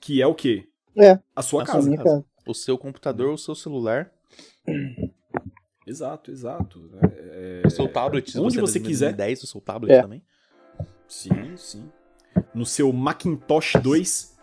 Que 0.00 0.20
é 0.20 0.26
o 0.26 0.34
quê? 0.34 0.68
É. 0.98 1.18
A 1.34 1.40
sua 1.42 1.62
A 1.62 1.66
casa. 1.66 1.88
minha 1.88 2.02
casa. 2.02 2.24
O 2.46 2.52
seu 2.54 2.76
computador, 2.76 3.32
o 3.32 3.38
seu 3.38 3.54
celular, 3.54 4.12
Exato, 5.86 6.30
exato. 6.30 6.90
É, 7.02 7.62
o 7.64 7.70
seu 7.70 7.86
tablet. 7.88 8.30
se 8.32 8.38
Onde 8.40 8.60
você 8.60 8.78
de 8.80 8.86
quiser. 8.86 9.06
2010, 9.12 9.42
o 9.42 9.46
seu 9.46 9.60
tablet 9.60 9.92
É. 9.92 10.02
também. 10.02 10.22
Sim, 11.08 11.56
sim. 11.56 11.84
No 12.54 12.66
seu 12.66 12.92
Macintosh 12.92 13.74
2, 13.82 14.36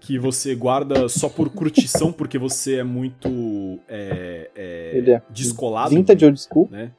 que 0.00 0.18
você 0.18 0.54
guarda 0.54 1.06
só 1.08 1.28
por 1.28 1.50
curtição, 1.50 2.10
porque 2.12 2.38
você 2.38 2.76
é 2.76 2.82
muito 2.82 3.78
é, 3.88 4.50
é, 4.54 4.90
Ele 4.96 5.10
é 5.12 5.22
descolado. 5.30 5.90
Vintage 5.94 6.24
old 6.24 6.40
school. 6.40 6.68
Né? 6.70 6.92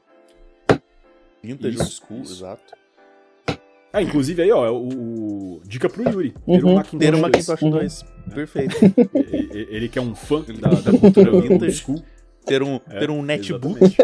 Vintage 1.43 1.77
old 1.79 1.91
school, 1.91 2.21
exato. 2.21 2.73
Ah, 3.93 4.01
inclusive 4.01 4.41
aí, 4.41 4.51
ó, 4.51 4.65
é 4.65 4.69
o, 4.69 4.87
o- 4.87 5.61
dica 5.65 5.89
pro 5.89 6.03
Yuri. 6.07 6.31
Ter 6.31 6.63
um 6.63 6.69
Uhum. 6.69 6.75
Macintosh, 6.75 6.99
Ter 6.99 7.15
um 7.15 7.21
2. 7.21 7.33
Macintosh 7.33 7.61
Uhum. 7.63 7.69
2. 7.71 8.05
Perfeito. 8.33 8.75
E- 9.33 9.57
e- 9.57 9.67
Ele 9.69 9.89
que 9.89 9.99
é 9.99 10.01
um 10.01 10.15
fã 10.15 10.41
da, 10.41 10.69
da 10.69 10.97
cultura 10.97 11.31
Vintage. 11.31 11.53
old 11.53 11.71
school. 11.73 12.03
Ter 12.45 12.63
um, 12.63 12.79
É, 12.89 12.99
ter 12.99 13.09
um 13.09 13.21
netbook. 13.21 13.79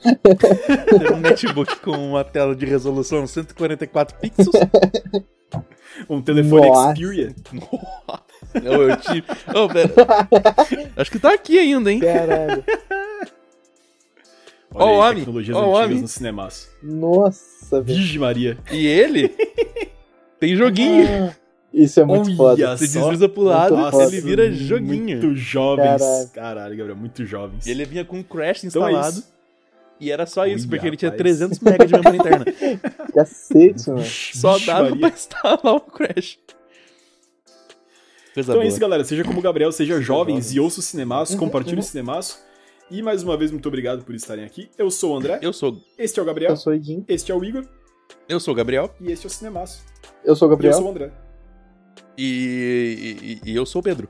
ter 0.00 1.12
um 1.12 1.18
netbook 1.20 1.76
com 1.80 1.92
uma 1.92 2.24
tela 2.24 2.54
de 2.54 2.66
resolução 2.66 3.26
144 3.26 4.18
pixels. 4.18 4.54
Um 6.08 6.20
telefone 6.20 6.68
Nossa. 6.68 6.94
Xperia. 6.96 7.34
eu, 8.54 8.88
eu 8.90 8.96
tive. 8.96 9.24
Oh, 9.54 9.68
pera. 9.68 9.92
Acho 10.96 11.10
que 11.10 11.18
tá 11.18 11.32
aqui 11.32 11.58
ainda, 11.58 11.90
hein? 11.92 12.00
Caralho. 12.00 12.64
Olha 14.76 14.84
Ó 14.84 14.86
o 14.86 14.88
aí, 14.88 15.08
homem, 15.10 15.14
tecnologias 15.18 15.56
ó 15.56 15.60
o 15.60 15.62
antigas 15.70 15.84
homem. 15.86 16.00
no 16.02 16.08
cinemaço. 16.08 16.68
Nossa, 16.82 17.80
velho. 17.80 17.96
Virgem 17.98 18.18
Maria. 18.18 18.58
E 18.72 18.86
ele 18.88 19.28
tem 20.40 20.56
joguinho. 20.56 21.06
Ah, 21.30 21.34
Isso 21.74 21.98
é 22.00 22.04
muito 22.04 22.28
Olha 22.28 22.36
foda. 22.36 22.76
Você 22.76 22.86
desliza 23.00 23.28
pro 23.28 23.42
lado, 23.42 23.76
Muito 23.76 24.00
ele 24.00 24.20
vira 24.20 24.52
joguinho. 24.52 25.18
Muito 25.20 25.34
jovens. 25.34 25.84
Caralho. 26.00 26.28
Caralho, 26.32 26.76
Gabriel, 26.76 26.96
muito 26.96 27.24
jovens. 27.26 27.66
E 27.66 27.70
ele 27.72 27.84
vinha 27.84 28.04
com 28.04 28.22
Crash 28.22 28.62
Então 28.64 28.86
é 28.86 28.92
instalado. 28.92 29.22
e 29.98 30.10
era 30.10 30.24
só 30.24 30.46
isso, 30.46 30.64
Ui, 30.66 30.70
porque 30.70 30.86
ele 30.86 30.96
tinha 30.96 31.10
rapaz. 31.10 31.36
300 31.36 31.58
MB 31.60 31.86
de 31.86 31.92
memória 31.94 32.16
interna. 32.16 32.44
Cacete, 33.12 33.90
mano. 33.90 34.04
Só 34.04 34.56
dava 34.60 34.82
Maria. 34.84 34.98
pra 35.00 35.08
instalar 35.08 35.74
o 35.74 35.80
Crash. 35.80 36.38
Coisa 38.34 38.50
Então 38.50 38.54
é 38.54 38.58
boa. 38.58 38.66
isso, 38.66 38.78
galera. 38.80 39.04
Seja 39.04 39.24
como 39.24 39.38
o 39.38 39.42
Gabriel, 39.42 39.72
seja 39.72 39.94
jovens 40.00 40.04
jovens. 40.44 40.54
e 40.54 40.60
ouça 40.60 40.80
o 40.80 40.82
Cinemaço, 40.82 41.32
Uhum, 41.32 41.38
compartilhe 41.40 41.76
uhum. 41.76 41.80
o 41.82 41.84
Cinemaço. 41.84 42.38
E 42.90 43.02
mais 43.02 43.22
uma 43.22 43.36
vez, 43.36 43.50
muito 43.50 43.66
obrigado 43.66 44.04
por 44.04 44.14
estarem 44.14 44.44
aqui. 44.44 44.68
Eu 44.78 44.90
sou 44.90 45.12
o 45.14 45.16
André, 45.16 45.38
Eu 45.42 45.52
sou, 45.52 45.76
este 45.98 46.18
é 46.20 46.22
o 46.22 46.24
Gabriel, 46.26 46.50
Eu 46.52 46.56
sou 46.56 46.72
o 46.72 46.76
Edinho. 46.76 47.04
este 47.08 47.32
é 47.32 47.34
o 47.34 47.44
Igor 47.44 47.64
eu 48.28 48.38
sou 48.38 48.52
o 48.52 48.56
Gabriel 48.56 48.94
e 49.00 49.10
este 49.10 49.26
é 49.26 49.28
o 49.28 49.30
Cinemaço. 49.30 49.82
Eu 50.24 50.36
sou 50.36 50.46
o 50.46 50.50
E 50.50 50.52
eu 50.52 50.56
Gabriel. 50.56 50.74
sou 50.74 50.86
o 50.86 50.90
André. 50.90 51.10
E, 52.16 53.40
e, 53.44 53.50
e 53.52 53.56
eu 53.56 53.64
sou 53.66 53.80
o 53.80 53.82
Pedro. 53.82 54.08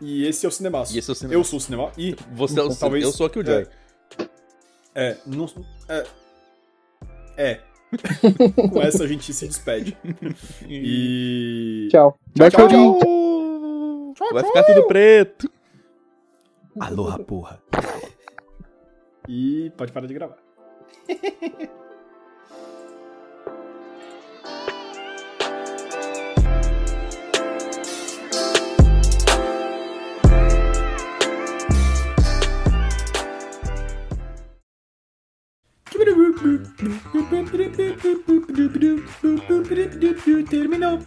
E 0.00 0.26
esse 0.26 0.44
é 0.44 0.48
o 0.48 0.52
Cinemaço. 0.52 0.94
E 0.94 0.98
esse 0.98 1.10
é 1.10 1.12
o 1.12 1.14
cinema. 1.14 1.34
Eu 1.34 1.44
sou 1.44 1.56
o 1.56 1.60
Cinema 1.60 1.90
e 1.96 2.14
Você 2.32 2.58
é 2.60 2.62
o, 2.62 2.74
Talvez- 2.76 3.04
eu 3.04 3.12
sou 3.12 3.26
aqui 3.26 3.38
o 3.38 3.46
Joy. 3.46 3.66
É, 4.94 5.16
não. 5.26 5.46
É. 5.88 6.04
É. 7.36 7.60
Com 8.70 8.82
essa 8.82 9.04
a 9.04 9.06
gente 9.06 9.32
se 9.32 9.46
despede. 9.46 9.96
E. 10.68 11.88
Tchau. 11.90 12.18
Tchau, 12.34 12.50
tchau, 12.50 12.66
Edinho. 12.66 14.14
Vai 14.32 14.44
ficar 14.44 14.62
tudo 14.64 14.86
preto. 14.86 15.50
Aloha, 16.78 17.18
porra. 17.20 17.62
E 19.28 19.70
pode 19.76 19.92
parar 19.92 20.06
de 20.06 20.14
gravar. 20.14 20.38
Terminal. 40.50 41.00